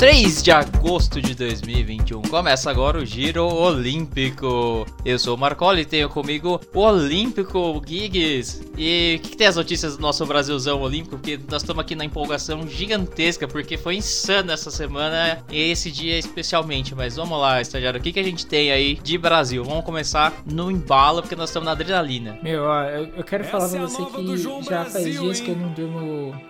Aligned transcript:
3 0.00 0.42
de 0.42 0.50
agosto 0.50 1.20
de 1.20 1.34
2021. 1.34 2.22
Começa 2.22 2.70
agora 2.70 2.96
o 2.96 3.04
Giro 3.04 3.44
Olímpico. 3.44 4.86
Eu 5.04 5.18
sou 5.18 5.36
o 5.36 5.38
Marcoli 5.38 5.82
e 5.82 5.84
tenho 5.84 6.08
comigo 6.08 6.58
o 6.72 6.80
Olímpico 6.80 7.82
Gigs. 7.86 8.66
E 8.78 9.16
o 9.18 9.22
que, 9.22 9.28
que, 9.32 9.36
tem 9.36 9.46
as 9.46 9.56
notícias 9.56 9.98
do 9.98 10.00
nosso 10.00 10.24
Brasilzão 10.24 10.80
Olímpico? 10.80 11.16
Porque 11.16 11.38
nós 11.50 11.60
estamos 11.60 11.82
aqui 11.82 11.94
na 11.94 12.06
empolgação 12.06 12.66
gigantesca, 12.66 13.46
porque 13.46 13.76
foi 13.76 13.96
insano 13.96 14.50
essa 14.52 14.70
semana 14.70 15.44
e 15.50 15.70
esse 15.70 15.90
dia 15.90 16.18
especialmente. 16.18 16.94
Mas 16.94 17.16
vamos 17.16 17.38
lá, 17.38 17.60
estagiário, 17.60 18.00
o 18.00 18.02
que, 18.02 18.10
que 18.10 18.20
a 18.20 18.24
gente 18.24 18.46
tem 18.46 18.72
aí 18.72 18.94
de 18.94 19.18
Brasil? 19.18 19.62
Vamos 19.62 19.84
começar 19.84 20.32
no 20.46 20.70
embalo, 20.70 21.20
porque 21.20 21.36
nós 21.36 21.50
estamos 21.50 21.66
na 21.66 21.72
adrenalina. 21.72 22.38
Meu, 22.42 22.64
ó, 22.64 22.84
eu, 22.84 23.04
eu 23.16 23.22
quero 23.22 23.42
essa 23.42 23.52
falar 23.52 23.68
pra 23.68 23.78
é 23.78 23.82
você 23.82 24.02
que 24.02 24.36
já 24.38 24.82
Brasil, 24.82 24.92
faz 24.92 25.04
dias 25.04 25.40
hein? 25.40 25.44
que 25.44 25.50
eu 25.50 25.56
não 25.56 25.72
durmo 25.74 26.42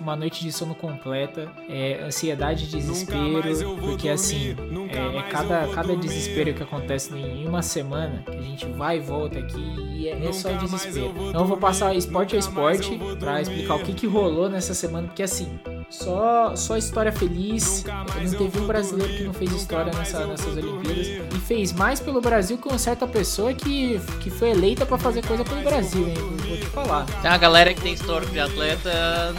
uma 0.00 0.16
noite 0.16 0.42
de 0.42 0.50
sono 0.50 0.74
completa. 0.74 1.48
É, 1.68 2.02
ansiedade, 2.02 2.66
desespero 2.66 2.95
desespero, 3.04 3.76
porque 3.76 4.08
assim, 4.08 4.56
é, 4.90 5.18
é 5.18 5.22
cada, 5.22 5.66
cada 5.68 5.96
desespero 5.96 6.54
que 6.54 6.62
acontece 6.62 7.14
em 7.14 7.46
uma 7.46 7.62
semana, 7.62 8.22
que 8.24 8.36
a 8.36 8.42
gente 8.42 8.66
vai 8.66 8.98
e 8.98 9.00
volta 9.00 9.38
aqui 9.38 9.74
e 9.92 10.08
é, 10.08 10.26
é 10.26 10.32
só 10.32 10.52
desespero. 10.52 11.14
Então 11.28 11.40
eu 11.40 11.46
vou 11.46 11.56
passar 11.56 11.94
esporte 11.94 12.36
a 12.36 12.38
esporte 12.38 12.98
para 13.18 13.40
explicar 13.40 13.76
o 13.76 13.78
que, 13.80 13.92
que 13.92 14.06
rolou 14.06 14.48
nessa 14.48 14.74
semana, 14.74 15.08
porque 15.08 15.22
assim, 15.22 15.58
só, 15.88 16.54
só 16.56 16.76
história 16.76 17.12
feliz. 17.12 17.84
Não 17.84 18.38
teve 18.38 18.58
um 18.58 18.66
brasileiro 18.66 19.12
que 19.12 19.24
não 19.24 19.32
fez 19.32 19.52
história 19.52 19.92
nessa, 19.92 20.26
nessas 20.26 20.56
Olimpíadas. 20.56 21.06
E 21.34 21.38
fez 21.38 21.72
mais 21.72 22.00
pelo 22.00 22.20
Brasil 22.20 22.58
que 22.58 22.68
uma 22.68 22.78
certa 22.78 23.06
pessoa 23.06 23.52
que, 23.54 24.00
que 24.20 24.30
foi 24.30 24.50
eleita 24.50 24.84
para 24.84 24.98
fazer 24.98 25.24
coisa 25.24 25.44
pelo 25.44 25.62
Brasil, 25.62 26.08
hein? 26.08 26.14
Vou 26.46 26.56
te 26.56 26.66
falar. 26.66 27.06
Tem 27.06 27.30
uma 27.30 27.38
galera 27.38 27.72
que 27.72 27.80
tem 27.80 27.92
histórico 27.92 28.32
de 28.32 28.40
atleta 28.40 29.34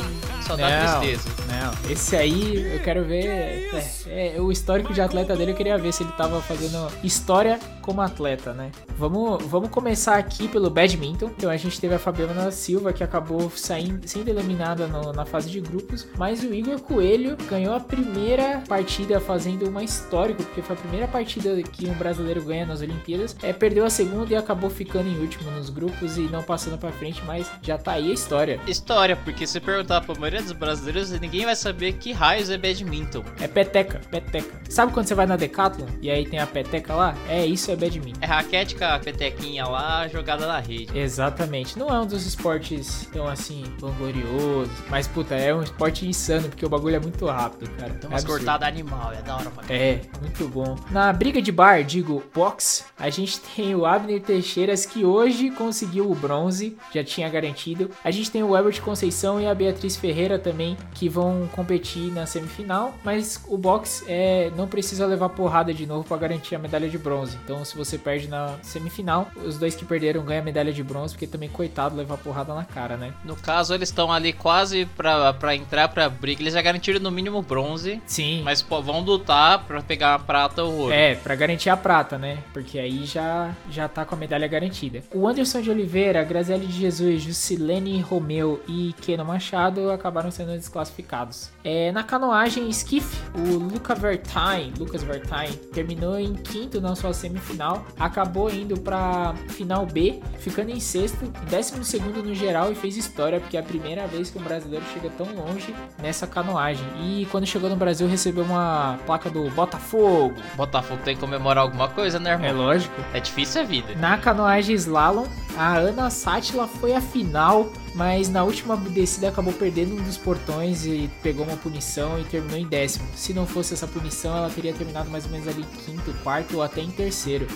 só 0.48 0.56
dá 0.56 0.70
não, 0.70 1.00
tristeza. 1.00 1.30
Não, 1.48 1.92
esse 1.92 2.16
aí 2.16 2.76
eu 2.76 2.80
quero 2.80 3.04
ver. 3.04 3.26
É, 3.26 4.36
é, 4.36 4.42
o 4.42 4.52
histórico 4.52 4.94
de 4.94 5.02
atleta 5.02 5.36
dele, 5.36 5.52
eu 5.52 5.56
queria 5.56 5.78
ver 5.78 5.92
se 5.92 6.04
ele 6.04 6.12
tava 6.14 6.42
fazendo 6.42 6.90
história 7.04 7.60
como 7.82 8.02
atleta, 8.02 8.54
né? 8.54 8.72
Vamos, 8.98 9.44
vamos 9.46 9.70
começar 9.70 10.18
aqui 10.18 10.48
pelo 10.48 10.70
badminton. 10.70 11.28
Então 11.28 11.50
a 11.50 11.58
gente 11.58 11.80
teve 11.80 11.96
a 11.96 12.00
Fabiana 12.00 12.52
Silva 12.52 12.92
que 12.92 13.04
acabou 13.04 13.50
saindo, 13.50 14.08
sendo 14.08 14.30
eliminada 14.30 14.88
no, 14.88 15.14
na 15.14 15.26
fase 15.26 15.50
de 15.50 15.62
grupos, 15.62 16.08
mas 16.18 16.44
o 16.44 16.54
Igor 16.54 16.80
Coelho 16.80 17.38
ganhou 17.50 17.74
a 17.74 17.80
primeira 17.80 18.62
partida 18.68 19.20
fazendo 19.20 19.68
uma 19.70 19.84
histórico, 19.84 20.44
porque 20.44 20.62
foi 20.62 20.76
a 20.76 20.80
primeira 20.80 21.08
partida 21.08 21.62
que 21.64 21.90
um 21.90 21.94
brasileiro 21.94 22.44
ganha 22.44 22.66
nas 22.66 22.82
Olimpíadas. 22.82 23.36
É, 23.42 23.54
perdeu 23.54 23.86
a 23.86 23.90
segunda 23.90 24.34
e 24.34 24.36
acabou 24.36 24.70
ficando 24.70 25.08
em 25.08 25.20
último 25.20 25.50
nos 25.52 25.70
grupos 25.70 26.18
e 26.18 26.22
não 26.22 26.44
passando 26.44 26.78
para 26.78 26.92
frente, 26.92 27.22
mas 27.26 27.50
já 27.62 27.78
tá 27.78 27.94
aí 27.94 28.12
a 28.12 28.14
história. 28.14 28.60
História, 28.68 29.16
porque 29.16 29.48
se 29.48 29.60
perguntar 29.60 30.02
pra 30.02 30.14
maioria 30.16 30.37
dos 30.42 30.52
brasileiros, 30.52 31.12
ninguém 31.20 31.46
vai 31.46 31.56
saber 31.56 31.94
que 31.94 32.12
raios 32.12 32.50
é 32.50 32.58
badminton. 32.58 33.24
É 33.40 33.48
peteca, 33.48 34.02
peteca. 34.10 34.60
Sabe 34.70 34.92
quando 34.92 35.08
você 35.08 35.16
vai 35.16 35.26
na 35.26 35.36
Decathlon 35.36 35.88
e 36.02 36.10
aí 36.10 36.26
tem 36.26 36.40
a 36.40 36.48
peteca 36.48 36.94
lá? 36.94 37.16
É 37.30 37.46
isso, 37.46 37.72
é 37.72 37.76
badminton. 37.76 38.20
É 38.22 38.26
raquete 38.26 38.76
com 38.76 38.86
a 38.86 39.00
petequinha 39.00 39.66
lá 39.66 40.08
jogada 40.08 40.46
na 40.48 40.60
rede. 40.60 40.98
Exatamente. 40.98 41.78
Não 41.78 41.90
é 41.90 42.00
um 42.00 42.06
dos 42.06 42.26
esportes 42.26 43.08
tão 43.12 43.28
assim, 43.28 43.64
vanglorioso, 43.80 44.72
mas 44.90 45.08
puta, 45.08 45.36
é 45.36 45.54
um 45.54 45.64
esporte 45.64 46.08
insano, 46.08 46.50
porque 46.50 46.66
o 46.66 46.70
bagulho 46.70 46.96
é 46.96 47.00
muito 47.00 47.26
rápido, 47.26 47.70
cara. 47.78 47.94
Tem 47.94 48.10
umas 48.10 48.24
é 48.24 48.28
cortadas 48.28 48.68
animal, 48.68 49.14
é 49.14 49.22
da 49.22 49.36
hora 49.36 49.50
pra 49.50 49.64
caramba. 49.64 49.84
É, 49.84 50.02
muito 50.22 50.48
bom. 50.48 50.76
Na 50.92 51.12
briga 51.14 51.42
de 51.42 51.52
bar, 51.52 51.84
digo 51.84 52.24
box, 52.34 52.86
a 52.98 53.10
gente 53.10 53.40
tem 53.40 53.76
o 53.76 53.86
Abner 53.86 54.22
Teixeiras 54.22 54.86
que 54.86 55.06
hoje 55.06 55.52
conseguiu 55.52 56.10
o 56.10 56.16
bronze, 56.16 56.78
já 56.94 57.04
tinha 57.04 57.30
garantido. 57.30 57.90
A 58.04 58.12
gente 58.12 58.32
tem 58.32 58.44
o 58.44 58.56
Ebert 58.58 58.82
Conceição 58.82 59.40
e 59.40 59.48
a 59.48 59.56
Beatriz 59.56 59.96
Ferreira 59.96 60.27
também 60.40 60.76
que 60.96 61.08
vão 61.08 61.48
competir 61.54 62.12
na 62.12 62.26
semifinal, 62.26 62.96
mas 63.04 63.44
o 63.48 63.58
box 63.58 64.04
é 64.08 64.52
não 64.56 64.68
precisa 64.68 65.06
levar 65.06 65.30
porrada 65.30 65.72
de 65.72 65.86
novo 65.86 66.04
para 66.04 66.18
garantir 66.18 66.56
a 66.56 66.60
medalha 66.60 66.90
de 66.90 66.98
bronze. 66.98 67.38
Então, 67.44 67.64
se 67.64 67.78
você 67.78 67.98
perde 67.98 68.28
na 68.28 68.56
semifinal, 68.64 69.28
os 69.46 69.60
dois 69.60 69.76
que 69.76 69.86
perderam 69.86 70.24
ganham 70.24 70.42
a 70.42 70.46
medalha 70.46 70.74
de 70.74 70.84
bronze, 70.84 71.14
porque 71.14 71.28
também 71.28 71.50
coitado 71.50 71.96
levar 71.96 72.18
porrada 72.18 72.54
na 72.56 72.64
cara, 72.64 72.98
né? 72.98 73.14
No 73.24 73.36
caso, 73.36 73.74
eles 73.74 73.90
estão 73.90 74.12
ali 74.12 74.34
quase 74.34 74.86
para 74.86 75.56
entrar 75.56 75.88
para 75.90 76.10
briga, 76.10 76.42
eles 76.42 76.54
já 76.54 76.62
garantiram 76.62 77.00
no 77.00 77.12
mínimo 77.12 77.42
bronze. 77.42 78.02
Sim. 78.06 78.42
Mas 78.44 78.62
pô, 78.62 78.82
vão 78.82 79.02
lutar 79.02 79.66
para 79.66 79.82
pegar 79.82 80.16
a 80.16 80.20
prata 80.20 80.64
ou 80.64 80.74
ouro. 80.74 80.94
É, 80.94 81.16
para 81.16 81.36
garantir 81.36 81.70
a 81.70 81.78
prata, 81.78 82.18
né? 82.18 82.40
Porque 82.54 82.80
aí 82.80 83.06
já 83.06 83.54
já 83.70 83.88
tá 83.88 84.06
com 84.06 84.16
a 84.16 84.18
medalha 84.18 84.48
garantida. 84.48 85.04
O 85.14 85.28
Anderson 85.28 85.62
de 85.62 85.70
Oliveira, 85.70 86.24
Graziele 86.24 86.66
de 86.66 86.74
Jesus, 86.74 87.22
Jusilene 87.22 88.00
Romeu 88.02 88.62
e 88.68 88.94
Keno 89.02 89.26
Machado 89.26 89.92
acabaram 89.92 90.17
acabaram 90.18 90.32
sendo 90.32 90.52
desclassificados. 90.54 91.50
É, 91.64 91.92
na 91.92 92.04
canoagem 92.04 92.68
skiff, 92.70 93.18
o 93.36 93.58
Luca 93.58 93.94
Vertain, 93.94 94.74
Lucas 94.78 95.04
Vertain 95.04 95.52
terminou 95.74 96.20
em 96.20 96.34
quinto 96.34 96.82
na 96.82 96.96
sua 96.96 97.14
semifinal, 97.14 97.86
acabou 98.00 98.50
indo 98.50 98.80
para 98.80 99.36
final 99.50 99.86
B, 99.86 100.20
ficando 100.40 100.72
em 100.72 100.80
sexto, 100.80 101.26
décimo 101.50 101.84
segundo 101.84 102.24
no 102.24 102.34
geral 102.34 102.72
e 102.72 102.76
fez 102.76 102.98
história 102.98 103.40
porque 103.40 103.58
é 103.58 103.60
a 103.60 103.64
primeira 103.64 104.08
vez 104.08 104.30
que 104.30 104.40
um 104.40 104.44
brasileiro 104.44 104.86
chega 104.94 105.10
tão 105.12 105.28
longe 105.36 105.74
nessa 106.02 106.26
canoagem. 106.26 106.86
E 107.00 107.26
quando 107.28 107.46
chegou 107.46 107.70
no 107.70 107.76
Brasil 107.76 108.08
recebeu 108.08 108.44
uma 108.44 108.98
placa 109.06 109.30
do 109.30 109.50
Botafogo. 109.52 110.36
Botafogo 110.56 111.02
tem 111.04 111.16
que 111.16 111.22
comemorar 111.22 111.64
alguma 111.64 111.88
coisa, 111.90 112.20
né, 112.20 112.32
irmão? 112.32 112.48
É 112.48 112.52
lógico. 112.52 112.96
É 113.14 113.20
difícil 113.20 113.62
a 113.62 113.66
vida. 113.66 113.96
Na 113.96 114.18
canoagem 114.18 114.76
slalom, 114.76 115.28
a 115.58 115.78
Ana 115.78 116.10
Sátila 116.10 116.68
foi 116.68 116.94
a 116.94 117.02
final 117.02 117.70
mas 117.98 118.30
na 118.30 118.44
última 118.44 118.78
descida 118.78 119.30
acabou 119.30 119.52
perdendo 119.52 119.96
um 119.96 120.04
dos 120.04 120.18
portões 120.18 120.86
e 120.86 121.10
pegou 121.24 121.44
uma 121.44 121.58
punição 121.58 122.20
e 122.20 122.24
terminou 122.24 122.60
em 122.60 122.68
décimo. 122.68 123.08
Se 123.16 123.34
não 123.34 123.48
fosse 123.48 123.74
essa 123.74 123.88
punição, 123.88 124.38
ela 124.38 124.52
teria 124.52 124.72
terminado 124.72 125.10
mais 125.10 125.26
ou 125.26 125.32
menos 125.32 125.48
ali 125.48 125.64
em 125.64 125.78
quinto, 125.84 126.14
quarto 126.24 126.58
ou 126.58 126.62
até 126.62 126.80
em 126.80 126.92
terceiro. 126.92 127.48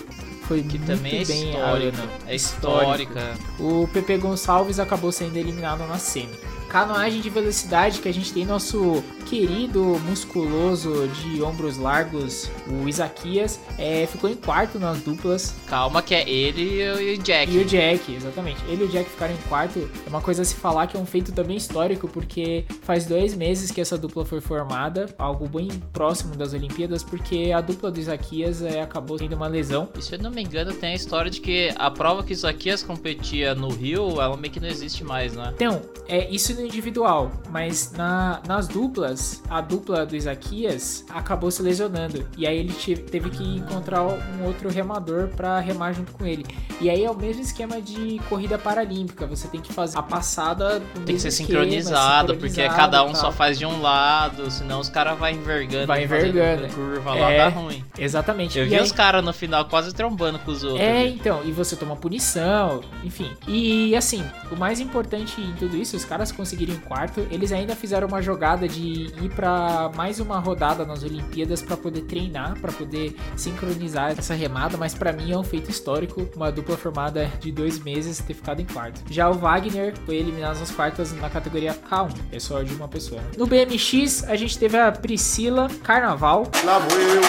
Foi 0.48 0.60
que 0.60 0.80
também 0.80 1.22
é 1.22 1.24
bem 1.24 1.50
histórica. 1.50 2.08
É 2.26 2.34
histórica. 2.34 3.34
O 3.60 3.88
Pepe 3.92 4.18
Gonçalves 4.18 4.80
acabou 4.80 5.12
sendo 5.12 5.36
eliminado 5.36 5.86
na 5.86 5.96
semi 5.96 6.36
canoagem 6.72 7.20
de 7.20 7.28
velocidade 7.28 8.00
que 8.00 8.08
a 8.08 8.14
gente 8.14 8.32
tem 8.32 8.46
nosso 8.46 9.04
querido 9.26 10.00
musculoso 10.06 11.06
de 11.08 11.42
ombros 11.42 11.76
largos, 11.76 12.50
o 12.66 12.88
Isaquias, 12.88 13.60
é, 13.78 14.06
ficou 14.06 14.30
em 14.30 14.34
quarto 14.34 14.78
nas 14.78 15.00
duplas. 15.00 15.54
Calma 15.66 16.00
que 16.00 16.14
é 16.14 16.28
ele 16.28 16.80
e 16.82 17.14
o 17.14 17.18
Jack. 17.18 17.52
E 17.52 17.58
o 17.58 17.64
Jack, 17.66 18.14
exatamente. 18.14 18.64
Ele 18.66 18.84
e 18.84 18.86
o 18.86 18.88
Jack 18.88 19.10
ficaram 19.10 19.34
em 19.34 19.48
quarto. 19.48 19.90
É 20.06 20.08
uma 20.08 20.22
coisa 20.22 20.40
a 20.40 20.44
se 20.46 20.54
falar 20.54 20.86
que 20.86 20.96
é 20.96 21.00
um 21.00 21.04
feito 21.04 21.30
também 21.30 21.58
histórico, 21.58 22.08
porque 22.08 22.64
faz 22.82 23.04
dois 23.04 23.34
meses 23.34 23.70
que 23.70 23.80
essa 23.80 23.98
dupla 23.98 24.24
foi 24.24 24.40
formada, 24.40 25.14
algo 25.18 25.46
bem 25.46 25.68
próximo 25.92 26.34
das 26.36 26.54
Olimpíadas, 26.54 27.02
porque 27.02 27.52
a 27.54 27.60
dupla 27.60 27.90
do 27.90 28.00
Isaquias 28.00 28.62
é, 28.62 28.80
acabou 28.80 29.18
tendo 29.18 29.36
uma 29.36 29.46
lesão. 29.46 29.90
E 29.98 30.02
se 30.02 30.14
eu 30.14 30.18
não 30.18 30.30
me 30.30 30.42
engano, 30.42 30.72
tem 30.72 30.92
a 30.92 30.94
história 30.94 31.30
de 31.30 31.40
que 31.40 31.70
a 31.76 31.90
prova 31.90 32.22
que 32.22 32.32
o 32.32 32.34
Isaquias 32.34 32.82
competia 32.82 33.54
no 33.54 33.68
Rio, 33.68 34.20
ela 34.22 34.38
meio 34.38 34.52
que 34.52 34.60
não 34.60 34.68
existe 34.68 35.04
mais, 35.04 35.34
né? 35.34 35.52
Então, 35.54 35.82
é, 36.08 36.30
isso 36.30 36.61
individual, 36.64 37.30
mas 37.50 37.92
na, 37.92 38.40
nas 38.46 38.68
duplas, 38.68 39.42
a 39.48 39.60
dupla 39.60 40.06
do 40.06 40.16
Isaquias 40.16 41.04
acabou 41.10 41.50
se 41.50 41.62
lesionando. 41.62 42.26
E 42.36 42.46
aí 42.46 42.58
ele 42.58 42.72
teve 42.72 43.30
que 43.30 43.56
encontrar 43.56 44.02
um 44.02 44.44
outro 44.44 44.68
remador 44.68 45.28
para 45.28 45.58
remar 45.60 45.92
junto 45.92 46.12
com 46.12 46.26
ele. 46.26 46.44
E 46.80 46.90
aí 46.90 47.04
é 47.04 47.10
o 47.10 47.14
mesmo 47.14 47.42
esquema 47.42 47.80
de 47.80 48.20
corrida 48.28 48.58
paralímpica. 48.58 49.26
Você 49.26 49.48
tem 49.48 49.60
que 49.60 49.72
fazer 49.72 49.98
a 49.98 50.02
passada. 50.02 50.82
Tem 51.06 51.14
que 51.14 51.20
ser 51.20 51.30
sincronizado, 51.30 52.36
porque 52.36 52.68
cada 52.68 53.04
um 53.04 53.14
só 53.14 53.30
faz 53.30 53.58
de 53.58 53.66
um 53.66 53.80
lado, 53.80 54.50
senão 54.50 54.80
os 54.80 54.88
caras 54.88 55.18
vão 55.18 55.28
envergando. 55.30 55.86
Vai 55.86 56.04
envergando. 56.04 56.68
Curva 56.74 57.14
lá, 57.14 57.30
é, 57.30 57.38
dá 57.38 57.48
ruim. 57.48 57.84
Exatamente. 57.98 58.58
Eu 58.58 58.66
e 58.66 58.68
vi 58.68 58.74
aí... 58.76 58.82
os 58.82 58.92
caras 58.92 59.24
no 59.24 59.32
final 59.32 59.64
quase 59.66 59.94
trombando 59.94 60.38
com 60.38 60.50
os 60.50 60.64
outros. 60.64 60.80
É, 60.80 61.06
então. 61.06 61.42
E 61.44 61.52
você 61.52 61.76
toma 61.76 61.96
punição, 61.96 62.80
enfim. 63.04 63.30
E 63.46 63.94
assim, 63.94 64.24
o 64.50 64.56
mais 64.56 64.80
importante 64.80 65.40
em 65.40 65.52
tudo 65.54 65.76
isso, 65.76 65.96
os 65.96 66.04
caras 66.04 66.32
conseguiram 66.52 66.74
em 66.74 66.78
quarto. 66.78 67.26
Eles 67.30 67.52
ainda 67.52 67.74
fizeram 67.74 68.06
uma 68.06 68.20
jogada 68.20 68.68
de 68.68 68.82
ir 68.82 69.30
para 69.34 69.90
mais 69.96 70.20
uma 70.20 70.38
rodada 70.38 70.84
nas 70.84 71.02
Olimpíadas 71.02 71.62
para 71.62 71.76
poder 71.76 72.02
treinar, 72.02 72.58
para 72.60 72.70
poder 72.72 73.16
sincronizar 73.36 74.12
essa 74.12 74.34
remada, 74.34 74.76
mas 74.76 74.94
para 74.94 75.12
mim 75.12 75.32
é 75.32 75.38
um 75.38 75.42
feito 75.42 75.70
histórico, 75.70 76.28
uma 76.36 76.52
dupla 76.52 76.76
formada 76.76 77.30
de 77.40 77.50
dois 77.50 77.78
meses 77.78 78.18
ter 78.18 78.34
ficado 78.34 78.60
em 78.60 78.66
quarto. 78.66 79.00
Já 79.10 79.30
o 79.30 79.34
Wagner 79.34 79.94
foi 80.04 80.16
eliminado 80.16 80.58
nas 80.58 80.70
quartas 80.70 81.12
na 81.12 81.30
categoria 81.30 81.74
K1, 81.74 82.14
é 82.30 82.38
só 82.38 82.62
de 82.62 82.74
uma 82.74 82.88
pessoa. 82.88 83.20
No 83.36 83.46
BMX, 83.46 84.24
a 84.24 84.36
gente 84.36 84.58
teve 84.58 84.78
a 84.78 84.92
Priscila 84.92 85.68
Carnaval. 85.82 86.50
Lá 86.64 86.78
vou 86.78 86.98
eu, 86.98 87.20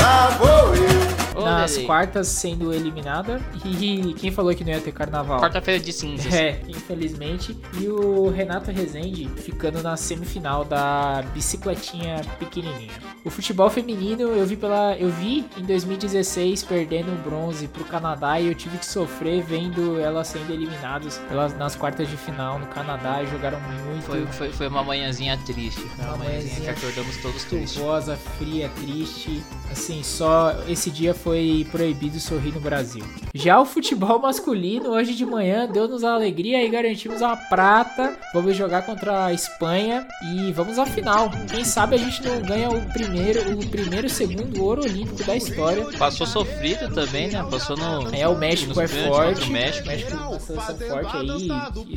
lá 0.00 0.28
vou 0.38 0.74
eu. 0.76 0.97
Nas 1.44 1.78
quartas 1.78 2.28
sendo 2.28 2.72
eliminada. 2.72 3.40
E 3.64 4.14
quem 4.14 4.30
falou 4.30 4.54
que 4.54 4.64
não 4.64 4.72
ia 4.72 4.80
ter 4.80 4.92
carnaval? 4.92 5.40
Quarta-feira 5.40 5.82
de 5.82 5.92
cinzas. 5.92 6.32
É, 6.32 6.60
infelizmente. 6.68 7.56
E 7.80 7.88
o 7.88 8.30
Renato 8.30 8.70
Rezende 8.70 9.28
ficando 9.36 9.82
na 9.82 9.96
semifinal 9.96 10.64
da 10.64 11.22
bicicletinha 11.34 12.20
pequenininha. 12.38 12.92
O 13.24 13.30
futebol 13.30 13.68
feminino 13.68 14.22
eu 14.22 14.46
vi 14.46 14.56
pela 14.56 14.96
eu 14.96 15.10
vi 15.10 15.44
em 15.56 15.64
2016 15.64 16.62
perdendo 16.64 17.12
o 17.12 17.16
bronze 17.16 17.68
pro 17.68 17.84
Canadá 17.84 18.40
e 18.40 18.46
eu 18.46 18.54
tive 18.54 18.78
que 18.78 18.86
sofrer 18.86 19.42
vendo 19.42 19.98
elas 20.00 20.28
sendo 20.28 20.52
eliminadas 20.52 21.18
pelas, 21.28 21.56
nas 21.56 21.74
quartas 21.76 22.08
de 22.08 22.16
final 22.16 22.58
no 22.58 22.66
Canadá 22.66 23.24
jogaram 23.24 23.60
muito. 23.60 24.04
Foi, 24.04 24.26
foi, 24.26 24.52
foi 24.52 24.68
uma 24.68 24.82
manhãzinha 24.82 25.38
triste. 25.44 25.80
Foi 25.80 26.04
uma, 26.04 26.14
uma 26.14 26.24
manhãzinha 26.24 26.60
que 26.60 26.70
acordamos 26.70 27.16
todos 27.18 27.44
tristes. 27.44 27.72
Chuvosa, 27.74 28.16
fria, 28.38 28.70
triste. 28.80 29.42
Assim, 29.70 30.02
só 30.02 30.54
esse 30.68 30.90
dia 30.90 31.14
foi 31.14 31.27
proibido 31.70 32.18
sorrir 32.20 32.52
no 32.52 32.60
Brasil. 32.60 33.04
Já 33.34 33.60
o 33.60 33.64
futebol 33.64 34.18
masculino, 34.22 34.90
hoje 34.90 35.14
de 35.14 35.24
manhã, 35.24 35.66
deu-nos 35.66 36.04
a 36.04 36.14
alegria 36.14 36.64
e 36.64 36.68
garantimos 36.68 37.22
a 37.22 37.36
prata. 37.36 38.16
Vamos 38.32 38.56
jogar 38.56 38.82
contra 38.82 39.26
a 39.26 39.32
Espanha 39.32 40.06
e 40.32 40.52
vamos 40.52 40.78
à 40.78 40.86
final. 40.86 41.30
Quem 41.50 41.64
sabe 41.64 41.96
a 41.96 41.98
gente 41.98 42.22
não 42.22 42.40
ganha 42.42 42.68
o 42.68 42.92
primeiro, 42.92 43.58
o 43.58 43.66
primeiro 43.68 44.08
segundo 44.08 44.62
ouro 44.62 44.82
olímpico 44.82 45.24
da 45.24 45.36
história. 45.36 45.86
Passou 45.98 46.26
sofrido 46.26 46.92
também, 46.94 47.28
né? 47.28 47.44
Passou 47.50 47.76
no. 47.76 48.14
É, 48.14 48.26
o 48.28 48.36
México 48.36 48.80
é 48.80 48.88
forte. 48.88 49.48
O 49.48 49.52
México. 49.52 49.84
O 49.84 49.88
México 49.88 50.12
é 50.12 50.16
uma 50.16 50.40
seleção 50.40 50.76
forte 50.76 51.16
aí. 51.16 51.48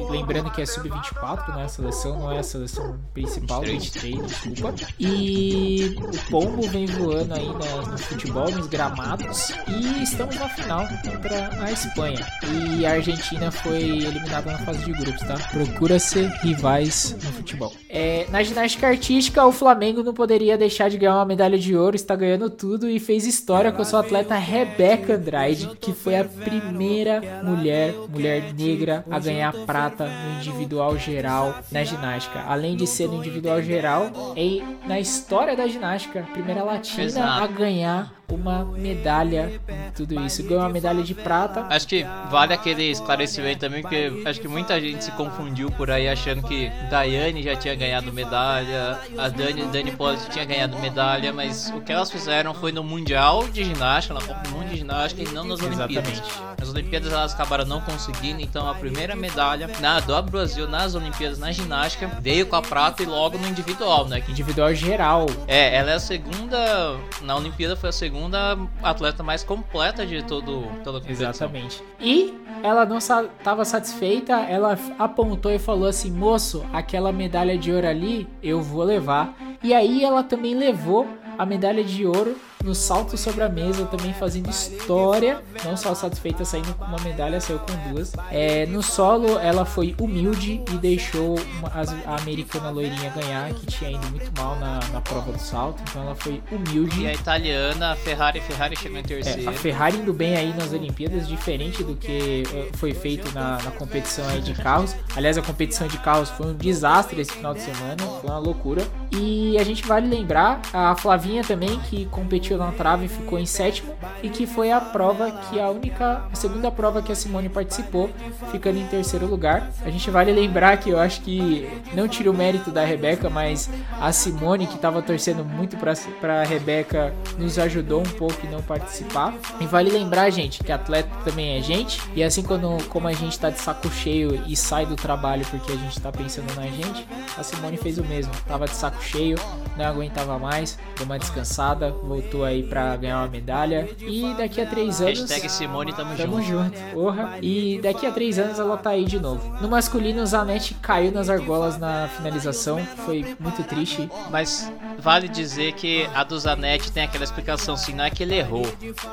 lembrando 0.10 0.52
que 0.52 0.62
é 0.62 0.66
sub-24, 0.66 1.56
né? 1.56 1.64
A 1.64 1.68
seleção 1.68 2.20
não 2.20 2.32
é 2.32 2.40
a 2.40 2.44
seleção 2.44 3.00
principal, 3.14 3.62
23, 3.62 4.26
desculpa. 4.26 4.74
E 5.00 5.96
o 5.98 6.30
Pombo 6.30 6.62
vem 6.64 6.86
voando 6.86 7.34
aí 7.34 7.48
no 7.48 7.98
futebol, 7.98 8.52
nos 8.52 8.68
gramados. 8.68 9.21
E 9.68 10.04
estamos 10.04 10.36
na 10.36 10.50
final 10.50 10.88
contra 10.88 11.64
a 11.64 11.72
Espanha. 11.72 12.26
E 12.44 12.86
a 12.86 12.94
Argentina 12.94 13.52
foi 13.52 13.82
eliminada 13.82 14.52
na 14.52 14.58
fase 14.60 14.84
de 14.86 14.92
grupos, 14.92 15.22
tá? 15.22 15.36
Procura-se 15.52 16.24
rivais 16.42 17.16
no 17.24 17.32
futebol. 17.32 17.74
É, 17.88 18.26
na 18.30 18.42
ginástica 18.42 18.88
artística, 18.88 19.46
o 19.46 19.52
Flamengo 19.52 20.02
não 20.02 20.14
poderia 20.14 20.58
deixar 20.58 20.90
de 20.90 20.98
ganhar 20.98 21.16
uma 21.16 21.26
medalha 21.26 21.58
de 21.58 21.76
ouro, 21.76 21.96
está 21.96 22.16
ganhando 22.16 22.50
tudo 22.50 22.90
e 22.90 23.00
fez 23.00 23.26
história 23.26 23.72
com 23.72 23.82
a 23.82 23.86
sua 23.86 24.00
atleta 24.00 24.36
Rebeca 24.36 25.16
Andrade, 25.16 25.70
que 25.80 25.94
foi 25.94 26.18
a 26.18 26.26
primeira 26.26 27.22
mulher, 27.44 27.94
mulher 28.10 28.54
negra, 28.54 29.06
a 29.10 29.20
ganhar 29.20 29.54
prata 29.66 30.08
no 30.08 30.40
individual 30.40 30.98
geral 30.98 31.56
na 31.72 31.84
ginástica. 31.84 32.44
Além 32.48 32.76
de 32.76 32.88
ser 32.88 33.08
no 33.08 33.16
individual 33.16 33.62
geral, 33.62 34.12
é 34.36 34.88
na 34.88 35.00
história 35.00 35.56
da 35.56 35.68
ginástica, 35.68 36.28
primeira 36.34 36.64
latina 36.64 37.04
Exato. 37.04 37.44
a 37.44 37.48
ganhar 37.48 38.21
uma 38.34 38.66
medalha 38.66 39.62
em 39.68 39.92
tudo 39.92 40.20
isso. 40.22 40.44
Ganhou 40.44 40.64
uma 40.64 40.70
medalha 40.70 41.04
de 41.04 41.14
prata. 41.14 41.66
Acho 41.70 41.88
que 41.88 42.06
vale 42.30 42.54
aquele 42.54 42.84
esclarecimento 42.90 43.60
também, 43.60 43.82
porque 43.82 44.24
acho 44.26 44.40
que 44.40 44.48
muita 44.48 44.80
gente 44.80 45.04
se 45.04 45.12
confundiu 45.12 45.70
por 45.72 45.92
aí 45.92 46.08
achando 46.08 46.44
que 46.44 46.70
Daiane 46.90 47.44
já 47.44 47.56
tinha 47.56 47.76
ganhado 47.76 48.12
medalha, 48.12 49.00
a 49.18 49.30
Dani, 49.30 49.64
Dani 49.66 49.92
Poli 49.92 50.18
tinha 50.30 50.46
ganhado 50.46 50.78
medalha, 50.80 51.34
mas 51.34 51.72
o 51.76 51.82
que 51.82 51.92
elas 51.92 52.10
fizeram 52.12 52.54
foi 52.54 52.72
no 52.72 52.84
Mundial 52.84 53.48
de 53.48 53.64
Ginástica, 53.64 54.14
na 54.14 54.22
Copa 54.22 54.42
do 54.42 54.50
Mundo 54.50 54.70
de 54.70 54.78
Ginástica 54.78 55.30
e 55.30 55.34
não 55.34 55.44
nas 55.44 55.62
Olimpíadas. 55.62 56.22
Nas 56.58 56.70
Olimpíadas 56.70 57.12
elas 57.12 57.34
acabaram 57.34 57.66
não 57.66 57.82
conseguindo, 57.82 58.42
então 58.42 58.70
a 58.70 58.76
primeira 58.76 59.16
medalha 59.16 59.70
na, 59.80 60.00
do 60.00 60.22
Brasil 60.24 60.68
nas 60.68 60.96
Olimpíadas 60.96 61.40
na 61.40 61.52
ginástica 61.52 62.08
veio 62.22 62.46
com 62.46 62.56
a 62.56 62.62
prata 62.62 63.02
e 63.04 63.06
logo 63.06 63.38
no 63.38 63.48
individual, 63.48 64.08
né? 64.08 64.22
Que 64.22 64.32
individual 64.32 64.74
geral. 64.74 65.26
É, 65.48 65.76
ela 65.76 65.92
é 65.92 65.96
a 65.96 66.00
segunda, 66.00 66.98
na 67.22 67.36
Olimpíada 67.36 67.76
foi 67.76 67.90
a 67.90 67.94
segunda 67.94 68.21
segunda 68.22 68.58
atleta 68.84 69.24
mais 69.24 69.44
completa 69.44 70.06
de 70.06 70.24
todo, 70.24 70.64
toda 70.84 71.00
a 71.00 71.02
competição. 71.02 71.30
Exatamente. 71.30 71.84
E 72.00 72.34
ela 72.62 72.86
não 72.86 73.00
estava 73.00 73.66
satisfeita, 73.66 74.34
ela 74.42 74.78
apontou 75.00 75.52
e 75.52 75.58
falou 75.58 75.88
assim: 75.88 76.12
moço, 76.12 76.64
aquela 76.72 77.12
medalha 77.12 77.58
de 77.58 77.72
ouro 77.72 77.88
ali 77.88 78.28
eu 78.44 78.62
vou 78.62 78.84
levar. 78.84 79.34
E 79.64 79.74
aí 79.74 80.04
ela 80.04 80.24
também 80.24 80.54
levou 80.54 81.08
a 81.38 81.46
medalha 81.46 81.84
de 81.84 82.06
ouro 82.06 82.36
no 82.64 82.76
salto 82.76 83.18
sobre 83.18 83.44
a 83.44 83.50
mesa, 83.50 83.86
também 83.86 84.14
fazendo 84.14 84.50
história. 84.50 85.42
Não 85.64 85.76
só 85.76 85.94
satisfeita 85.94 86.46
saindo 86.46 86.74
com 86.76 86.86
uma 86.86 87.00
medalha, 87.00 87.40
saiu 87.40 87.60
com 87.60 87.92
duas. 87.92 88.14
É, 88.32 88.66
no 88.66 88.82
solo, 88.82 89.40
ela 89.40 89.66
foi 89.66 89.96
humilde 90.00 90.64
e 90.72 90.78
deixou 90.78 91.40
uma, 91.58 91.72
a, 92.06 92.22
americana 92.22 92.70
loirinha 92.70 93.10
ganhar, 93.12 93.54
que 93.54 93.66
tinha 93.66 93.92
ido 93.92 94.08
muito 94.10 94.32
mal 94.40 94.56
na, 94.60 94.80
na 94.92 95.02
prova 95.02 95.32
do 95.32 95.40
salto. 95.40 95.82
Então 95.90 96.04
ela 96.04 96.16
foi 96.16 96.42
humilde. 96.52 97.02
E 97.02 97.08
a 97.08 97.14
italiana, 97.14 97.94
a 97.94 97.96
Ferrari, 97.96 98.40
Ferrari 98.42 98.76
chegou 98.76 98.98
em 98.98 99.04
terceiro. 99.04 99.44
É, 99.44 99.48
a 99.48 99.54
Ferrari 99.54 99.98
indo 99.98 100.14
bem 100.14 100.36
aí 100.36 100.54
nas 100.54 100.72
Olimpíadas, 100.74 101.28
diferente 101.28 101.84
do 101.84 101.96
que 101.96 102.44
é, 102.54 102.78
foi 102.78 102.94
feito 102.94 103.34
na, 103.34 103.62
na 103.62 103.72
competição 103.72 104.28
aí 104.30 104.42
de 104.42 104.54
carros. 104.54 104.96
Aliás, 105.16 105.38
a 105.38 105.42
competição 105.42 105.88
de 105.88 105.98
carros 105.98 106.30
foi 106.30 106.48
um 106.48 106.54
desastre 106.54 107.22
esse 107.22 107.32
final 107.32 107.54
de 107.54 107.62
semana, 107.62 108.04
foi 108.22 108.30
uma 108.30 108.40
loucura. 108.40 108.86
E 109.12 109.58
a 109.58 109.64
gente 109.64 109.86
vale 109.86 110.08
lembrar 110.08 110.62
a 110.74 110.96
Flavinha 110.96 111.44
também, 111.44 111.80
que 111.82 112.06
competiu 112.06 112.51
bateu 112.52 112.58
na 112.58 112.72
trave 112.72 113.06
e 113.06 113.08
ficou 113.08 113.40
em 113.40 113.46
sétimo 113.46 113.94
e 114.22 114.30
que 114.30 114.46
foi 114.46 114.72
a 114.72 114.80
prova 114.80 115.32
que 115.32 115.60
a 115.60 115.70
única, 115.70 116.24
a 116.32 116.36
segunda 116.36 116.72
prova 116.72 117.02
que 117.02 117.12
a 117.12 117.16
Simone 117.16 117.50
participou, 117.50 118.10
ficando 118.52 118.78
em 118.78 118.86
terceiro 118.88 119.26
lugar. 119.26 119.72
A 119.84 119.90
gente 119.90 120.10
vale 120.10 120.32
lembrar 120.32 120.78
que 120.78 120.90
eu 120.90 121.00
acho 121.00 121.22
que 121.22 121.70
não 121.94 122.08
tira 122.08 122.30
o 122.30 122.34
mérito 122.34 122.72
da 122.72 122.84
Rebeca, 122.84 123.30
mas 123.30 123.70
a 124.00 124.12
Simone 124.12 124.68
que 124.68 124.76
estava 124.76 125.02
torcendo 125.02 125.44
muito 125.44 125.78
para 125.78 126.42
a 126.42 126.44
Rebeca 126.44 127.14
nos 127.38 127.58
ajudou 127.58 128.02
um 128.02 128.12
pouco 128.18 128.46
em 128.46 128.50
não 128.50 128.62
participar. 128.62 129.34
E 129.60 129.66
vale 129.66 129.90
lembrar, 129.90 130.30
gente, 130.30 130.64
que 130.64 130.72
atleta 130.72 131.10
também 131.24 131.58
é 131.58 131.62
gente 131.62 132.02
e 132.16 132.24
assim 132.24 132.44
quando 132.44 132.78
como 132.90 133.08
a 133.08 133.14
gente 133.14 133.34
está 133.34 133.50
de 133.50 133.60
saco 133.60 133.90
cheio 133.90 134.44
e 134.48 134.56
sai 134.56 134.86
do 134.86 134.96
trabalho 134.96 135.46
porque 135.50 135.72
a 135.72 135.76
gente 135.76 135.98
está 135.98 136.12
pensando 136.12 136.54
na 136.56 136.68
gente, 136.68 137.08
a 137.38 137.44
Simone 137.44 137.78
fez 137.78 137.98
o 137.98 138.04
mesmo. 138.04 138.32
Tava 138.48 138.66
de 138.66 138.76
saco 138.76 139.02
cheio, 139.04 139.38
não 139.78 139.86
aguentava 139.86 140.38
mais, 140.38 140.78
deu 140.98 141.06
uma 141.06 141.18
descansada, 141.18 141.92
voltou 142.04 142.41
aí 142.44 142.64
para 142.64 142.96
ganhar 142.96 143.20
uma 143.20 143.28
medalha. 143.28 143.90
E 144.00 144.34
daqui 144.38 144.62
a 144.62 144.66
três 144.66 145.02
anos. 145.02 145.20
Hashtag 145.20 145.50
Simone, 145.50 145.94
tamo, 145.94 146.16
tamo 146.16 146.42
junto. 146.42 146.48
junto. 146.48 146.80
Porra. 146.94 147.38
E 147.42 147.80
daqui 147.82 148.06
a 148.06 148.12
três 148.12 148.38
anos 148.40 148.60
ela 148.60 148.78
tá 148.78 148.92
aí 148.92 149.06
de 149.06 149.20
novo. 149.20 149.58
No 149.62 149.68
masculino, 149.68 150.26
Zanetti 150.26 150.74
caiu 150.76 151.12
nas 151.12 151.30
argolas 151.30 151.78
na 151.78 152.08
finalização. 152.08 152.80
Foi 153.06 153.36
muito 153.40 153.64
triste. 153.64 154.10
Mas 154.30 154.72
vale 154.98 155.28
dizer 155.28 155.74
que 155.74 156.08
a 156.14 156.24
do 156.24 156.38
Zanetti 156.38 156.92
tem 156.92 157.04
aquela 157.04 157.24
explicação 157.24 157.74
assim: 157.76 157.94
não 157.94 158.04
é 158.04 158.10
que 158.10 158.24
ele 158.24 158.36
errou. 158.36 158.66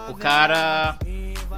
O 0.09 0.15
cara 0.15 0.99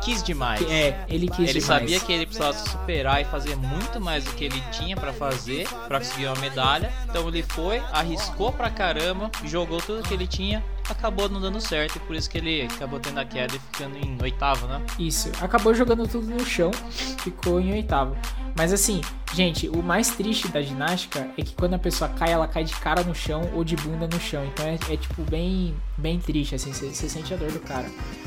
quis 0.03 0.23
demais. 0.23 0.61
É, 0.71 1.05
ele 1.09 1.29
quis 1.29 1.50
ele 1.50 1.61
demais. 1.61 1.65
sabia 1.65 2.00
que 2.00 2.12
ele 2.12 2.27
precisava 2.27 2.53
se 2.53 2.71
superar 2.71 3.21
e 3.21 3.25
fazer 3.25 3.56
muito 3.56 4.00
mais 4.00 4.25
do 4.25 4.32
que 4.32 4.44
ele 4.44 4.61
tinha 4.73 4.97
para 4.97 5.12
fazer 5.12 5.69
para 5.88 5.99
conseguir 5.99 6.27
uma 6.27 6.37
medalha. 6.37 6.93
Então 7.09 7.29
ele 7.29 7.43
foi, 7.43 7.79
arriscou 7.93 8.53
pra 8.53 8.71
caramba, 8.71 9.31
jogou 9.44 9.81
tudo 9.81 10.03
que 10.03 10.15
ele 10.15 10.27
tinha 10.27 10.62
acabou 10.91 11.29
não 11.29 11.41
dando 11.41 11.61
certo 11.61 11.97
e 11.97 12.00
por 12.00 12.17
isso 12.17 12.29
que 12.29 12.38
ele 12.38 12.62
acabou 12.62 12.99
tendo 12.99 13.19
a 13.19 13.25
queda 13.25 13.55
e 13.55 13.59
ficando 13.59 13.97
em 13.97 14.19
oitavo, 14.21 14.67
né? 14.67 14.82
Isso, 14.99 15.31
acabou 15.41 15.75
jogando 15.75 16.06
tudo 16.09 16.26
no 16.26 16.44
chão, 16.44 16.71
ficou 17.19 17.61
em 17.61 17.73
oitavo. 17.73 18.17
Mas 18.61 18.75
assim, 18.75 19.01
gente, 19.33 19.71
o 19.71 19.83
mais 19.83 20.11
triste 20.11 20.47
da 20.49 20.61
ginástica 20.61 21.27
é 21.39 21.43
que 21.43 21.55
quando 21.55 21.73
a 21.73 21.79
pessoa 21.79 22.11
cai, 22.11 22.31
ela 22.31 22.47
cai 22.47 22.62
de 22.62 22.75
cara 22.75 23.02
no 23.02 23.14
chão 23.14 23.50
ou 23.55 23.64
de 23.64 23.75
bunda 23.75 24.07
no 24.07 24.21
chão. 24.21 24.45
Então 24.45 24.67
é, 24.67 24.75
é 24.75 24.99
tipo 24.99 25.23
bem, 25.23 25.75
bem 25.97 26.21
triste, 26.21 26.57
assim, 26.57 26.71
você 26.71 27.09
sente 27.09 27.33
a 27.33 27.38
dor 27.38 27.50
do 27.50 27.61
cara. 27.61 27.87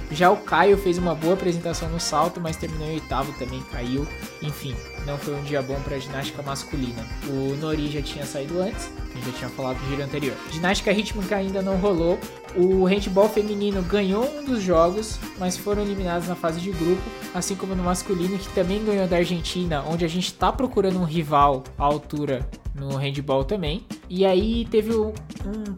Já 0.09 0.31
o 0.31 0.37
Caio 0.37 0.75
fez 0.75 0.97
uma 0.97 1.13
boa 1.13 1.35
apresentação 1.35 1.87
no 1.87 1.99
salto, 1.99 2.41
mas 2.41 2.57
terminou 2.57 2.87
em 2.87 2.93
oitavo 2.93 3.31
também, 3.33 3.61
caiu. 3.71 4.07
Enfim, 4.41 4.75
não 5.05 5.19
foi 5.19 5.35
um 5.35 5.43
dia 5.43 5.61
bom 5.61 5.79
para 5.81 5.99
ginástica 5.99 6.41
masculina. 6.41 7.05
O 7.27 7.55
Nori 7.57 7.91
já 7.91 8.01
tinha 8.01 8.25
saído 8.25 8.59
antes, 8.59 8.89
gente 9.15 9.31
já 9.31 9.37
tinha 9.37 9.49
falado 9.49 9.77
no 9.81 9.89
giro 9.89 10.03
anterior. 10.03 10.35
Ginástica 10.51 10.91
rítmica 10.91 11.35
ainda 11.35 11.61
não 11.61 11.77
rolou. 11.77 12.19
O 12.55 12.85
handball 12.85 13.29
feminino 13.29 13.81
ganhou 13.81 14.25
um 14.37 14.45
dos 14.45 14.61
jogos, 14.61 15.19
mas 15.39 15.57
foram 15.57 15.81
eliminados 15.81 16.27
na 16.27 16.35
fase 16.35 16.59
de 16.59 16.71
grupo, 16.71 17.01
assim 17.33 17.55
como 17.55 17.75
no 17.75 17.83
masculino, 17.83 18.37
que 18.37 18.49
também 18.49 18.83
ganhou 18.83 19.07
da 19.07 19.17
Argentina, 19.17 19.83
onde 19.87 20.05
a 20.05 20.07
gente 20.07 20.27
está 20.27 20.51
procurando 20.51 20.99
um 20.99 21.05
rival 21.05 21.63
à 21.77 21.83
altura 21.83 22.47
no 22.75 22.95
handball 22.95 23.43
também. 23.43 23.85
E 24.09 24.25
aí 24.25 24.65
teve 24.65 24.95
um, 24.95 25.13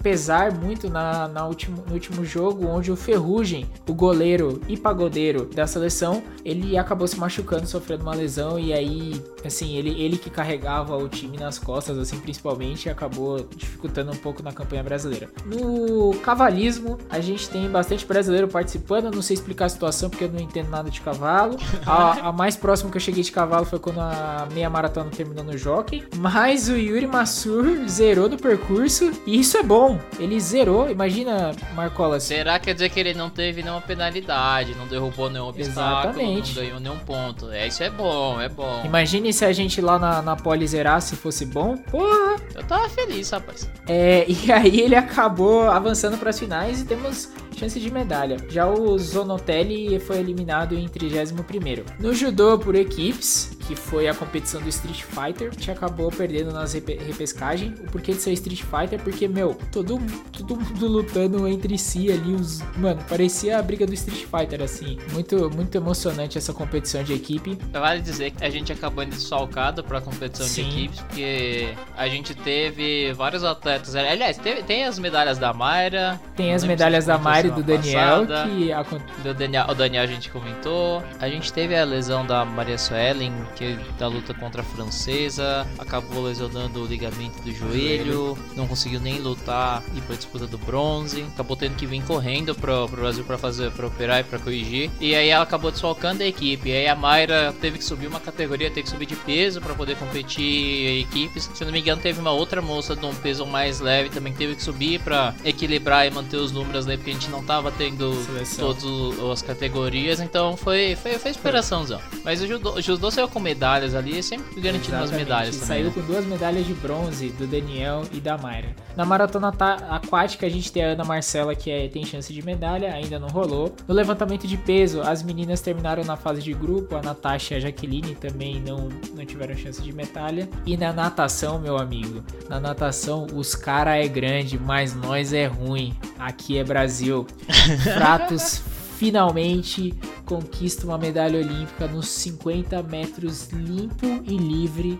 pesar 0.01 0.51
muito 0.53 0.89
na, 0.89 1.27
na 1.27 1.47
último, 1.47 1.83
no 1.87 1.93
último 1.93 2.25
jogo, 2.25 2.67
onde 2.67 2.91
o 2.91 2.95
Ferrugem, 2.95 3.65
o 3.87 3.93
goleiro 3.93 4.61
e 4.67 4.77
pagodeiro 4.77 5.45
da 5.45 5.65
seleção, 5.65 6.21
ele 6.43 6.77
acabou 6.77 7.07
se 7.07 7.17
machucando, 7.17 7.65
sofrendo 7.65 8.03
uma 8.03 8.13
lesão, 8.13 8.59
e 8.59 8.73
aí, 8.73 9.21
assim, 9.43 9.75
ele, 9.75 9.89
ele 10.01 10.17
que 10.17 10.29
carregava 10.29 10.95
o 10.97 11.07
time 11.07 11.37
nas 11.37 11.57
costas, 11.57 11.97
assim, 11.97 12.19
principalmente, 12.19 12.89
acabou 12.89 13.47
dificultando 13.55 14.11
um 14.11 14.17
pouco 14.17 14.43
na 14.43 14.51
campanha 14.51 14.83
brasileira. 14.83 15.29
No 15.45 16.13
cavalismo, 16.19 16.97
a 17.09 17.19
gente 17.19 17.49
tem 17.49 17.69
bastante 17.69 18.05
brasileiro 18.05 18.47
participando. 18.47 19.13
Não 19.13 19.21
sei 19.21 19.35
explicar 19.35 19.65
a 19.65 19.69
situação 19.69 20.09
porque 20.09 20.25
eu 20.25 20.31
não 20.31 20.39
entendo 20.39 20.69
nada 20.69 20.89
de 20.89 21.01
cavalo. 21.01 21.57
A, 21.85 22.29
a 22.29 22.31
mais 22.31 22.55
próxima 22.55 22.91
que 22.91 22.97
eu 22.97 23.01
cheguei 23.01 23.23
de 23.23 23.31
cavalo 23.31 23.65
foi 23.65 23.79
quando 23.79 23.99
a 23.99 24.47
meia 24.53 24.69
maratona 24.69 25.09
terminou 25.09 25.43
no 25.43 25.57
jockey. 25.57 26.03
Mas 26.17 26.67
o 26.67 26.77
Yuri 26.85 27.07
Massur 27.07 27.87
zerou 27.87 28.29
do 28.29 28.37
percurso 28.37 29.11
e 29.25 29.39
isso 29.39 29.57
é 29.57 29.63
bom. 29.63 29.99
Ele 30.19 30.39
zerou, 30.39 30.89
imagina, 30.89 31.51
Marcola. 31.73 32.19
Será 32.19 32.59
que 32.59 32.65
quer 32.65 32.73
dizer 32.73 32.89
que 32.89 32.99
ele 32.99 33.13
não 33.13 33.29
teve 33.29 33.61
nenhuma 33.61 33.81
penalidade, 33.81 34.75
não 34.75 34.87
derrubou 34.87 35.29
nenhum 35.29 35.47
obstáculo, 35.47 36.13
Exatamente. 36.13 36.55
não 36.55 36.63
ganhou 36.63 36.79
nenhum 36.79 36.99
ponto? 36.99 37.51
É, 37.51 37.67
isso 37.67 37.83
é 37.83 37.89
bom, 37.89 38.39
é 38.41 38.49
bom. 38.49 38.81
Imagine 38.85 39.31
se 39.31 39.45
a 39.45 39.51
gente 39.51 39.81
lá 39.81 39.99
na, 39.99 40.21
na 40.21 40.35
pole 40.35 40.67
zerasse 40.67 41.15
fosse 41.15 41.45
bom. 41.45 41.77
Porra! 41.77 42.35
Eu 42.53 42.63
tava 42.63 42.89
feliz, 42.89 43.29
rapaz. 43.29 43.69
É, 43.87 44.25
e 44.29 44.51
aí 44.51 44.81
ele 44.81 44.95
acabou 44.95 45.69
avançando 45.69 46.17
para 46.17 46.29
as 46.29 46.39
finais 46.39 46.81
e 46.81 46.85
temos 46.85 47.29
chance 47.57 47.79
de 47.79 47.91
medalha. 47.91 48.37
Já 48.49 48.67
o 48.67 48.97
Zonotelli 48.97 49.99
foi 49.99 50.19
eliminado 50.19 50.75
em 50.75 50.87
31º. 50.87 51.83
No 51.99 52.13
judô 52.13 52.57
por 52.57 52.75
equipes, 52.75 53.57
que 53.67 53.75
foi 53.75 54.07
a 54.07 54.13
competição 54.13 54.61
do 54.61 54.69
Street 54.69 55.03
Fighter, 55.03 55.51
que 55.51 55.71
acabou 55.71 56.11
perdendo 56.11 56.51
nas 56.51 56.73
rep 56.73 56.97
repescagem. 56.97 57.73
O 57.79 57.91
porquê 57.91 58.13
de 58.13 58.21
ser 58.21 58.31
Street 58.33 58.61
Fighter? 58.61 59.01
Porque, 59.01 59.27
meu, 59.27 59.57
todo, 59.71 59.99
todo 60.31 60.55
mundo 60.55 60.87
lutando 60.87 61.47
entre 61.47 61.77
si 61.77 62.11
ali, 62.11 62.33
os... 62.33 62.61
Mano, 62.77 63.01
parecia 63.07 63.57
a 63.57 63.61
briga 63.61 63.85
do 63.85 63.93
Street 63.93 64.25
Fighter, 64.25 64.61
assim. 64.61 64.97
Muito, 65.11 65.49
muito 65.49 65.75
emocionante 65.75 66.37
essa 66.37 66.53
competição 66.53 67.03
de 67.03 67.13
equipe. 67.13 67.57
Vale 67.71 68.01
dizer 68.01 68.31
que 68.31 68.43
a 68.43 68.49
gente 68.49 68.71
acabou 68.71 69.03
indo 69.03 69.15
desfalcado 69.15 69.83
pra 69.83 70.01
competição 70.01 70.45
Sim. 70.45 70.63
de 70.63 70.69
equipes, 70.69 70.99
porque 71.01 71.73
a 71.95 72.07
gente 72.07 72.33
teve 72.35 73.13
vários 73.13 73.43
atletas. 73.43 73.95
Aliás, 73.95 74.37
teve, 74.37 74.63
tem 74.63 74.85
as 74.85 74.99
medalhas 74.99 75.37
da 75.37 75.53
Mayra. 75.53 76.19
Tem 76.35 76.53
as 76.53 76.63
medalhas 76.63 77.05
da 77.05 77.17
Mayra 77.17 77.44
e 77.47 77.51
do 77.51 77.63
Daniel, 77.63 78.25
passada. 78.25 78.49
que 78.49 78.71
a... 78.71 78.83
do 78.83 79.33
Daniel, 79.33 79.65
o 79.69 79.75
Daniel 79.75 80.03
a 80.03 80.07
gente 80.07 80.29
comentou. 80.29 81.03
A 81.19 81.29
gente 81.29 81.51
teve 81.51 81.75
a 81.75 81.83
lesão 81.83 82.25
da 82.25 82.45
Maria 82.45 82.77
Suelen, 82.77 83.33
que 83.55 83.77
da 83.97 84.07
luta 84.07 84.33
contra 84.33 84.61
a 84.61 84.65
francesa, 84.65 85.67
acabou 85.77 86.23
lesionando 86.23 86.83
o 86.83 86.85
ligamento 86.85 87.41
do 87.41 87.51
joelho, 87.51 88.37
não 88.55 88.67
conseguiu 88.67 88.99
nem 88.99 89.19
lutar 89.19 89.83
e 89.95 90.01
pra 90.01 90.15
disputa 90.15 90.47
do 90.47 90.57
bronze, 90.57 91.25
acabou 91.33 91.55
tendo 91.55 91.75
que 91.75 91.85
vir 91.85 92.03
correndo 92.03 92.53
pro, 92.55 92.87
pro 92.87 93.01
Brasil 93.01 93.23
para 93.23 93.37
fazer 93.37 93.71
para 93.71 93.87
operar 93.87 94.19
e 94.21 94.23
para 94.23 94.39
corrigir. 94.39 94.89
E 94.99 95.15
aí 95.15 95.29
ela 95.29 95.43
acabou 95.43 95.71
desfalcando 95.71 96.23
a 96.23 96.25
equipe. 96.25 96.69
E 96.69 96.73
aí 96.73 96.87
a 96.87 96.95
Mayra 96.95 97.53
teve 97.59 97.77
que 97.77 97.83
subir 97.83 98.07
uma 98.07 98.19
categoria, 98.19 98.69
teve 98.69 98.83
que 98.83 98.89
subir 98.89 99.05
de 99.05 99.15
peso 99.15 99.61
para 99.61 99.73
poder 99.73 99.95
competir 99.97 101.01
equipes. 101.01 101.49
Se 101.53 101.65
não 101.65 101.71
me 101.71 101.79
engano, 101.79 102.01
teve 102.01 102.19
uma 102.19 102.31
outra 102.31 102.61
moça 102.61 102.95
de 102.95 103.05
um 103.05 103.13
peso 103.13 103.45
mais 103.45 103.79
leve 103.79 104.09
também 104.09 104.33
que 104.33 104.39
teve 104.39 104.55
que 104.55 104.63
subir 104.63 104.99
para 104.99 105.33
equilibrar 105.43 106.07
e 106.07 106.11
manter 106.11 106.37
os 106.37 106.51
números 106.51 106.87
ali, 106.87 106.97
porque 106.97 107.11
a 107.11 107.13
gente 107.13 107.29
não 107.35 107.43
tava 107.43 107.71
tendo 107.71 108.11
todas 108.57 108.83
as 109.31 109.41
categorias, 109.41 110.19
então 110.19 110.55
foi, 110.55 110.95
foi, 110.95 111.19
foi 111.19 111.31
inspiraçãozão. 111.31 111.99
Mas 112.23 112.41
o 112.41 112.47
judô, 112.47 112.73
o 112.73 112.81
judô 112.81 113.11
saiu 113.11 113.27
com 113.27 113.39
medalhas 113.39 113.93
ali, 113.93 114.23
sempre 114.23 114.61
garantindo 114.61 114.95
umas 114.95 115.11
medalhas 115.11 115.55
também. 115.55 115.67
Saiu 115.67 115.85
né? 115.85 115.91
com 115.93 116.01
duas 116.01 116.25
medalhas 116.25 116.65
de 116.65 116.73
bronze 116.73 117.29
do 117.29 117.45
Daniel 117.45 118.03
e 118.11 118.19
da 118.19 118.37
Mayra. 118.37 118.75
Na 118.95 119.05
maratona 119.05 119.49
aquática 119.89 120.45
a 120.45 120.49
gente 120.49 120.71
tem 120.71 120.83
a 120.83 120.87
Ana 120.89 121.03
Marcela 121.03 121.53
que 121.53 121.69
é, 121.69 121.87
tem 121.89 122.05
chance 122.05 122.33
de 122.33 122.41
medalha, 122.41 122.93
ainda 122.93 123.19
não 123.19 123.27
rolou. 123.27 123.75
No 123.87 123.93
levantamento 123.93 124.47
de 124.47 124.57
peso, 124.57 125.01
as 125.01 125.21
meninas 125.21 125.59
terminaram 125.59 126.03
na 126.03 126.15
fase 126.15 126.41
de 126.41 126.53
grupo, 126.53 126.95
a 126.95 127.01
Natasha 127.01 127.55
e 127.55 127.57
a 127.57 127.59
Jaqueline 127.59 128.15
também 128.15 128.61
não, 128.61 128.89
não 129.13 129.25
tiveram 129.25 129.55
chance 129.55 129.81
de 129.81 129.91
medalha. 129.91 130.47
E 130.65 130.77
na 130.77 130.93
natação, 130.93 131.59
meu 131.59 131.77
amigo, 131.77 132.23
na 132.49 132.59
natação 132.59 133.27
os 133.33 133.55
cara 133.55 133.97
é 133.97 134.07
grande, 134.07 134.57
mas 134.57 134.95
nós 134.95 135.33
é 135.33 135.45
ruim. 135.45 135.93
Aqui 136.17 136.57
é 136.57 136.63
Brasil. 136.63 137.24
Fratos 137.95 138.61
finalmente 138.97 139.93
conquista 140.25 140.85
uma 140.85 140.97
medalha 140.97 141.39
olímpica 141.39 141.87
nos 141.87 142.07
50 142.07 142.81
metros 142.83 143.49
limpo 143.49 144.05
e 144.23 144.37
livre, 144.37 144.99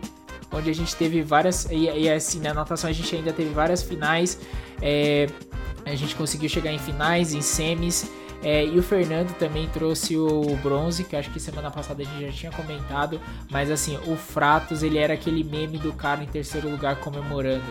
onde 0.51 0.70
a 0.70 0.74
gente 0.74 0.96
teve 0.96 1.22
várias 1.22 1.65
e, 1.72 1.86
e 1.89 2.10
assim 2.10 2.39
na 2.39 2.53
natação 2.53 2.89
a 2.89 2.94
gente 2.94 3.15
ainda 3.15 3.32
teve 3.32 3.50
várias 3.51 3.82
finais, 3.82 4.39
é, 4.82 5.27
a 5.86 5.96
gente 5.96 6.15
conseguiu 6.15 6.50
chegar 6.50 6.72
em 6.72 6.79
finais, 6.79 7.34
em 7.34 7.41
semis. 7.41 8.10
É, 8.44 8.63
e 8.63 8.77
o 8.77 8.84
Fernando 8.84 9.34
também 9.39 9.67
trouxe 9.70 10.15
o 10.15 10.55
bronze, 10.62 11.03
que 11.03 11.15
acho 11.15 11.32
que 11.32 11.39
semana 11.39 11.72
passada 11.72 12.03
a 12.03 12.05
gente 12.05 12.27
já 12.27 12.32
tinha 12.32 12.51
comentado. 12.51 13.20
Mas 13.50 13.72
assim, 13.72 13.98
o 14.05 14.15
Fratos, 14.15 14.84
ele 14.84 15.00
era 15.00 15.15
aquele 15.15 15.44
meme 15.44 15.79
do 15.79 15.91
cara 15.94 16.24
em 16.24 16.27
terceiro 16.27 16.70
lugar 16.70 16.98
comemorando 16.98 17.65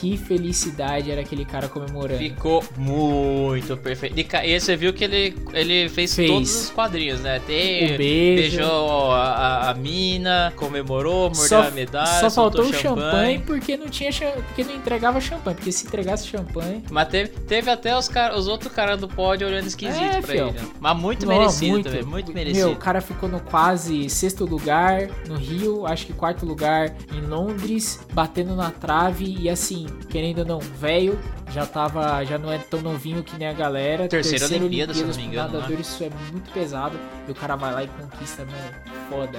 que 0.00 0.16
felicidade 0.16 1.10
era 1.10 1.20
aquele 1.20 1.44
cara 1.44 1.68
comemorando. 1.68 2.18
Ficou 2.18 2.64
muito 2.76 3.76
perfeito. 3.76 4.18
E 4.18 4.60
você 4.60 4.76
viu 4.76 4.92
que 4.92 5.04
ele, 5.04 5.36
ele 5.52 5.88
fez, 5.88 6.14
fez. 6.14 6.30
todos 6.30 6.64
os 6.64 6.70
quadrinhos, 6.70 7.20
né? 7.20 7.40
Tem, 7.46 7.94
o 7.94 7.98
beijo. 7.98 8.56
Beijou 8.58 9.12
a, 9.12 9.70
a, 9.70 9.74
mina, 9.74 10.52
comemorou, 10.56 11.30
mordeu 11.30 11.48
só, 11.48 11.62
a 11.62 11.70
medalha. 11.70 12.20
Só 12.20 12.30
faltou 12.30 12.64
o 12.64 12.72
champanhe. 12.72 13.38
porque 13.40 13.76
não 13.76 13.88
tinha 13.88 14.10
porque 14.46 14.64
não 14.64 14.74
entregava 14.74 15.20
champanhe. 15.20 15.56
Porque 15.56 15.72
se 15.72 15.86
entregasse 15.86 16.26
champanhe. 16.26 16.82
Mas 16.90 17.08
teve, 17.08 17.28
teve 17.28 17.70
até 17.70 17.96
os, 17.96 18.08
cara, 18.08 18.36
os 18.36 18.48
outros 18.48 18.72
caras 18.72 19.00
do 19.00 19.08
pódio 19.08 19.46
olhando 19.46 19.66
esquisito 19.66 20.02
é, 20.02 20.20
pra 20.20 20.34
ele. 20.34 20.54
Mas 20.80 20.96
muito 20.96 21.26
não, 21.26 21.36
merecido 21.36 21.72
muito, 21.72 21.88
também, 21.88 22.04
muito 22.04 22.32
merecido. 22.32 22.66
Meu, 22.66 22.74
o 22.74 22.78
cara 22.78 23.00
ficou 23.00 23.28
no 23.28 23.40
quase 23.40 24.08
sexto 24.08 24.44
lugar 24.44 25.08
no 25.26 25.36
Rio, 25.36 25.86
acho 25.86 26.06
que 26.06 26.12
quarto 26.12 26.44
lugar 26.46 26.94
em 27.12 27.20
Londres, 27.20 28.00
batendo 28.12 28.54
na 28.54 28.70
trave 28.70 29.36
e 29.40 29.48
assim 29.48 29.83
querendo 30.08 30.40
ou 30.40 30.44
não, 30.44 30.58
velho, 30.58 31.18
já 31.50 31.64
tava, 31.64 32.24
já 32.24 32.38
não 32.38 32.50
é 32.50 32.58
tão 32.58 32.80
novinho 32.80 33.22
que 33.22 33.36
nem 33.36 33.48
a 33.48 33.52
galera. 33.52 34.08
Terceira, 34.08 34.38
Terceira 34.38 34.64
Olimpíada, 34.64 34.92
Olimpíada, 34.92 35.12
se 35.12 35.18
não 35.18 35.24
me 35.24 35.32
engano. 35.32 35.52
Nadador, 35.52 35.76
né? 35.76 35.80
isso 35.80 36.04
é 36.04 36.10
muito 36.32 36.50
pesado. 36.52 36.98
E 37.28 37.30
o 37.30 37.34
cara 37.34 37.56
vai 37.56 37.72
lá 37.72 37.84
e 37.84 37.88
conquista, 37.88 38.44
mano, 38.44 38.74
foda. 39.08 39.38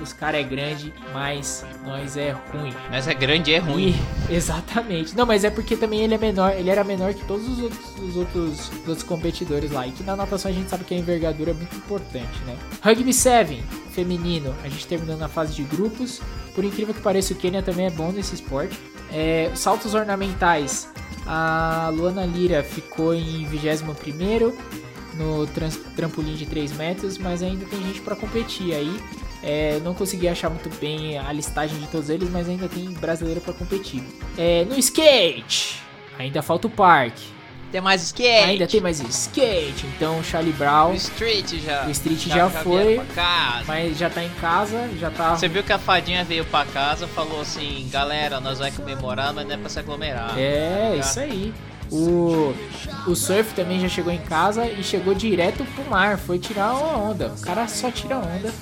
Os 0.00 0.12
caras 0.12 0.40
é 0.40 0.44
grande, 0.44 0.92
mas 1.12 1.64
nós 1.84 2.16
é 2.16 2.32
ruim. 2.52 2.74
Mas 2.90 3.08
é 3.08 3.14
grande 3.14 3.50
e 3.50 3.54
é 3.54 3.58
ruim. 3.58 3.94
E, 4.28 4.34
exatamente. 4.34 5.16
Não, 5.16 5.24
mas 5.24 5.44
é 5.44 5.50
porque 5.50 5.76
também 5.76 6.00
ele 6.00 6.14
é 6.14 6.18
menor, 6.18 6.52
ele 6.52 6.70
era 6.70 6.84
menor 6.84 7.14
que 7.14 7.24
todos 7.24 7.48
os 7.48 7.58
outros, 7.60 7.98
os 7.98 8.16
outros, 8.16 8.68
os 8.70 8.88
outros 8.88 9.02
competidores 9.02 9.70
lá. 9.70 9.86
E 9.86 9.92
que 9.92 10.02
na 10.02 10.16
natação 10.16 10.50
a 10.50 10.54
gente 10.54 10.68
sabe 10.68 10.84
que 10.84 10.94
a 10.94 10.98
envergadura 10.98 11.52
é 11.52 11.54
muito 11.54 11.76
importante, 11.76 12.38
né? 12.46 12.56
Rugby 12.82 13.12
7, 13.12 13.62
feminino, 13.90 14.54
a 14.62 14.68
gente 14.68 14.86
terminou 14.86 15.16
na 15.16 15.28
fase 15.28 15.54
de 15.54 15.62
grupos. 15.62 16.20
Por 16.54 16.64
incrível 16.64 16.94
que 16.94 17.00
pareça, 17.00 17.32
o 17.32 17.36
Kenya 17.36 17.62
também 17.62 17.86
é 17.86 17.90
bom 17.90 18.12
nesse 18.12 18.34
esporte. 18.34 18.78
É, 19.12 19.50
saltos 19.54 19.94
ornamentais. 19.94 20.88
A 21.26 21.90
Luana 21.94 22.24
Lira 22.24 22.62
ficou 22.62 23.14
em 23.14 23.46
21 23.46 23.94
no 25.14 25.46
trampolim 25.94 26.34
de 26.34 26.46
3 26.46 26.72
metros, 26.76 27.18
mas 27.18 27.42
ainda 27.42 27.64
tem 27.66 27.80
gente 27.82 28.00
para 28.00 28.16
competir 28.16 28.74
aí. 28.74 29.00
É, 29.42 29.78
não 29.80 29.94
consegui 29.94 30.26
achar 30.26 30.48
muito 30.48 30.70
bem 30.80 31.18
a 31.18 31.30
listagem 31.32 31.78
de 31.78 31.86
todos 31.88 32.08
eles, 32.08 32.30
mas 32.30 32.48
ainda 32.48 32.68
tem 32.68 32.90
brasileiro 32.92 33.40
para 33.40 33.52
competir. 33.52 34.02
É, 34.38 34.64
no 34.64 34.78
skate, 34.78 35.82
ainda 36.18 36.42
falta 36.42 36.66
o 36.66 36.70
parque. 36.70 37.33
Tem 37.74 37.80
mais 37.80 38.04
skate. 38.04 38.50
Ainda 38.50 38.68
tem 38.68 38.80
mais 38.80 39.00
skate. 39.00 39.84
Então 39.96 40.22
Charlie 40.22 40.52
Brown. 40.52 40.92
O 40.92 40.94
Street 40.94 41.54
já. 41.54 41.84
O 41.86 41.90
Street 41.90 42.20
já, 42.28 42.36
já 42.36 42.48
foi. 42.48 43.00
Mas 43.66 43.98
já 43.98 44.08
tá 44.08 44.22
em 44.22 44.30
casa, 44.40 44.88
já 44.96 45.10
tá. 45.10 45.34
Você 45.34 45.48
viu 45.48 45.60
que 45.64 45.72
a 45.72 45.78
fadinha 45.78 46.22
veio 46.22 46.44
pra 46.44 46.64
casa 46.66 47.08
falou 47.08 47.40
assim: 47.40 47.88
galera, 47.90 48.38
nós 48.38 48.60
vamos 48.60 48.76
comemorar, 48.76 49.34
mas 49.34 49.44
não 49.44 49.54
é 49.54 49.56
pra 49.56 49.68
se 49.68 49.80
aglomerar. 49.80 50.38
É, 50.38 50.90
tá 50.92 50.96
isso 50.98 51.18
aí. 51.18 51.52
O, 51.90 52.54
o 53.08 53.16
surf 53.16 53.52
também 53.54 53.80
já 53.80 53.88
chegou 53.88 54.12
em 54.12 54.18
casa 54.18 54.64
e 54.66 54.80
chegou 54.84 55.12
direto 55.12 55.64
pro 55.74 55.84
mar. 55.90 56.16
Foi 56.16 56.38
tirar 56.38 56.74
uma 56.74 57.10
onda. 57.10 57.34
O 57.36 57.40
cara 57.40 57.66
só 57.66 57.90
tira 57.90 58.18
onda. 58.18 58.54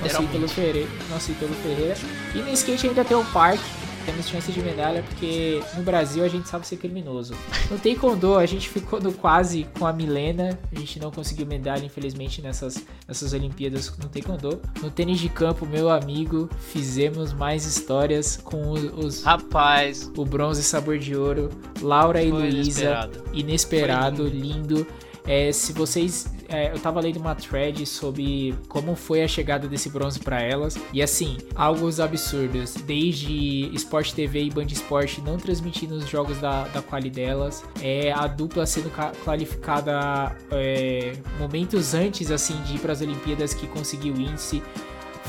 Nosso 0.00 0.22
Ítalo 0.22 0.48
Ferreira. 0.48 0.88
Nosso 1.10 1.32
Ítalo 1.32 1.54
Ferreira. 1.54 1.96
E 2.36 2.38
no 2.38 2.52
skate 2.52 2.86
ainda 2.86 3.04
tem 3.04 3.16
o 3.16 3.24
parque 3.24 3.64
temos 4.04 4.28
chance 4.28 4.50
de 4.50 4.62
medalha 4.62 5.02
porque 5.02 5.62
no 5.76 5.82
Brasil 5.82 6.24
a 6.24 6.28
gente 6.28 6.48
sabe 6.48 6.66
ser 6.66 6.76
criminoso. 6.76 7.34
No 7.70 7.78
Taekwondo 7.78 8.36
a 8.36 8.46
gente 8.46 8.68
ficou 8.68 9.00
no 9.00 9.12
quase 9.12 9.66
com 9.78 9.86
a 9.86 9.92
Milena, 9.92 10.58
a 10.70 10.78
gente 10.78 10.98
não 10.98 11.10
conseguiu 11.10 11.46
medalha 11.46 11.84
infelizmente 11.84 12.42
nessas, 12.42 12.84
nessas 13.06 13.32
Olimpíadas 13.32 13.96
no 13.98 14.08
Taekwondo. 14.08 14.60
No 14.82 14.90
tênis 14.90 15.18
de 15.18 15.28
campo, 15.28 15.66
meu 15.66 15.90
amigo, 15.90 16.48
fizemos 16.72 17.32
mais 17.32 17.64
histórias 17.64 18.36
com 18.36 18.70
os, 18.70 18.84
os 18.84 19.22
rapaz, 19.22 20.10
o 20.16 20.24
bronze 20.24 20.62
sabor 20.62 20.98
de 20.98 21.16
ouro, 21.16 21.50
Laura 21.80 22.22
e 22.22 22.30
Luísa, 22.30 22.52
inesperado, 22.52 23.24
inesperado 23.32 24.24
lindo. 24.26 24.76
lindo. 24.76 25.09
É, 25.30 25.52
se 25.52 25.72
vocês 25.72 26.26
é, 26.48 26.72
eu 26.72 26.80
tava 26.80 27.00
lendo 27.00 27.18
uma 27.18 27.36
thread 27.36 27.86
sobre 27.86 28.52
como 28.68 28.96
foi 28.96 29.22
a 29.22 29.28
chegada 29.28 29.68
desse 29.68 29.88
bronze 29.88 30.18
para 30.18 30.42
elas. 30.42 30.76
E 30.92 31.00
assim, 31.00 31.38
algo 31.54 31.88
absurdos. 32.02 32.74
Desde 32.74 33.72
Sport 33.76 34.12
TV 34.12 34.42
e 34.42 34.50
Band 34.50 34.66
Sport 34.66 35.18
não 35.18 35.36
transmitindo 35.36 35.94
os 35.94 36.08
jogos 36.08 36.38
da, 36.38 36.64
da 36.64 36.82
quali 36.82 37.08
delas. 37.08 37.62
É, 37.80 38.10
a 38.10 38.26
dupla 38.26 38.66
sendo 38.66 38.90
qualificada 39.24 40.34
é, 40.50 41.12
momentos 41.38 41.94
antes 41.94 42.32
assim 42.32 42.60
de 42.62 42.74
ir 42.74 42.80
para 42.80 42.92
as 42.92 43.00
Olimpíadas 43.00 43.54
que 43.54 43.68
conseguiu 43.68 44.16
índice 44.16 44.60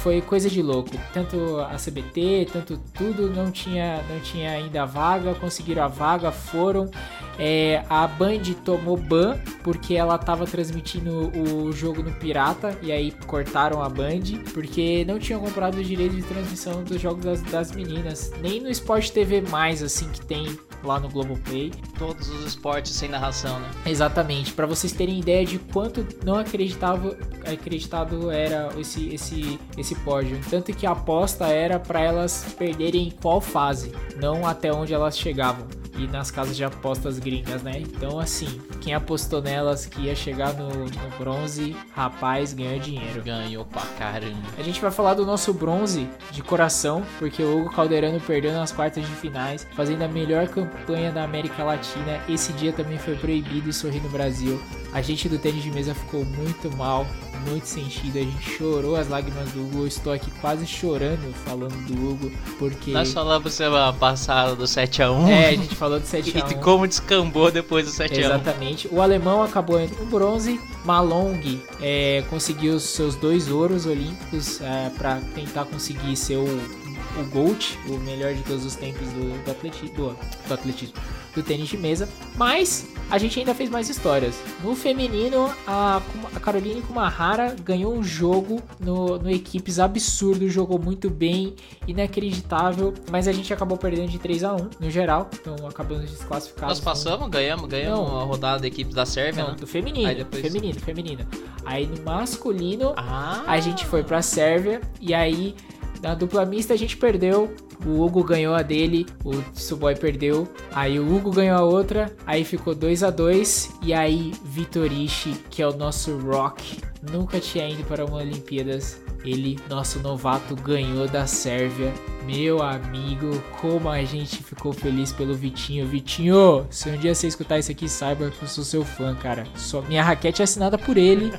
foi 0.02 0.20
coisa 0.20 0.50
de 0.50 0.64
louco. 0.64 0.90
Tanto 1.14 1.60
a 1.60 1.76
CBT, 1.76 2.48
tanto 2.52 2.80
tudo 2.94 3.30
não 3.30 3.52
tinha, 3.52 4.04
não 4.10 4.20
tinha 4.20 4.52
ainda 4.52 4.84
vaga, 4.84 5.36
conseguiram 5.36 5.84
a 5.84 5.88
vaga, 5.88 6.32
foram 6.32 6.90
É, 7.38 7.84
a 7.90 8.08
Band 8.08 8.44
tomou 8.64 8.98
ban 8.98 9.38
porque 9.64 9.96
ela 9.96 10.18
tava 10.18 10.46
transmitindo 10.46 11.32
o 11.38 11.72
jogo 11.72 12.04
no 12.04 12.12
Pirata 12.12 12.78
e 12.82 12.92
aí 12.92 13.12
cortaram 13.26 13.82
a 13.82 13.90
Band 13.90 14.44
porque 14.54 15.06
não 15.06 15.20
tinham 15.20 15.40
comprado 15.40 15.78
o 15.78 15.84
direito 15.84 16.16
de 16.16 16.24
transmissão 16.24 16.84
dos 16.84 17.00
jogos 17.02 17.24
das, 17.24 17.42
das 17.44 17.72
meninas. 17.72 18.32
Nem 18.42 18.60
no 18.60 18.70
Sport 18.70 19.10
TV 19.10 19.42
mais 19.42 19.82
assim 19.82 20.10
que 20.10 20.26
tem 20.26 20.58
lá 20.84 21.00
no 21.00 21.10
Globoplay. 21.10 21.72
Todos 21.98 22.30
os 22.30 22.46
esportes 22.46 22.92
sem 22.94 23.10
narração, 23.10 23.60
né? 23.60 23.70
Exatamente, 23.86 24.54
para 24.54 24.66
vocês 24.66 24.92
terem 24.92 25.20
ideia 25.20 25.46
de 25.46 25.60
quanto 25.60 26.06
não 26.26 26.36
acreditava, 26.36 27.16
acreditado 27.46 28.32
era 28.32 28.70
esse, 28.78 29.14
esse, 29.14 29.60
esse 29.78 29.96
pódio. 29.96 30.40
Tanto 30.50 30.74
que 30.74 30.86
a 30.86 30.92
aposta 30.92 31.48
era 31.48 31.80
para 31.80 32.02
elas 32.02 32.56
perderem 32.58 33.08
em 33.08 33.12
qual 33.12 33.40
fase, 33.40 33.92
não 34.20 34.48
até 34.48 34.72
onde 34.74 34.94
elas 34.94 35.18
chegavam 35.18 35.81
e 35.98 36.08
nas 36.08 36.32
casas 36.32 36.56
de 36.56 36.64
apostas 36.64 37.20
gringas, 37.20 37.62
né? 37.62 37.80
Então, 37.80 38.20
assim, 38.20 38.62
quem 38.82 38.94
apostou 38.94 39.42
nelas 39.42 39.86
que 39.86 40.02
ia 40.02 40.16
chegar 40.16 40.54
no, 40.54 40.70
no 40.70 41.18
bronze, 41.18 41.76
rapaz, 41.96 42.54
ganhou 42.54 42.80
dinheiro. 42.80 43.22
Ganhou 43.24 43.66
pra 43.66 43.82
caramba. 43.98 44.42
A 44.58 44.64
gente 44.64 44.82
vai 44.82 44.92
falar 44.92 45.14
do 45.14 45.26
nosso 45.26 45.54
bronze 45.54 46.08
de 46.32 46.42
coração, 46.42 47.04
porque 47.20 47.44
o 47.44 47.60
Hugo 47.60 47.72
Calderano 47.72 48.20
perdeu 48.20 48.54
nas 48.54 48.72
quartas 48.72 49.06
de 49.06 49.16
finais, 49.16 49.68
fazendo 49.76 50.04
a 50.04 50.08
melhor 50.08 50.48
campanha 50.48 51.12
da 51.12 51.24
América 51.24 51.64
Latina. 51.64 52.20
Esse 52.28 52.54
dia 52.54 52.74
também 52.74 52.98
foi 52.98 53.16
proibido 53.16 53.70
e 53.70 53.74
sorrir 53.74 54.02
no 54.02 54.10
Brasil. 54.10 54.62
A 54.94 55.02
gente 55.02 55.30
do 55.30 55.38
tênis 55.38 55.64
de 55.64 55.72
mesa 55.72 55.94
ficou 55.96 56.26
muito 56.26 56.76
mal, 56.76 57.06
muito 57.50 57.66
sentido. 57.66 58.18
A 58.18 58.22
gente 58.22 58.58
chorou 58.58 58.96
as 58.96 59.08
lágrimas 59.08 59.52
do 59.52 59.62
Hugo. 59.62 59.80
Eu 59.80 59.88
estou 59.88 60.14
aqui 60.14 60.30
quase 60.42 60.66
chorando 60.66 61.34
falando 61.46 61.76
do 61.86 61.94
Hugo, 61.94 62.32
porque. 62.58 62.92
Nós 62.92 63.12
falamos 63.14 63.54
semana 63.54 63.94
passada 63.94 64.56
do 64.56 64.64
7x1. 64.64 65.30
É, 65.30 65.50
a 65.50 65.52
gente 65.52 65.76
falou 65.76 66.00
do 66.00 66.06
7x1. 66.06 66.52
E 66.52 66.56
como 66.56 66.88
descambou 66.88 67.52
depois 67.52 67.86
do 67.86 67.92
7x1. 67.92 68.20
Exatamente. 68.20 68.88
O 68.92 69.02
alemão 69.02 69.44
acabou 69.44 69.80
no 69.80 70.06
bronze. 70.06 70.60
Malong 70.84 71.62
é, 71.80 72.24
conseguiu 72.30 72.76
os 72.76 72.84
seus 72.84 73.16
dois 73.16 73.50
ouros 73.50 73.86
olímpicos 73.86 74.60
é, 74.62 74.90
para 74.98 75.22
tentar 75.36 75.66
conseguir 75.66 76.16
ser 76.16 76.38
o, 76.38 76.46
o 76.46 77.24
GOAT, 77.32 77.78
o 77.88 77.98
melhor 78.00 78.34
de 78.34 78.42
todos 78.44 78.66
os 78.66 78.76
tempos 78.76 79.08
do, 79.10 79.44
do, 79.44 79.52
atleti, 79.52 79.88
do, 79.90 80.16
do 80.48 80.54
atletismo 80.54 80.96
do 81.36 81.44
tênis 81.44 81.70
de 81.70 81.78
mesa, 81.78 82.08
mas 82.36 82.88
a 83.10 83.18
gente 83.18 83.38
ainda 83.40 83.54
fez 83.54 83.70
mais 83.70 83.90
histórias. 83.90 84.42
No 84.64 84.76
feminino, 84.76 85.54
a, 85.68 86.02
a 86.34 86.40
Caroline 86.40 86.82
Kumahara 86.82 87.56
ganhou 87.62 87.94
um 87.94 88.02
jogo 88.02 88.62
no, 88.80 89.18
no 89.18 89.30
equipes 89.30 89.80
absurdo, 89.80 90.48
jogou 90.50 90.80
muito 90.80 91.10
bem, 91.10 91.56
inacreditável, 91.88 92.94
mas 93.12 93.28
a 93.28 93.34
gente 93.34 93.54
acabou 93.54 93.78
perdendo 93.78 94.10
de 94.10 94.18
3 94.18 94.44
a 94.46 94.56
1 94.56 94.70
no 94.80 94.90
geral, 94.90 95.30
então 95.34 95.68
acabamos 95.68 96.10
desclassificados. 96.10 96.78
Nós 96.78 96.80
passamos, 96.80 97.30
ganhamos, 97.30 97.68
ganhamos 97.68 98.00
não, 98.00 98.20
a 98.20 98.24
rodada 98.24 98.60
da 98.62 98.68
equipe 98.68 98.94
da 98.94 99.06
Sérvia, 99.06 99.44
não, 99.44 99.52
né? 99.52 99.58
do 99.58 99.68
feminino, 99.68 100.08
Aí 100.08 100.16
depois... 100.16 100.42
feminino, 100.42 100.80
feminino. 100.80 101.28
Aí 101.66 101.86
no 101.86 102.02
masculino, 102.04 102.94
ah. 102.96 103.44
a 103.46 103.60
gente 103.60 103.86
foi 103.86 104.04
pra 104.04 104.22
Sérvia 104.22 104.80
e 105.02 105.14
aí 105.14 105.56
na 106.02 106.16
dupla 106.16 106.46
mista 106.46 106.74
a 106.74 106.78
gente 106.78 106.98
perdeu. 106.98 107.54
O 107.86 108.02
Hugo 108.02 108.24
ganhou 108.24 108.54
a 108.54 108.62
dele, 108.62 109.06
o 109.24 109.42
Tsuboi 109.54 109.96
perdeu. 109.96 110.48
Aí 110.72 111.00
o 111.00 111.16
Hugo 111.16 111.32
ganhou 111.32 111.58
a 111.58 111.64
outra. 111.64 112.16
Aí 112.26 112.44
ficou 112.44 112.76
2 112.76 113.04
a 113.04 113.10
2 113.10 113.72
E 113.84 113.94
aí 113.94 114.32
Vitorishi, 114.44 115.34
que 115.50 115.62
é 115.62 115.68
o 115.68 115.76
nosso 115.76 116.18
rock, 116.18 116.80
nunca 117.12 117.40
tinha 117.40 117.68
ido 117.70 117.84
para 117.84 118.06
uma 118.06 118.18
Olimpíadas. 118.18 119.02
Ele, 119.24 119.60
nosso 119.70 120.00
novato, 120.00 120.56
ganhou 120.56 121.08
da 121.08 121.28
Sérvia. 121.28 121.94
Meu 122.26 122.62
amigo, 122.62 123.42
como 123.60 123.90
a 123.90 124.04
gente 124.04 124.44
ficou 124.44 124.74
feliz 124.74 125.12
pelo 125.12 125.34
Vitinho. 125.34 125.88
Vitinho, 125.88 126.66
se 126.70 126.90
um 126.90 126.98
dia 126.98 127.14
você 127.14 127.28
escutar 127.28 127.60
isso 127.60 127.72
aqui, 127.72 127.90
saiba 127.90 128.30
que 128.30 128.44
eu 128.44 128.48
sou 128.48 128.64
seu 128.64 128.86
fã, 128.86 129.16
cara. 129.16 129.44
Só, 129.56 129.82
minha 129.82 130.04
raquete 130.04 130.42
é 130.42 130.44
assinada 130.44 130.78
por 130.78 130.98
ele. 130.98 131.32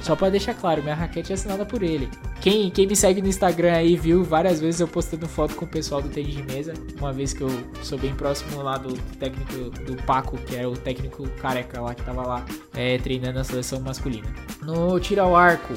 Só 0.00 0.16
para 0.16 0.30
deixar 0.30 0.54
claro, 0.54 0.82
minha 0.82 0.94
raquete 0.94 1.32
é 1.32 1.34
assinada 1.34 1.64
por 1.64 1.82
ele. 1.82 2.08
Quem, 2.40 2.70
quem 2.70 2.86
me 2.86 2.94
segue 2.94 3.20
no 3.20 3.28
Instagram 3.28 3.72
aí 3.72 3.96
viu 3.96 4.22
várias 4.22 4.60
vezes 4.60 4.80
eu 4.80 4.88
postando 4.88 5.26
foto 5.26 5.54
com 5.54 5.64
o 5.64 5.68
pessoal 5.68 6.00
do 6.00 6.08
tênis 6.08 6.34
de 6.34 6.42
mesa. 6.42 6.72
Uma 6.98 7.12
vez 7.12 7.32
que 7.32 7.42
eu 7.42 7.50
sou 7.82 7.98
bem 7.98 8.14
próximo 8.14 8.62
lá 8.62 8.78
do 8.78 8.94
técnico 9.18 9.70
do 9.82 9.96
Paco, 10.04 10.36
que 10.38 10.56
era 10.56 10.68
o 10.68 10.76
técnico 10.76 11.28
careca 11.40 11.80
lá 11.80 11.94
que 11.94 12.02
tava 12.02 12.26
lá 12.26 12.44
é, 12.74 12.98
treinando 12.98 13.40
a 13.40 13.44
seleção 13.44 13.80
masculina. 13.80 14.28
No 14.62 14.98
tiro 15.00 15.22
ao 15.22 15.36
arco, 15.36 15.74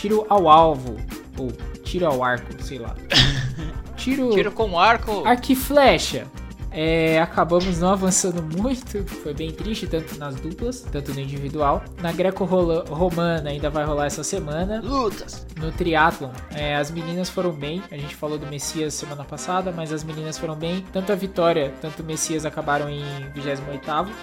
tiro 0.00 0.24
ao 0.30 0.48
alvo, 0.48 0.96
ou 1.36 1.52
tiro 1.84 2.06
ao 2.06 2.24
arco, 2.24 2.62
sei 2.62 2.78
lá. 2.78 2.96
Tiro, 3.96 4.30
tiro 4.30 4.50
com 4.50 4.78
arco. 4.78 5.26
Arco 5.26 5.52
e 5.52 5.54
flecha. 5.54 6.26
É, 6.72 7.20
acabamos 7.20 7.78
não 7.78 7.90
avançando 7.90 8.42
muito, 8.56 9.04
foi 9.04 9.34
bem 9.34 9.50
triste, 9.50 9.86
tanto 9.86 10.18
nas 10.18 10.36
duplas, 10.36 10.80
tanto 10.90 11.12
no 11.12 11.20
individual. 11.20 11.82
Na 12.00 12.12
greco-romana 12.12 13.50
ainda 13.50 13.70
vai 13.70 13.84
rolar 13.84 14.06
essa 14.06 14.22
semana. 14.22 14.80
Lutas! 14.82 15.46
No 15.58 15.70
triatlon, 15.72 16.30
é, 16.54 16.76
as 16.76 16.90
meninas 16.90 17.28
foram 17.28 17.52
bem. 17.52 17.82
A 17.90 17.96
gente 17.96 18.14
falou 18.14 18.38
do 18.38 18.46
Messias 18.46 18.94
semana 18.94 19.24
passada, 19.24 19.72
mas 19.74 19.92
as 19.92 20.02
meninas 20.04 20.38
foram 20.38 20.54
bem. 20.54 20.84
Tanto 20.92 21.12
a 21.12 21.14
Vitória, 21.14 21.74
tanto 21.80 22.02
o 22.02 22.06
Messias 22.06 22.46
acabaram 22.46 22.88
em 22.88 23.02
28 23.34 23.72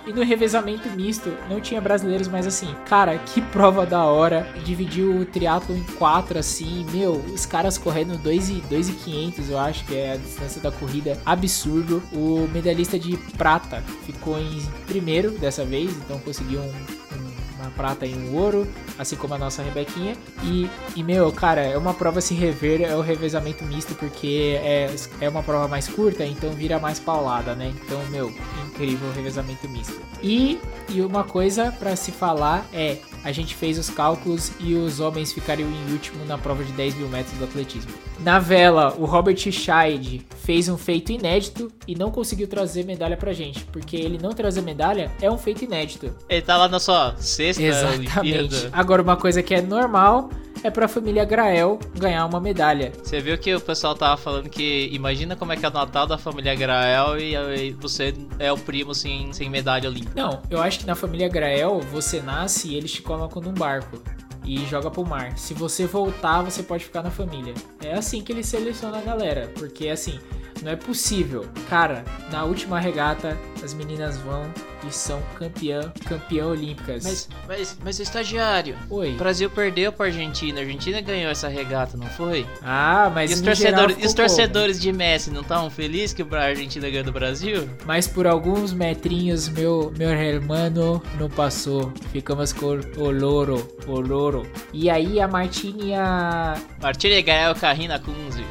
E 0.08 0.14
no 0.14 0.24
revezamento 0.24 0.90
misto, 0.90 1.32
não 1.50 1.62
tinha 1.62 1.80
brasileiros, 1.80 2.28
mas 2.28 2.48
assim, 2.48 2.74
cara, 2.86 3.18
que 3.18 3.42
prova 3.52 3.86
da 3.86 4.04
hora. 4.04 4.48
Dividiu 4.64 5.18
o 5.18 5.26
triatlon 5.26 5.76
em 5.76 5.84
quatro, 5.98 6.40
assim, 6.40 6.86
meu, 6.92 7.14
os 7.34 7.46
caras 7.46 7.78
correndo 7.78 8.18
2,500, 8.18 9.50
eu 9.50 9.60
acho 9.60 9.86
que 9.86 9.96
é 9.96 10.14
a 10.14 10.18
distância 10.18 10.62
da 10.62 10.72
corrida. 10.72 11.20
Absurdo. 11.26 12.02
O 12.12 12.37
o 12.44 12.50
medalhista 12.50 12.98
de 12.98 13.18
prata 13.38 13.84
ficou 14.06 14.40
em 14.40 14.62
primeiro 14.86 15.32
dessa 15.32 15.66
vez, 15.66 15.92
então 15.98 16.20
conseguiu 16.20 16.60
um, 16.60 16.70
um, 16.70 17.60
uma 17.60 17.72
prata 17.72 18.06
e 18.06 18.14
um 18.14 18.36
ouro, 18.36 18.68
assim 18.98 19.16
como 19.16 19.34
a 19.34 19.38
nossa 19.38 19.64
Rebequinha. 19.64 20.16
E, 20.44 20.70
e, 20.96 21.04
meu, 21.04 21.32
cara, 21.32 21.62
é 21.62 21.78
uma 21.78 21.94
prova 21.94 22.22
se 22.22 22.34
rever, 22.34 22.82
é 22.82 22.96
o 22.96 23.02
revezamento 23.02 23.64
misto, 23.66 23.96
porque 23.96 24.60
é, 24.62 24.94
é 25.20 25.30
uma 25.30 25.44
prova 25.44 25.68
mais 25.68 25.88
curta, 25.88 26.26
então 26.26 26.52
vira 26.52 26.80
mais 26.80 27.00
paulada, 27.00 27.56
né? 27.56 27.74
Então, 27.84 28.00
meu, 28.08 28.32
incrível 28.68 29.10
o 29.10 29.14
revezamento 29.14 29.68
misto. 29.70 30.00
E, 30.22 30.60
e 30.90 31.02
uma 31.02 31.24
coisa 31.24 31.72
para 31.72 31.96
se 31.96 32.12
falar 32.12 32.66
é 32.74 32.98
a 33.28 33.32
gente 33.34 33.54
fez 33.54 33.78
os 33.78 33.90
cálculos 33.90 34.54
e 34.58 34.74
os 34.74 35.02
homens 35.02 35.34
ficariam 35.34 35.70
em 35.70 35.92
último 35.92 36.24
na 36.24 36.38
prova 36.38 36.64
de 36.64 36.72
10 36.72 36.96
mil 36.96 37.10
metros 37.10 37.38
do 37.38 37.44
atletismo. 37.44 37.92
Na 38.22 38.40
vela, 38.40 38.96
o 38.98 39.04
Robert 39.04 39.36
Scheid 39.36 40.26
fez 40.46 40.70
um 40.70 40.78
feito 40.78 41.12
inédito 41.12 41.70
e 41.86 41.94
não 41.94 42.10
conseguiu 42.10 42.48
trazer 42.48 42.86
medalha 42.86 43.18
pra 43.18 43.34
gente, 43.34 43.66
porque 43.66 43.98
ele 43.98 44.18
não 44.18 44.32
trazer 44.32 44.62
medalha 44.62 45.12
é 45.22 45.30
um 45.30 45.38
feito 45.38 45.66
inédito. 45.66 46.10
Ele 46.30 46.42
tá 46.42 46.56
lá 46.56 46.70
na 46.70 46.80
sua 46.80 47.18
sexta 47.18 47.62
Exatamente. 47.62 48.18
Olimpíada. 48.18 48.70
Agora, 48.72 49.02
uma 49.02 49.18
coisa 49.18 49.44
que 49.44 49.54
é 49.54 49.62
normal 49.62 50.30
é 50.64 50.70
pra 50.70 50.88
família 50.88 51.26
Grael 51.26 51.80
ganhar 51.98 52.26
uma 52.26 52.40
medalha. 52.40 52.92
Você 53.04 53.20
viu 53.20 53.38
que 53.38 53.54
o 53.54 53.62
pessoal 53.62 53.96
tava 53.96 54.18
falando 54.18 54.50
que 54.50 54.90
imagina 54.92 55.36
como 55.36 55.54
é 55.54 55.58
que 55.58 55.66
é 55.66 55.70
o 55.70 55.74
Natal 55.74 56.08
da 56.08 56.18
família 56.18 56.56
Grael 56.56 57.20
e 57.20 57.72
você 57.72 58.14
é 58.40 58.52
o 58.52 58.58
primo 58.58 58.94
sem, 58.94 59.32
sem 59.34 59.50
medalha 59.50 59.90
olímpica. 59.90 60.14
Não, 60.16 60.42
eu 60.50 60.62
acho 60.62 60.80
que 60.80 60.86
na 60.86 60.96
família 60.96 61.28
Grael 61.28 61.80
você 61.92 62.22
nasce 62.22 62.70
e 62.70 62.76
eles 62.76 62.92
te 62.92 63.02
colocam 63.02 63.42
num 63.42 63.54
barco 63.54 64.02
e 64.46 64.66
joga 64.66 64.90
pro 64.90 65.06
mar. 65.06 65.38
Se 65.38 65.54
você 65.54 65.86
voltar, 65.86 66.42
você 66.42 66.64
pode 66.64 66.86
ficar 66.86 67.04
na 67.04 67.12
família. 67.12 67.54
É 67.84 67.94
assim 67.94 68.22
que 68.22 68.32
ele 68.32 68.44
seleciona 68.44 68.98
a 68.98 69.02
galera, 69.02 69.52
porque 69.56 69.90
assim, 69.90 70.20
não 70.62 70.72
é 70.72 70.76
possível. 70.76 71.46
Cara, 71.70 72.04
na 72.32 72.44
última 72.44 72.80
regata, 72.80 73.38
as 73.64 73.74
meninas 73.74 74.18
vão 74.18 74.52
e 74.88 74.92
são 74.92 75.22
campeã, 75.38 75.92
campeã 76.06 76.46
olímpicas. 76.46 77.04
Mas, 77.04 77.30
mas, 77.48 77.78
mas 77.84 78.00
estagiário. 78.00 78.76
Oi. 78.90 79.14
O 79.14 79.18
Brasil 79.18 79.50
perdeu 79.50 79.92
pra 79.92 80.08
Argentina. 80.08 80.60
A 80.60 80.64
Argentina 80.64 81.02
ganhou 81.02 81.32
essa 81.32 81.48
regata, 81.48 81.98
não 81.98 82.08
foi? 82.08 82.46
Ah, 82.62 83.12
mas 83.14 83.32
e 83.32 83.34
os 83.36 83.42
torcedores, 83.42 83.98
e 84.00 84.06
os 84.06 84.14
torcedores 84.14 84.80
de 84.80 84.92
Messi 84.92 85.32
não 85.32 85.42
estavam 85.42 85.70
felizes 85.70 86.14
que 86.14 86.22
a 86.22 86.42
Argentina 86.42 86.90
ganhou 86.90 87.06
do 87.06 87.12
Brasil? 87.12 87.68
Mas 87.86 88.08
por 88.08 88.28
alguns 88.28 88.74
metrinhos, 88.74 89.50
meu, 89.50 89.92
meu 89.98 90.10
hermano 90.10 91.02
não 91.20 91.30
passou. 91.30 91.92
Ficamos 92.12 92.54
com 92.54 92.80
o 92.98 93.12
louro, 93.12 93.68
o 93.88 94.00
louro. 94.00 94.48
E 94.74 94.90
aí 94.90 95.20
a 95.20 95.28
Martini 95.28 95.90
e 95.90 95.94
a... 95.94 96.56
Martini 96.82 97.22
ganhou 97.22 97.54
o 97.54 97.60
carrinho 97.60 97.90
na 97.90 98.00
Kunze. 98.00 98.44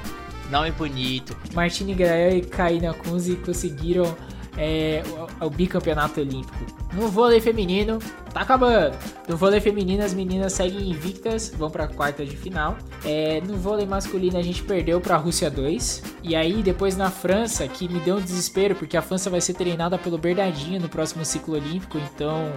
Nome 0.51 0.71
bonito. 0.73 1.37
Martini 1.55 1.95
Grael 1.95 2.39
e 2.39 2.41
Kaina 2.43 2.95
Kunze 2.95 3.37
conseguiram 3.37 4.17
é, 4.57 5.03
o, 5.41 5.47
o, 5.47 5.51
bicampeonato 5.51 6.21
olímpico. 6.21 6.57
No 6.95 7.09
vôlei 7.09 7.41
feminino, 7.41 7.99
tá 8.33 8.41
acabando. 8.41 8.97
No 9.29 9.37
vôlei 9.37 9.61
feminino, 9.61 10.03
as 10.03 10.15
meninas 10.15 10.53
seguem 10.55 10.91
invictas, 10.91 11.53
vão 11.57 11.71
pra 11.71 11.87
quarta 11.87 12.25
de 12.25 12.37
final. 12.37 12.77
É, 13.05 13.41
no 13.43 13.57
vôlei 13.57 13.87
masculino, 13.87 14.39
a 14.39 14.43
gente 14.43 14.63
perdeu 14.63 15.01
pra 15.01 15.17
Rússia 15.17 15.51
2. 15.51 16.03
E 16.23 16.35
aí, 16.35 16.63
depois 16.63 16.97
na 16.97 17.11
França, 17.11 17.69
que 17.69 17.89
me 17.89 18.01
deu 18.01 18.17
um 18.17 18.21
desespero, 18.21 18.75
porque 18.75 18.97
a 18.97 19.03
França 19.03 19.29
vai 19.29 19.41
ser 19.41 19.55
treinada 19.55 19.99
pelo 19.99 20.17
Bernardinho 20.17 20.81
no 20.81 20.89
próximo 20.89 21.25
ciclo 21.25 21.55
olímpico, 21.55 21.99
então. 21.99 22.51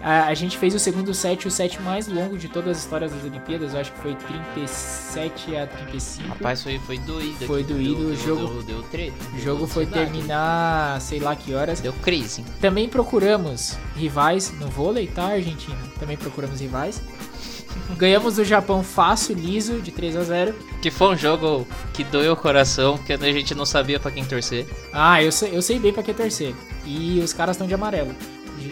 A, 0.00 0.26
a, 0.26 0.34
gente 0.34 0.58
fez 0.58 0.74
o 0.74 0.78
segundo 0.78 1.12
set, 1.14 1.46
o 1.46 1.50
set 1.50 1.80
mais 1.82 2.08
longo 2.08 2.36
de 2.36 2.48
todas 2.48 2.76
as 2.76 2.82
histórias 2.84 3.12
das 3.12 3.24
Olimpíadas. 3.24 3.74
Eu 3.74 3.80
acho 3.80 3.92
que 3.92 4.00
foi 4.00 4.14
37 4.14 5.56
a 5.56 5.66
35. 5.66 6.28
Rapaz, 6.28 6.62
foi, 6.62 6.78
foi 6.80 6.98
doído. 6.98 7.46
Foi 7.46 7.62
doído. 7.62 7.94
Deu, 7.94 8.08
o 8.08 8.16
jogo, 8.16 8.62
deu, 8.62 8.82
deu, 8.82 8.90
deu 8.92 9.14
O 9.34 9.40
jogo 9.40 9.66
foi 9.66 9.86
terminar 9.86 11.00
sei 11.00 11.20
lá 11.20 11.36
que 11.36 11.54
horas. 11.54 11.80
Deu 11.80 11.92
crise. 11.92 12.44
Também 12.60 12.88
procuramos 12.88 13.76
rivais 13.96 14.52
no 14.58 14.68
vôlei, 14.68 15.06
tá, 15.06 15.26
Argentina? 15.26 15.78
Também 15.98 16.16
procuramos 16.16 16.60
rivais. 16.60 17.00
Ganhamos 17.96 18.36
do 18.36 18.44
Japão 18.44 18.82
fácil, 18.82 19.34
liso, 19.34 19.80
de 19.80 19.90
3 19.90 20.16
a 20.16 20.22
0 20.22 20.54
Que 20.80 20.90
foi 20.90 21.14
um 21.14 21.16
jogo 21.16 21.66
que 21.92 22.04
doeu 22.04 22.32
o 22.32 22.36
coração, 22.36 22.96
porque 22.96 23.12
a 23.12 23.32
gente 23.32 23.54
não 23.54 23.64
sabia 23.64 23.98
para 23.98 24.10
quem 24.10 24.24
torcer. 24.24 24.66
Ah, 24.92 25.22
eu 25.22 25.32
sei, 25.32 25.56
eu 25.56 25.62
sei 25.62 25.78
bem 25.78 25.92
para 25.92 26.02
quem 26.02 26.14
torcer. 26.14 26.54
E 26.84 27.20
os 27.20 27.32
caras 27.32 27.56
estão 27.56 27.66
de 27.66 27.74
amarelo. 27.74 28.14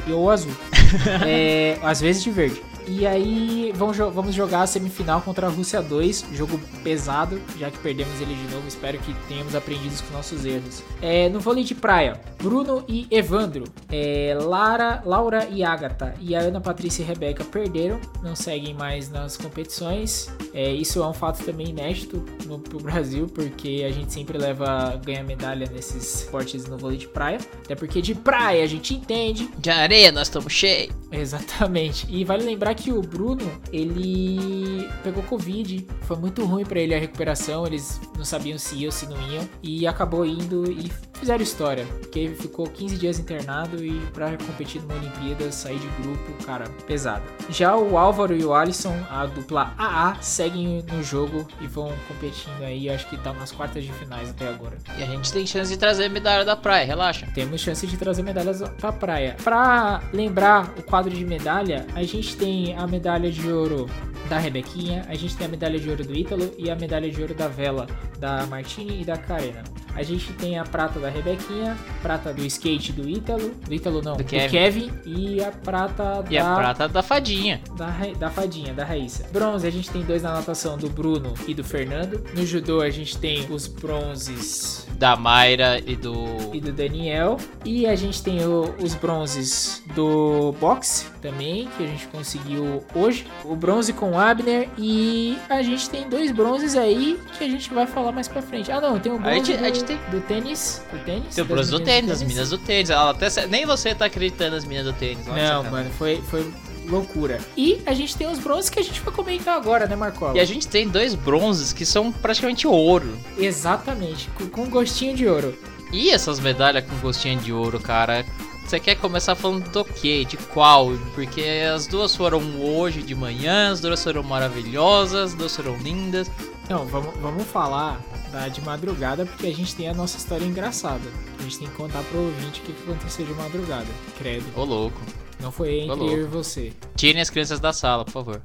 Ou 0.08 0.30
azul. 0.30 0.52
é, 1.26 1.78
às 1.82 2.00
vezes 2.00 2.22
de 2.22 2.30
verde. 2.30 2.62
E 2.90 3.06
aí 3.06 3.72
vamos, 3.76 3.96
vamos 3.96 4.34
jogar 4.34 4.62
a 4.62 4.66
semifinal 4.66 5.22
contra 5.22 5.46
a 5.46 5.50
Rússia 5.50 5.80
2, 5.80 6.26
jogo 6.32 6.60
pesado, 6.82 7.40
já 7.56 7.70
que 7.70 7.78
perdemos 7.78 8.20
ele 8.20 8.34
de 8.34 8.52
novo. 8.52 8.66
Espero 8.66 8.98
que 8.98 9.14
tenhamos 9.28 9.54
aprendido 9.54 10.02
com 10.02 10.12
nossos 10.12 10.44
erros. 10.44 10.82
É, 11.00 11.28
no 11.28 11.38
vôlei 11.38 11.62
de 11.62 11.74
praia, 11.74 12.20
Bruno 12.42 12.84
e 12.88 13.06
Evandro, 13.08 13.64
é, 13.88 14.36
Lara, 14.40 15.02
Laura 15.06 15.46
e 15.52 15.62
Agatha 15.62 16.14
e 16.20 16.34
a 16.34 16.40
Ana 16.40 16.60
Patrícia 16.60 17.02
e 17.02 17.06
Rebeca 17.06 17.44
perderam, 17.44 18.00
não 18.24 18.34
seguem 18.34 18.74
mais 18.74 19.08
nas 19.08 19.36
competições. 19.36 20.28
É, 20.52 20.72
isso 20.72 21.00
é 21.00 21.06
um 21.06 21.12
fato 21.12 21.44
também 21.44 21.68
inédito 21.68 22.24
no 22.44 22.58
pro 22.58 22.80
Brasil, 22.80 23.28
porque 23.32 23.84
a 23.86 23.92
gente 23.92 24.12
sempre 24.12 24.36
leva 24.36 25.00
ganha 25.04 25.22
medalha 25.22 25.70
nesses 25.72 26.22
esportes 26.22 26.66
no 26.66 26.76
vôlei 26.76 26.98
de 26.98 27.06
praia. 27.06 27.38
Até 27.64 27.76
porque 27.76 28.02
de 28.02 28.16
praia 28.16 28.64
a 28.64 28.66
gente 28.66 28.94
entende. 28.94 29.48
De 29.58 29.70
areia 29.70 30.10
nós 30.10 30.26
estamos 30.26 30.52
cheios. 30.52 30.92
Exatamente. 31.12 32.06
E 32.08 32.24
vale 32.24 32.44
lembrar 32.44 32.74
que 32.74 32.79
o 32.88 33.02
Bruno, 33.02 33.50
ele 33.72 34.88
pegou 35.02 35.22
Covid. 35.24 35.86
Foi 36.02 36.16
muito 36.16 36.44
ruim 36.44 36.64
para 36.64 36.80
ele 36.80 36.94
a 36.94 36.98
recuperação. 36.98 37.66
Eles 37.66 38.00
não 38.16 38.24
sabiam 38.24 38.58
se 38.58 38.76
iam, 38.76 38.90
se 38.90 39.06
não 39.06 39.20
iam. 39.30 39.48
E 39.62 39.86
acabou 39.86 40.24
indo 40.24 40.70
e 40.70 40.90
fizeram 41.14 41.42
história. 41.42 41.84
Porque 42.00 42.18
ele 42.18 42.34
ficou 42.34 42.66
15 42.66 42.96
dias 42.96 43.18
internado 43.18 43.84
e 43.84 44.00
para 44.12 44.36
competir 44.38 44.80
numa 44.82 44.94
Olimpíada, 44.94 45.52
sair 45.52 45.78
de 45.78 45.88
grupo, 46.02 46.44
cara, 46.44 46.64
pesado. 46.86 47.22
Já 47.48 47.76
o 47.76 47.96
Álvaro 47.96 48.36
e 48.36 48.44
o 48.44 48.54
Alisson, 48.54 48.96
a 49.10 49.26
dupla 49.26 49.74
AA, 49.76 50.16
seguem 50.20 50.84
no 50.90 51.02
jogo 51.02 51.46
e 51.60 51.66
vão 51.66 51.92
competindo 52.08 52.62
aí. 52.62 52.88
Acho 52.88 53.08
que 53.08 53.16
tá 53.16 53.32
nas 53.32 53.52
quartas 53.52 53.84
de 53.84 53.92
finais 53.92 54.30
até 54.30 54.48
agora. 54.48 54.76
E 54.98 55.02
a 55.02 55.06
gente 55.06 55.32
tem 55.32 55.46
chance 55.46 55.70
de 55.70 55.78
trazer 55.78 56.08
medalha 56.08 56.44
da 56.44 56.56
praia, 56.56 56.84
relaxa. 56.84 57.26
Temos 57.34 57.60
chance 57.60 57.86
de 57.86 57.96
trazer 57.96 58.22
medalhas 58.22 58.62
pra 58.78 58.92
praia. 58.92 59.36
Pra 59.42 60.02
lembrar 60.12 60.72
o 60.78 60.82
quadro 60.82 61.10
de 61.10 61.24
medalha, 61.24 61.86
a 61.94 62.02
gente 62.02 62.36
tem 62.36 62.59
a 62.76 62.86
medalha 62.86 63.30
de 63.30 63.50
ouro 63.50 63.88
da 64.28 64.38
Rebequinha, 64.38 65.04
a 65.08 65.14
gente 65.14 65.36
tem 65.36 65.46
a 65.46 65.50
medalha 65.50 65.78
de 65.78 65.90
ouro 65.90 66.04
do 66.04 66.14
Ítalo 66.14 66.52
e 66.56 66.70
a 66.70 66.76
medalha 66.76 67.10
de 67.10 67.20
ouro 67.20 67.34
da 67.34 67.48
Vela, 67.48 67.86
da 68.18 68.46
Martini 68.46 69.02
e 69.02 69.04
da 69.04 69.16
Karena. 69.16 69.64
A 69.94 70.02
gente 70.04 70.32
tem 70.34 70.56
a 70.56 70.62
prata 70.62 71.00
da 71.00 71.08
Rebequinha, 71.08 71.76
prata 72.00 72.32
do 72.32 72.44
skate 72.46 72.92
do 72.92 73.08
Ítalo, 73.08 73.50
do 73.66 73.74
Ítalo 73.74 74.00
não, 74.00 74.12
do, 74.12 74.22
do 74.22 74.24
Kevin. 74.24 74.48
Kevin. 74.48 74.92
e 75.04 75.42
a 75.42 75.50
prata 75.50 76.20
e 76.20 76.22
da... 76.22 76.30
E 76.30 76.38
a 76.38 76.54
prata 76.54 76.88
da 76.88 77.02
Fadinha. 77.02 77.60
Da, 77.76 77.90
da 78.18 78.30
Fadinha, 78.30 78.72
da 78.72 78.84
Raíssa. 78.84 79.26
Bronze, 79.32 79.66
a 79.66 79.70
gente 79.70 79.90
tem 79.90 80.02
dois 80.02 80.22
na 80.22 80.32
natação, 80.32 80.78
do 80.78 80.88
Bruno 80.88 81.34
e 81.48 81.54
do 81.54 81.64
Fernando. 81.64 82.24
No 82.34 82.46
judô, 82.46 82.80
a 82.80 82.90
gente 82.90 83.18
tem 83.18 83.50
os 83.50 83.66
bronzes... 83.66 84.86
Da 85.00 85.16
Mayra 85.16 85.80
e 85.86 85.96
do... 85.96 86.14
E 86.52 86.60
do 86.60 86.72
Daniel. 86.72 87.38
E 87.64 87.86
a 87.86 87.96
gente 87.96 88.22
tem 88.22 88.44
o, 88.44 88.74
os 88.82 88.94
bronzes 88.94 89.82
do 89.94 90.54
boxe 90.60 91.06
também, 91.22 91.70
que 91.74 91.84
a 91.84 91.86
gente 91.86 92.06
conseguiu 92.08 92.84
hoje. 92.94 93.26
O 93.46 93.56
bronze 93.56 93.94
com 93.94 94.18
Abner 94.18 94.68
e 94.76 95.38
a 95.48 95.62
gente 95.62 95.88
tem 95.88 96.06
dois 96.06 96.30
bronzes 96.30 96.76
aí 96.76 97.18
que 97.38 97.44
a 97.44 97.48
gente 97.48 97.72
vai 97.72 97.86
falar 97.86 98.12
mais 98.12 98.28
pra 98.28 98.42
frente. 98.42 98.70
Ah, 98.70 98.78
não, 98.78 99.00
tem 99.00 99.10
o 99.10 99.18
bronze 99.18 99.56
do, 99.56 99.84
tem... 99.84 99.98
do 100.10 100.20
tênis. 100.20 100.82
Do 100.92 100.98
tênis? 101.02 101.34
Tem 101.34 101.44
o 101.44 101.46
bronze 101.46 101.70
do 101.70 101.80
tênis, 101.80 102.10
as 102.10 102.22
meninas 102.22 102.50
do 102.50 102.58
tênis. 102.58 102.90
Ela 102.90 103.12
até, 103.12 103.46
nem 103.46 103.64
você 103.64 103.94
tá 103.94 104.04
acreditando 104.04 104.54
nas 104.54 104.66
meninas 104.66 104.92
do 104.92 104.98
tênis. 104.98 105.26
Não, 105.26 105.64
mano, 105.64 105.88
foi, 105.92 106.20
foi 106.28 106.46
loucura. 106.90 107.38
E 107.56 107.80
a 107.86 107.94
gente 107.94 108.16
tem 108.16 108.26
os 108.30 108.38
bronzes 108.38 108.68
que 108.68 108.78
a 108.78 108.82
gente 108.82 109.00
vai 109.00 109.14
comentar 109.14 109.56
agora, 109.56 109.86
né, 109.86 109.96
Marcola? 109.96 110.36
E 110.36 110.40
a 110.40 110.44
gente 110.44 110.68
tem 110.68 110.88
dois 110.88 111.14
bronzes 111.14 111.72
que 111.72 111.86
são 111.86 112.10
praticamente 112.12 112.66
ouro. 112.66 113.16
Exatamente, 113.38 114.28
com, 114.36 114.46
com 114.48 114.68
gostinho 114.68 115.14
de 115.14 115.26
ouro. 115.26 115.56
E 115.92 116.10
essas 116.10 116.38
medalhas 116.38 116.84
com 116.84 116.96
gostinho 116.98 117.38
de 117.40 117.52
ouro, 117.52 117.80
cara, 117.80 118.24
você 118.64 118.78
quer 118.78 118.94
começar 118.94 119.34
falando 119.34 119.68
do 119.68 119.84
quê? 119.84 120.24
De 120.24 120.36
qual? 120.36 120.90
Porque 121.14 121.42
as 121.74 121.88
duas 121.88 122.14
foram 122.14 122.40
hoje 122.60 123.02
de 123.02 123.16
manhã, 123.16 123.72
as 123.72 123.80
duas 123.80 124.02
foram 124.02 124.22
maravilhosas, 124.22 125.32
as 125.32 125.34
duas 125.34 125.56
foram 125.56 125.76
lindas. 125.78 126.30
Não, 126.68 126.86
vamos, 126.86 127.12
vamos 127.20 127.42
falar 127.48 128.00
da 128.30 128.46
de 128.46 128.60
madrugada, 128.60 129.26
porque 129.26 129.48
a 129.48 129.52
gente 129.52 129.74
tem 129.74 129.88
a 129.88 129.94
nossa 129.94 130.16
história 130.16 130.44
engraçada. 130.44 131.02
A 131.40 131.42
gente 131.42 131.58
tem 131.58 131.68
que 131.68 131.74
contar 131.74 132.00
pro 132.04 132.20
ouvinte 132.20 132.60
o 132.60 132.64
que 132.64 132.82
aconteceu 132.84 133.26
de 133.26 133.34
madrugada. 133.34 133.88
Credo. 134.16 134.46
Ô 134.54 134.64
louco. 134.64 135.00
Não 135.40 135.50
foi 135.50 135.80
entre 135.80 136.06
eu 136.06 136.22
e 136.22 136.24
você. 136.24 136.72
Tirem 136.96 137.20
as 137.22 137.30
crianças 137.30 137.58
da 137.60 137.72
sala, 137.72 138.04
por 138.04 138.12
favor. 138.12 138.42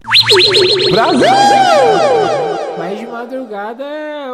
Brasil! 0.91 2.54
Mas 2.77 2.99
de 2.99 3.07
madrugada 3.07 3.85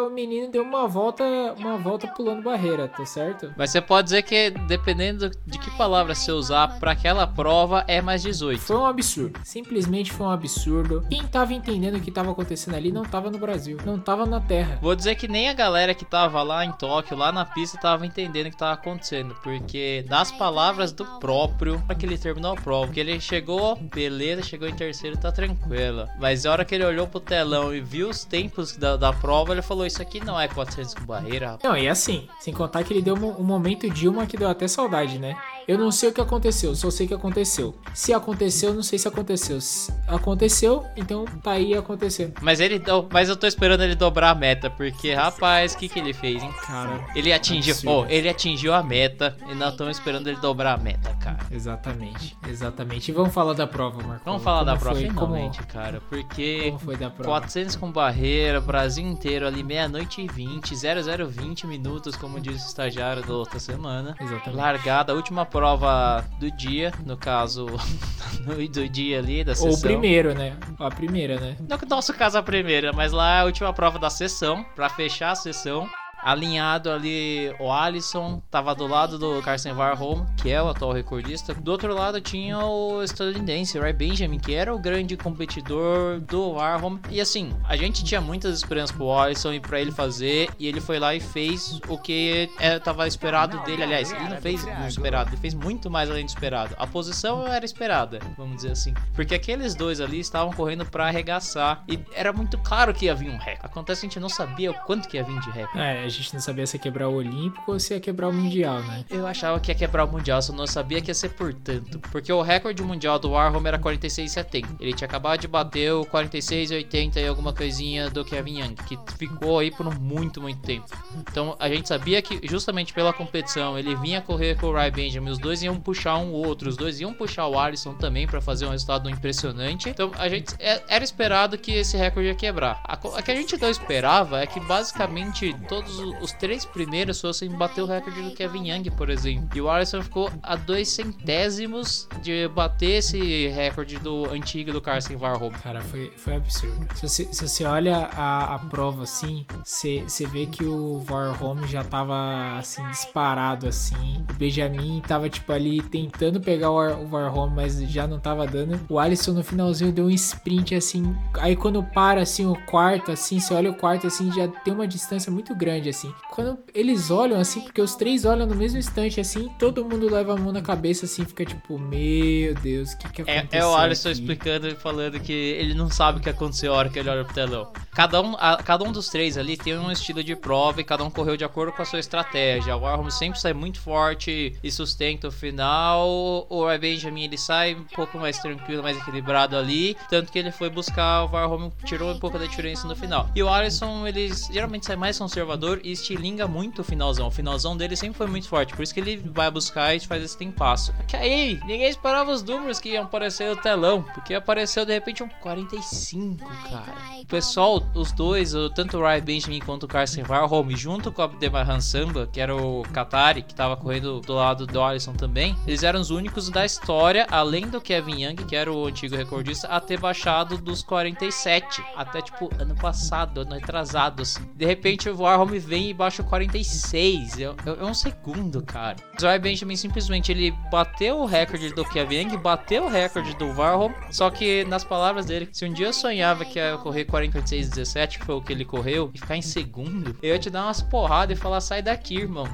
o 0.02 0.10
menino 0.10 0.52
deu 0.52 0.64
uma 0.64 0.88
volta, 0.88 1.24
uma 1.58 1.78
volta 1.78 2.08
pulando 2.08 2.42
barreira, 2.42 2.88
tá 2.88 3.06
certo? 3.06 3.54
Mas 3.56 3.70
você 3.70 3.80
pode 3.80 4.06
dizer 4.06 4.24
que 4.24 4.50
dependendo 4.68 5.30
de 5.46 5.60
que 5.60 5.70
palavra 5.78 6.16
você 6.16 6.32
usar 6.32 6.80
para 6.80 6.92
aquela 6.92 7.28
prova 7.28 7.86
é 7.88 8.02
mais 8.02 8.24
18. 8.24 8.60
Foi 8.62 8.78
um 8.78 8.86
absurdo. 8.86 9.40
Simplesmente 9.44 10.12
foi 10.12 10.26
um 10.26 10.32
absurdo. 10.32 11.06
Quem 11.10 11.26
tava 11.28 11.54
entendendo 11.54 11.98
o 11.98 12.02
que 12.02 12.10
tava 12.10 12.32
acontecendo 12.32 12.76
ali 12.76 12.92
não 12.92 13.04
tava 13.04 13.30
no 13.30 13.38
Brasil, 13.38 13.78
não 13.86 14.00
tava 14.00 14.26
na 14.26 14.40
Terra. 14.40 14.80
Vou 14.82 14.96
dizer 14.96 15.16
que 15.16 15.28
nem 15.28 15.50
a 15.50 15.54
galera 15.54 15.94
que 15.94 16.06
tava 16.06 16.42
lá 16.42 16.66
em 16.66 16.72
Tóquio, 16.72 17.16
lá 17.16 17.32
na 17.32 17.46
pista, 17.46 17.78
tava 17.78 18.06
entendendo 18.06 18.48
o 18.48 18.52
que 18.52 18.58
tava 18.58 18.74
acontecendo, 18.74 19.36
porque 19.44 20.04
das 20.10 20.32
palavras 20.32 20.92
do 20.92 21.06
próprio, 21.20 21.80
para 21.86 21.96
que 21.96 22.06
ele 22.06 22.18
terminou 22.18 22.54
a 22.54 22.56
prova, 22.56 22.92
que 22.92 23.00
ele 23.00 23.20
chegou, 23.20 23.76
beleza, 23.76 24.42
chegou 24.42 24.68
em 24.68 24.76
terceiro, 24.76 25.18
tá 25.18 25.32
tranquilo. 25.32 26.08
Mas 26.20 26.46
a 26.46 26.52
hora 26.52 26.66
que 26.66 26.74
ele 26.74 26.86
olhou 26.86 27.08
pro 27.08 27.20
telão 27.20 27.74
e 27.74 27.80
viu 27.80 28.10
os 28.10 28.24
tempos 28.32 28.78
da, 28.78 28.96
da 28.96 29.12
prova, 29.12 29.52
ele 29.52 29.62
falou: 29.62 29.86
Isso 29.86 30.02
aqui 30.02 30.24
não 30.24 30.39
é 30.39 30.48
400 30.48 30.94
com 30.94 31.06
barreira. 31.06 31.60
Não, 31.62 31.78
e 31.78 31.89
assim, 31.89 32.28
sem 32.39 32.54
contar 32.54 32.84
que 32.84 32.94
ele 32.94 33.02
deu 33.02 33.15
um, 33.15 33.41
um 33.41 33.44
momento 33.44 33.89
Dilma 33.89 34.26
que 34.26 34.38
deu 34.38 34.50
até 34.50 34.67
saudade, 34.67 35.20
né? 35.20 35.38
Eu 35.67 35.78
não 35.78 35.91
sei 35.91 36.10
o 36.10 36.13
que 36.13 36.21
aconteceu, 36.21 36.76
só 36.76 36.89
sei 36.89 37.08
que 37.08 37.13
aconteceu. 37.13 37.76
Se 37.93 38.13
aconteceu, 38.13 38.74
não 38.74 38.84
sei 38.84 38.97
se 38.97 39.08
aconteceu. 39.08 39.62
Se 39.62 39.91
aconteceu, 40.08 40.84
então 40.97 41.26
tá 41.43 41.52
aí 41.52 41.74
acontecendo. 41.74 42.34
Mas 42.41 42.60
ele, 42.60 42.82
mas 43.12 43.30
eu 43.30 43.36
tô 43.38 43.47
esperando 43.47 43.82
ele 43.84 43.95
dobrar 43.95 44.32
a 44.32 44.36
meta, 44.36 44.69
porque 44.69 45.13
rapaz, 45.13 45.74
o 45.74 45.78
que 45.78 45.88
que 45.88 46.00
ele 46.00 46.13
fez, 46.13 46.41
hein? 46.41 46.52
Cara, 46.65 47.06
ele 47.15 47.32
atingiu, 47.32 47.76
oh, 47.86 48.06
ele 48.08 48.28
atingiu 48.28 48.74
a 48.74 48.82
meta 48.84 49.38
e 49.50 49.56
nós 49.56 49.71
estamos 49.71 49.97
esperando 49.97 50.28
ele 50.28 50.38
dobrar 50.39 50.74
a 50.74 50.78
meta, 50.78 51.13
cara. 51.21 51.39
Exatamente, 51.52 52.38
exatamente. 52.47 53.10
E 53.12 53.13
vamos 53.13 53.34
falar 53.34 53.54
da 53.54 53.67
prova, 53.67 54.02
Marco. 54.02 54.26
Vamos 54.26 54.43
falar 54.43 54.60
Como 54.60 54.71
da 54.71 54.78
prova 54.78 54.95
foi? 55.00 55.08
finalmente, 55.10 55.58
Como... 55.60 55.69
cara, 55.69 56.02
porque 56.10 56.63
Como 56.65 56.80
foi 56.80 56.97
da 56.97 57.10
prova? 57.10 57.30
400 57.30 57.76
com 57.76 57.91
barreira, 57.91 58.60
Brasil 58.60 59.06
inteiro 59.06 59.47
ali 59.47 59.63
meia-noite 59.63 60.21
e 60.21 60.28
20, 60.28 60.74
0020 60.76 61.67
minutos, 61.67 62.15
como 62.15 62.39
diz 62.39 62.63
o 62.63 62.67
estagiário 62.67 63.24
da 63.24 63.34
outra 63.34 63.60
semana. 63.60 64.15
Exatamente. 64.19 64.56
Largada, 64.56 65.13
última 65.13 65.45
prova 65.52 66.26
do 66.40 66.50
dia, 66.50 66.92
no 67.06 67.18
caso, 67.18 67.68
do 68.72 68.90
dia 68.90 69.20
ali 69.20 69.44
da 69.44 69.54
sessão. 69.54 69.72
Ou 69.72 69.80
primeiro, 69.82 70.34
né? 70.34 70.58
A 70.80 70.90
primeira, 70.90 71.40
né? 71.40 71.58
No 71.60 71.78
nosso 71.88 72.14
caso, 72.14 72.38
a 72.38 72.44
primeira, 72.44 72.94
mas 72.94 73.12
lá 73.12 73.38
é 73.38 73.42
a 73.42 73.46
última 73.46 73.74
prova 73.74 74.00
da 74.00 74.10
sessão, 74.10 74.66
para 74.76 74.90
fechar 74.90 75.32
a 75.32 75.36
sessão 75.36 75.88
alinhado 76.22 76.92
ali 76.92 77.54
o 77.60 77.72
Alisson, 77.72 78.42
tava 78.50 78.76
do 78.76 78.88
lado 78.88 79.18
do 79.18 79.42
Carson 79.42 79.74
Warholm, 79.74 80.26
que 80.38 80.50
é 80.50 80.62
o 80.62 80.70
atual 80.70 80.92
recordista. 80.92 81.54
Do 81.54 81.72
outro 81.72 81.94
lado 81.94 82.22
tinha 82.22 82.60
o 82.60 83.02
estadunidense 83.04 83.80
Ray 83.80 83.94
Benjamin, 83.94 84.40
que 84.40 84.54
era 84.54 84.74
o 84.74 84.80
grande 84.80 85.18
competidor 85.18 86.20
do 86.22 86.52
Warholm. 86.52 86.98
E 87.10 87.20
assim, 87.20 87.56
a 87.68 87.76
gente 87.76 88.04
tinha 88.04 88.22
muitas 88.22 88.58
esperanças 88.58 88.96
pro 88.96 89.12
Alisson 89.12 89.54
e 89.54 89.60
para 89.60 89.80
ele 89.80 89.92
fazer, 89.92 90.50
e 90.60 90.68
ele 90.68 90.82
foi 90.82 91.00
lá 91.00 91.16
e 91.16 91.20
fez 91.20 91.80
o 91.88 91.98
que 91.98 92.50
estava 92.60 93.08
esperado 93.08 93.60
dele. 93.64 93.84
Aliás, 93.84 94.12
ele 94.12 94.30
não 94.30 94.38
fez 94.38 94.64
o 94.64 94.88
esperado, 94.88 95.30
ele 95.30 95.38
fez 95.38 95.54
muito 95.54 95.90
mais 95.90 96.10
além 96.10 96.26
do 96.26 96.30
esperado. 96.30 96.76
A 96.78 96.88
posição 96.88 97.48
era 97.48 97.66
esperada, 97.66 98.20
vamos 98.38 98.58
dizer 98.58 98.72
assim, 98.72 98.94
porque 99.14 99.36
aqueles 99.36 99.76
dois 99.76 100.00
ali 100.00 100.20
estavam 100.20 100.54
correndo 100.54 100.86
para 100.86 101.08
arregaçar 101.08 101.84
e 101.88 102.00
era 102.14 102.32
muito 102.32 102.58
claro 102.60 102.94
que 102.94 103.06
ia 103.06 103.16
vir 103.16 103.30
um 103.30 103.38
recorde. 103.38 103.62
Acontece 103.64 104.02
que 104.02 104.08
a 104.08 104.10
gente 104.10 104.20
não 104.20 104.30
sabia 104.30 104.72
o 104.72 104.74
quanto 104.74 105.08
que 105.08 105.18
ia 105.18 105.24
vir 105.24 105.40
de 105.40 105.50
recorde. 105.50 105.80
É, 105.80 106.11
gente 106.12 106.34
não 106.34 106.41
sabia 106.41 106.67
se 106.67 106.78
ia 106.78 106.82
quebrar 106.82 107.08
o 107.08 107.15
Olímpico 107.15 107.71
ou 107.71 107.80
se 107.80 107.93
ia 107.93 108.00
quebrar 108.00 108.30
o 108.30 108.34
Mundial, 108.34 108.82
né? 108.84 109.06
Eu 109.10 109.26
achava 109.26 109.60
que 109.60 109.71
ia 109.71 109.76
quebrar 109.76 110.06
o 110.06 110.12
Mundial, 110.12 110.41
só 110.41 110.54
não 110.54 110.67
sabia 110.67 111.02
que 111.02 111.10
ia 111.10 111.15
ser 111.15 111.30
por 111.30 111.54
tanto. 111.54 112.00
Porque 112.12 112.32
o 112.32 112.41
recorde 112.41 112.82
mundial 112.84 113.17
do 113.19 113.32
Warhol 113.32 113.65
era 113.65 113.80
46,70. 113.80 114.65
Ele 114.80 114.93
tinha 114.93 115.08
acabado 115.08 115.41
de 115.41 115.47
bater 115.47 115.93
o 115.93 116.06
46,80 116.06 117.17
e 117.17 117.28
alguma 117.28 117.54
coisinha 117.54 118.10
do 118.10 118.24
Kevin 118.24 118.60
Young, 118.60 118.76
que 118.88 118.97
ficou 119.17 119.60
aí 119.60 119.71
por 119.71 119.93
muito, 120.00 120.41
muito 120.41 120.62
tempo. 120.62 120.88
Então 121.15 121.56
a 121.60 121.69
gente 121.69 121.88
sabia 121.88 122.21
que 122.21 122.39
justamente 122.47 122.93
pela 122.93 123.13
competição 123.13 123.78
ele 123.78 123.95
vinha 123.95 124.21
correr 124.21 124.56
com 124.56 124.67
o 124.67 124.74
Ray 124.74 124.91
Benjamin, 124.91 125.30
os 125.30 125.39
dois 125.39 125.63
iam 125.63 125.80
puxar 125.80 126.17
um 126.17 126.32
outro, 126.32 126.69
os 126.69 126.78
dois 126.78 127.00
iam 127.00 127.13
puxar 127.13 127.47
o 127.47 127.58
Alisson 127.58 127.93
também 127.93 128.28
para 128.28 128.41
fazer 128.41 128.65
um 128.65 128.69
resultado 128.69 129.10
impressionante. 129.10 129.89
Então 129.89 130.12
a 130.17 130.28
gente 130.28 130.54
é, 130.60 130.82
era 130.88 131.04
esperado 131.04 131.58
que 131.58 131.71
esse 131.71 131.97
recorde 131.97 132.28
ia 132.28 132.36
quebrar. 132.36 132.82
A, 132.84 132.93
a 132.93 133.21
que 133.21 133.32
a 133.32 133.36
gente 133.36 133.58
não 133.58 133.69
esperava 133.69 134.41
é 134.41 134.47
que 134.47 134.60
basicamente 134.60 135.56
todos 135.67 136.00
os 136.22 136.32
três 136.34 136.66
primeiros 136.66 137.20
fossem 137.20 137.50
bater 137.50 137.82
o 137.82 137.86
recorde 137.86 138.22
do 138.22 138.32
Kevin 138.32 138.70
Young, 138.70 138.90
por 138.92 139.10
exemplo. 139.10 139.50
E 139.56 139.62
o 139.62 139.70
Alisson 139.70 140.02
ficou 140.02 140.32
a 140.44 140.56
dois 140.56 140.90
centésimos 140.90 142.08
de 142.22 142.48
bater 142.50 142.98
esse 142.98 143.48
recorde 143.48 143.98
do 144.00 144.30
antigo 144.30 144.72
do 144.72 144.82
Carson 144.82 145.18
Varholm. 145.18 145.54
Cara, 145.54 145.82
foi, 145.82 146.12
foi 146.18 146.36
absurdo. 146.36 146.88
Se 146.96 147.26
você, 147.26 147.66
olha 147.66 148.10
a, 148.14 148.56
a 148.56 148.60
prova 148.60 149.04
assim, 149.04 149.46
você 149.64 150.26
vê 150.26 150.46
que 150.46 150.64
o 150.64 151.00
Varholm 151.00 151.64
já 151.68 151.84
tava 151.84 152.58
assim, 152.58 152.86
disparado 152.90 153.68
assim. 153.68 154.26
O 154.30 154.34
Benjamin 154.34 155.02
tava 155.08 155.30
tipo 155.30 155.52
ali 155.52 155.82
tentando 155.82 156.40
pegar 156.40 156.72
o, 156.72 157.04
o 157.04 157.08
Varholm, 157.08 157.54
mas 157.54 157.82
já 157.90 158.08
não 158.08 158.20
tava 158.20 158.46
dando. 158.48 158.80
O 158.90 159.00
Alisson 159.00 159.34
no 159.34 159.44
finalzinho 159.44 159.92
deu 159.92 160.06
um 160.06 160.10
sprint 160.10 160.76
assim. 160.76 161.16
Aí 161.40 161.56
quando 161.56 161.84
para 161.84 162.22
assim 162.22 162.46
o 162.46 162.56
quarto, 162.66 163.12
assim, 163.12 163.40
você 163.40 163.54
olha 163.54 163.72
o 163.72 163.76
quarto 163.76 164.08
assim, 164.08 164.32
já 164.32 164.48
tem 164.48 164.74
uma 164.74 164.88
distância 164.88 165.32
muito 165.32 165.56
grande 165.56 165.90
assim. 165.92 166.14
Quando 166.30 166.58
eles 166.74 167.12
olham 167.12 167.40
assim, 167.40 167.62
porque 167.62 167.82
os 167.82 167.96
três 167.96 168.26
olham 168.26 168.48
no 168.48 168.56
mesmo 168.56 168.80
instante 168.80 169.20
assim, 169.20 169.50
todo 169.60 169.86
mundo 169.86 170.10
leva 170.10 170.34
a 170.34 170.38
mão 170.38 170.52
na 170.52 170.62
cabeça 170.62 171.06
assim, 171.06 171.26
fica 171.26 171.46
tipo, 171.46 171.78
meu 171.78 172.54
Deus, 172.56 172.94
o 172.94 172.98
que 172.98 173.10
que 173.10 173.22
aconteceu? 173.22 173.60
É, 173.60 173.64
é 173.64 173.66
o 173.66 173.76
Alisson 173.76 174.10
aqui? 174.10 174.20
explicando 174.20 174.68
e 174.68 174.76
falando 174.76 175.20
que 175.20 175.32
ele 175.32 175.74
não 175.74 175.90
sabe 175.90 176.20
o 176.20 176.22
que 176.22 176.30
aconteceu 176.30 176.74
a 176.74 176.78
hora 176.78 176.90
que 176.90 177.00
ele 177.00 177.10
olha 177.10 177.24
pro 177.24 177.34
telão. 177.34 177.72
Cada 177.94 178.22
um, 178.22 178.36
a, 178.36 178.58
cada 178.58 178.84
um 178.84 178.92
dos 178.92 179.10
três 179.10 179.38
ali 179.38 179.58
tem 179.58 179.78
um 179.78 179.92
estilo 179.92 180.24
de 180.24 180.36
prova 180.36 180.82
e 180.82 180.84
cada 180.84 181.04
um 181.04 181.10
correu 181.10 181.36
de 181.36 181.44
acordo 181.44 181.72
com 181.74 181.82
a 181.82 181.86
sua 181.86 182.00
estratégia. 182.00 182.76
O 182.76 182.86
Arrum 182.86 183.10
sempre 183.10 183.40
sai 183.40 183.54
muito 183.54 183.80
forte 183.80 184.56
e 184.64 184.72
sustenta 184.72 185.28
o 185.28 185.32
final. 185.32 186.48
O 186.50 186.66
Benjamin 186.80 187.26
ele 187.26 187.38
sai 187.38 187.76
um 187.76 187.84
pouco 187.84 188.18
mais 188.18 188.40
tranquilo, 188.40 188.82
mais 188.82 188.98
equilibrado 188.98 189.58
ali. 189.58 189.98
Tanto 190.10 190.32
que 190.32 190.40
ele 190.40 190.52
foi 190.52 190.70
buscar 190.70 191.24
o 191.24 191.28
Varholm, 191.28 191.70
tirou 191.86 192.12
um 192.12 192.20
pouco 192.20 192.40
da 192.40 192.46
diferença 192.46 192.88
no 192.88 192.96
final. 192.96 193.30
E 193.36 193.44
o 193.44 193.50
Alisson, 193.50 194.08
ele 194.08 194.32
geralmente 194.52 194.86
sai 194.86 194.96
mais 194.96 195.18
conservador 195.18 195.81
e 195.84 195.91
estilinga 195.91 196.48
muito 196.48 196.82
o 196.82 196.84
finalzão. 196.84 197.28
O 197.28 197.32
finalzão 197.32 197.76
dele 197.76 197.96
sempre 197.96 198.17
foi 198.17 198.28
muito 198.28 198.48
forte, 198.48 198.74
por 198.76 198.84
isso 198.84 198.94
que 198.94 199.00
ele 199.00 199.17
vai 199.17 199.50
buscar 199.50 199.96
e 199.96 200.00
faz 200.00 200.24
esse 200.24 200.38
tempasso. 200.38 200.94
Que 201.08 201.15
aí, 201.15 201.60
ninguém 201.65 201.89
esperava 201.89 202.32
os 202.32 202.44
números 202.44 202.80
que 202.80 202.89
iam 202.89 203.04
aparecer 203.04 203.50
no 203.50 203.56
telão, 203.56 204.04
porque 204.13 204.34
apareceu 204.34 204.86
de 204.86 204.94
repente 204.94 205.24
um 205.24 205.30
45, 205.30 206.46
cara. 206.70 206.94
O 207.22 207.26
pessoal, 207.26 207.82
os 207.94 208.12
dois, 208.12 208.54
tanto 208.76 208.98
o 208.98 209.02
Ryan 209.02 209.24
Benjamin 209.24 209.60
quanto 209.60 209.84
o 209.84 209.88
Carson 209.88 210.24
Varholm, 210.24 210.72
junto 210.76 211.12
com 211.12 211.22
o 211.22 211.26
Abdelmahan 211.26 211.80
Samba, 211.80 212.28
que 212.32 212.39
era 212.39 212.56
o 212.56 212.84
Qatari, 212.94 213.41
que 213.41 213.54
tava 213.54 213.78
correndo 213.78 214.20
do 214.20 214.34
lado 214.34 214.65
do 214.65 214.82
Alisson 214.82 215.13
também, 215.13 215.56
eles 215.65 215.84
eram 215.84 216.00
os 216.00 216.10
únicos 216.10 216.50
da 216.50 216.65
história, 216.65 217.28
além 217.30 217.67
do 217.67 217.80
Kevin 217.80 218.24
Young, 218.24 218.36
que 218.36 218.56
era 218.56 218.72
o 218.72 218.88
antigo 218.88 219.15
recordista, 219.15 219.67
a 219.67 219.80
ter 219.80 220.00
baixado 220.00 220.58
dos 220.58 220.84
47, 220.84 221.84
até 221.96 222.22
tipo 222.22 222.50
ano 222.60 222.76
passado, 222.76 223.41
ano 223.41 223.54
retrasado. 223.54 224.22
Assim. 224.22 224.44
De 224.56 224.65
repente 224.65 225.10
o 225.10 225.15
Varholm 225.15 225.52
vem 225.72 225.90
e 225.90 225.94
baixa 225.94 226.22
o 226.22 226.26
46, 226.26 227.40
é, 227.40 227.44
é 227.44 227.86
um 227.86 227.94
segundo, 227.94 228.62
cara. 228.62 228.98
Ryan 229.18 229.40
Benjamin 229.40 229.78
simplesmente 229.78 230.30
ele 230.30 230.52
bateu 230.70 231.20
o 231.20 231.26
recorde 231.26 231.74
do 231.74 231.86
Kevin 231.86 232.28
bateu 232.36 232.84
o 232.84 232.90
recorde 232.90 233.34
do 233.38 233.54
Varholm, 233.54 233.94
só 234.12 234.30
que 234.30 234.66
nas 234.66 234.84
palavras 234.84 235.28
dele, 235.28 235.48
se 235.54 235.64
um 235.64 235.72
dia 235.72 235.86
eu 235.86 235.94
sonhava 235.94 236.44
que 236.44 236.60
ia 236.60 236.78
correr 236.78 237.06
46 237.06 237.70
17, 237.70 238.20
que 238.20 238.26
foi 238.26 238.36
o 238.36 238.42
que 238.42 238.52
ele 238.52 238.66
correu, 238.66 239.10
e 239.14 239.18
ficar 239.18 239.38
em 239.38 239.42
segundo, 239.42 240.14
eu 240.22 240.34
ia 240.34 240.40
te 240.40 240.50
dar 240.50 240.66
umas 240.66 240.82
porradas 240.82 241.38
e 241.38 241.42
falar: 241.42 241.62
sai 241.62 241.82
daqui, 241.82 242.18
irmão. 242.18 242.46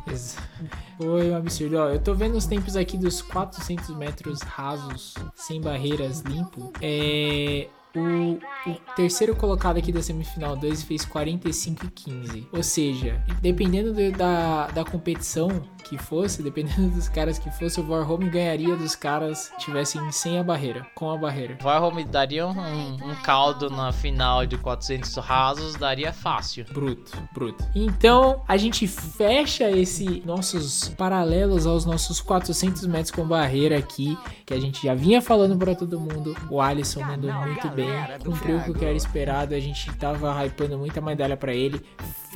Foi 0.98 1.32
um 1.32 1.36
absurdo. 1.36 1.78
Ó, 1.78 1.90
eu 1.90 2.00
tô 2.00 2.14
vendo 2.14 2.36
os 2.36 2.46
tempos 2.46 2.76
aqui 2.76 3.00
dos 3.00 3.20
400 3.24 3.96
metros 3.98 4.42
rasos, 4.42 5.16
sem 5.36 5.60
barreiras, 5.60 6.22
limpo. 6.22 6.72
É. 6.82 7.68
O, 7.98 8.70
o, 8.70 8.76
terceiro 8.96 9.36
colocado 9.36 9.78
aqui 9.78 9.92
da 9.92 10.02
semifinal 10.02 10.56
2 10.56 10.84
fez 10.84 11.06
45 11.06 11.86
e 11.86 11.90
15. 11.90 12.48
Ou 12.52 12.64
seja, 12.64 13.24
dependendo 13.42 13.94
de, 13.94 14.12
da, 14.12 14.68
da 14.68 14.86
competição, 14.86 15.64
que 15.88 15.98
fosse, 15.98 16.44
dependendo 16.44 16.90
dos 16.90 17.08
caras 17.08 17.40
que 17.40 17.50
fosse, 17.50 17.80
o 17.80 17.90
Warholm 17.90 18.30
ganharia 18.30 18.76
dos 18.76 18.96
caras 18.96 19.50
que 19.50 19.66
tivessem 19.66 20.12
sem 20.12 20.38
a 20.38 20.44
barreira, 20.44 20.86
com 20.94 21.10
a 21.10 21.18
barreira. 21.18 21.58
O 21.62 21.66
Warholm 21.66 22.04
daria 22.06 22.46
um, 22.46 22.52
um 22.52 23.16
caldo 23.24 23.70
na 23.70 23.92
final 23.92 24.46
de 24.46 24.58
400 24.58 25.16
rasos, 25.18 25.76
daria 25.76 26.12
fácil. 26.12 26.66
Bruto, 26.72 27.12
bruto. 27.34 27.66
Então, 27.74 28.42
a 28.48 28.58
gente 28.58 28.88
fecha 28.88 29.70
esse 29.72 30.22
nossos 30.26 30.90
paralelos 30.90 31.66
aos 31.66 31.86
nossos 31.86 32.20
400 32.20 32.86
metros 32.88 33.12
com 33.12 33.26
barreira 33.26 33.78
aqui, 33.78 34.18
que 34.46 34.54
a 34.54 34.60
gente 34.60 34.86
já 34.86 34.94
vinha 34.94 35.22
falando 35.22 35.58
para 35.58 35.74
todo 35.74 36.00
mundo. 36.00 36.36
O 36.50 36.62
Alisson 36.62 37.02
mandou 37.02 37.32
muito 37.34 37.68
bem, 37.70 37.87
cumpriu 38.24 38.58
o 38.58 38.74
que 38.74 38.86
era 38.86 38.96
esperado, 38.96 39.54
a 39.54 39.60
gente 39.60 39.92
tava 39.96 40.46
hypando 40.46 40.78
muita 40.78 41.02
medalha 41.02 41.38
para 41.38 41.54
ele 41.54 41.82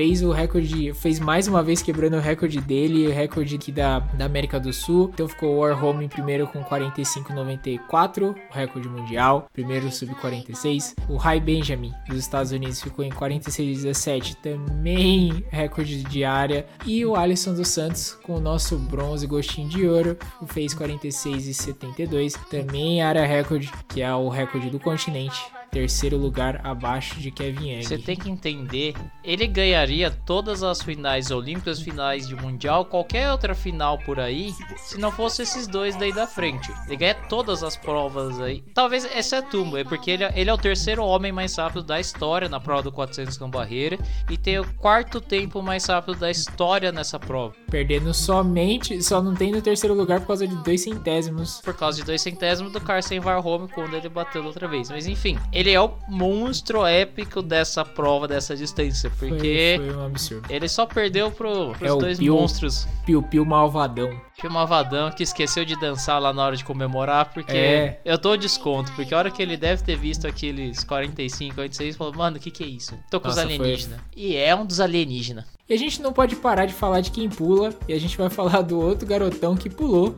fez 0.02 0.24
o 0.24 0.32
recorde, 0.32 0.92
fez 0.96 1.20
mais 1.20 1.48
uma 1.48 1.62
vez 1.62 1.84
quebrando 1.84 2.18
o 2.18 2.20
recorde 2.20 2.60
dele, 2.60 3.06
o 3.06 3.12
recorde 3.12 3.54
aqui 3.54 3.72
da, 3.72 4.00
da 4.00 4.26
América 4.26 4.60
do 4.60 4.74
Sul. 4.74 5.12
Então 5.14 5.28
ficou 5.28 5.54
o 5.54 5.60
Warholm 5.60 6.02
em 6.02 6.08
primeiro 6.08 6.48
com 6.48 6.64
45,94, 6.64 8.36
o 8.36 8.36
recorde 8.52 8.90
mundial, 8.90 9.48
primeiro 9.54 9.92
sub-46. 9.92 10.96
O 11.08 11.18
Ray 11.18 11.40
Benjamin 11.40 11.94
dos 12.10 12.18
Estados 12.18 12.52
Unidos 12.52 12.82
ficou 12.82 13.06
em 13.06 13.12
46,17, 13.12 14.38
também 14.42 15.46
recorde 15.52 16.02
de 16.02 16.24
área. 16.24 16.66
E 16.84 17.06
o 17.06 17.16
Alisson 17.16 17.54
dos 17.54 17.68
Santos 17.68 18.14
com 18.24 18.38
o 18.38 18.42
nosso 18.42 18.80
bronze 18.80 19.28
gostinho 19.28 19.70
de 19.70 19.88
ouro, 19.88 20.18
fez 20.48 20.74
46,72, 20.74 22.40
também 22.50 23.04
área 23.04 23.24
recorde, 23.24 23.72
que 23.88 24.02
é 24.02 24.12
o 24.16 24.30
recorde 24.30 24.72
do 24.72 24.80
continente 24.80 25.61
terceiro 25.72 26.18
lugar 26.18 26.60
abaixo 26.66 27.20
de 27.20 27.32
Kevin 27.32 27.72
Egg. 27.72 27.86
Você 27.86 27.98
tem 27.98 28.16
que 28.16 28.30
entender, 28.30 28.94
ele 29.24 29.48
ganharia 29.48 30.12
todas 30.12 30.64
as 30.64 30.82
finais 30.82 31.32
olímpicas, 31.32 31.82
finais 31.82 32.28
de 32.28 32.36
mundial, 32.36 32.86
qualquer 32.86 33.32
outra 33.32 33.56
final 33.56 33.98
por 34.00 34.20
aí, 34.20 34.54
se 34.78 35.00
não 35.00 35.12
fosse 35.12 35.44
esses 35.44 35.68
dois 35.68 35.96
daí 35.96 36.14
da 36.14 36.28
frente. 36.28 36.72
Ele 36.88 36.98
ganha 36.98 37.16
todas 37.16 37.64
as 37.64 37.78
provas 37.78 38.40
aí. 38.42 38.62
Talvez 38.74 39.06
exceto 39.06 39.62
é 39.78 39.84
porque 39.84 40.12
ele, 40.12 40.24
ele 40.36 40.50
é 40.50 40.54
o 40.54 40.58
terceiro 40.58 41.04
homem 41.04 41.32
mais 41.32 41.56
rápido 41.56 41.84
da 41.84 42.00
história 42.00 42.50
na 42.50 42.60
prova 42.60 42.84
do 42.84 42.92
400 42.92 43.38
com 43.38 43.50
barreira 43.50 43.98
e 44.30 44.38
tem 44.38 44.60
o 44.60 44.74
quarto 44.76 45.22
tempo 45.22 45.62
mais 45.62 45.86
rápido 45.86 46.20
da 46.20 46.32
história 46.32 46.92
nessa 46.92 47.20
prova. 47.20 47.54
Perdendo 47.70 48.14
somente, 48.14 49.02
só 49.02 49.22
não 49.22 49.34
tem 49.34 49.52
no 49.52 49.62
terceiro 49.62 49.94
lugar 49.94 50.20
por 50.22 50.28
causa 50.28 50.48
de 50.48 50.56
dois 50.64 50.82
centésimos. 50.82 51.62
Por 51.62 51.74
causa 51.74 51.98
de 52.00 52.04
dois 52.04 52.22
centésimos 52.22 52.72
do 52.72 52.82
Carson 52.82 53.22
Varholm 53.22 53.68
quando 53.68 53.96
ele 53.96 54.10
bateu 54.10 54.44
outra 54.44 54.68
vez. 54.68 54.90
Mas 54.90 55.08
enfim, 55.08 55.38
ele 55.62 55.72
é 55.72 55.80
o 55.80 55.94
monstro 56.10 56.86
épico 56.86 57.42
dessa 57.42 57.86
prova, 57.86 58.28
dessa 58.28 58.56
distância. 58.56 59.10
Porque 59.18 59.76
foi, 59.78 59.88
foi 59.88 59.96
um 59.96 60.06
absurdo. 60.06 60.48
ele 60.50 60.68
só 60.68 60.86
perdeu 60.86 61.32
pro, 61.32 61.74
pros 61.74 61.92
é 61.92 61.98
dois 61.98 62.18
Pio, 62.18 62.36
monstros. 62.36 62.88
Piu 63.06 63.24
Piu 63.24 63.46
Malvadão. 63.46 64.10
Piu 64.40 64.50
Malvadão 64.50 65.12
que 65.12 65.24
esqueceu 65.24 65.64
de 65.64 65.80
dançar 65.80 66.20
lá 66.20 66.34
na 66.34 66.44
hora 66.44 66.56
de 66.56 66.66
comemorar, 66.66 67.32
porque 67.34 67.56
é. 67.56 68.02
eu 68.04 68.18
dou 68.18 68.36
desconto. 68.36 68.92
Porque 68.94 69.14
a 69.14 69.18
hora 69.18 69.32
que 69.32 69.42
ele 69.42 69.56
deve 69.56 69.84
ter 69.84 69.96
visto 69.96 70.28
aqueles 70.28 70.84
45, 70.84 71.56
46, 71.56 71.96
falou, 71.96 72.14
mano, 72.16 72.38
o 72.38 72.40
que 72.40 72.50
que 72.50 72.64
é 72.64 72.68
isso? 72.68 72.98
Tô 73.10 73.20
com 73.20 73.28
Nossa, 73.28 73.42
os 73.42 73.46
alienígenas. 73.46 74.00
Foi... 74.00 74.22
E 74.22 74.36
é 74.36 74.56
um 74.56 74.66
dos 74.66 74.80
alienígenas. 74.80 75.46
E 75.70 75.74
a 75.74 75.78
gente 75.78 76.02
não 76.02 76.12
pode 76.12 76.36
parar 76.36 76.66
de 76.66 76.74
falar 76.74 77.02
de 77.02 77.12
quem 77.12 77.30
pula, 77.30 77.74
e 77.88 77.94
a 77.94 78.00
gente 78.00 78.18
vai 78.18 78.30
falar 78.32 78.62
do 78.62 78.80
outro 78.80 79.08
garotão 79.08 79.56
que 79.56 79.70
pulou 79.70 80.16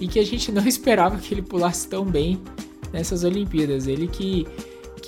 e 0.00 0.08
que 0.08 0.18
a 0.18 0.24
gente 0.24 0.50
não 0.50 0.64
esperava 0.66 1.18
que 1.18 1.34
ele 1.34 1.42
pulasse 1.42 1.88
tão 1.88 2.04
bem 2.04 2.40
nessas 2.92 3.24
Olimpíadas. 3.24 3.86
Ele 3.86 4.08
que 4.08 4.46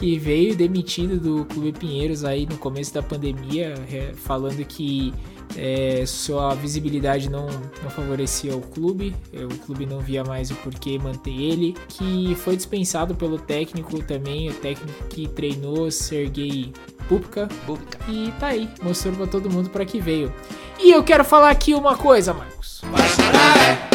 que 0.01 0.19
veio 0.19 0.57
demitido 0.57 1.21
do 1.21 1.45
Clube 1.45 1.73
Pinheiros 1.73 2.25
aí 2.25 2.47
no 2.47 2.57
começo 2.57 2.95
da 2.95 3.03
pandemia, 3.03 3.75
é, 3.93 4.15
falando 4.15 4.65
que 4.65 5.13
é, 5.55 6.05
sua 6.07 6.55
visibilidade 6.55 7.29
não, 7.29 7.47
não 7.83 7.91
favorecia 7.91 8.57
o 8.57 8.63
clube, 8.63 9.15
é, 9.31 9.45
o 9.45 9.59
clube 9.59 9.85
não 9.85 10.01
via 10.01 10.25
mais 10.25 10.51
o 10.51 10.55
porquê 10.55 10.99
manter 10.99 11.39
ele, 11.39 11.77
que 11.87 12.35
foi 12.37 12.57
dispensado 12.57 13.15
pelo 13.15 13.39
técnico 13.39 14.03
também, 14.03 14.49
o 14.49 14.55
técnico 14.55 15.05
que 15.11 15.29
treinou 15.29 15.91
Sergei 15.91 16.73
Pupka, 17.07 17.47
Pupka. 17.67 17.99
e 18.09 18.33
tá 18.41 18.47
aí, 18.49 18.71
mostrou 18.83 19.15
pra 19.15 19.27
todo 19.27 19.51
mundo 19.51 19.69
para 19.69 19.85
que 19.85 20.01
veio. 20.01 20.33
E 20.79 20.91
eu 20.93 21.05
quero 21.05 21.25
falar 21.27 21.51
aqui 21.51 21.75
uma 21.75 21.95
coisa, 21.95 22.33
Marcos. 22.33 22.81
Vai 22.91 23.07
chorar, 23.07 23.59
vai 23.59 23.90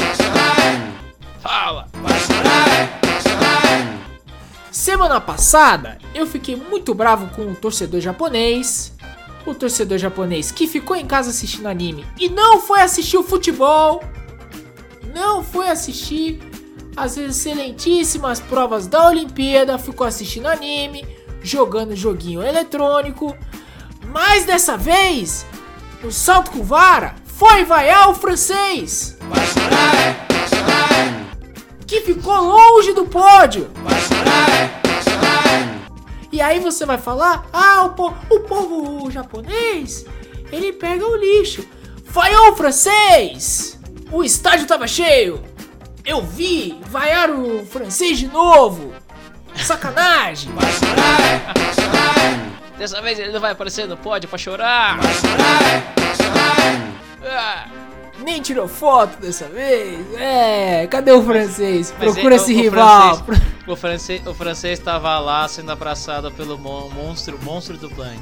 Semana 4.86 5.20
passada 5.20 5.98
eu 6.14 6.28
fiquei 6.28 6.56
muito 6.56 6.94
bravo 6.94 7.28
com 7.36 7.52
o 7.52 7.56
torcedor 7.56 8.00
japonês. 8.00 8.94
O 9.44 9.56
torcedor 9.56 9.98
japonês 9.98 10.52
que 10.52 10.68
ficou 10.68 10.96
em 10.96 11.08
casa 11.08 11.32
assistindo 11.32 11.66
anime 11.66 12.06
e 12.20 12.30
não 12.30 12.62
foi 12.62 12.82
assistir 12.82 13.18
o 13.18 13.24
futebol, 13.24 14.04
não 15.12 15.44
foi 15.44 15.70
assistir 15.70 16.40
as 16.96 17.18
excelentíssimas 17.18 18.40
provas 18.40 18.86
da 18.86 19.08
Olimpíada, 19.08 19.80
ficou 19.80 20.06
assistindo 20.06 20.46
anime, 20.46 21.04
jogando 21.42 21.96
joguinho 21.96 22.44
eletrônico, 22.44 23.36
mas 24.14 24.46
dessa 24.46 24.78
vez, 24.78 25.48
o 26.04 26.12
salto 26.12 26.52
com 26.52 26.64
vara 26.64 27.16
foi 27.26 27.66
vaiar 27.66 28.12
o 28.12 28.14
francês. 28.14 29.18
Que 31.96 32.02
ficou 32.02 32.36
longe 32.36 32.92
do 32.92 33.06
pódio. 33.06 33.72
E 36.30 36.42
aí 36.42 36.60
você 36.60 36.86
vai 36.86 36.98
falar, 36.98 37.46
ah, 37.54 37.86
o, 37.86 37.92
po 37.92 38.14
o 38.30 38.42
povo 38.42 39.10
japonês, 39.10 40.06
ele 40.52 40.74
pega 40.74 41.08
o 41.08 41.16
lixo. 41.16 41.66
Vaiou 42.04 42.52
o 42.52 42.56
francês! 42.58 43.80
O 44.12 44.26
estádio 44.26 44.68
tava 44.68 44.86
cheio. 44.88 45.42
Eu 46.06 46.22
vi 46.22 46.78
vaiar 46.88 47.30
o 47.30 47.66
francês 47.66 48.18
de 48.18 48.28
novo. 48.28 48.94
Sacanagem. 49.56 50.52
Dessa 52.78 53.02
vez 53.02 53.20
ele 53.20 53.32
não 53.32 53.40
vai 53.40 53.54
aparecer 53.54 53.88
no 53.88 53.96
pódio 53.96 54.28
pra 54.28 54.38
chorar. 54.38 55.00
Ah, 57.24 57.68
nem 58.20 58.42
tirou 58.42 58.68
foto 58.68 59.20
dessa 59.20 59.48
vez. 59.48 60.00
É, 60.16 60.88
cadê 60.88 61.12
o 61.12 61.24
francês? 61.24 61.92
Procura 61.92 62.36
esse 62.36 62.54
o, 62.54 62.58
rival. 62.58 63.18
Francês, 63.18 63.46
o 63.68 63.76
francês, 63.76 64.28
o 64.28 64.34
francês 64.34 64.80
tava 64.80 65.18
lá 65.20 65.48
sendo 65.48 65.72
abraçado 65.72 66.32
pelo 66.32 66.58
monstro, 66.58 67.40
monstro 67.44 67.78
do 67.78 67.90
plane. 67.90 68.20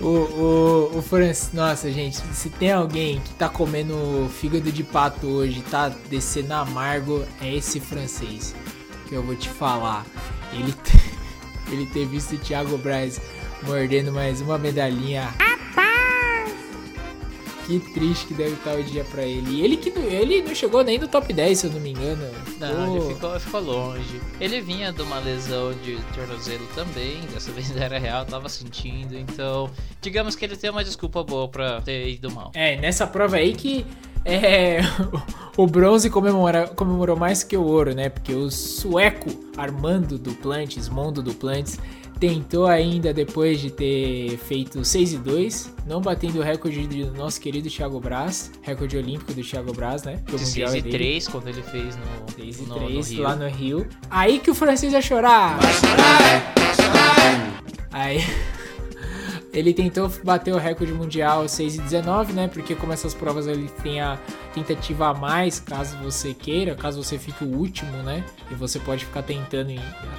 O, 0.00 0.06
o, 0.06 0.98
o 0.98 1.02
francês. 1.02 1.50
Nossa, 1.52 1.90
gente, 1.90 2.16
se 2.32 2.48
tem 2.50 2.72
alguém 2.72 3.20
que 3.20 3.34
tá 3.34 3.48
comendo 3.48 4.30
fígado 4.38 4.70
de 4.72 4.82
pato 4.82 5.26
hoje, 5.26 5.62
tá 5.62 5.90
descendo 6.08 6.54
amargo, 6.54 7.24
é 7.40 7.54
esse 7.54 7.80
francês. 7.80 8.54
Que 9.08 9.14
eu 9.14 9.22
vou 9.22 9.36
te 9.36 9.48
falar. 9.48 10.04
Ele, 10.52 10.74
ele 11.70 11.86
ter 11.86 12.06
visto 12.06 12.34
o 12.34 12.38
Thiago 12.38 12.76
Braz 12.78 13.20
mordendo 13.62 14.12
mais 14.12 14.40
uma 14.40 14.58
medalhinha. 14.58 15.28
Que 17.66 17.78
triste 17.78 18.26
que 18.26 18.34
deve 18.34 18.54
estar 18.54 18.74
o 18.74 18.82
dia 18.82 19.04
pra 19.04 19.22
ele. 19.22 19.56
E 19.56 19.64
ele 19.64 19.76
que 19.76 19.90
ele 19.90 20.42
não 20.42 20.54
chegou 20.54 20.82
nem 20.82 20.98
no 20.98 21.06
top 21.06 21.32
10, 21.32 21.58
se 21.58 21.66
eu 21.66 21.72
não 21.72 21.80
me 21.80 21.90
engano. 21.90 22.22
Não, 22.58 22.96
ele 22.96 23.14
ficou, 23.14 23.40
ficou 23.40 23.60
longe. 23.60 24.20
Ele 24.40 24.60
vinha 24.60 24.92
de 24.92 25.02
uma 25.02 25.18
lesão 25.18 25.72
de 25.74 25.98
tornozelo 26.14 26.66
também, 26.74 27.20
dessa 27.32 27.50
vez 27.52 27.74
era 27.76 27.98
real, 27.98 28.24
tava 28.24 28.48
sentindo, 28.48 29.16
então 29.16 29.70
digamos 30.00 30.34
que 30.34 30.44
ele 30.44 30.56
tem 30.56 30.70
uma 30.70 30.84
desculpa 30.84 31.22
boa 31.22 31.48
pra 31.48 31.80
ter 31.80 32.08
ido 32.08 32.30
mal. 32.30 32.50
É, 32.54 32.76
nessa 32.76 33.06
prova 33.06 33.36
aí 33.36 33.54
que 33.54 33.86
é, 34.24 34.80
o 35.56 35.66
bronze 35.66 36.10
comemora, 36.10 36.68
comemorou 36.68 37.16
mais 37.16 37.42
que 37.42 37.56
o 37.56 37.62
ouro, 37.62 37.94
né? 37.94 38.08
Porque 38.08 38.32
o 38.32 38.50
sueco 38.50 39.30
Armando 39.56 40.18
Duplantis, 40.18 40.88
Mondo 40.88 41.22
Duplantis, 41.22 41.78
tentou 42.18 42.66
ainda 42.66 43.14
depois 43.14 43.60
de 43.60 43.70
ter 43.70 44.36
feito 44.36 44.84
6 44.84 45.14
e 45.14 45.18
2, 45.18 45.74
não 45.86 46.02
batendo 46.02 46.38
o 46.38 46.42
recorde 46.42 46.86
do 46.86 47.12
nosso 47.12 47.40
querido 47.40 47.70
Thiago 47.70 47.98
Braz, 47.98 48.52
recorde 48.60 48.96
olímpico 48.98 49.32
do 49.32 49.42
Thiago 49.42 49.72
Braz, 49.72 50.02
né? 50.04 50.22
De 50.26 50.38
6 50.38 50.74
e 50.74 50.82
3 50.82 51.28
quando 51.28 51.48
ele 51.48 51.62
fez 51.62 51.96
no 51.96 52.34
6 52.36 52.60
e 52.60 52.64
3 52.66 53.18
lá 53.18 53.34
no 53.34 53.48
Rio. 53.48 53.88
Aí 54.10 54.38
que 54.38 54.50
o 54.50 54.54
francês 54.54 54.92
ia 54.92 55.00
chorar. 55.00 55.58
Aí 57.90 58.18
ele 59.52 59.74
tentou 59.74 60.10
bater 60.22 60.54
o 60.54 60.58
recorde 60.58 60.92
mundial 60.92 61.48
6 61.48 61.76
e 61.76 61.80
19, 61.82 62.32
né? 62.32 62.48
Porque 62.48 62.74
como 62.74 62.92
essas 62.92 63.14
provas 63.14 63.46
ele 63.46 63.68
tem 63.82 64.00
a 64.00 64.18
tentativa 64.54 65.08
a 65.08 65.14
mais, 65.14 65.58
caso 65.58 65.96
você 65.98 66.34
queira, 66.34 66.74
caso 66.74 67.02
você 67.02 67.18
fique 67.18 67.44
o 67.44 67.48
último, 67.48 67.90
né? 68.02 68.24
E 68.50 68.54
você 68.54 68.78
pode 68.78 69.04
ficar 69.04 69.22
tentando 69.22 69.72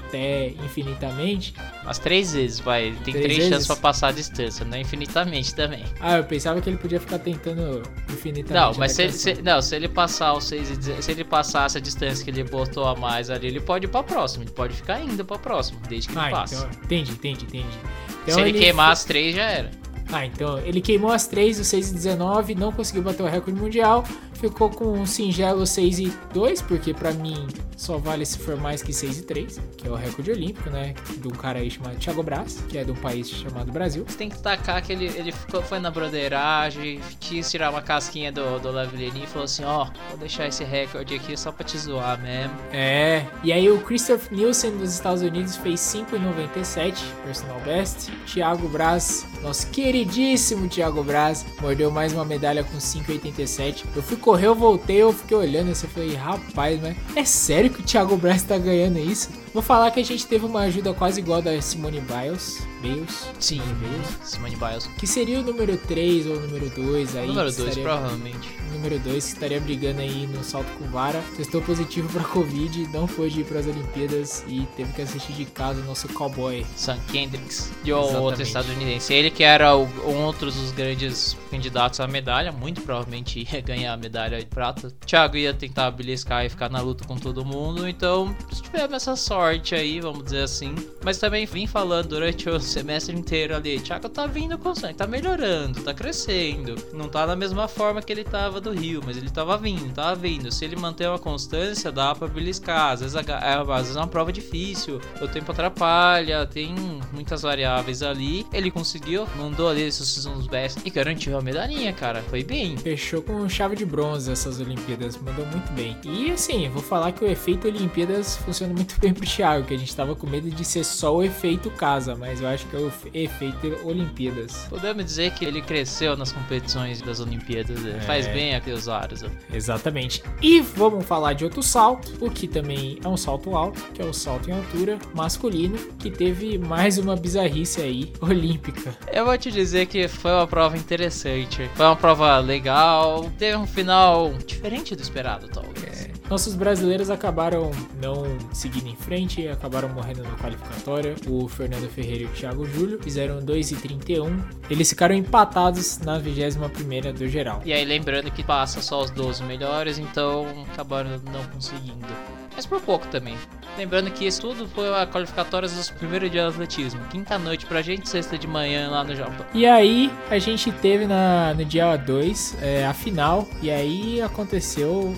até 0.06 0.50
infinitamente. 0.63 1.54
As 1.86 1.98
três 1.98 2.34
vezes, 2.34 2.60
vai. 2.60 2.94
Tem 3.04 3.13
três, 3.13 3.36
três 3.36 3.50
chances 3.50 3.67
pra 3.67 3.76
passar 3.76 4.10
a 4.10 4.12
distância, 4.12 4.65
não 4.65 4.78
é 4.78 4.82
infinitamente 4.82 5.56
também. 5.56 5.84
Ah, 6.00 6.17
eu 6.17 6.24
pensava 6.24 6.60
que 6.62 6.70
ele 6.70 6.78
podia 6.78 7.00
ficar 7.00 7.20
tentando 7.20 7.84
infinitamente. 8.10 8.74
Não, 8.74 8.80
mas 8.80 8.91
se 8.94 9.04
ele, 9.04 9.13
se, 9.13 9.41
não, 9.41 9.62
se 9.62 9.76
ele 9.76 9.88
passar 9.88 10.34
o 10.34 10.41
6 10.41 10.70
e 10.70 11.02
se 11.02 11.12
ele 11.12 11.24
passar 11.24 11.65
essa 11.65 11.80
distância 11.80 12.24
que 12.24 12.30
ele 12.30 12.44
botou 12.44 12.86
a 12.86 12.96
mais 12.96 13.30
ali, 13.30 13.48
ele 13.48 13.62
pode 13.62 13.86
ir 13.86 13.89
pra 13.89 14.04
próxima. 14.04 14.44
Ele 14.44 14.52
pode 14.52 14.76
ficar 14.76 15.02
indo 15.02 15.24
pra 15.24 15.38
próxima, 15.38 15.80
desde 15.88 16.10
que 16.10 16.17
ah, 16.17 16.24
ele 16.24 16.32
passe. 16.32 16.56
Então, 16.56 16.70
entendi, 16.84 17.12
entendi, 17.12 17.46
entendi. 17.46 17.80
Então, 18.23 18.36
Se 18.36 18.41
ele, 18.41 18.49
ele 18.49 18.60
queimar 18.60 18.91
as 18.91 19.03
três, 19.03 19.36
já 19.36 19.43
era. 19.43 19.71
Ah, 20.12 20.25
então 20.25 20.60
ele 20.60 20.81
queimou 20.81 21.12
as 21.12 21.25
três, 21.25 21.57
o 21.60 21.63
6 21.63 21.91
e 21.91 21.93
19, 21.93 22.55
não 22.55 22.71
conseguiu 22.71 23.01
bater 23.01 23.23
o 23.23 23.27
recorde 23.27 23.60
mundial, 23.60 24.03
ficou 24.49 24.69
com 24.69 24.91
um 24.93 25.06
singelo 25.06 25.65
6 25.65 25.99
e 25.99 26.13
2, 26.34 26.62
porque 26.63 26.93
para 26.93 27.13
mim 27.13 27.47
só 27.77 27.97
vale 27.97 28.25
se 28.25 28.38
for 28.38 28.58
mais 28.58 28.82
que 28.82 28.93
6 28.93 29.19
e 29.19 29.23
3, 29.23 29.62
que 29.77 29.88
é 29.88 29.91
o 29.91 29.95
recorde 29.95 30.32
olímpico, 30.32 30.69
né? 30.69 30.93
De 31.17 31.27
um 31.27 31.32
cara 31.32 31.60
aí 31.60 31.69
chamado 31.69 31.97
Thiago 31.97 32.23
Braz, 32.23 32.63
que 32.69 32.77
é 32.77 32.84
de 32.84 32.91
um 32.91 32.95
país 32.95 33.30
chamado 33.30 33.71
Brasil. 33.71 34.04
Você 34.08 34.17
tem 34.17 34.30
que 34.30 34.36
destacar 34.36 34.84
que 34.84 34.93
ele, 34.93 35.06
ele 35.06 35.32
ficou, 35.32 35.62
foi 35.62 35.80
na 35.80 35.89
broderagem, 35.89 36.99
quis 37.19 37.49
tirar 37.49 37.69
uma 37.69 37.82
casquinha 37.82 38.32
do, 38.32 38.60
do 38.60 38.71
Lavellini 38.71 39.23
e 39.23 39.27
falou 39.27 39.45
assim: 39.45 39.63
Ó, 39.63 39.84
oh, 39.84 40.10
vou 40.10 40.17
deixar 40.19 40.47
esse 40.47 40.63
recorde 40.63 41.15
aqui 41.15 41.38
só 41.38 41.51
pra 41.51 41.65
te 41.65 41.77
zoar 41.77 42.21
mesmo. 42.21 42.56
É, 42.71 43.25
e 43.43 43.51
aí 43.51 43.69
o 43.69 43.80
Christopher 43.82 44.32
Nielsen 44.32 44.77
dos 44.77 44.93
Estados 44.93 45.21
Unidos 45.21 45.56
fez 45.58 45.80
5,97, 45.80 46.95
personal 47.23 47.60
best. 47.62 48.12
Thiago 48.25 48.67
Braz, 48.69 49.25
nosso 49.41 49.67
queridíssimo 49.71 50.67
Thiago 50.67 51.04
Braz, 51.04 51.45
mordeu 51.60 51.91
mais 51.91 52.13
uma 52.13 52.25
medalha 52.25 52.63
com 52.63 52.77
5,87. 52.77 53.86
Eu 53.95 54.04
fui 54.04 54.17
correr, 54.32 54.48
eu 54.48 54.56
voltei, 54.56 55.02
eu 55.02 55.12
fiquei 55.12 55.36
olhando 55.36 55.72
assim, 55.72 55.88
eu 55.88 55.91
falei, 55.91 56.15
rapaz, 56.15 56.80
mas 56.82 56.96
é 57.17 57.26
sério 57.26 57.70
que 57.70 57.82
o 57.82 57.84
Thiago 57.84 58.15
Braz 58.15 58.44
tá 58.44 58.58
ganhando 58.58 58.98
isso? 58.98 59.30
Vou 59.53 59.61
falar 59.61 59.91
que 59.91 59.99
a 59.99 60.03
gente 60.03 60.25
teve 60.25 60.45
uma 60.45 60.61
ajuda 60.61 60.93
quase 60.93 61.19
igual 61.19 61.41
da 61.41 61.59
Simone 61.61 61.99
Biles. 61.99 62.65
Biles? 62.81 63.29
Sim, 63.37 63.61
Biles. 63.79 64.17
Simone 64.23 64.55
Biles. 64.55 64.87
Que 64.97 65.05
seria 65.05 65.39
o 65.39 65.43
número 65.43 65.75
3 65.75 66.25
ou 66.27 66.37
o 66.37 66.39
número 66.39 66.69
2 66.69 67.17
aí. 67.17 67.27
Número 67.27 67.51
2, 67.51 67.77
provavelmente. 67.79 68.49
Número 68.71 68.97
2 68.99 69.25
que 69.25 69.33
estaria 69.33 69.59
brigando 69.59 69.99
aí 69.99 70.25
no 70.25 70.41
salto 70.41 70.71
com 70.77 70.85
vara. 70.85 71.21
Testou 71.35 71.61
positivo 71.61 72.07
pra 72.13 72.23
Covid, 72.23 72.87
não 72.93 73.05
pôde 73.07 73.41
ir 73.41 73.43
pras 73.43 73.67
Olimpíadas 73.67 74.45
e 74.47 74.65
teve 74.77 74.93
que 74.93 75.01
assistir 75.01 75.33
de 75.33 75.43
casa 75.43 75.81
o 75.81 75.83
nosso 75.83 76.07
cowboy. 76.09 76.65
Sam 76.77 76.97
Kendricks, 77.11 77.73
de 77.83 77.91
outro 77.91 78.41
estadunidense. 78.41 79.13
Ele 79.13 79.29
que 79.29 79.43
era 79.43 79.75
o, 79.75 79.83
um 80.07 80.23
outro 80.23 80.49
dos 80.49 80.71
grandes 80.71 81.35
candidatos 81.49 81.99
à 81.99 82.07
medalha, 82.07 82.53
muito 82.53 82.81
provavelmente 82.81 83.45
ia 83.51 83.59
ganhar 83.59 83.91
a 83.91 83.97
medalha 83.97 84.39
de 84.39 84.45
prata. 84.45 84.89
Thiago 85.05 85.35
ia 85.35 85.53
tentar 85.53 85.91
beliscar 85.91 86.45
e 86.45 86.49
ficar 86.49 86.69
na 86.69 86.79
luta 86.79 87.03
com 87.05 87.17
todo 87.17 87.43
mundo, 87.43 87.87
então 87.87 88.33
se 88.49 88.61
tivemos 88.61 88.93
essa 88.93 89.17
sorte 89.17 89.40
aí, 89.43 89.99
vamos 89.99 90.23
dizer 90.23 90.43
assim. 90.43 90.75
Mas 91.04 91.17
também 91.17 91.45
vim 91.45 91.65
falando 91.65 92.10
durante 92.10 92.49
o 92.49 92.60
semestre 92.60 93.15
inteiro 93.15 93.56
ali, 93.56 93.80
Thiago 93.80 94.10
tá 94.10 94.27
vindo 94.27 94.58
constante, 94.58 94.95
tá 94.95 95.08
melhorando, 95.08 95.82
tá 95.82 95.93
crescendo. 95.93 96.75
Não 96.93 97.10
tá 97.10 97.25
da 97.25 97.36
mesma 97.36 97.67
forma 97.67 98.01
que 98.01 98.12
ele 98.12 98.23
tava 98.23 98.62
do 98.62 98.71
Rio, 98.71 99.01
mas 99.06 99.17
ele 99.17 99.30
tava 99.30 99.58
vindo, 99.58 99.93
tava 99.93 100.15
vindo. 100.15 100.51
Se 100.51 100.65
ele 100.65 100.75
manter 100.75 101.08
uma 101.08 101.19
constância, 101.19 101.91
dá 101.91 102.13
pra 102.13 102.27
beliscar. 102.27 102.91
Às 102.91 103.01
vezes, 103.01 103.15
é, 103.15 103.19
às 103.19 103.82
vezes 103.82 103.95
é 103.95 103.99
uma 103.99 104.08
prova 104.08 104.32
difícil, 104.32 105.01
o 105.21 105.27
tempo 105.27 105.51
atrapalha, 105.51 106.45
tem 106.45 106.75
muitas 107.12 107.41
variáveis 107.41 108.04
ali. 108.04 108.45
Ele 108.54 108.69
conseguiu, 108.69 109.27
mandou 109.38 109.69
ali 109.69 109.82
esses 109.82 110.25
uns 110.25 110.47
best 110.47 110.80
e 110.86 110.89
garantiu 110.89 111.38
a 111.38 111.41
medalhinha, 111.41 111.93
cara. 111.93 112.21
Foi 112.23 112.43
bem. 112.43 112.77
Fechou 112.77 113.21
com 113.21 113.47
chave 113.49 113.75
de 113.75 113.86
bronze 113.86 114.32
essas 114.32 114.60
Olimpíadas, 114.60 115.17
mandou 115.17 115.45
muito 115.47 115.71
bem. 115.73 115.97
E 116.04 116.32
assim, 116.32 116.69
vou 116.69 116.82
falar 116.82 117.12
que 117.12 117.23
o 117.23 117.27
efeito 117.27 117.67
Olimpíadas 117.67 118.38
funciona 118.38 118.73
muito 118.73 118.99
bem 118.99 119.13
pro 119.13 119.25
Thiago, 119.36 119.65
que 119.65 119.74
a 119.74 119.78
gente 119.78 119.96
tava 119.96 120.15
com 120.15 120.28
medo 120.28 120.50
de 120.50 120.65
ser 120.65 120.84
só 120.84 121.15
o 121.15 121.24
efeito 121.24 121.70
casa, 121.72 122.15
mas 122.15 122.41
eu 122.41 122.48
acho 122.48 122.65
que 122.67 122.76
é 122.76 122.80
o 122.80 122.91
efeito 123.13 123.80
Olimpíadas. 123.86 124.65
Podemos 124.70 125.06
dizer 125.06 125.32
que 125.34 125.46
ele 125.46 125.62
cresceu 125.62 126.17
nas 126.17 126.32
competições 126.32 127.02
das 127.02 127.20
Olimpíadas, 127.20 127.82
né? 127.82 127.98
é. 127.98 128.02
faz 128.02 128.28
bem 128.28 128.56
aqui 128.56 128.72
os 128.72 128.89
aros. 128.89 129.24
Exatamente. 129.54 130.24
E 130.41 130.60
vamos 130.60 131.06
falar 131.06 131.34
de 131.34 131.44
outro 131.44 131.63
salto, 131.63 132.13
o 132.20 132.30
que 132.30 132.48
também 132.48 133.00
é 133.04 133.08
um 133.08 133.17
salto 133.17 133.56
alto, 133.56 133.82
que 133.94 134.02
é 134.02 134.06
o 134.06 134.13
salto 134.13 134.50
em 134.50 134.54
altura 134.54 135.00
masculino, 135.13 135.78
que 135.98 136.12
teve 136.12 136.58
mais 136.58 136.98
uma 136.98 137.15
bizarrice 137.15 137.82
aí, 137.82 138.12
olímpica. 138.22 138.96
Eu 139.12 139.26
vou 139.26 139.38
te 139.38 139.52
dizer 139.52 139.86
que 139.86 140.08
foi 140.08 140.32
uma 140.32 140.48
prova 140.48 140.78
interessante, 140.78 141.70
foi 141.76 141.86
uma 141.86 141.96
prova 141.96 142.38
legal, 142.39 143.32
teve 143.38 143.56
um 143.56 143.67
final 143.67 144.34
diferente 144.46 144.96
do 144.96 145.02
esperado, 145.02 145.48
talvez. 145.48 146.06
É. 146.06 146.20
Nossos 146.32 146.56
brasileiros 146.56 147.10
acabaram 147.10 147.72
não 148.02 148.24
seguindo 148.54 148.88
em 148.88 148.96
frente, 148.96 149.50
acabaram 149.50 149.89
morrendo 149.89 150.24
na 150.24 150.34
qualificatória. 150.38 151.13
O 151.28 151.46
Fernando 151.50 151.89
Ferreira 151.89 152.24
e 152.24 152.26
o 152.26 152.30
Thiago 152.30 152.65
Júlio 152.65 152.98
fizeram 153.04 153.44
2 153.44 153.72
e 153.72 153.76
31. 153.76 154.41
Eles 154.70 154.89
ficaram 154.89 155.13
empatados 155.13 155.98
na 155.98 156.17
21 156.17 157.12
do 157.13 157.28
geral. 157.28 157.62
E 157.65 157.74
aí 157.74 157.84
lembrando 157.84 158.32
que 158.32 158.46
passa 158.46 158.82
só 158.82 159.02
os 159.02 159.12
12 159.12 159.44
melhores, 159.44 159.98
então 159.98 160.46
acabaram 160.72 161.10
não 161.10 161.44
conseguindo. 161.54 162.08
Mas 162.55 162.65
por 162.65 162.81
pouco 162.81 163.07
também. 163.07 163.37
Lembrando 163.77 164.11
que 164.11 164.25
isso 164.25 164.41
tudo 164.41 164.67
foi 164.67 164.93
a 164.93 165.07
qualificatórias 165.07 165.71
dos 165.73 165.89
primeiros 165.89 166.29
dias 166.29 166.47
de 166.47 166.53
atletismo. 166.53 166.99
Quinta 167.09 167.39
noite 167.39 167.65
pra 167.65 167.81
gente, 167.81 168.09
sexta 168.09 168.37
de 168.37 168.47
manhã 168.47 168.89
lá 168.89 169.03
no 169.03 169.15
Japão. 169.15 169.45
E 169.53 169.65
aí, 169.65 170.11
a 170.29 170.37
gente 170.39 170.71
teve 170.71 171.05
na, 171.05 171.53
no 171.53 171.63
dia 171.63 171.95
2 171.95 172.57
é, 172.61 172.85
a 172.85 172.93
final. 172.93 173.47
E 173.61 173.71
aí 173.71 174.21
aconteceu 174.21 175.15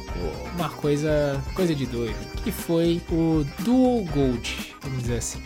uma 0.56 0.70
coisa, 0.70 1.42
coisa 1.56 1.74
de 1.74 1.86
doido. 1.86 2.16
Que 2.44 2.52
foi 2.52 3.02
o 3.10 3.46
Dual 3.60 4.04
Gold, 4.14 4.76
vamos 4.82 5.02
dizer 5.02 5.18
assim. 5.18 5.42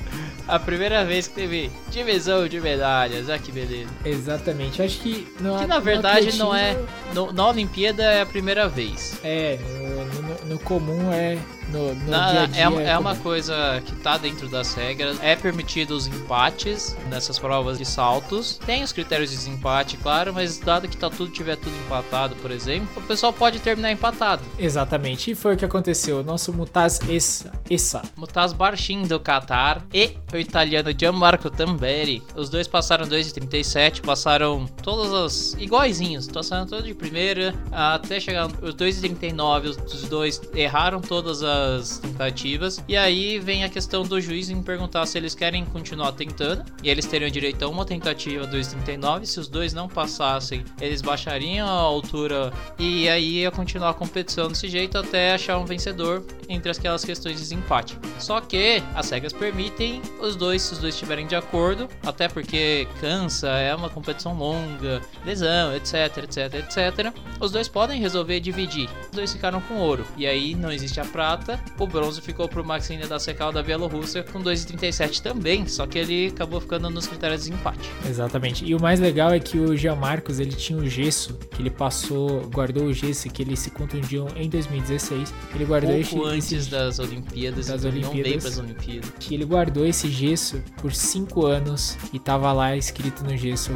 A 0.47 0.59
primeira 0.59 1.05
vez 1.05 1.27
que 1.27 1.35
teve 1.35 1.71
divisão 1.89 2.47
de 2.47 2.59
medalhas, 2.59 3.29
olha 3.29 3.39
que 3.39 3.51
beleza. 3.51 3.89
Exatamente, 4.03 4.81
acho 4.81 4.99
que... 4.99 5.27
No, 5.39 5.59
que 5.59 5.65
na 5.65 5.79
verdade 5.79 6.31
no 6.33 6.45
não 6.45 6.55
é... 6.55 6.77
No, 7.13 7.31
na 7.31 7.47
Olimpíada 7.47 8.03
é 8.03 8.21
a 8.21 8.25
primeira 8.25 8.67
vez. 8.67 9.19
É, 9.23 9.57
no, 9.79 10.21
no, 10.21 10.45
no 10.53 10.59
comum 10.59 11.11
é 11.13 11.37
no, 11.69 11.93
no 11.93 12.11
Na, 12.11 12.31
dia 12.31 12.41
a 12.41 12.45
dia. 12.45 12.81
É, 12.81 12.89
é 12.89 12.97
uma 12.97 13.15
coisa 13.15 13.81
que 13.85 13.95
tá 13.97 14.17
dentro 14.17 14.47
das 14.47 14.73
regras. 14.73 15.17
É 15.21 15.35
permitido 15.35 15.91
os 15.91 16.07
empates 16.07 16.95
nessas 17.09 17.37
provas 17.37 17.77
de 17.77 17.85
saltos. 17.85 18.59
Tem 18.65 18.83
os 18.83 18.91
critérios 18.91 19.31
de 19.31 19.37
desempate, 19.37 19.97
claro, 19.97 20.33
mas 20.33 20.57
dado 20.57 20.87
que 20.87 20.97
tá 20.97 21.09
tudo 21.09 21.31
tiver 21.31 21.55
tudo 21.55 21.75
empatado, 21.85 22.35
por 22.37 22.51
exemplo, 22.51 22.87
o 22.95 23.01
pessoal 23.01 23.33
pode 23.33 23.59
terminar 23.59 23.91
empatado. 23.91 24.43
Exatamente. 24.57 25.31
E 25.31 25.35
foi 25.35 25.55
o 25.55 25.57
que 25.57 25.65
aconteceu. 25.65 26.19
O 26.19 26.23
nosso 26.23 26.53
Mutaz 26.53 26.99
Essa. 27.09 27.51
Essa. 27.69 28.01
Mutaz 28.15 28.53
Barchin 28.53 29.03
do 29.03 29.19
Qatar 29.19 29.83
e 29.93 30.15
o 30.33 30.37
italiano 30.37 30.89
Gianmarco 30.97 31.49
Tamberi. 31.49 32.23
Os 32.35 32.49
dois 32.49 32.67
passaram 32.67 33.05
2,37, 33.07 34.01
passaram 34.01 34.65
todas 34.81 35.13
as 35.13 35.53
iguaizinhos, 35.59 36.27
passaram 36.27 36.65
todos 36.65 36.85
de 36.85 36.93
primeira 36.93 37.53
até 37.71 38.19
chegar 38.19 38.47
os 38.47 38.75
2,39. 38.75 39.77
Os 39.85 40.03
dois 40.03 40.41
erraram 40.53 41.01
todas 41.01 41.43
as 41.43 41.56
das 41.57 41.97
tentativas. 41.99 42.83
E 42.87 42.95
aí 42.95 43.39
vem 43.39 43.63
a 43.63 43.69
questão 43.69 44.03
do 44.03 44.19
juiz 44.21 44.49
em 44.49 44.61
perguntar 44.61 45.05
se 45.05 45.17
eles 45.17 45.33
querem 45.33 45.65
continuar 45.65 46.11
tentando. 46.11 46.63
E 46.83 46.89
eles 46.89 47.05
teriam 47.05 47.29
direito 47.29 47.63
a 47.63 47.67
uma 47.67 47.85
tentativa 47.85 48.47
2,39. 48.47 49.25
Se 49.25 49.39
os 49.39 49.47
dois 49.47 49.73
não 49.73 49.87
passassem, 49.87 50.63
eles 50.79 51.01
baixariam 51.01 51.67
a 51.67 51.71
altura. 51.71 52.53
E 52.77 53.09
aí 53.09 53.39
ia 53.39 53.51
continuar 53.51 53.89
a 53.89 53.93
competição 53.93 54.47
desse 54.47 54.67
jeito 54.67 54.97
até 54.97 55.33
achar 55.33 55.57
um 55.57 55.65
vencedor 55.65 56.23
entre 56.47 56.71
aquelas 56.71 57.03
questões 57.03 57.35
de 57.35 57.41
desempate. 57.41 57.97
Só 58.19 58.39
que 58.41 58.81
as 58.95 59.09
regras 59.09 59.33
permitem 59.33 60.01
os 60.19 60.35
dois, 60.35 60.61
se 60.61 60.73
os 60.73 60.79
dois 60.79 60.93
estiverem 60.93 61.27
de 61.27 61.35
acordo, 61.35 61.87
até 62.05 62.27
porque 62.27 62.87
cansa, 62.99 63.49
é 63.49 63.73
uma 63.75 63.89
competição 63.89 64.33
longa, 64.33 65.01
lesão, 65.25 65.75
etc, 65.75 66.17
etc, 66.23 66.53
etc. 66.55 67.13
Os 67.39 67.51
dois 67.51 67.67
podem 67.67 67.99
resolver 67.99 68.39
dividir. 68.39 68.89
Os 69.05 69.11
dois 69.11 69.33
ficaram 69.33 69.61
com 69.61 69.75
ouro. 69.75 70.05
E 70.15 70.25
aí 70.25 70.55
não 70.55 70.71
existe 70.71 70.99
a 70.99 71.05
prata 71.05 71.46
prata, 71.47 71.59
o 71.79 71.87
bronze 71.87 72.21
ficou 72.21 72.47
pro 72.49 72.65
Maxine 72.65 73.05
da 73.05 73.17
Secal 73.17 73.51
da 73.51 73.63
Bielorrússia 73.63 74.23
com 74.23 74.41
2,37 74.41 75.21
também, 75.21 75.65
só 75.67 75.87
que 75.87 75.97
ele 75.97 76.27
acabou 76.27 76.59
ficando 76.59 76.89
nos 76.89 77.07
critérios 77.07 77.45
de 77.45 77.53
empate. 77.53 77.89
Exatamente. 78.07 78.65
E 78.65 78.75
o 78.75 78.81
mais 78.81 78.99
legal 78.99 79.31
é 79.31 79.39
que 79.39 79.57
o 79.57 79.75
Jean 79.75 79.95
Marcos, 79.95 80.39
ele 80.39 80.51
tinha 80.51 80.77
o 80.77 80.87
gesso, 80.87 81.35
que 81.51 81.61
ele 81.61 81.69
passou, 81.69 82.41
guardou 82.49 82.85
o 82.85 82.93
gesso, 82.93 83.29
que 83.29 83.41
ele 83.41 83.55
se 83.55 83.71
contundiu 83.71 84.27
em 84.35 84.49
2016. 84.49 85.33
Ele 85.55 85.65
guardou 85.65 85.91
Pouco 85.91 86.27
esse, 86.27 86.35
antes 86.35 86.51
esse, 86.51 86.69
das 86.69 86.99
Olimpíadas, 86.99 87.67
das 87.67 87.83
então 87.83 87.91
Olimpíadas, 87.91 88.15
não 88.15 88.23
veio 88.23 88.41
pras 88.41 88.57
Olimpíadas. 88.57 89.13
Que 89.19 89.33
ele 89.33 89.45
guardou 89.45 89.85
esse 89.85 90.09
gesso 90.09 90.61
por 90.81 90.93
5 90.93 91.45
anos 91.45 91.97
e 92.11 92.19
tava 92.19 92.51
lá 92.51 92.75
escrito 92.75 93.23
no 93.23 93.37
gesso 93.37 93.71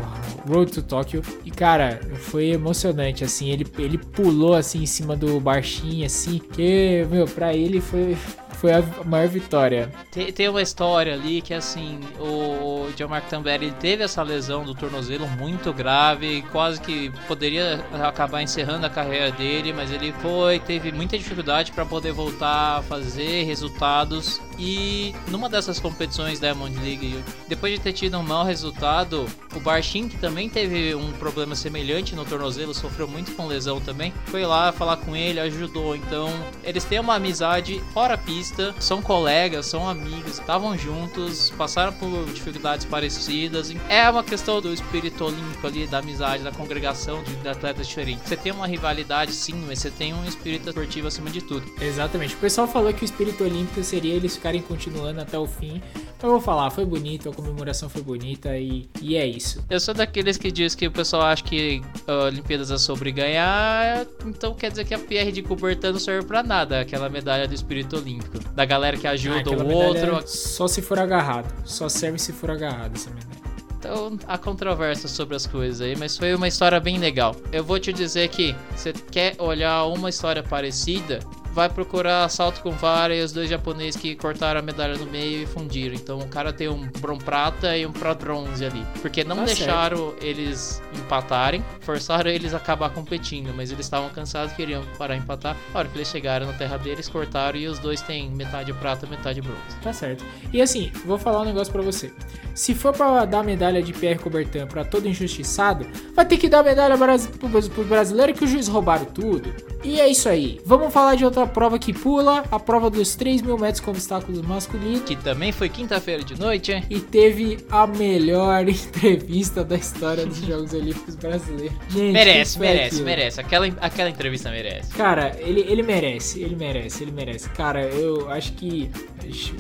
Road 0.48 0.72
to 0.72 0.82
Tokyo. 0.82 1.22
E 1.46 1.52
cara, 1.52 2.00
foi 2.16 2.50
emocionante, 2.50 3.24
assim, 3.24 3.50
ele, 3.50 3.66
ele 3.78 3.98
pulou 3.98 4.56
assim 4.56 4.84
em 4.84 4.86
cima 4.86 5.16
do 5.16 5.40
barchinho, 5.40 6.06
assim, 6.06 6.40
que, 6.40 7.06
meu, 7.10 7.26
pra 7.26 7.56
ele 7.64 7.82
foi, 7.82 8.18
foi 8.54 8.74
a 8.74 8.84
maior 9.06 9.28
vitória. 9.28 9.92
Tem, 10.12 10.32
tem 10.32 10.50
uma 10.50 10.62
história 10.62 11.14
ali 11.14 11.42
que 11.42 11.54
assim, 11.54 12.00
o 12.20 12.90
Gianmarco 12.96 13.30
Tamberi 13.30 13.72
teve 13.72 14.04
essa 14.04 14.22
lesão 14.22 14.64
do 14.64 14.76
tornozelo 14.76 15.28
muito 15.28 15.74
grave, 15.74 16.44
quase 16.52 16.80
que 16.80 17.12
poderia 17.28 17.84
acabar 18.04 18.42
encerrando 18.42 18.86
a 18.86 18.90
carreira 18.90 19.32
dele, 19.32 19.74
mas 19.74 19.92
ele 19.92 20.14
foi, 20.22 20.60
teve 20.60 20.92
muita 20.92 21.18
dificuldade 21.18 21.72
para 21.72 21.86
poder 21.86 22.12
voltar 22.12 22.80
a 22.80 22.82
fazer 22.82 23.44
resultados 23.44 24.42
e 24.62 25.16
numa 25.30 25.50
dessas 25.50 25.80
competições 25.80 26.40
da 26.40 26.52
Diamond 26.52 26.78
League, 26.80 27.24
depois 27.48 27.74
de 27.74 27.80
ter 27.80 27.94
tido 27.94 28.18
um 28.18 28.24
mau 28.24 28.46
resultado, 28.46 29.26
o 29.56 29.60
Barshin, 29.60 30.08
que 30.08 30.18
também 30.18 30.50
teve 30.50 30.94
um 30.94 31.12
problema 31.14 31.56
semelhante 31.56 32.16
no 32.16 32.26
tornozelo, 32.26 32.74
sofreu 32.74 33.08
muito 33.08 33.32
com 33.32 33.48
lesão 33.48 33.80
também, 33.80 34.14
foi 34.26 34.46
lá 34.46 34.72
falar 34.72 34.98
com 34.98 35.16
ele, 35.16 35.40
ajudou. 35.40 35.96
Então, 35.96 36.30
eles 36.64 36.84
têm 36.84 37.00
uma 37.00 37.16
amizade 37.16 37.82
fora 37.94 38.18
pista, 38.18 38.76
são 38.80 39.02
colegas, 39.02 39.66
são 39.66 39.88
amigos, 39.88 40.40
estavam 40.40 40.78
juntos, 40.78 41.52
passaram 41.58 41.94
por 41.94 42.26
dificuldades 42.26 42.86
parecidas. 42.86 43.74
É 43.90 44.08
uma 44.10 44.24
questão 44.24 44.62
do 44.62 44.74
espírito 44.74 45.26
olímpico 45.26 45.66
ali, 45.66 45.88
da 45.88 46.00
amizade, 46.00 46.44
da 46.44 46.52
congregação 46.52 47.24
de 47.24 47.48
atletas 47.48 47.88
diferentes. 47.88 48.28
Você 48.28 48.36
tem 48.36 48.52
uma 48.52 48.68
rivalidade 48.68 49.34
sim, 49.34 49.56
mas 49.68 49.80
você 49.80 49.90
tem 49.90 50.14
um 50.14 50.26
espírito 50.26 50.70
esportivo 50.70 51.08
acima 51.08 51.30
de 51.30 51.42
tudo. 51.42 51.64
Exatamente. 51.82 52.36
O 52.36 52.38
pessoal 52.38 52.68
falou 52.68 52.94
que 52.94 53.04
o 53.04 53.06
espírito 53.06 53.44
olímpico 53.44 53.84
seria 53.84 54.14
eles 54.14 54.36
ficarem 54.36 54.51
continuando 54.60 55.22
até 55.22 55.38
o 55.38 55.46
fim. 55.46 55.82
Eu 56.22 56.30
vou 56.30 56.42
falar, 56.42 56.70
foi 56.70 56.86
bonito, 56.86 57.30
a 57.30 57.34
comemoração 57.34 57.90
foi 57.90 58.02
bonita 58.02 58.56
e, 58.58 58.90
e 59.02 59.16
é 59.16 59.26
isso. 59.26 59.64
Eu 59.70 59.80
sou 59.80 59.94
daqueles 59.94 60.38
que 60.38 60.52
diz 60.52 60.76
que 60.76 60.86
o 60.86 60.92
pessoal 60.92 61.24
acha 61.24 61.44
que 61.44 61.82
a 62.08 62.26
Olimpíadas 62.26 62.70
é 62.70 62.78
sobre 62.78 63.12
ganhar, 63.12 64.06
então 64.26 64.54
quer 64.54 64.70
dizer 64.70 64.86
que 64.86 64.94
a 64.94 65.00
PR 65.00 65.32
de 65.32 65.42
Coubertin 65.42 65.88
não 65.88 66.00
serve 66.00 66.28
pra 66.28 66.44
nada, 66.44 66.82
aquela 66.82 67.10
medalha 67.10 67.48
do 67.48 67.54
espírito 67.54 67.98
olímpico. 67.98 68.40
Da 68.54 68.66
galera 68.66 68.98
que 68.98 69.08
ajuda 69.08 69.52
ah, 69.52 69.64
o 69.64 69.72
outro. 69.72 70.22
Só 70.28 70.68
se 70.68 70.82
for 70.82 71.00
agarrado. 71.00 71.52
Só 71.66 71.88
serve 71.88 72.20
se 72.20 72.34
for 72.34 72.52
agarrado 72.52 72.96
essa 72.96 73.10
medalha. 73.10 73.42
Então 73.82 74.16
há 74.28 74.38
controvérsia 74.38 75.10
sobre 75.10 75.36
as 75.36 75.48
coisas 75.48 75.82
aí, 75.82 75.96
mas 75.96 76.16
foi 76.16 76.36
uma 76.36 76.48
história 76.48 76.80
bem 76.80 77.00
legal. 77.00 77.36
Eu 77.52 77.64
vou 77.64 77.80
te 77.80 77.92
dizer 77.92 78.30
que 78.30 78.56
você 78.76 78.94
quer 78.94 79.36
olhar 79.40 79.86
uma 79.86 80.08
história 80.08 80.44
parecida, 80.44 81.20
vai 81.52 81.70
procurar 81.70 82.28
salto 82.30 82.62
com 82.62 82.72
vara 82.72 83.16
e 83.16 83.22
os 83.22 83.32
dois 83.32 83.50
japoneses 83.50 84.00
que 84.00 84.16
cortaram 84.16 84.60
a 84.60 84.64
medalha 84.64 84.96
no 84.98 85.06
meio 85.06 85.44
e 85.44 85.46
fundiram. 85.46 85.96
Então 85.96 86.20
o 86.20 86.28
cara 86.28 86.54
tem 86.54 86.70
um 86.70 86.88
bron 87.00 87.18
prata 87.18 87.78
e 87.78 87.86
um 87.86 87.92
prata 87.92 88.26
bronze 88.26 88.64
ali. 88.66 88.86
Porque 89.02 89.24
não 89.24 89.38
tá 89.38 89.46
deixaram 89.46 90.12
certo. 90.12 90.26
eles 90.26 90.82
empatarem, 90.98 91.64
forçaram 91.82 92.30
eles 92.30 92.54
a 92.54 92.58
acabar 92.58 92.90
competindo, 92.92 93.54
mas 93.56 93.72
eles 93.72 93.86
estavam 93.86 94.10
cansados, 94.10 94.54
queriam 94.54 94.84
parar 94.98 95.16
empatar. 95.16 95.58
A 95.74 95.80
hora 95.80 95.88
que 95.88 95.98
eles 95.98 96.08
chegaram 96.08 96.48
na 96.48 96.54
terra 96.54 96.78
deles, 96.78 97.10
cortaram 97.10 97.58
e 97.58 97.68
os 97.68 97.80
dois 97.80 98.02
têm 98.02 98.30
metade 98.30 98.72
prata, 98.74 99.08
metade 99.08 99.42
bronze. 99.42 99.60
Tá 99.82 99.92
certo. 99.92 100.24
E 100.54 100.62
assim, 100.62 100.92
vou 101.06 101.18
falar 101.18 101.42
um 101.42 101.46
negócio 101.46 101.72
para 101.72 101.82
você. 101.82 102.14
Se 102.54 102.74
for 102.74 102.94
para 102.94 103.26
dar 103.26 103.44
medalha 103.44 103.82
de 103.82 103.94
Pierre 103.94 104.20
Coubertin 104.20 104.66
para 104.66 104.84
todo 104.84 105.08
injustiçado, 105.08 105.86
vai 106.14 106.26
ter 106.26 106.38
que 106.38 106.48
dar 106.48 106.64
medalha 106.64 106.98
pro, 106.98 107.70
pro 107.70 107.84
brasileiro 107.84 108.34
que 108.34 108.44
o 108.44 108.48
juiz 108.48 108.68
roubaram 108.68 109.06
tudo. 109.06 109.54
E 109.84 110.00
é 110.00 110.08
isso 110.08 110.30
aí. 110.30 110.62
Vamos 110.66 110.94
falar 110.94 111.16
de 111.16 111.26
outra 111.26 111.41
outra 111.42 111.48
prova 111.48 111.80
que 111.80 111.94
pula, 111.94 112.44
a 112.52 112.60
prova 112.60 112.90
dos 112.90 113.16
3 113.16 113.42
mil 113.42 113.58
metros 113.58 113.80
com 113.80 113.92
obstáculos 113.92 114.42
masculinos. 114.42 115.02
Que 115.02 115.16
também 115.16 115.52
foi 115.52 115.70
quinta-feira 115.70 116.24
de 116.24 116.40
noite, 116.40 116.72
hein? 116.72 116.84
E 116.90 117.00
teve 117.00 117.66
a 117.70 117.88
melhor 117.88 118.68
entrevista 118.70 119.64
da 119.64 119.76
história 119.76 120.26
dos 120.26 120.38
Jogos 120.38 120.74
Olímpicos 120.74 121.16
brasileiros. 121.16 121.76
Gente, 121.90 122.14
merece, 122.14 122.60
merece, 122.60 122.86
aquilo? 122.88 123.06
merece. 123.06 123.42
Aquela, 123.42 123.68
aquela 123.82 124.10
entrevista 124.10 124.52
merece. 124.52 124.94
Cara, 124.94 125.36
ele, 125.40 125.62
ele 125.62 125.84
merece, 125.84 126.42
ele 126.42 126.56
merece, 126.56 127.04
ele 127.04 127.12
merece. 127.12 127.50
Cara, 127.50 127.84
eu 127.86 128.30
acho 128.30 128.54
que 128.54 128.92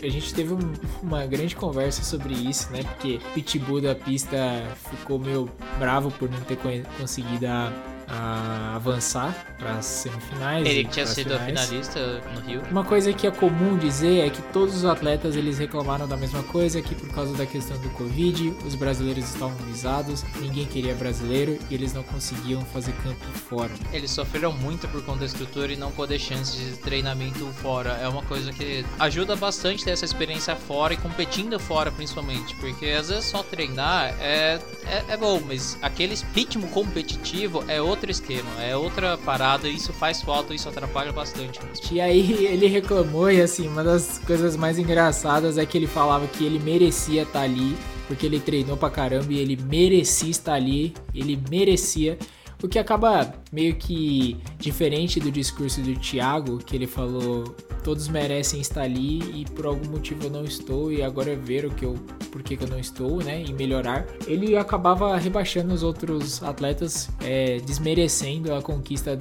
a 0.04 0.10
gente 0.10 0.34
teve 0.34 0.54
um, 0.54 0.74
uma 1.02 1.26
grande 1.26 1.56
conversa 1.56 2.04
sobre 2.04 2.34
isso, 2.34 2.72
né? 2.72 2.84
Porque 2.84 3.20
Pitbull 3.34 3.82
da 3.82 3.96
pista 3.96 4.38
ficou 4.92 5.20
meio 5.20 5.50
bravo 5.80 6.12
por 6.12 6.30
não 6.30 6.40
ter 6.42 6.58
conseguido 6.98 7.48
a 7.48 7.72
a 8.12 8.76
avançar 8.76 9.34
para 9.58 9.76
as 9.76 9.86
semifinais. 9.86 10.68
Ele 10.68 10.84
tinha 10.86 11.06
sido 11.06 11.40
finais. 11.40 11.62
finalista 11.62 12.22
no 12.34 12.42
Rio. 12.42 12.62
Uma 12.70 12.84
coisa 12.84 13.14
que 13.14 13.26
é 13.26 13.32
comum 13.32 13.78
dizer 13.78 14.26
é 14.28 14.30
que 14.30 14.42
todos 14.54 14.76
os 14.76 14.86
atletas 14.86 15.36
eles 15.36 15.58
reclamaram 15.58 16.08
da 16.08 16.18
mesma 16.18 16.44
coisa, 16.44 16.82
que 16.82 16.94
por 16.94 17.10
causa 17.10 17.34
da 17.36 17.46
questão 17.46 17.78
do 17.78 17.90
Covid, 17.92 18.54
os 18.66 18.76
brasileiros 18.76 19.26
estavam 19.26 19.56
visados, 19.66 20.26
ninguém 20.42 20.66
queria 20.66 20.94
brasileiro 20.94 21.58
e 21.70 21.74
eles 21.74 21.94
não 21.94 22.04
conseguiam 22.04 22.62
fazer 22.66 22.92
campo 23.04 23.26
fora. 23.50 23.72
Eles 23.94 24.12
sofreram 24.12 24.52
muito 24.52 24.88
por 24.90 25.04
conta 25.06 25.20
da 25.20 25.26
estrutura 25.26 25.72
e 25.72 25.78
não 25.78 25.92
poder 25.92 26.20
chance 26.20 26.58
de 26.58 26.78
treinamento 26.78 27.46
fora. 27.62 27.92
É 28.02 28.08
uma 28.08 28.24
coisa 28.24 28.52
que 28.52 28.84
ajuda 29.00 29.36
bastante 29.36 29.86
ter 29.86 29.92
essa 29.92 30.06
experiência 30.06 30.56
fora 30.56 30.94
e 30.94 30.98
competindo 30.98 31.58
fora 31.60 31.92
principalmente, 31.92 32.56
porque 32.56 32.88
às 32.88 33.10
vezes 33.10 33.26
só 33.26 33.42
treinar 33.44 34.16
é, 34.20 34.60
é, 34.86 35.14
é 35.14 35.18
bom, 35.18 35.42
mas 35.46 35.78
aquele 35.82 36.18
ritmo 36.34 36.68
competitivo 36.68 37.64
é 37.68 37.82
outro 37.82 38.01
outro 38.02 38.10
esquema, 38.10 38.64
é 38.64 38.76
outra 38.76 39.16
parada, 39.16 39.70
isso 39.70 39.94
faz 39.94 40.24
falta, 40.24 40.56
isso 40.56 40.68
atrapalha 40.68 41.12
bastante. 41.12 41.60
E 41.92 42.02
aí 42.02 42.46
ele 42.46 42.66
reclamou 42.66 43.30
e 43.30 43.40
assim, 43.40 43.68
uma 43.68 43.84
das 43.84 44.18
coisas 44.26 44.56
mais 44.56 44.80
engraçadas 44.80 45.60
é 45.60 45.66
que 45.68 45.78
ele 45.78 45.86
falava 45.86 46.26
que 46.26 46.44
ele 46.44 46.58
merecia 46.58 47.22
estar 47.22 47.42
ali, 47.42 47.78
porque 48.08 48.26
ele 48.26 48.40
treinou 48.40 48.76
pra 48.76 48.90
caramba 48.90 49.32
e 49.32 49.38
ele 49.38 49.56
merecia 49.56 50.32
estar 50.32 50.54
ali, 50.54 50.96
ele 51.14 51.40
merecia. 51.50 52.18
O 52.64 52.68
que 52.68 52.78
acaba 52.78 53.34
meio 53.52 53.76
que 53.76 54.38
diferente 54.60 55.20
do 55.20 55.32
discurso 55.32 55.82
do 55.82 55.96
Thiago, 55.96 56.60
que 56.60 56.76
ele 56.76 56.88
falou 56.88 57.56
todos 57.84 58.08
merecem 58.08 58.62
estar 58.62 58.84
ali 58.84 59.42
e 59.42 59.46
por 59.46 59.66
algum 59.66 59.90
motivo 59.90 60.26
eu 60.26 60.30
não 60.30 60.44
estou 60.44 60.92
e 60.92 61.02
agora 61.02 61.32
é 61.32 61.36
ver 61.36 61.66
o 61.66 61.72
que 61.72 61.84
eu 61.84 61.96
por 62.32 62.42
que, 62.42 62.58
eu 62.64 62.68
não 62.68 62.80
estou, 62.80 63.22
né, 63.22 63.44
e 63.46 63.52
melhorar. 63.52 64.08
Ele 64.26 64.56
acabava 64.56 65.18
rebaixando 65.18 65.74
os 65.74 65.84
outros 65.84 66.42
atletas, 66.42 67.10
é, 67.22 67.58
desmerecendo 67.58 68.54
a 68.54 68.62
conquista 68.62 69.18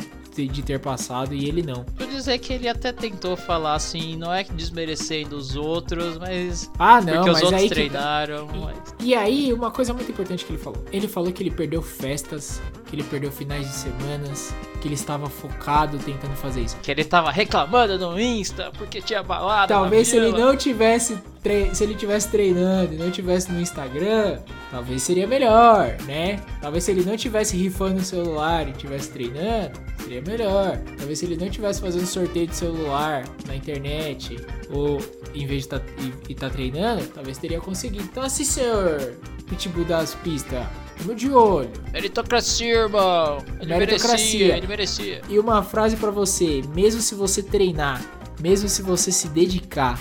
de 0.46 0.62
ter 0.62 0.78
passado 0.78 1.34
e 1.34 1.46
ele 1.46 1.62
não. 1.62 1.84
Vou 1.96 2.06
dizer 2.06 2.38
que 2.38 2.52
ele 2.52 2.68
até 2.68 2.92
tentou 2.92 3.36
falar 3.36 3.74
assim, 3.74 4.16
não 4.16 4.32
é 4.32 4.44
que 4.44 4.52
desmerecendo 4.52 5.36
os 5.36 5.56
outros, 5.56 6.18
mas. 6.18 6.70
Ah, 6.78 7.00
não, 7.00 7.14
porque 7.14 7.30
os 7.30 7.42
outros 7.42 7.68
treinaram. 7.68 8.46
Que... 8.46 8.58
Mas... 8.58 8.94
E, 9.00 9.14
aí, 9.14 9.52
uma 9.52 9.70
coisa 9.70 9.92
muito 9.92 10.10
importante 10.10 10.44
que 10.44 10.52
ele 10.52 10.62
falou: 10.62 10.84
ele 10.92 11.08
falou 11.08 11.32
que 11.32 11.42
ele 11.42 11.50
perdeu 11.50 11.82
festas, 11.82 12.60
que 12.86 12.96
ele 12.96 13.04
perdeu 13.04 13.30
finais 13.30 13.66
de 13.66 13.74
semanas, 13.74 14.54
que 14.80 14.88
ele 14.88 14.94
estava 14.94 15.26
focado 15.28 15.98
tentando 15.98 16.34
fazer 16.34 16.62
isso. 16.62 16.76
Que 16.82 16.90
ele 16.90 17.02
estava 17.02 17.30
reclamando 17.30 17.98
no 17.98 18.20
Insta 18.20 18.70
porque 18.76 19.00
tinha 19.00 19.22
balada. 19.22 19.74
Talvez 19.74 20.08
se 20.08 20.16
ele 20.16 20.32
não 20.32 20.56
tivesse 20.56 21.18
tre... 21.42 21.74
se 21.74 21.84
ele 21.84 21.94
tivesse 21.94 22.28
treinando 22.28 22.94
e 22.94 22.96
não 22.96 23.10
tivesse 23.10 23.50
no 23.50 23.60
Instagram, 23.60 24.40
talvez 24.70 25.02
seria 25.02 25.26
melhor, 25.26 25.96
né? 26.06 26.40
Talvez 26.60 26.84
se 26.84 26.90
ele 26.90 27.04
não 27.04 27.16
tivesse 27.16 27.56
rifando 27.56 28.00
o 28.00 28.04
celular 28.04 28.68
e 28.68 28.72
tivesse 28.72 29.10
treinando, 29.10 29.78
seria 30.02 30.22
melhor. 30.22 30.78
Talvez 30.96 31.18
se 31.18 31.24
ele 31.26 31.36
não 31.36 31.50
tivesse 31.50 31.80
fazendo 31.80 32.06
sorteio 32.06 32.46
de 32.46 32.56
celular 32.56 33.24
na 33.46 33.56
internet 33.56 34.36
ou 34.70 34.98
em 35.34 35.46
vez 35.46 35.66
de 35.66 35.74
estar 35.74 35.80
tá, 35.80 36.48
tá 36.48 36.50
treinando, 36.50 37.04
talvez 37.08 37.38
teria 37.38 37.60
conseguido. 37.60 38.04
Então 38.04 38.22
assim, 38.22 38.44
senhor 38.44 39.16
Pitbull 39.48 39.84
das 39.84 40.14
pistas, 40.14 40.64
Tamo 41.00 41.14
de 41.14 41.30
olho. 41.30 41.70
Meritocracia, 41.92 42.74
irmão. 42.74 43.38
Ele 43.58 43.72
Meritocracia. 43.72 44.38
merecia, 44.38 44.56
ele 44.56 44.66
merecia. 44.66 45.22
E 45.30 45.38
uma 45.38 45.62
frase 45.62 45.96
para 45.96 46.10
você, 46.10 46.62
mesmo 46.74 47.00
se 47.00 47.14
você 47.14 47.42
treinar, 47.42 48.04
mesmo 48.38 48.68
se 48.68 48.82
você 48.82 49.10
se 49.10 49.28
dedicar, 49.28 49.98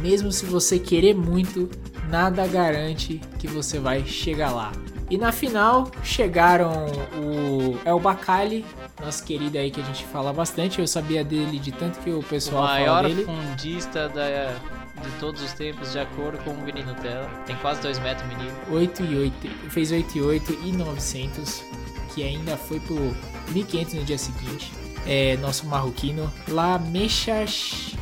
mesmo 0.00 0.32
se 0.32 0.46
você 0.46 0.78
querer 0.78 1.14
muito, 1.14 1.68
nada 2.08 2.46
garante 2.46 3.20
que 3.38 3.46
você 3.46 3.78
vai 3.78 4.04
chegar 4.04 4.50
lá. 4.52 4.72
E 5.10 5.16
na 5.16 5.32
final 5.32 5.90
chegaram 6.02 6.86
o 7.16 7.78
El 7.84 7.98
Bacali, 7.98 8.64
nosso 9.00 9.24
querido 9.24 9.56
aí 9.56 9.70
que 9.70 9.80
a 9.80 9.84
gente 9.84 10.04
fala 10.04 10.32
bastante. 10.32 10.80
Eu 10.80 10.86
sabia 10.86 11.24
dele 11.24 11.58
de 11.58 11.72
tanto 11.72 11.98
que 12.00 12.10
o 12.10 12.22
pessoal 12.22 12.64
o 12.64 12.66
maior 12.66 13.02
fala 13.02 13.08
dele. 13.08 13.24
fundista 13.24 14.08
da, 14.08 14.54
de 15.02 15.10
todos 15.18 15.42
os 15.42 15.52
tempos, 15.54 15.92
de 15.92 15.98
acordo 15.98 16.36
com 16.44 16.50
o 16.50 16.64
Vini 16.64 16.82
Nutella. 16.82 17.26
Tem 17.46 17.56
quase 17.56 17.80
2 17.80 17.98
metros, 18.00 18.28
menino. 18.28 18.52
8 18.70 19.04
e 19.04 19.16
8, 19.16 19.48
fez 19.70 19.92
8 19.92 20.18
e 20.18 20.20
8 20.20 20.58
e 20.64 20.72
900, 20.72 21.62
que 22.14 22.22
ainda 22.22 22.56
foi 22.58 22.78
pro 22.80 23.16
1500 23.52 23.94
no 23.94 24.04
dia 24.04 24.18
seguinte 24.18 24.87
é, 25.08 25.38
nosso 25.38 25.66
marroquino, 25.66 26.30
Lamecha 26.46 27.46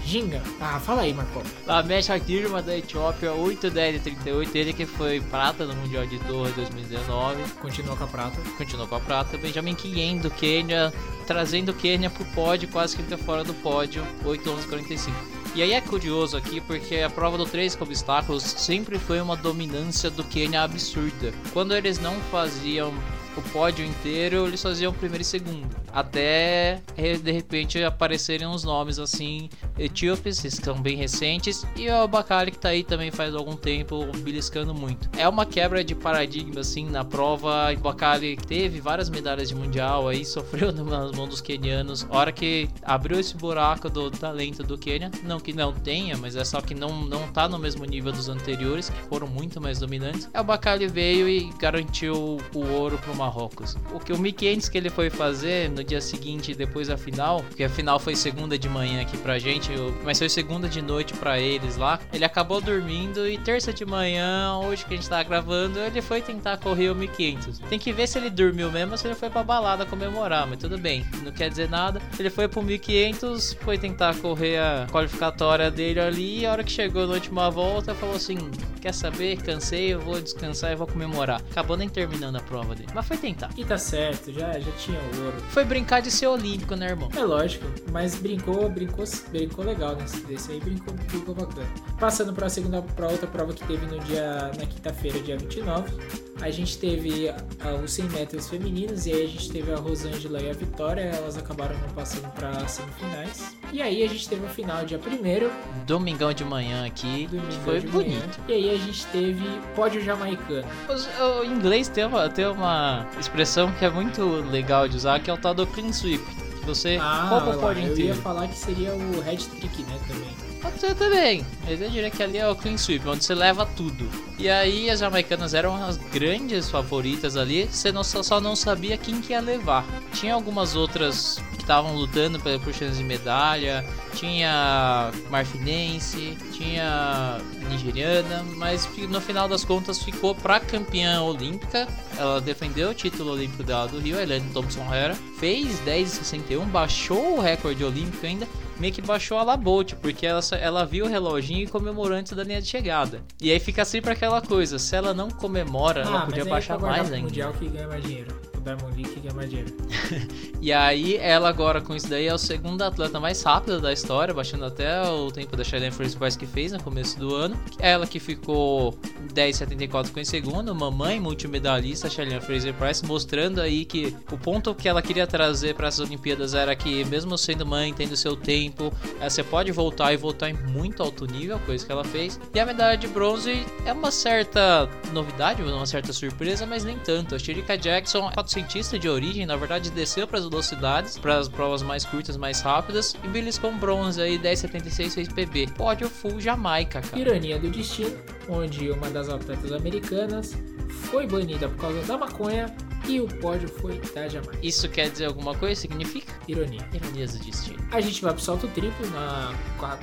Ginga. 0.05 0.43
Ah, 0.61 0.81
fala 0.81 1.03
aí, 1.03 1.15
Marco. 1.15 1.41
Lamecha 1.65 2.19
Girma 2.19 2.61
da 2.61 2.77
Etiópia, 2.77 3.33
8, 3.33 3.71
10 3.71 3.97
e 3.97 3.99
38. 4.01 4.57
Ele 4.57 4.73
que 4.73 4.85
foi 4.85 5.21
prata 5.21 5.65
no 5.65 5.75
Mundial 5.77 6.05
de 6.05 6.19
Torre 6.19 6.51
2019. 6.53 7.43
Continuou 7.61 7.97
com 7.97 8.05
a 8.05 8.09
prata. 8.09 8.41
Continuou 8.59 8.89
com 8.89 8.97
a 8.97 9.01
prata. 9.01 9.39
Benjamin 9.39 9.77
Kien 9.77 10.19
do 10.19 10.31
Quênia, 10.31 10.93
trazendo 11.29 11.71
o 11.71 11.75
Quênia 11.75 12.11
pro 12.11 12.25
pódio, 12.27 12.69
quase 12.69 12.97
que 12.97 13.03
ele 13.03 13.09
tá 13.09 13.17
fora 13.17 13.45
do 13.45 13.55
pódio, 13.55 14.05
8, 14.25 14.51
11, 14.51 14.67
45. 14.67 15.17
E 15.55 15.63
aí 15.63 15.73
é 15.73 15.81
curioso 15.81 16.37
aqui 16.37 16.61
porque 16.61 16.97
a 16.97 17.09
prova 17.09 17.39
do 17.39 17.47
3 17.47 17.77
com 17.77 17.85
obstáculos 17.85 18.43
sempre 18.43 18.99
foi 18.99 19.21
uma 19.21 19.37
dominância 19.37 20.11
do 20.11 20.25
Quênia 20.25 20.63
absurda. 20.63 21.33
Quando 21.53 21.75
eles 21.75 22.01
não 22.01 22.17
faziam 22.33 22.93
o 23.37 23.43
pódio 23.51 23.85
inteiro, 23.85 24.47
eles 24.47 24.63
faziam 24.63 24.93
primeiro 24.93 25.23
e 25.23 25.25
segundo. 25.25 25.69
Até 25.93 26.83
de 27.23 27.33
repente 27.33 27.83
aparecerem 27.83 28.47
uns 28.47 28.65
nomes 28.65 28.99
assim, 28.99 29.49
etíopes, 29.79 30.41
que 30.41 30.51
são 30.51 30.81
bem 30.81 30.97
recentes, 30.97 31.67
e 31.77 31.89
o 31.91 32.09
Bacali 32.09 32.51
que 32.51 32.59
tá 32.59 32.71
aí 32.71 32.83
também 32.83 33.11
faz 33.11 33.35
algum 33.35 33.57
tempo, 33.57 34.05
beliscando 34.19 34.75
muito. 34.75 35.09
É 35.17 35.29
uma 35.29 35.47
quebra 35.47 35.83
de 35.85 35.95
paradigma 35.95 36.61
assim 36.61 36.87
na 36.87 37.05
prova. 37.05 37.73
O 37.73 37.79
Bacali 37.79 38.37
teve 38.37 38.81
várias 38.81 39.09
medalhas 39.09 39.49
de 39.49 39.55
mundial 39.55 40.09
aí, 40.09 40.25
sofreu 40.27 40.73
nas 40.73 41.13
mãos 41.13 41.29
dos 41.29 41.41
quenianos. 41.41 42.07
Hora 42.11 42.33
que 42.33 42.69
abriu 42.83 43.19
esse 43.19 43.37
buraco 43.37 43.89
do 43.89 44.11
talento 44.11 44.63
do 44.63 44.77
Quênia, 44.77 45.11
não 45.23 45.41
que 45.41 45.53
não 45.53 45.73
tenha, 45.73 46.17
mas 46.17 46.37
é 46.37 46.45
só 46.45 46.61
que 46.61 46.75
não, 46.75 47.05
não 47.05 47.29
tá 47.29 47.49
no 47.49 47.59
mesmo 47.59 47.85
nível 47.85 48.13
dos 48.13 48.29
anteriores, 48.29 48.89
que 48.89 49.03
foram 49.09 49.27
muito 49.27 49.61
mais 49.61 49.79
dominantes. 49.79 50.29
É 50.33 50.41
o 50.41 50.45
Bacali 50.45 50.87
veio 50.87 51.29
e 51.29 51.51
garantiu 51.59 52.39
o 52.55 52.67
ouro 52.67 52.99
para 52.99 53.13
uma 53.13 53.26
Marrocos. 53.27 53.77
O 53.93 53.99
que 53.99 54.13
o 54.13 54.19
1500 54.19 54.69
que 54.69 54.79
ele 54.79 54.91
foi 54.91 55.11
fazer 55.11 55.69
no 55.71 55.83
dia 55.83 56.01
seguinte, 56.01 56.55
depois 56.55 56.89
da 56.89 56.97
final, 56.97 57.43
porque 57.43 57.65
a 57.65 57.69
final 57.69 57.99
foi 57.99 58.15
segunda 58.15 58.59
de 58.59 58.69
manhã 58.69 59.03
aqui 59.03 59.17
pra 59.17 59.39
gente, 59.39 59.71
mas 60.05 60.19
foi 60.19 60.29
segunda 60.29 60.69
de 60.69 60.81
noite 60.81 61.13
para 61.15 61.39
eles 61.41 61.77
lá. 61.77 61.99
Ele 62.13 62.25
acabou 62.25 62.61
dormindo 62.61 63.29
e 63.29 63.37
terça 63.39 63.73
de 63.73 63.85
manhã, 63.85 64.59
hoje 64.65 64.85
que 64.85 64.95
a 64.95 64.97
gente 64.97 65.09
tá 65.09 65.23
gravando, 65.23 65.79
ele 65.79 66.01
foi 66.01 66.23
tentar 66.23 66.57
correr 66.59 66.91
o 66.91 66.95
1500. 66.95 67.59
Tem 67.69 67.79
que 67.79 67.93
ver 67.93 68.07
se 68.07 68.19
ele 68.19 68.31
dormiu 68.31 68.71
mesmo 68.71 68.93
ou 68.93 68.99
se 68.99 69.07
ele 69.07 69.15
foi 69.15 69.29
pra 69.29 69.43
balada 69.43 69.85
comemorar, 69.85 70.47
mas 70.47 70.59
tudo 70.59 70.79
bem, 70.79 71.05
não 71.23 71.33
quer 71.33 71.49
dizer 71.51 71.69
nada. 71.69 72.01
Ele 72.19 72.31
foi 72.31 72.47
pro 72.49 72.63
1500, 72.63 73.55
foi 73.61 73.77
tentar 73.77 74.15
correr 74.17 74.59
a 74.59 74.87
qualificatória 74.91 75.71
dele 75.71 76.01
ali, 76.01 76.41
e 76.41 76.47
a 76.47 76.53
hora 76.53 76.65
que 76.65 76.71
chegou 76.71 77.07
na 77.07 77.15
última 77.15 77.51
volta, 77.51 77.95
falou 77.95 78.17
assim: 78.17 78.39
Quer 78.87 78.95
saber? 78.95 79.37
Cansei, 79.39 79.93
eu 79.93 80.01
vou 80.01 80.21
descansar 80.21 80.71
e 80.71 80.77
vou 80.77 80.87
comemorar. 80.87 81.43
Acabou 81.51 81.77
nem 81.77 81.89
terminando 81.89 82.37
a 82.37 82.41
prova 82.41 82.73
dele. 82.73 82.89
Mas 82.95 83.05
foi 83.05 83.17
tentar. 83.17 83.51
E 83.57 83.65
tá 83.65 83.77
certo, 83.77 84.33
já, 84.33 84.57
já 84.61 84.71
tinha 84.79 85.01
ouro. 85.25 85.37
Foi 85.51 85.65
brincar 85.65 86.01
de 86.01 86.09
ser 86.09 86.29
olímpico, 86.29 86.77
né, 86.77 86.91
irmão? 86.91 87.09
É 87.17 87.25
lógico, 87.25 87.67
mas 87.91 88.15
brincou, 88.15 88.69
brincou, 88.69 89.05
brincou 89.33 89.65
legal 89.65 89.97
nesse 89.97 90.21
desse 90.21 90.53
aí, 90.53 90.61
brincou, 90.61 90.95
brincou 90.95 91.35
bacana. 91.35 91.67
Passando 91.99 92.33
para 92.33 92.47
a 92.47 92.49
segunda, 92.49 92.81
para 92.81 93.09
outra 93.09 93.27
prova 93.27 93.53
que 93.53 93.67
teve 93.67 93.87
no 93.87 93.99
dia 94.05 94.53
na 94.57 94.67
quinta-feira, 94.67 95.19
dia 95.19 95.37
29, 95.37 95.93
a 96.41 96.51
gente 96.51 96.79
teve 96.79 97.29
uh, 97.29 97.83
os 97.83 97.93
100 97.93 98.05
metros 98.11 98.49
femininos 98.49 99.07
e 99.07 99.13
aí 99.13 99.25
a 99.25 99.29
gente 99.29 99.51
teve 99.51 99.73
a 99.73 99.77
Rosângela 99.77 100.41
e 100.41 100.51
a 100.51 100.53
Vitória, 100.53 101.03
elas 101.03 101.37
acabaram 101.37 101.77
não 101.81 101.89
passando 101.89 102.31
para 102.35 102.69
semifinais. 102.69 103.57
E 103.73 103.83
aí 103.83 104.03
a 104.05 104.09
gente 104.09 104.29
teve 104.29 104.45
o 104.45 104.49
final 104.49 104.85
dia 104.85 104.99
1 104.99 105.85
Domingão 105.87 106.33
de 106.33 106.45
manhã 106.45 106.87
aqui, 106.87 107.27
Domingão 107.27 107.61
foi 107.65 107.81
bonito. 107.81 108.39
Manhã. 108.39 108.49
E 108.49 108.53
aí 108.53 108.76
a 108.77 108.79
gente 108.79 109.07
teve 109.07 109.45
pódio 109.75 110.01
jamaicano. 110.03 110.67
O, 110.89 111.41
o 111.41 111.45
inglês 111.45 111.89
tem 111.89 112.05
uma, 112.05 112.29
tem 112.29 112.47
uma 112.47 113.07
expressão 113.19 113.73
que 113.73 113.85
é 113.85 113.91
muito 113.91 114.23
legal 114.51 114.89
de 114.89 114.97
usar, 114.97 115.21
que 115.21 115.31
é 115.31 115.33
o 115.33 115.37
tal 115.37 115.55
do 115.55 115.67
clean 115.67 115.93
sweep. 115.93 116.23
Você 116.65 116.99
ah, 117.01 117.29
rouba 117.29 117.57
o 117.57 117.61
pódio 117.61 117.85
eu 117.85 117.93
inteiro. 117.93 118.11
Eu 118.11 118.17
ia 118.17 118.23
falar 118.23 118.49
que 118.49 118.57
seria 118.57 118.93
o 118.93 119.21
head 119.21 119.47
trick, 119.47 119.83
né, 119.85 119.99
também. 120.09 120.47
Pode 120.61 120.81
ser 120.81 120.95
também, 120.97 121.47
mas 121.65 121.81
eu 121.81 121.89
diria 121.89 122.11
que 122.11 122.21
ali 122.23 122.39
é 122.39 122.49
o 122.49 122.57
clean 122.57 122.77
sweep, 122.77 123.09
onde 123.09 123.25
você 123.25 123.35
leva 123.35 123.65
tudo. 123.65 124.09
E 124.37 124.49
aí 124.49 124.91
as 124.91 124.99
jamaicanas 124.99 125.55
eram 125.55 125.77
as 125.85 125.97
grandes 125.97 126.69
favoritas 126.69 127.37
ali, 127.37 127.69
você 127.71 127.93
não, 127.93 128.03
só 128.03 128.41
não 128.41 128.57
sabia 128.57 128.97
quem 128.97 129.21
que 129.21 129.33
ia 129.33 129.41
levar. 129.41 129.85
Tinha 130.13 130.35
algumas 130.35 130.75
outras 130.75 131.41
que 131.53 131.63
estavam 131.63 131.95
lutando 131.95 132.41
por 132.41 132.75
chance 132.75 132.99
de 132.99 133.05
medalha, 133.05 133.85
tinha 134.17 135.11
marfinense, 135.31 136.37
tinha 136.53 137.39
nigeriana, 137.69 138.43
mas 138.57 138.89
no 139.09 139.21
final 139.21 139.49
das 139.49 139.65
contas 139.65 140.03
ficou 140.03 140.35
para 140.35 140.59
campeã 140.59 141.23
olímpica. 141.23 141.87
Ela 142.19 142.41
defendeu 142.41 142.91
o 142.91 142.95
título 142.95 143.33
olímpico 143.33 143.63
dela 143.63 143.87
do 143.87 143.99
Rio, 143.99 144.19
a 144.19 144.23
Helene 144.23 144.51
Thompson 144.53 144.93
Hera, 144.93 145.15
fez 145.39 145.79
10,61, 145.81 146.65
baixou 146.67 147.37
o 147.37 147.41
recorde 147.41 147.85
olímpico 147.85 148.25
ainda, 148.25 148.49
meio 148.81 148.93
que 148.93 149.03
baixou 149.03 149.39
a 149.39 149.43
Labolt, 149.43 149.95
porque 149.97 150.27
ela, 150.27 150.41
ela 150.61 150.87
viu 150.87 151.05
o 151.05 151.09
reloginho 151.09 151.65
e 151.65 151.67
comemorou 151.67 152.17
antes 152.17 152.33
da 152.33 152.43
linha 152.43 152.63
de 152.63 152.69
chegada. 152.69 153.23
E 153.41 153.51
aí 153.51 153.61
fica 153.61 153.85
sempre 153.85 154.13
aquela 154.13 154.41
coisa, 154.41 154.79
se 154.79 154.97
ela 154.97 155.13
não 155.13 155.31
comemora, 155.31 156.05
ah, 156.05 156.09
ela 156.09 156.21
podia 156.23 156.45
baixar 156.45 156.79
mais 156.79 157.13
ainda. 157.13 157.27
Mundial 157.27 157.53
que 157.53 157.69
ganha 157.69 157.87
mais 157.87 158.03
dinheiro. 158.03 158.56
Diamond 158.67 159.01
League 159.01 159.49
dinheiro. 159.49 159.73
e 160.61 160.73
aí, 160.73 161.17
ela 161.19 161.49
agora 161.49 161.81
com 161.81 161.95
isso 161.95 162.09
daí 162.09 162.27
é 162.27 162.35
o 162.35 162.39
segundo 162.39 162.83
atleta 162.83 163.21
mais 163.21 163.41
rápido 163.43 163.81
da 163.81 163.93
história, 163.93 164.35
baixando 164.35 164.65
até 164.65 165.09
o 165.09 165.31
tempo 165.31 165.57
da 165.57 165.63
Shailene 165.63 165.93
Fraser 165.93 166.19
Price 166.19 166.37
que 166.37 166.47
fez 166.47 166.73
no 166.73 166.83
começo 166.83 167.19
do 167.19 167.35
ano. 167.35 167.57
Ela 167.79 168.07
que 168.07 168.19
ficou 168.19 168.99
10,74 169.33 170.07
ficou 170.07 170.21
em 170.21 170.25
segundo, 170.25 170.75
mamãe 170.75 171.21
multimedalista 171.21 172.11
Shailene 172.11 172.41
Fraser 172.41 172.75
Price, 172.75 173.05
mostrando 173.07 173.61
aí 173.61 173.85
que 173.85 174.17
o 174.33 174.39
ponto 174.39 174.75
que 174.75 174.89
ela 174.89 175.01
queria 175.01 175.27
trazer 175.27 175.75
para 175.75 175.89
essas 175.89 176.01
Olimpíadas 176.01 176.55
era 176.55 176.75
que 176.75 177.05
mesmo 177.05 177.39
sendo 177.39 177.65
mãe, 177.65 177.95
tendo 177.95 178.17
seu 178.17 178.35
tempo, 178.37 178.93
eh, 179.21 179.29
você 179.29 179.45
pode 179.45 179.71
voltar 179.71 180.13
e 180.13 180.17
voltar 180.17 180.51
em 180.51 180.55
muito 180.55 181.03
alto 181.03 181.25
nível, 181.27 181.61
coisa 181.61 181.85
que 181.85 181.93
ela 181.93 182.05
fez. 182.05 182.41
E 182.53 182.59
a 182.59 182.67
medalha 182.67 182.97
de 182.97 183.07
bronze 183.07 183.65
é 183.85 183.93
uma 183.93 184.11
certa 184.11 184.89
novidade, 185.13 185.63
uma 185.63 185.87
certa 185.87 186.13
surpresa, 186.13 186.67
mas 186.67 186.83
nem 186.83 186.99
tanto. 186.99 187.35
A 187.35 187.39
Shirika 187.39 187.77
Jackson, 187.77 188.31
cientista 188.57 188.99
de 188.99 189.07
origem, 189.07 189.45
na 189.45 189.55
verdade, 189.55 189.91
desceu 189.91 190.27
para 190.27 190.39
as 190.39 190.47
velocidades, 190.47 191.19
para 191.19 191.37
as 191.37 191.47
provas 191.47 191.83
mais 191.83 192.07
curtas, 192.07 192.39
mais 192.39 192.63
rápidas, 192.63 193.15
e 193.23 193.29
beliscou 193.29 193.71
um 193.71 193.79
bronze 193.79 194.21
aí, 194.21 194.39
10,76 194.39 195.11
fez 195.13 195.29
PB. 195.29 195.67
Pódio 195.77 196.09
full 196.09 196.41
Jamaica, 196.41 197.03
cara. 197.03 197.19
Ironia 197.19 197.59
do 197.59 197.69
destino, 197.69 198.17
onde 198.49 198.91
uma 198.91 199.11
das 199.11 199.29
atletas 199.29 199.73
americanas 199.73 200.57
foi 200.89 201.27
banida 201.27 201.69
por 201.69 201.77
causa 201.77 202.01
da 202.05 202.17
maconha 202.17 202.75
e 203.07 203.21
o 203.21 203.29
pódio 203.29 203.69
foi 203.69 204.01
da 204.15 204.27
Jamaica. 204.27 204.59
Isso 204.63 204.89
quer 204.89 205.11
dizer 205.11 205.27
alguma 205.27 205.55
coisa? 205.55 205.79
Significa? 205.79 206.33
Ironia. 206.49 206.89
Ironias 206.95 207.37
do 207.37 207.45
destino. 207.45 207.77
A 207.93 208.01
gente 208.01 208.23
vai 208.23 208.33
pro 208.33 208.43
salto 208.43 208.67
triplo, 208.69 209.07
na, 209.11 209.53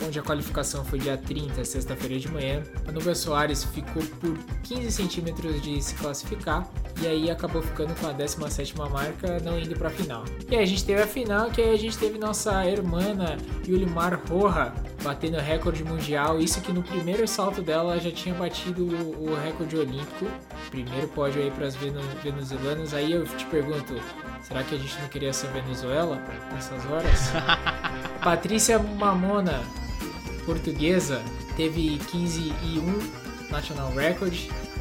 onde 0.05 0.19
a 0.19 0.21
qualificação 0.21 0.85
foi 0.85 0.99
dia 0.99 1.17
30, 1.17 1.65
sexta-feira 1.65 2.19
de 2.19 2.29
manhã. 2.29 2.61
A 2.87 2.91
Nubia 2.91 3.15
Soares 3.15 3.63
ficou 3.63 4.03
por 4.21 4.37
15 4.63 4.91
centímetros 4.91 5.59
de 5.61 5.81
se 5.81 5.95
classificar 5.95 6.69
e 7.03 7.07
aí 7.07 7.29
acabou 7.29 7.61
ficando 7.61 7.93
com 7.99 8.07
a 8.07 8.13
17 8.13 8.77
marca, 8.77 9.37
não 9.43 9.59
indo 9.59 9.75
pra 9.75 9.89
final. 9.89 10.23
E 10.49 10.55
aí 10.55 10.63
a 10.63 10.65
gente 10.65 10.85
teve 10.85 11.01
a 11.01 11.07
final, 11.07 11.51
que 11.51 11.61
aí 11.61 11.73
a 11.73 11.77
gente 11.77 11.97
teve 11.97 12.17
nossa 12.17 12.65
irmã 12.65 13.01
Yulimar 13.67 14.21
Roja 14.29 14.73
batendo 15.03 15.37
recorde 15.37 15.83
mundial. 15.83 16.39
Isso 16.39 16.61
que 16.61 16.71
no 16.71 16.81
primeiro 16.81 17.27
salto 17.27 17.61
dela 17.61 17.99
já 17.99 18.09
tinha 18.09 18.33
batido 18.33 18.85
o, 18.85 19.31
o 19.31 19.35
recorde 19.35 19.75
olímpico. 19.75 20.25
Primeiro 20.69 21.09
pódio 21.09 21.41
aí 21.41 21.51
para 21.51 21.67
as 21.67 21.75
venezuelanas. 21.75 22.93
Aí 22.93 23.11
eu 23.11 23.25
te 23.25 23.45
pergunto, 23.47 23.99
será 24.41 24.63
que 24.63 24.73
a 24.73 24.77
gente 24.77 24.97
não 25.01 25.09
queria 25.09 25.33
ser 25.33 25.47
Venezuela 25.47 26.21
nessas 26.53 26.85
horas? 26.89 27.31
Patrícia 28.23 28.79
Mamona, 28.79 29.61
portuguesa, 30.45 31.21
teve 31.57 31.97
15 31.97 32.53
e 32.63 32.79
1 32.79 33.51
National 33.51 33.91
Record. 33.93 34.33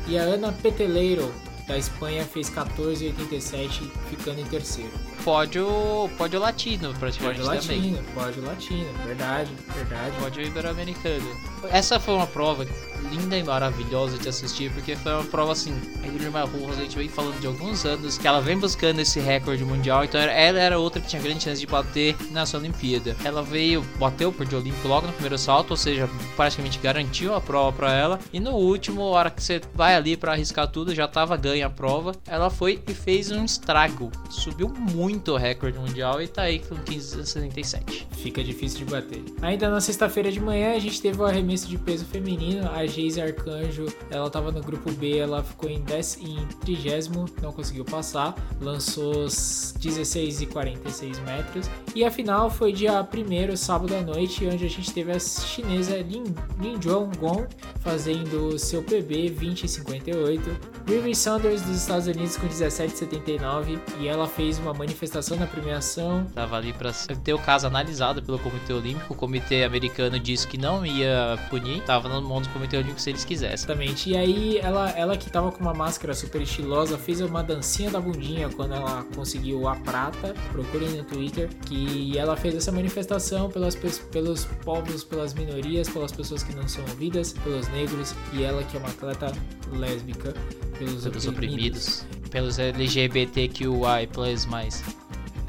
E 0.07 0.19
a 0.19 0.23
Ana 0.23 0.53
Peteleiro, 0.53 1.33
da 1.67 1.77
Espanha, 1.77 2.25
fez 2.25 2.51
14,87, 2.51 3.91
ficando 4.11 4.41
em 4.41 4.45
terceiro 4.45 5.12
pódio, 5.25 6.11
pódio 6.19 6.41
latino, 6.41 6.95
praticamente 6.95 7.41
pódio 7.41 7.61
também. 7.61 7.93
Latino, 7.93 8.05
pódio 8.15 8.45
latino, 8.45 8.93
verdade, 9.05 9.51
verdade. 9.75 10.17
Pódio 10.19 10.43
ibero-americano. 10.43 11.37
Essa 11.71 12.01
foi 12.01 12.15
uma 12.15 12.27
prova 12.27 12.67
linda 13.11 13.37
e 13.37 13.43
maravilhosa 13.43 14.19
de 14.19 14.29
assistir, 14.29 14.71
porque 14.73 14.97
foi 14.97 15.13
uma 15.13 15.25
prova 15.25 15.53
assim. 15.53 15.75
A 16.03 16.07
Irma 16.07 16.43
Rojas, 16.43 16.79
a 16.79 16.83
gente 16.83 16.97
vem 16.97 17.09
falando 17.09 17.41
de 17.41 17.47
alguns 17.47 17.85
anos 17.85 18.19
que 18.19 18.27
ela 18.27 18.41
vem 18.41 18.59
buscando 18.59 19.01
esse 19.01 19.21
recorde 19.21 19.65
mundial, 19.65 20.05
então 20.05 20.21
ela 20.21 20.59
era 20.59 20.79
outra 20.79 21.01
que 21.01 21.09
tinha 21.09 21.23
grande 21.23 21.43
chance 21.43 21.61
de 21.61 21.67
bater 21.67 22.17
nessa 22.31 22.57
Olimpíada. 22.57 23.17
Ela 23.25 23.43
veio, 23.43 23.83
bateu 23.99 24.31
o 24.31 24.33
pódio 24.33 24.59
olímpico 24.59 24.89
logo 24.89 25.07
no 25.07 25.13
primeiro 25.13 25.39
salto, 25.39 25.73
ou 25.73 25.77
seja, 25.77 26.09
praticamente 26.37 26.79
garantiu 26.79 27.35
a 27.35 27.41
prova 27.41 27.73
para 27.73 27.93
ela. 27.93 28.19
E 28.33 28.41
no 28.41 28.53
último, 28.53 29.03
hora 29.03 29.31
que 29.31 29.43
você 29.43 29.61
vai 29.75 29.95
ali 29.95 30.17
para 30.17 30.33
arriscar 30.33 30.69
tudo, 30.69 30.95
já 30.95 31.09
tava 31.09 31.37
ganha 31.37 31.67
a 31.67 31.71
prova, 31.71 32.13
ela 32.27 32.51
foi 32.51 32.83
e 32.87 32.95
fez 32.95 33.31
um 33.31 33.45
estrago. 33.45 34.11
Subiu 34.31 34.69
muito 34.69 35.12
o 35.33 35.37
recorde 35.37 35.79
mundial 35.79 36.21
e 36.21 36.29
tá 36.29 36.43
aí 36.43 36.59
com 36.59 36.75
15,67. 36.77 38.07
Fica 38.13 38.43
difícil 38.43 38.79
de 38.79 38.85
bater. 38.85 39.23
Ainda 39.43 39.71
na 39.71 39.81
sexta-feira 39.81 40.31
de 40.31 40.41
manhã, 40.41 40.75
a 40.75 40.79
gente 40.79 41.01
teve 41.01 41.21
o 41.21 41.25
arremesso 41.25 41.69
de 41.69 41.77
peso 41.77 42.05
feminino. 42.05 42.71
A 42.71 42.87
Geise 42.87 43.21
Arcanjo, 43.21 43.87
ela 44.11 44.31
tava 44.31 44.53
no 44.53 44.61
grupo 44.61 44.91
B, 44.93 45.19
ela 45.19 45.43
ficou 45.43 45.69
em, 45.69 45.81
10, 45.81 46.19
em 46.23 46.47
30, 46.65 47.31
não 47.43 47.53
conseguiu 47.53 47.85
passar, 47.85 48.35
lançou 48.61 49.27
16 49.27 50.43
e 50.43 50.47
46 50.47 51.19
metros. 51.21 51.69
E 51.95 52.05
a 52.05 52.11
final 52.11 52.51
foi 52.51 52.73
dia 52.73 53.03
1 53.03 53.57
sábado 53.57 53.95
à 53.95 54.01
noite, 54.01 54.47
onde 54.47 54.65
a 54.65 54.71
gente 54.71 54.93
teve 54.93 55.13
a 55.13 55.19
chinesa 55.19 55.97
Lin, 55.97 56.25
Lin 56.61 56.79
Gong 57.19 57.47
fazendo 57.81 58.59
seu 58.59 58.83
PB 58.83 59.29
20 59.29 59.65
e 59.65 59.69
58. 59.69 60.73
Riri 60.87 61.15
Saunders 61.15 61.63
dos 61.63 61.77
Estados 61.77 62.07
Unidos 62.07 62.37
com 62.37 62.47
17,79 62.49 63.79
e 64.01 64.09
ela 64.09 64.27
fez 64.27 64.59
uma 64.59 64.73
manifestação 64.93 65.37
na 65.37 65.47
premiação. 65.47 66.27
Tava 66.35 66.57
ali 66.57 66.73
para 66.73 66.93
ter 67.25 67.33
o 67.33 67.39
caso 67.39 67.67
analisado 67.67 68.23
pelo 68.23 68.39
Comitê 68.39 68.73
Olímpico. 68.73 69.15
O 69.15 69.17
Comitê 69.17 69.65
Americano 69.65 70.19
disse 70.19 70.47
que 70.47 70.59
não 70.59 70.85
ia 70.85 71.39
punir, 71.49 71.83
tava 71.83 72.09
no 72.09 72.21
mão 72.23 72.41
do 72.41 72.49
Comitê 72.51 72.77
Olímpico 72.77 73.01
se 73.01 73.11
eles 73.11 73.25
quisessem. 73.25 73.55
Exatamente. 73.55 74.11
E 74.11 74.17
aí 74.17 74.59
ela, 74.59 74.91
ela 74.91 75.17
que 75.17 75.31
tava 75.31 75.51
com 75.51 75.61
uma 75.61 75.75
máscara 75.75 76.15
super 76.15 76.41
estilosa 76.43 76.99
fez 76.99 77.21
uma 77.21 77.43
dancinha 77.43 77.91
da 77.91 78.01
bundinha 78.01 78.49
quando 78.51 78.75
ela 78.75 79.05
conseguiu 79.15 79.67
a 79.67 79.77
prata. 79.77 80.35
Procurem 80.53 80.91
no 80.91 81.05
Twitter 81.05 81.49
que 81.67 82.17
ela 82.17 82.37
fez 82.37 82.55
essa 82.55 82.71
manifestação 82.71 83.51
pelas, 83.51 83.75
pelos 83.75 84.45
povos, 84.65 85.03
pelas 85.05 85.33
minorias, 85.35 85.89
pelas 85.89 86.13
pessoas 86.13 86.43
que 86.43 86.55
não 86.55 86.69
são 86.69 86.85
ouvidas, 86.91 87.33
pelos 87.33 87.69
negros 87.69 88.15
e 88.33 88.43
ela 88.43 88.63
que 88.63 88.77
é 88.77 88.81
uma 88.81 88.91
atleta 88.91 89.33
lésbica, 89.73 90.35
pelos, 90.79 91.03
pelos 91.03 91.27
oprimidos, 91.27 92.03
oprimidos 92.03 92.22
pelos 92.33 92.59
LGBTQI+. 92.59 94.09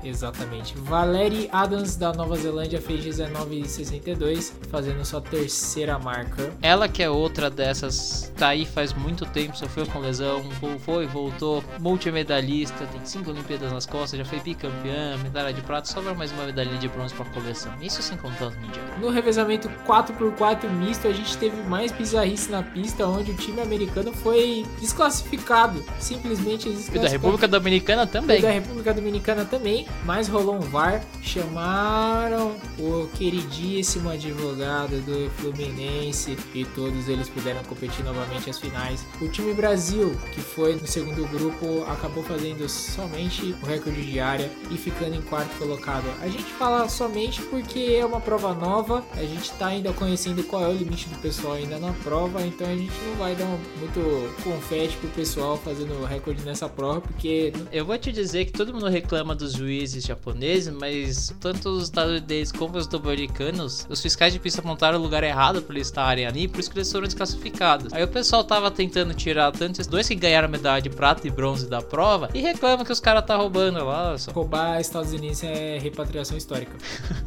Exatamente. 0.04 0.76
Valerie 0.78 1.50
Adams 1.52 1.96
da 1.96 2.12
Nova 2.14 2.36
Zelândia 2.36 2.82
fez 2.82 3.04
19,62, 3.06 4.52
fazendo 4.70 5.04
sua 5.06 5.22
terceira 5.22 5.98
marca. 5.98 6.52
Ela 6.62 6.88
que 6.88 7.02
é 7.02 7.10
outra 7.10 7.50
dessas, 7.50 8.32
tá 8.38 8.50
aí 8.50 8.66
faz 8.66 8.94
muito 8.94 9.26
tempo, 9.26 9.58
sofreu 9.58 9.88
com 9.88 10.00
lesão, 10.00 10.44
foi, 10.80 11.06
voltou, 11.06 11.64
multimedalhista, 11.80 12.86
tem 12.88 13.02
cinco 13.06 13.32
Olimpíadas 13.32 13.72
nas 13.72 13.86
costas, 13.86 14.20
já 14.20 14.26
foi 14.26 14.40
bicampeã, 14.40 15.18
medalha 15.24 15.54
de 15.54 15.62
prata, 15.62 15.88
sobra 15.88 16.14
mais 16.14 16.32
uma 16.32 16.46
medalha 16.46 16.78
de 16.78 16.88
bronze 16.88 17.14
para 17.14 17.26
coleção. 17.26 17.72
Isso 17.82 18.02
sem 18.02 18.18
contar 18.18 18.48
os 18.48 18.56
mundiais. 18.56 19.00
No 19.00 19.10
revezamento 19.10 19.70
4x4 19.88 20.70
misto, 20.70 21.08
a 21.08 21.14
gente 21.14 21.38
teve 21.38 21.62
mais 21.64 21.92
bizarrice 21.92 22.52
na 22.52 22.62
pista, 22.62 23.08
onde 23.08 23.32
o 23.32 23.36
time 23.36 23.62
americano 23.62 24.12
foi 24.12 24.66
desclassificado, 24.80 25.84
simplesmente 26.00 26.70
desclassificado. 26.70 26.98
E 26.98 27.02
da 27.02 27.10
República 27.10 27.48
Dominicana 27.48 28.06
também. 28.06 28.40
E 28.40 28.42
da 28.42 28.52
República 28.52 28.94
Dominicana 28.94 29.46
também 29.46 29.88
mas 30.06 30.28
rolou 30.28 30.56
um 30.56 30.60
VAR, 30.60 31.04
chamaram 31.22 32.56
o 32.78 33.08
queridíssimo 33.14 34.10
advogado 34.10 35.02
do 35.02 35.30
Fluminense 35.32 36.38
e 36.54 36.66
todos 36.66 37.08
eles 37.08 37.30
puderam 37.30 37.64
competir 37.64 38.04
novamente 38.04 38.50
as 38.50 38.60
finais. 38.60 39.06
O 39.22 39.28
time 39.28 39.54
Brasil, 39.54 40.16
que 40.34 40.42
foi 40.42 40.76
no 40.76 40.86
segundo 40.86 41.26
grupo, 41.28 41.84
acabou 41.90 42.24
fazendo 42.24 42.68
somente 42.68 43.56
o 43.62 43.66
recorde 43.66 44.06
de 44.06 44.20
área 44.20 44.52
e 44.70 44.78
ficando 44.78 45.16
em 45.16 45.22
quarto 45.22 45.58
colocado. 45.58 46.06
A 46.22 46.28
gente 46.28 46.52
fala 46.54 46.90
somente 46.90 47.42
porque 47.44 47.98
é 48.00 48.06
uma 48.06 48.20
prova 48.20 48.54
nova, 48.54 49.04
a 49.14 49.24
gente 49.24 49.52
está 49.52 49.68
ainda 49.68 49.94
conhecendo 49.94 50.44
qual 50.44 50.64
é 50.64 50.68
o 50.68 50.74
limite 50.74 51.08
do 51.08 51.18
pessoal 51.20 51.54
ainda 51.54 51.80
na 51.80 51.94
prova, 52.04 52.46
então 52.46 52.68
a 52.68 52.76
gente 52.76 52.94
não 53.08 53.16
vai 53.16 53.36
dar 53.36 53.46
muito 53.80 54.34
confete 54.44 54.98
pro 54.98 55.10
pessoal 55.10 55.58
fazendo 55.58 56.04
recorde 56.04 56.44
nessa 56.44 56.68
prova, 56.68 57.02
porque 57.02 57.54
eu 57.72 57.86
vou 57.86 57.98
te 57.98 58.12
dizer 58.12 58.46
que 58.46 58.52
todo 58.52 58.74
mundo 58.74 58.88
reclama 58.88 59.34
dos 59.34 59.54
juízes 59.54 59.83
juízes 59.84 60.06
japoneses, 60.06 60.74
mas 60.74 61.34
tanto 61.40 61.70
os 61.70 61.84
estadunidenses 61.84 62.52
como 62.52 62.78
os 62.78 62.88
dominicanos, 62.88 63.86
os 63.90 64.02
fiscais 64.02 64.32
de 64.32 64.40
pista 64.40 64.62
montaram 64.62 64.98
o 64.98 65.02
lugar 65.02 65.24
errado 65.24 65.62
para 65.62 65.76
eles 65.76 65.88
estarem 65.88 66.26
ali, 66.26 66.48
por 66.48 66.60
isso 66.60 66.72
que 66.72 66.78
eles 66.78 66.92
foram 66.92 67.06
desclassificados. 67.06 67.94
Aí 67.94 68.04
o 68.04 68.08
pessoal 68.08 68.44
tava 68.44 68.72
tentando 68.72 69.14
tirar 69.14 69.52
tanto 69.52 69.74
esses 69.74 69.88
dois 69.88 70.08
que 70.08 70.16
ganharam 70.16 70.48
medalha 70.48 70.82
de 70.82 70.90
prata 70.90 71.28
e 71.28 71.32
bronze 71.32 71.68
da 71.68 71.82
prova 71.82 72.30
e 72.34 72.40
reclama 72.40 72.86
que 72.86 72.92
os 72.92 73.00
caras 73.00 73.26
tá 73.26 73.36
roubando 73.36 73.84
lá. 73.84 74.16
Roubar 74.34 74.80
Estados 74.80 75.12
Unidos 75.12 75.44
é 75.44 75.78
repatriação 75.80 76.38
histórica. 76.38 76.74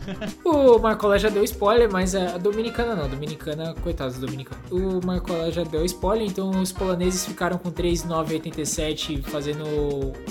o 0.44 0.78
Marcola 0.78 1.18
já 1.18 1.28
deu 1.28 1.44
spoiler, 1.44 1.90
mas 1.92 2.14
a 2.14 2.38
dominicana 2.38 2.94
não, 2.94 3.04
a 3.04 3.08
dominicana, 3.08 3.74
coitados 3.82 4.16
do 4.16 4.26
dominicano. 4.26 4.60
O 4.70 5.04
Marcola 5.04 5.50
já 5.52 5.62
deu 5.62 5.84
spoiler, 5.84 6.26
então 6.26 6.50
os 6.50 6.72
poloneses 6.72 7.26
ficaram 7.26 7.58
com 7.58 7.70
3,987 7.70 9.22
fazendo 9.22 9.64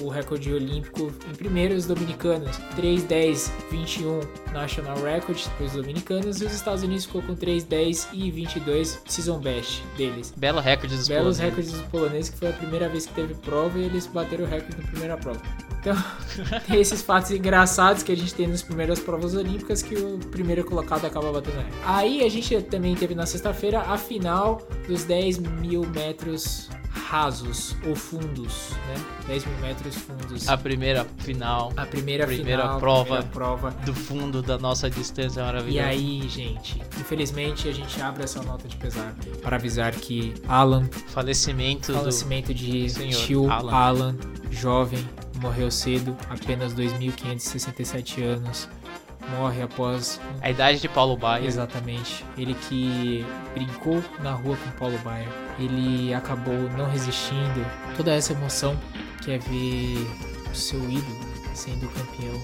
o 0.02 0.10
recorde 0.10 0.52
olímpico 0.52 1.12
em 1.30 1.36
primeiro, 1.36 1.76
os 1.76 1.86
dominicanos 1.86 2.15
dominicanos 2.16 2.58
3, 2.76 3.04
10, 3.04 3.54
21 3.72 4.22
National 4.54 4.98
Record 5.02 5.40
para 5.58 5.66
os 5.66 5.74
dominicanos 5.74 6.42
e 6.42 6.46
os 6.46 6.54
Estados 6.54 6.84
Unidos 6.84 7.06
ficou 7.06 7.22
com 7.22 7.36
3, 7.36 7.64
10 7.64 8.10
e 8.14 8.32
22 8.32 9.02
Season 9.06 9.40
Best 9.40 9.84
deles. 9.98 10.34
Belo 10.36 10.60
recorde 10.60 10.96
dos 10.96 11.08
Belos 11.08 11.38
recordes 11.38 11.72
dos 11.72 11.82
poloneses 11.84 12.30
que 12.30 12.38
foi 12.38 12.50
a 12.50 12.54
primeira 12.54 12.90
vez 12.90 13.06
que 13.06 13.14
teve 13.14 13.34
prova 13.36 13.78
e 13.78 13.84
eles 13.84 14.08
bateram 14.08 14.46
o 14.46 14.48
recorde 14.48 14.78
na 14.82 14.88
primeira 14.88 15.18
prova. 15.18 15.42
Então, 15.80 15.96
tem 16.66 16.80
esses 16.80 17.02
fatos 17.02 17.32
engraçados 17.32 18.02
que 18.02 18.12
a 18.12 18.18
gente 18.18 18.34
tem 18.34 18.48
nas 18.48 18.64
primeiras 18.64 19.00
provas 19.00 19.36
olímpicas 19.36 19.82
que 19.82 19.96
o 19.96 20.18
primeiro 20.32 20.64
colocado 20.64 21.06
acaba 21.06 21.32
batendo 21.32 21.58
recorde. 21.58 21.78
Aí 21.86 22.24
a 22.24 22.30
gente 22.30 22.62
também 22.64 22.96
teve 22.96 23.14
na 23.14 23.26
sexta-feira 23.26 23.82
a 23.82 23.98
final 23.98 24.62
dos 24.88 25.04
10 25.04 25.40
mil 25.40 25.86
metros 25.88 26.70
rasos 26.96 27.76
ou 27.86 27.96
fundos, 27.96 28.72
né? 28.88 28.96
10 29.28 29.46
mil 29.46 29.58
metros 29.60 29.96
fundos. 29.96 30.48
A 30.48 30.58
primeira 30.58 31.06
final. 31.20 31.72
A 31.76 31.86
primeira, 31.86 32.26
primeira 32.26 32.64
final, 32.64 32.80
prova, 32.80 33.04
primeira 33.04 33.28
prova 33.32 33.72
do 33.86 33.94
fundo 33.94 34.42
da 34.42 34.58
nossa 34.58 34.90
distância 34.90 35.44
maravilhosa. 35.44 35.88
E 35.88 35.90
aí, 35.90 36.30
gente, 36.30 36.82
infelizmente 37.00 37.68
a 37.68 37.74
gente 37.74 38.02
abre 38.02 38.24
essa 38.24 38.42
nota 38.44 38.68
de 38.68 38.76
pesar 38.78 39.14
para 39.42 39.58
avisar 39.58 39.94
que 39.94 40.34
Alan, 40.48 40.90
falecimento, 41.08 41.94
falecimento 41.94 42.48
do 42.48 42.54
de 42.54 42.88
tio 43.10 43.52
Alan. 43.52 43.72
Alan, 43.72 44.16
jovem, 44.52 45.08
morreu 45.42 45.70
cedo, 45.70 46.16
apenas 46.30 46.74
2.567 46.74 48.24
anos 48.24 48.70
morre 49.32 49.62
após 49.62 50.20
a 50.42 50.50
idade 50.50 50.80
de 50.80 50.88
Paulo 50.88 51.18
Baier. 51.18 51.46
Exatamente. 51.46 52.26
Ele 52.38 52.54
que 52.54 53.26
brincou 53.54 54.04
na 54.22 54.32
rua 54.32 54.58
com 54.58 54.72
Paulo 54.72 54.98
Baier. 55.00 55.28
Ele 55.60 56.14
acabou 56.14 56.70
não 56.78 56.90
resistindo. 56.90 57.66
Toda 57.96 58.14
essa 58.14 58.34
emoção 58.34 58.78
que 59.22 59.32
é 59.32 59.38
ver 59.38 60.08
o 60.52 60.56
seu 60.56 60.80
ídolo 60.90 61.36
sendo 61.54 61.88
campeão 61.90 62.42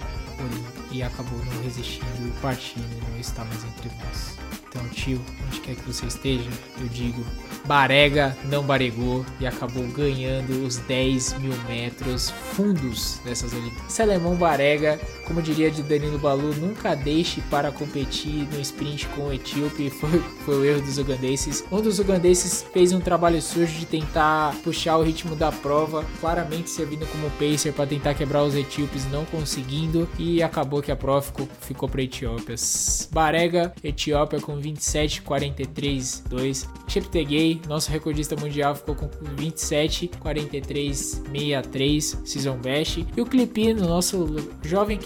e 0.91 1.03
acabou 1.03 1.39
não 1.45 1.63
resistindo 1.63 2.27
e 2.27 2.31
partindo 2.41 2.85
e 2.97 3.11
não 3.11 3.19
está 3.19 3.43
mais 3.45 3.63
entre 3.63 3.89
nós. 4.03 4.37
Então, 4.67 4.87
tio, 4.89 5.21
onde 5.47 5.59
quer 5.59 5.75
que 5.75 5.81
você 5.81 6.05
esteja, 6.05 6.49
eu 6.79 6.87
digo 6.87 7.23
Barega 7.65 8.35
não 8.45 8.63
baregou 8.63 9.25
e 9.39 9.45
acabou 9.45 9.85
ganhando 9.87 10.65
os 10.65 10.77
10 10.77 11.39
mil 11.39 11.53
metros 11.67 12.29
fundos 12.29 13.19
dessas 13.23 13.53
Olimpíadas. 13.53 13.91
Selemão 13.91 14.35
Barega, 14.35 14.99
como 15.31 15.41
diria 15.41 15.71
de 15.71 15.81
Danilo 15.81 16.19
Balu, 16.19 16.53
nunca 16.55 16.93
deixe 16.93 17.39
para 17.43 17.71
competir 17.71 18.45
no 18.51 18.59
sprint 18.59 19.07
com 19.07 19.29
o 19.29 19.33
etíope, 19.33 19.89
foi, 20.01 20.19
foi 20.43 20.55
o 20.57 20.65
erro 20.65 20.81
dos 20.81 20.97
ugandeses. 20.97 21.63
Um 21.71 21.79
dos 21.79 21.99
ugandeses 21.99 22.65
fez 22.73 22.91
um 22.91 22.99
trabalho 22.99 23.41
sujo 23.41 23.79
de 23.79 23.85
tentar 23.85 24.53
puxar 24.61 24.97
o 24.97 25.03
ritmo 25.03 25.33
da 25.33 25.49
prova, 25.49 26.05
claramente 26.19 26.69
servindo 26.69 27.07
como 27.07 27.29
pacer 27.31 27.71
para 27.71 27.87
tentar 27.87 28.13
quebrar 28.13 28.43
os 28.43 28.55
etíopes, 28.55 29.09
não 29.09 29.23
conseguindo, 29.23 30.05
e 30.19 30.43
acabou 30.43 30.81
que 30.81 30.91
a 30.91 30.97
prova 30.97 31.21
ficou, 31.21 31.47
ficou 31.61 31.87
para 31.87 32.01
Etiópias. 32.01 33.07
Barega, 33.09 33.73
Etiópia 33.81 34.41
com 34.41 34.59
27, 34.59 35.21
43, 35.21 36.23
2. 36.29 36.69
Cheptegei 36.89 37.61
nosso 37.69 37.89
recordista 37.89 38.35
mundial 38.35 38.75
ficou 38.75 38.95
com 38.95 39.07
27, 39.37 40.09
43, 40.19 41.21
63, 41.31 42.21
Season 42.25 42.57
Best. 42.57 43.07
E 43.15 43.21
o 43.21 43.25
Clipino, 43.25 43.87
nosso 43.87 44.27
jovem 44.61 44.97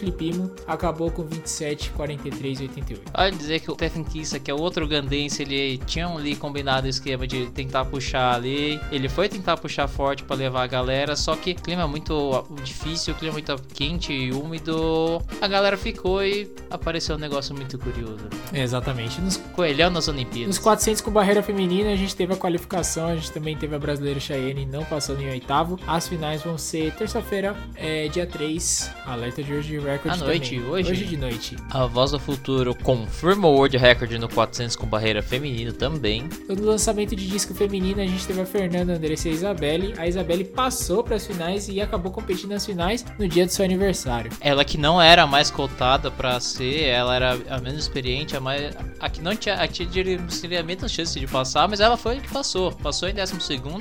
Acabou 0.67 1.11
com 1.11 1.23
27, 1.23 1.91
43, 1.91 2.61
88. 2.61 3.11
Pode 3.11 3.37
dizer 3.37 3.59
que 3.59 3.71
o 3.71 3.75
Stephen 3.75 4.03
Kissa, 4.03 4.39
que 4.39 4.49
é 4.49 4.53
outro 4.53 4.87
gandense, 4.87 5.41
ele 5.41 5.77
tinha 5.79 6.07
ali 6.07 6.35
combinado 6.35 6.87
o 6.87 6.89
esquema 6.89 7.27
de 7.27 7.47
tentar 7.47 7.85
puxar 7.85 8.35
ali. 8.35 8.79
Ele 8.91 9.09
foi 9.09 9.29
tentar 9.29 9.57
puxar 9.57 9.87
forte 9.87 10.23
para 10.23 10.35
levar 10.35 10.63
a 10.63 10.67
galera, 10.67 11.15
só 11.15 11.35
que 11.35 11.53
clima 11.53 11.83
é 11.83 11.87
muito 11.87 12.45
difícil, 12.63 13.13
clima 13.15 13.33
é 13.33 13.33
muito 13.33 13.55
quente 13.73 14.13
e 14.13 14.31
úmido. 14.31 15.21
A 15.41 15.47
galera 15.47 15.77
ficou 15.77 16.23
e 16.23 16.51
apareceu 16.69 17.15
um 17.15 17.19
negócio 17.19 17.53
muito 17.55 17.77
curioso. 17.77 18.27
exatamente. 18.53 19.19
Nos, 19.21 19.37
Coelhão 19.53 19.89
nas 19.89 20.07
Olimpíadas. 20.07 20.47
Nos 20.47 20.59
400 20.59 21.01
com 21.01 21.11
barreira 21.11 21.43
feminina, 21.43 21.91
a 21.91 21.95
gente 21.95 22.15
teve 22.15 22.33
a 22.33 22.37
qualificação, 22.37 23.07
a 23.07 23.15
gente 23.15 23.31
também 23.31 23.55
teve 23.57 23.75
a 23.75 23.79
brasileira 23.79 24.19
Cheyenne 24.19 24.65
não 24.65 24.83
passando 24.85 25.21
em 25.21 25.29
oitavo. 25.29 25.79
As 25.87 26.07
finais 26.07 26.41
vão 26.41 26.57
ser 26.57 26.93
terça-feira, 26.93 27.55
é, 27.75 28.07
dia 28.07 28.25
3, 28.25 28.91
alerta 29.05 29.43
de 29.43 29.53
hoje 29.53 29.69
de 29.69 29.79
recorde 29.79 30.04
À 30.09 30.17
noite, 30.17 30.55
também. 30.55 30.69
hoje? 30.69 30.91
Hoje 30.91 31.05
de 31.05 31.17
noite. 31.17 31.55
A 31.69 31.85
Voz 31.85 32.11
do 32.11 32.19
Futuro 32.19 32.75
confirma 32.75 33.47
o 33.47 33.51
World 33.51 33.77
Record 33.77 34.11
no 34.13 34.29
400 34.29 34.75
com 34.75 34.85
barreira 34.85 35.21
feminina 35.21 35.71
também. 35.71 36.29
No 36.47 36.65
lançamento 36.65 37.15
de 37.15 37.27
disco 37.27 37.53
feminino, 37.53 38.01
a 38.01 38.05
gente 38.05 38.25
teve 38.25 38.41
a 38.41 38.45
Fernanda 38.45 38.93
Andressa 38.93 39.27
e 39.27 39.31
a 39.31 39.33
Isabelle. 39.33 39.93
A 39.97 40.07
Isabelle 40.07 40.43
passou 40.43 41.03
para 41.03 41.15
as 41.15 41.25
finais 41.25 41.67
e 41.67 41.81
acabou 41.81 42.11
competindo 42.11 42.51
nas 42.51 42.65
finais 42.65 43.05
no 43.17 43.27
dia 43.27 43.45
do 43.45 43.51
seu 43.51 43.65
aniversário. 43.65 44.31
Ela 44.39 44.63
que 44.63 44.77
não 44.77 45.01
era 45.01 45.23
a 45.23 45.27
mais 45.27 45.49
cotada 45.49 46.11
para 46.11 46.39
ser, 46.39 46.83
ela 46.83 47.15
era 47.15 47.39
a 47.49 47.59
menos 47.59 47.79
experiente, 47.79 48.35
a 48.35 48.39
mais 48.39 48.73
a 48.99 49.09
que 49.09 49.21
não 49.21 49.35
tinha, 49.35 49.55
a 49.55 49.67
que 49.67 49.85
teria 49.85 50.63
menos 50.63 50.91
chance 50.91 51.19
de 51.19 51.27
passar, 51.27 51.67
mas 51.67 51.79
ela 51.79 51.97
foi 51.97 52.19
que 52.19 52.29
passou. 52.29 52.71
Passou 52.71 53.09
em 53.09 53.13
12 53.13 53.33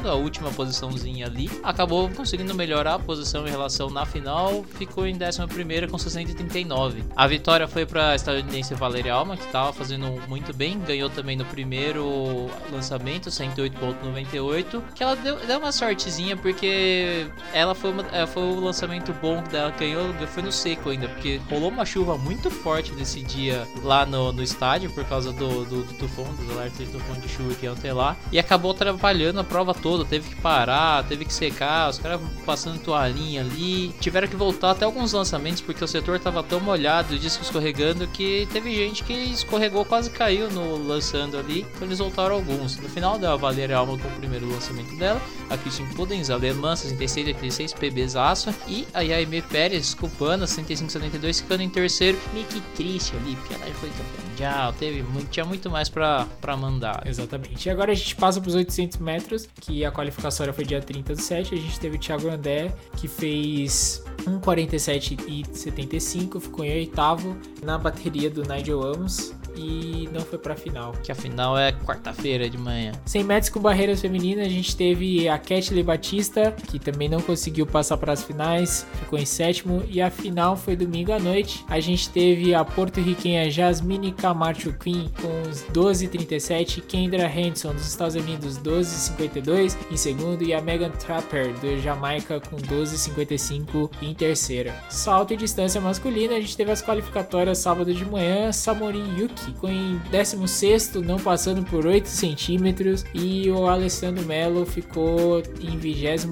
a 0.09 0.15
última 0.15 0.51
posiçãozinha 0.51 1.27
ali. 1.27 1.51
Acabou 1.63 2.09
conseguindo 2.11 2.55
melhorar 2.55 2.95
a 2.95 2.99
posição 2.99 3.47
em 3.47 3.51
relação 3.51 3.91
na 3.91 4.07
final, 4.07 4.65
ficou 4.77 5.07
em 5.07 5.15
11 5.15 5.89
com 5.89 5.99
639. 6.11 7.05
A 7.17 7.27
vitória 7.27 7.67
foi 7.69 7.87
para 7.87 8.11
a 8.11 8.15
estadunidense 8.15 8.75
Valeria 8.75 9.15
Alma, 9.15 9.37
que 9.37 9.45
estava 9.45 9.73
fazendo 9.73 10.07
muito 10.29 10.53
bem, 10.55 10.79
ganhou 10.81 11.11
também 11.11 11.37
no 11.37 11.45
primeiro 11.45 12.49
lançamento, 12.71 13.31
108.98, 13.31 14.83
que 14.95 15.03
ela 15.03 15.17
deu, 15.17 15.37
deu 15.37 15.59
uma 15.59 15.73
sortezinha 15.73 16.37
porque 16.37 17.27
ela 17.53 17.75
foi, 17.75 17.91
uma, 17.91 18.03
ela 18.13 18.27
foi 18.27 18.43
o 18.43 18.61
lançamento 18.61 19.13
bom 19.15 19.43
dela, 19.45 19.71
ganhou, 19.79 20.13
foi 20.29 20.43
no 20.43 20.53
seco 20.53 20.91
ainda, 20.91 21.09
porque 21.09 21.41
rolou 21.51 21.71
uma 21.71 21.85
chuva 21.85 22.17
muito 22.17 22.51
forte 22.51 22.93
nesse 22.93 23.23
dia 23.23 23.67
lá 23.83 24.05
no, 24.07 24.33
no 24.33 24.43
estádio 24.43 24.91
por 24.91 25.05
causa 25.05 25.33
do, 25.33 25.65
do, 25.65 25.83
do 25.85 25.95
tufão, 25.95 26.25
do 26.25 26.53
alerta 26.53 26.85
de 26.85 26.91
tufão 26.91 27.19
de 27.21 27.29
chuva 27.29 27.55
que 27.55 27.67
ia 27.67 27.75
ter 27.75 27.93
lá, 27.93 28.17
e 28.31 28.39
acabou 28.39 28.73
atrapalhando 28.73 29.41
a 29.41 29.45
prova 29.45 29.75
toda, 29.75 30.05
teve 30.05 30.29
que 30.29 30.41
parar, 30.41 31.05
teve 31.05 31.25
que 31.25 31.33
secar, 31.33 31.91
os 31.91 31.99
caras 31.99 32.21
passando 32.45 32.79
toalhinha 32.79 33.41
ali, 33.41 33.89
tiveram 34.01 34.29
que 34.29 34.37
voltar 34.37 34.73
até 34.73 34.85
alguns 34.85 35.13
lançamentos 35.13 35.61
porque 35.61 35.85
o 35.85 35.89
setor 35.95 36.19
tava 36.19 36.43
tão 36.43 36.59
molhado, 36.59 37.15
o 37.15 37.19
disco 37.19 37.45
escorregando 37.45 38.09
que 38.09 38.49
teve 38.53 38.75
gente 38.75 39.05
que 39.05 39.13
escorregou, 39.13 39.85
quase 39.85 40.11
caiu 40.11 40.51
no 40.51 40.77
lançando 40.77 41.39
ali, 41.39 41.61
então 41.61 41.87
eles 41.87 42.01
voltaram 42.01 42.35
alguns. 42.35 42.77
No 42.79 42.89
final 42.89 43.17
da 43.17 43.37
Valeria 43.37 43.77
Alma 43.77 43.97
com 43.97 44.09
o 44.09 44.13
primeiro 44.13 44.49
lançamento 44.51 44.97
dela, 44.97 45.23
a 45.49 45.57
Christian 45.57 45.87
Pudens, 45.95 46.31
alemã, 46.31 46.75
66 46.75 47.29
86 47.29 47.73
PBzaço, 47.75 48.53
e 48.67 48.87
a 48.93 49.03
Yaime 49.03 49.41
Pérez, 49.43 49.95
cubana, 49.95 50.49
65 50.49 50.91
72 50.91 51.41
ficando 51.41 51.63
em 51.63 51.71
terceiro, 51.71 52.19
meio 52.33 52.47
que 52.47 52.61
triste 52.75 53.15
ali, 53.17 53.37
porque 53.37 53.55
ela 53.55 53.65
foi 53.75 53.89
campeã 53.91 54.25
mundial, 54.35 54.73
teve 54.73 55.03
muito, 55.03 55.31
tinha 55.31 55.47
muito 55.47 55.71
mais 55.71 55.89
pra, 55.89 56.27
mandar. 56.59 57.03
Exatamente. 57.07 57.67
E 57.67 57.71
agora 57.71 57.93
a 57.93 57.95
gente 57.95 58.17
passa 58.17 58.41
pros 58.41 58.55
800 58.55 58.99
metros, 58.99 59.49
que 59.61 59.85
a 59.85 59.93
qualificação 59.93 60.53
foi 60.53 60.65
dia 60.65 60.81
30 60.81 61.15
do 61.15 61.21
7. 61.21 61.55
A 61.55 61.57
gente 61.57 61.81
teve 61.81 61.97
o 61.97 62.01
Thiago 62.01 62.29
André, 62.29 62.75
que 62.97 63.07
fez 63.07 64.03
1,47 64.27 65.19
e 65.29 65.45
75, 65.85 66.41
ficou 66.41 66.65
em 66.65 66.73
oitavo 66.73 67.37
na 67.63 67.79
bateria 67.79 68.31
do 68.31 68.43
Nigel 68.43 68.83
Amos 68.83 69.33
e 69.57 70.09
não 70.13 70.21
foi 70.21 70.39
pra 70.39 70.57
final. 70.57 70.93
Que 71.03 71.13
a 71.13 71.15
final 71.15 71.59
é 71.59 71.73
quarta-feira 71.73 72.49
de 72.49 72.59
manhã. 72.59 72.93
100 73.05 73.25
metros 73.25 73.51
com 73.51 73.61
barreiras 73.61 74.01
femininas, 74.01 74.47
a 74.47 74.51
gente 74.51 74.77
teve 74.77 75.29
a 75.29 75.39
Ketley 75.39 75.83
Batista, 75.83 76.53
que 76.69 76.79
também 76.79 77.09
não 77.09 77.21
conseguiu 77.21 77.67
passar 77.67 77.97
para 77.97 78.13
as 78.13 78.23
finais, 78.23 78.87
ficou 79.01 79.19
em 79.19 79.27
sétimo, 79.27 79.83
e 79.89 80.01
a 80.01 80.11
final 80.11 80.57
foi 80.57 80.77
domingo 80.77 81.13
à 81.13 81.19
noite. 81.19 81.65
A 81.69 81.81
gente 81.81 82.09
teve 82.11 82.55
a 82.55 82.65
porto-riquenha 82.65 83.51
Jasmine 83.51 84.13
Camacho 84.13 84.73
Queen 84.73 85.11
com 85.21 85.43
12,37, 85.73 86.83
Kendra 86.83 87.27
Henderson 87.27 87.73
dos 87.75 87.87
Estados 87.87 88.15
Unidos 88.15 88.59
12,52 88.59 89.77
em 89.91 89.97
segundo, 89.97 90.43
e 90.43 90.53
a 90.53 90.61
Megan 90.61 90.91
Trapper 90.91 91.53
do 91.61 91.79
Jamaica 91.81 92.41
com 92.41 92.57
12,55 92.57 93.91
em 94.03 94.15
terceira. 94.15 94.75
Salto 94.89 95.35
e 95.35 95.37
distância 95.37 95.81
masculina, 95.81 96.35
a 96.35 96.41
gente 96.41 96.57
teve 96.57 96.71
as 96.71 96.83
qualificatórias 96.83 97.59
sábado 97.59 97.93
de 97.93 98.05
manhã, 98.05 98.53
Samori 98.53 99.03
Yuki 99.19 99.44
ficou 99.45 99.71
em 99.71 100.01
16, 100.11 100.95
não 101.05 101.19
passando 101.19 101.63
por 101.65 101.87
8 101.87 102.07
centímetros, 102.07 103.05
e 103.15 103.51
o 103.51 103.67
Alessandro 103.67 104.25
Melo 104.25 104.65
ficou 104.65 105.43
em 105.61 105.77
29, 105.77 106.27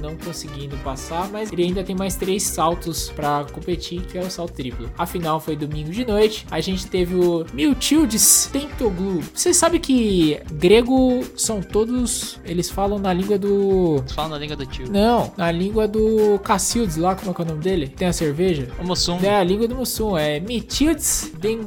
não 0.00 0.16
conseguindo 0.16 0.76
passar, 0.78 1.28
mas 1.30 1.52
ele 1.52 1.64
ainda 1.64 1.84
tem 1.84 1.94
mais 1.94 2.16
três 2.16 2.42
saltos 2.42 3.10
para 3.10 3.44
competir, 3.52 4.02
que 4.02 4.18
é 4.18 4.20
o 4.20 4.30
salto 4.30 4.52
triplo. 4.52 4.90
A 4.96 5.06
final 5.06 5.40
foi 5.40 5.56
domingo 5.56 5.90
de 5.90 6.04
noite, 6.04 6.46
a 6.50 6.60
gente 6.60 6.86
teve 6.86 7.14
o 7.14 7.44
Miltildes 7.52 8.48
Tentoglu. 8.52 9.22
Você 9.34 9.52
sabe 9.52 9.78
que 9.78 10.40
grego 10.52 11.24
são 11.36 11.60
todos, 11.60 12.40
eles 12.44 12.70
falam 12.70 12.98
na 12.98 13.12
língua 13.12 13.38
do. 13.38 13.96
Eles 13.98 14.12
falam 14.12 14.30
na 14.30 14.38
língua 14.38 14.56
do 14.56 14.66
tio. 14.66 14.90
Não, 14.90 15.32
na 15.36 15.50
língua 15.50 15.86
do 15.86 16.38
Cacildes 16.40 16.96
lá, 16.96 17.14
como 17.14 17.30
é, 17.30 17.34
que 17.34 17.42
é 17.42 17.44
o 17.44 17.48
nome 17.48 17.60
dele? 17.60 17.88
Tem 17.88 18.08
a 18.08 18.12
cerveja? 18.12 18.68
O 18.78 18.84
Mussum. 18.84 19.18
É 19.22 19.36
a 19.36 19.44
língua 19.44 19.68
do 19.68 19.74
Mussum, 19.74 20.16
é 20.16 20.40
Miltildes 20.40 21.32
Den, 21.38 21.60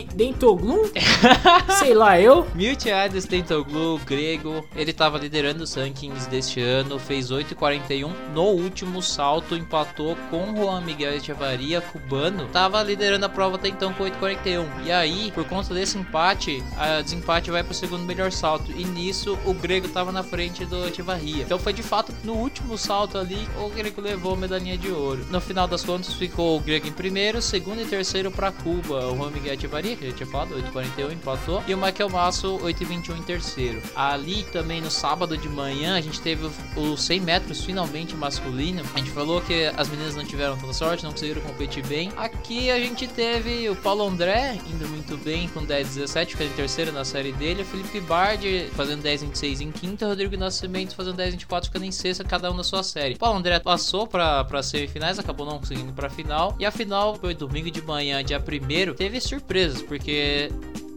Den, 0.00 0.30
Dentoglum? 0.30 0.90
Sei 1.78 1.94
lá, 1.94 2.20
eu. 2.20 2.46
Miltiades 2.54 3.24
Dentoglu, 3.26 3.98
grego, 3.98 4.66
ele 4.74 4.90
estava 4.90 5.18
liderando 5.18 5.64
os 5.64 5.74
rankings 5.74 6.26
deste 6.28 6.60
ano, 6.60 6.98
fez 6.98 7.30
8,41 7.30 8.10
no 8.34 8.44
último 8.44 9.02
salto, 9.02 9.56
empatou 9.56 10.16
com 10.30 10.54
Juan 10.56 10.80
Miguel 10.80 11.14
Echevarria, 11.14 11.80
cubano, 11.80 12.44
estava 12.44 12.82
liderando 12.82 13.26
a 13.26 13.28
prova 13.28 13.56
até 13.56 13.68
então 13.68 13.92
com 13.92 14.04
8,41. 14.04 14.66
E 14.84 14.92
aí, 14.92 15.32
por 15.32 15.44
conta 15.44 15.74
desse 15.74 15.98
empate, 15.98 16.62
a 16.76 17.00
desempate 17.00 17.50
vai 17.50 17.62
para 17.62 17.72
o 17.72 17.74
segundo 17.74 18.04
melhor 18.04 18.32
salto, 18.32 18.70
e 18.72 18.84
nisso 18.84 19.38
o 19.44 19.52
grego 19.52 19.86
estava 19.86 20.12
na 20.12 20.22
frente 20.22 20.64
do 20.64 20.86
Echevarria. 20.86 21.42
Então 21.42 21.58
foi 21.58 21.72
de 21.72 21.82
fato 21.82 22.12
no 22.24 22.34
último 22.34 22.78
salto 22.78 23.18
ali, 23.18 23.48
o 23.58 23.68
grego 23.68 24.00
levou 24.00 24.34
a 24.34 24.36
medalhinha 24.36 24.78
de 24.78 24.90
ouro. 24.90 25.26
No 25.30 25.40
final 25.40 25.66
das 25.66 25.84
contas, 25.84 26.14
ficou 26.14 26.56
o 26.56 26.60
grego 26.60 26.86
em 26.86 26.92
primeiro, 26.92 27.42
segundo 27.42 27.80
e 27.80 27.84
terceiro 27.84 28.30
para 28.30 28.52
Cuba, 28.52 29.06
o 29.06 29.16
Juan 29.16 29.30
Miguel 29.30 29.54
Echevarria, 29.54 29.89
que 29.96 30.06
eu 30.06 30.12
tinha 30.12 30.26
falado, 30.26 30.54
8,41 30.54 31.12
empatou. 31.12 31.62
E 31.66 31.74
o 31.74 31.78
Michael 31.78 32.10
Masso, 32.10 32.58
8,21 32.58 33.18
em 33.18 33.22
terceiro. 33.22 33.82
Ali 33.94 34.44
também 34.44 34.80
no 34.80 34.90
sábado 34.90 35.36
de 35.36 35.48
manhã, 35.48 35.96
a 35.96 36.00
gente 36.00 36.20
teve 36.20 36.48
os 36.76 37.02
100 37.02 37.20
metros 37.20 37.64
finalmente 37.64 38.14
masculino. 38.14 38.82
A 38.94 38.98
gente 38.98 39.10
falou 39.10 39.40
que 39.40 39.66
as 39.76 39.88
meninas 39.88 40.16
não 40.16 40.24
tiveram 40.24 40.56
tanta 40.56 40.72
sorte, 40.72 41.04
não 41.04 41.12
conseguiram 41.12 41.40
competir 41.42 41.86
bem. 41.86 42.10
Aqui 42.16 42.70
a 42.70 42.78
gente 42.78 43.06
teve 43.06 43.68
o 43.68 43.76
Paulo 43.76 44.06
André 44.06 44.58
indo 44.66 44.88
muito 44.88 45.16
bem 45.18 45.48
com 45.48 45.64
10,17, 45.64 46.26
ficando 46.28 46.50
em 46.50 46.54
terceiro 46.54 46.92
na 46.92 47.04
série 47.04 47.32
dele. 47.32 47.62
O 47.62 47.64
Felipe 47.64 48.00
Bard 48.00 48.70
fazendo 48.76 49.02
10,26 49.02 49.60
em 49.60 49.70
quinta. 49.70 50.06
Rodrigo 50.06 50.36
Nascimento 50.36 50.94
fazendo 50.94 51.16
10,24, 51.16 51.64
ficando 51.64 51.84
em 51.84 51.92
sexta, 51.92 52.24
cada 52.24 52.50
um 52.50 52.54
na 52.54 52.64
sua 52.64 52.82
série. 52.82 53.14
O 53.14 53.18
Paulo 53.18 53.38
André 53.38 53.58
passou 53.60 54.06
para 54.06 54.62
semifinais, 54.62 55.18
acabou 55.18 55.46
não 55.46 55.58
conseguindo 55.58 55.92
para 55.92 56.10
final. 56.10 56.54
E 56.58 56.64
a 56.64 56.70
final 56.70 57.14
foi 57.16 57.34
domingo 57.34 57.70
de 57.70 57.82
manhã, 57.82 58.22
dia 58.24 58.38
1 58.38 58.94
teve 58.94 59.20
surpresas, 59.20 59.79
porque 59.82 60.50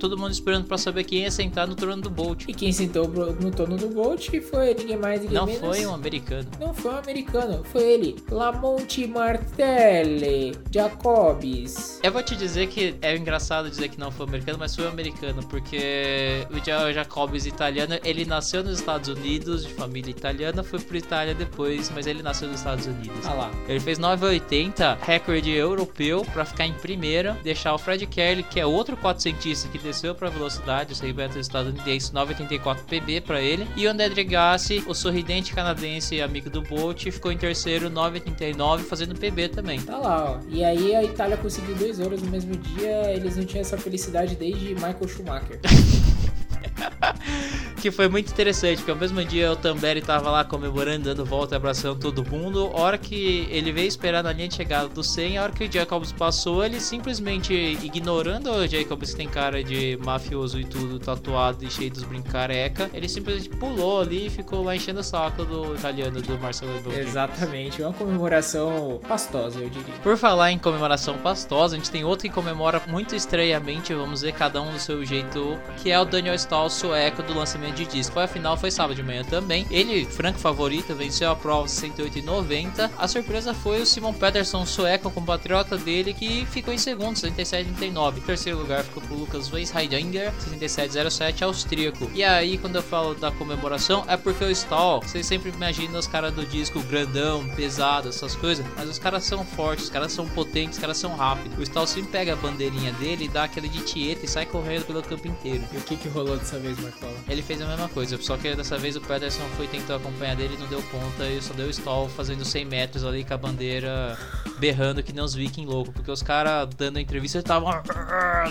todo 0.03 0.17
mundo 0.17 0.33
esperando 0.33 0.65
para 0.65 0.77
saber 0.77 1.05
quem 1.05 1.19
ia 1.19 1.31
sentar 1.31 1.65
no 1.65 1.75
trono 1.75 2.01
do 2.01 2.09
Bolt. 2.09 2.43
E 2.45 2.53
quem 2.53 2.73
sentou 2.73 3.07
no 3.07 3.49
trono 3.51 3.77
do 3.77 3.87
Bolt 3.87 4.29
foi 4.41 4.73
ninguém 4.73 4.97
mais, 4.97 5.21
ninguém 5.21 5.37
Não 5.37 5.45
menos. 5.45 5.61
foi 5.61 5.85
um 5.85 5.93
americano. 5.93 6.45
Não 6.59 6.73
foi 6.73 6.91
um 6.91 6.97
americano, 6.97 7.63
foi 7.63 7.83
ele. 7.83 8.15
Lamonte 8.29 9.07
Martelli 9.07 10.57
Jacobs. 10.69 12.01
Eu 12.03 12.11
vou 12.11 12.21
te 12.21 12.35
dizer 12.35 12.67
que 12.67 12.95
é 13.01 13.15
engraçado 13.15 13.69
dizer 13.69 13.87
que 13.87 13.97
não 13.97 14.11
foi 14.11 14.25
americano, 14.27 14.57
mas 14.59 14.75
foi 14.75 14.83
um 14.83 14.89
americano, 14.89 15.41
porque 15.47 16.45
o 16.51 16.93
Jacobs 16.93 17.45
italiano, 17.45 17.97
ele 18.03 18.25
nasceu 18.25 18.61
nos 18.61 18.79
Estados 18.79 19.07
Unidos, 19.07 19.65
de 19.65 19.73
família 19.73 20.11
italiana, 20.11 20.63
foi 20.63 20.79
pro 20.79 20.97
Itália 20.97 21.33
depois, 21.33 21.89
mas 21.95 22.07
ele 22.07 22.21
nasceu 22.21 22.49
nos 22.49 22.57
Estados 22.57 22.85
Unidos. 22.87 23.25
Ah 23.25 23.33
lá. 23.35 23.51
Ele 23.69 23.79
fez 23.79 23.97
9,80, 23.97 24.97
recorde 24.99 25.49
europeu, 25.49 26.25
para 26.33 26.43
ficar 26.43 26.65
em 26.65 26.73
primeira, 26.73 27.39
deixar 27.41 27.73
o 27.73 27.77
Fred 27.77 28.05
Kelly, 28.05 28.43
que 28.43 28.59
é 28.59 28.65
outro 28.65 28.97
400 28.97 29.63
que 29.71 29.77
desceu 29.93 30.15
para 30.15 30.29
velocidade, 30.29 30.91
o 30.91 30.95
100 30.95 31.13
metros 31.13 31.37
estadunidense, 31.37 32.11
9,84 32.11 32.79
PB 32.83 33.21
para 33.21 33.39
ele, 33.39 33.67
e 33.77 33.85
o 33.85 33.91
André 33.91 34.09
Dregassi, 34.09 34.83
o 34.87 34.93
sorridente 34.93 35.53
canadense 35.53 36.19
amigo 36.19 36.49
do 36.49 36.61
Bolt, 36.63 37.03
ficou 37.03 37.31
em 37.31 37.37
terceiro, 37.37 37.89
9,89, 37.91 38.79
fazendo 38.79 39.15
PB 39.15 39.49
também. 39.49 39.79
Tá 39.81 39.97
lá, 39.97 40.31
ó. 40.31 40.39
E 40.49 40.63
aí 40.63 40.95
a 40.95 41.03
Itália 41.03 41.37
conseguiu 41.37 41.75
dois 41.75 41.99
ouros 41.99 42.21
no 42.21 42.29
mesmo 42.29 42.55
dia, 42.57 43.13
eles 43.13 43.37
não 43.37 43.45
tinham 43.45 43.61
essa 43.61 43.77
felicidade 43.77 44.35
desde 44.35 44.73
Michael 44.73 45.07
Schumacher. 45.07 45.59
que 47.81 47.91
foi 47.91 48.07
muito 48.07 48.31
interessante, 48.31 48.77
porque 48.77 48.91
ao 48.91 48.97
mesmo 48.97 49.23
dia 49.23 49.51
o 49.51 49.55
Tamberi 49.55 50.01
tava 50.01 50.29
lá 50.29 50.43
comemorando, 50.43 51.05
dando 51.05 51.25
volta, 51.25 51.55
abraçando 51.55 51.99
todo 51.99 52.25
mundo. 52.25 52.71
A 52.73 52.79
hora 52.79 52.97
que 52.97 53.47
ele 53.49 53.71
veio 53.71 53.87
esperar 53.87 54.23
na 54.23 54.31
linha 54.31 54.47
de 54.47 54.55
chegada 54.55 54.87
do 54.87 55.03
100, 55.03 55.37
a 55.37 55.43
hora 55.43 55.51
que 55.51 55.65
o 55.65 55.71
Jacobs 55.71 56.11
passou, 56.11 56.63
ele 56.63 56.79
simplesmente 56.79 57.53
ignorando 57.53 58.51
o 58.51 58.67
Jacobs 58.67 59.11
que 59.11 59.17
tem 59.17 59.27
cara 59.27 59.63
de 59.63 59.97
mafioso 60.03 60.59
e 60.59 60.65
tudo, 60.65 60.99
tatuado 60.99 61.65
e 61.65 61.69
cheio 61.69 61.91
dos 61.91 62.03
brincareca, 62.03 62.89
ele 62.93 63.09
simplesmente 63.09 63.49
pulou 63.49 64.01
ali 64.01 64.27
e 64.27 64.29
ficou 64.29 64.63
lá 64.63 64.75
enchendo 64.75 64.99
o 64.99 65.03
saco 65.03 65.43
do 65.43 65.75
italiano 65.75 66.21
do 66.21 66.39
Marcelo 66.39 66.77
Ebrard. 66.77 67.01
Exatamente, 67.01 67.81
uma 67.81 67.93
comemoração 67.93 68.99
pastosa, 69.07 69.59
eu 69.59 69.69
diria. 69.69 69.93
Por 70.01 70.17
falar 70.17 70.51
em 70.51 70.57
comemoração 70.57 71.17
pastosa, 71.17 71.75
a 71.75 71.77
gente 71.77 71.91
tem 71.91 72.03
outro 72.03 72.27
que 72.27 72.33
comemora 72.33 72.81
muito 72.87 73.15
estranhamente, 73.15 73.93
vamos 73.93 74.21
ver 74.21 74.33
cada 74.33 74.61
um 74.61 74.71
do 74.71 74.79
seu 74.79 75.03
jeito, 75.05 75.59
que 75.77 75.91
é 75.91 75.99
o 75.99 76.05
Daniel 76.05 76.35
Stahl 76.53 76.69
sueco 76.69 77.23
do 77.23 77.33
lançamento 77.33 77.75
de 77.75 77.85
disco. 77.85 78.19
A 78.19 78.27
final, 78.27 78.55
foi 78.55 78.69
sábado 78.69 78.95
de 78.95 79.01
manhã 79.01 79.23
também. 79.23 79.65
Ele, 79.71 80.05
franco 80.05 80.37
favorito, 80.37 80.93
venceu 80.93 81.31
a 81.31 81.35
prova 81.35 81.67
68 81.67 82.19
e 82.19 82.21
90. 82.21 82.91
A 82.95 83.07
surpresa 83.07 83.55
foi 83.55 83.81
o 83.81 83.85
Simon 83.85 84.13
Peterson, 84.13 84.63
sueco, 84.63 85.09
compatriota 85.09 85.77
dele, 85.77 86.13
que 86.13 86.45
ficou 86.45 86.71
em 86.71 86.77
segundo, 86.77 87.17
67 87.17 87.69
e 87.69 87.73
39. 87.73 88.19
Em 88.19 88.23
terceiro 88.23 88.59
lugar 88.59 88.83
ficou 88.83 89.01
pro 89.01 89.15
Lucas 89.15 89.51
Weisheidinger, 89.51 90.31
6707, 90.39 91.43
austríaco. 91.43 92.11
E 92.13 92.23
aí, 92.23 92.59
quando 92.59 92.75
eu 92.75 92.83
falo 92.83 93.15
da 93.15 93.31
comemoração, 93.31 94.05
é 94.07 94.15
porque 94.15 94.43
o 94.43 94.51
Stall, 94.51 95.01
vocês 95.01 95.25
sempre 95.25 95.49
imaginam 95.49 95.99
os 95.99 96.07
caras 96.07 96.33
do 96.33 96.45
disco 96.45 96.79
grandão, 96.81 97.47
pesado, 97.55 98.09
essas 98.09 98.35
coisas, 98.35 98.63
mas 98.77 98.87
os 98.87 98.99
caras 98.99 99.23
são 99.23 99.43
fortes, 99.43 99.85
os 99.85 99.89
caras 99.89 100.11
são 100.11 100.27
potentes, 100.27 100.77
os 100.77 100.81
caras 100.81 100.97
são 100.97 101.15
rápidos. 101.15 101.57
O 101.57 101.63
Stall 101.63 101.87
sempre 101.87 102.11
pega 102.11 102.33
a 102.33 102.35
bandeirinha 102.35 102.93
dele 102.93 103.27
dá 103.27 103.45
aquele 103.45 103.67
de 103.67 103.79
tieta 103.79 104.25
e 104.25 104.27
sai 104.27 104.45
correndo 104.45 104.85
pelo 104.85 105.01
campo 105.01 105.27
inteiro. 105.27 105.63
E 105.71 105.77
o 105.77 105.81
que 105.81 105.95
que 105.95 106.07
rolou 106.07 106.42
dessa 106.43 106.59
vez, 106.59 106.77
Marcola? 106.79 107.13
Ele 107.27 107.41
fez 107.41 107.61
a 107.61 107.65
mesma 107.65 107.89
coisa, 107.89 108.21
só 108.21 108.37
que 108.37 108.53
dessa 108.53 108.77
vez 108.77 108.95
o 108.95 109.01
Pederson 109.01 109.47
foi 109.55 109.65
tentar 109.67 109.95
acompanhar 109.95 110.35
dele 110.35 110.55
e 110.55 110.57
não 110.57 110.67
deu 110.67 110.83
conta 110.83 111.25
e 111.25 111.41
só 111.41 111.53
deu 111.53 111.69
stall 111.69 112.09
fazendo 112.09 112.43
100 112.43 112.65
metros 112.65 113.05
ali 113.05 113.23
com 113.23 113.33
a 113.33 113.37
bandeira 113.37 114.17
berrando 114.59 115.03
que 115.03 115.13
nem 115.13 115.23
os 115.23 115.33
vikings 115.33 115.71
loucos, 115.71 115.93
porque 115.93 116.11
os 116.11 116.21
caras 116.21 116.67
dando 116.77 116.97
a 116.97 117.01
entrevista 117.01 117.39
estavam 117.39 117.71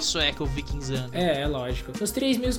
sueco 0.00 0.44
vikingzando. 0.46 1.10
É, 1.12 1.42
é 1.42 1.46
lógico. 1.46 1.92
Nos 1.98 2.10
3 2.10 2.38
mil 2.38 2.50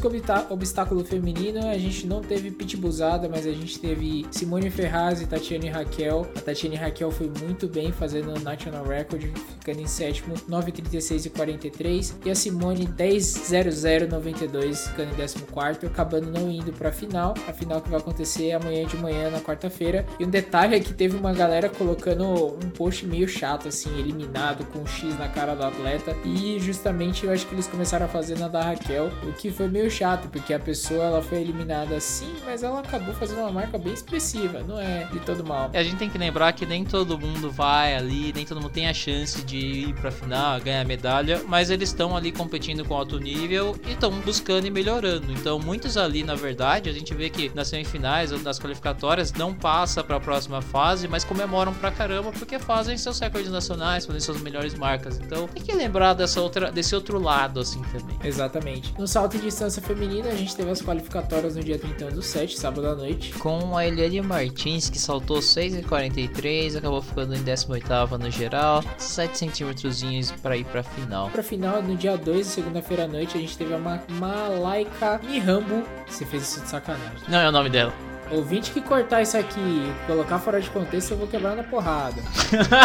obstáculo 0.50 1.04
feminino, 1.04 1.68
a 1.68 1.78
gente 1.78 2.08
não 2.08 2.22
teve 2.22 2.52
pitbullzada, 2.52 3.30
mas 3.30 3.46
a 3.46 3.52
gente 3.52 3.80
teve 3.80 4.26
Simone 4.32 4.70
Ferraz 4.70 5.22
e 5.22 5.28
Tatiane 5.28 5.70
Raquel. 5.70 6.28
A 6.36 6.42
Tatiane 6.42 6.76
Raquel 6.76 7.12
foi 7.12 7.32
muito 7.42 7.68
bem 7.68 7.92
fazendo 7.92 8.36
o 8.36 8.40
National 8.40 8.86
Record, 8.86 9.24
ficando 9.60 9.82
em 9.82 9.88
sétimo, 9.88 10.36
9,36 10.50 11.26
e 11.26 11.30
43. 11.30 12.18
E 12.26 12.32
a 12.32 12.36
Simone 12.36 12.88
10,0092, 12.88 14.90
ficando 14.90 15.14
em 15.14 15.16
décimo 15.16 15.46
quarto, 15.48 15.86
acabando 15.86 16.32
não 16.32 16.50
indo 16.50 16.72
para 16.74 16.90
a 16.90 16.92
final. 16.92 17.34
A 17.48 17.54
final 17.54 17.82
que 17.82 17.90
vai 17.90 18.00
acontecer 18.00 18.52
amanhã 18.52 18.86
de 18.86 18.98
manhã, 18.98 19.30
na 19.30 19.40
quarta-feira. 19.40 20.06
E 20.20 20.26
um 20.26 20.30
detalhe 20.30 20.76
é 20.76 20.80
que 20.80 20.94
teve 20.94 21.16
uma 21.16 21.34
galera 21.34 21.70
colocando 21.70 22.58
um 22.64 22.70
post 22.70 23.06
meio 23.06 23.28
chato, 23.28 23.43
assim, 23.68 23.98
eliminado 24.00 24.66
com 24.66 24.80
um 24.80 24.88
X 24.88 25.18
na 25.18 25.28
cara 25.28 25.56
do 25.56 25.64
atleta. 25.64 26.16
E 26.24 26.60
justamente 26.60 27.26
eu 27.26 27.32
acho 27.32 27.46
que 27.46 27.54
eles 27.54 27.68
começaram 27.68 28.06
a 28.06 28.10
fazer 28.10 28.38
na 28.38 28.48
da 28.48 28.62
Raquel, 28.62 29.12
o 29.24 29.34
que 29.34 29.52
foi 29.52 29.68
meio 29.68 29.90
chato, 29.90 30.30
porque 30.30 30.54
a 30.54 30.60
pessoa 30.60 31.04
ela 31.04 31.22
foi 31.22 31.42
eliminada 31.42 31.96
assim, 31.96 32.32
mas 32.46 32.64
ela 32.64 32.80
acabou 32.80 33.14
fazendo 33.14 33.40
uma 33.40 33.52
marca 33.52 33.78
bem 33.78 33.94
expressiva, 33.94 34.64
não 34.64 34.80
é 34.80 35.06
de 35.12 35.20
todo 35.20 35.44
mal. 35.44 35.70
A 35.74 35.84
gente 35.84 35.98
tem 35.98 36.10
que 36.10 36.18
lembrar 36.18 36.54
que 36.54 36.66
nem 36.66 36.86
todo 36.86 37.18
mundo 37.20 37.52
vai 37.52 37.96
ali, 37.96 38.32
nem 38.34 38.46
todo 38.46 38.62
mundo 38.62 38.72
tem 38.72 38.88
a 38.88 38.94
chance 38.94 39.44
de 39.44 39.58
ir 39.58 39.94
pra 39.96 40.12
final, 40.12 40.60
ganhar 40.62 40.86
medalha, 40.86 41.42
mas 41.48 41.70
eles 41.70 41.90
estão 41.90 42.16
ali 42.16 42.32
competindo 42.32 42.86
com 42.86 42.94
alto 42.94 43.20
nível 43.20 43.76
e 43.88 43.92
estão 43.92 44.12
buscando 44.22 44.68
e 44.68 44.72
melhorando. 44.72 45.32
Então, 45.32 45.60
muitos 45.60 45.98
ali, 45.98 46.24
na 46.24 46.36
verdade, 46.36 46.90
a 46.90 46.94
gente 46.94 47.14
vê 47.14 47.30
que 47.30 47.52
nas 47.54 47.68
semifinais 47.68 48.32
ou 48.32 48.40
nas 48.40 48.60
qualificatórias 48.60 49.32
não 49.34 49.54
passa 49.54 50.04
para 50.04 50.18
a 50.18 50.20
próxima 50.20 50.62
fase, 50.62 51.08
mas 51.08 51.24
comemoram 51.24 51.74
pra 51.74 51.92
caramba 51.92 52.32
porque 52.32 52.60
fazem 52.60 52.98
seus 52.98 53.18
recordes 53.24 53.52
nacionais, 53.52 54.06
fazem 54.06 54.22
suas 54.22 54.42
melhores 54.42 54.74
marcas. 54.76 55.20
Então, 55.20 55.48
tem 55.48 55.64
que 55.64 55.74
lembrar 55.74 56.14
dessa 56.14 56.42
outra, 56.42 56.72
desse 56.72 56.94
outro 56.96 57.20
lado 57.20 57.60
assim 57.60 57.82
também. 57.84 58.18
Exatamente. 58.24 58.94
No 58.98 59.08
salto 59.08 59.38
de 59.38 59.44
distância 59.44 59.82
feminina, 59.82 60.30
a 60.30 60.36
gente 60.36 60.56
teve 60.56 60.70
as 60.70 60.82
qualificatórias 60.82 61.56
no 61.56 61.64
dia 61.64 61.78
31 61.78 62.10
do 62.10 62.22
7, 62.22 62.58
sábado 62.58 62.88
à 62.88 62.96
noite. 62.96 63.34
Com 63.34 63.78
a 63.78 63.86
Eliane 63.86 64.22
Martins, 64.22 64.90
que 64.90 65.00
saltou 65.00 65.40
6,43, 65.40 66.78
acabou 66.78 67.02
ficando 67.02 67.36
em 67.36 67.44
18 67.44 67.84
no 68.20 68.30
geral, 68.30 68.84
7 68.98 69.38
centímetros 69.38 70.04
para 70.42 70.58
ir 70.58 70.66
pra 70.66 70.84
final. 70.84 71.30
Pra 71.30 71.44
final, 71.44 71.82
no 71.82 71.96
dia 71.96 72.18
2, 72.18 72.46
segunda-feira 72.46 73.06
à 73.06 73.08
noite, 73.08 73.38
a 73.38 73.42
gente 73.42 73.58
teve 73.58 73.74
a 73.74 73.78
Ma 73.78 74.02
Malaika 74.10 75.20
Mihambo. 75.24 75.84
Você 76.08 76.26
fez 76.26 76.44
isso 76.44 76.62
de 76.62 76.70
sacanagem. 76.70 77.24
Não 77.28 77.40
é 77.40 77.50
o 77.50 77.52
nome 77.52 77.70
dela. 77.70 78.13
Ouvinte 78.32 78.72
que 78.72 78.82
cortar 78.82 79.22
isso 79.22 79.38
aqui 79.38 79.94
colocar 80.08 80.40
fora 80.40 80.62
de 80.62 80.70
contexto, 80.70 81.12
eu 81.12 81.18
vou 81.18 81.28
quebrar 81.28 81.56
na 81.56 81.64
porrada. 81.64 82.22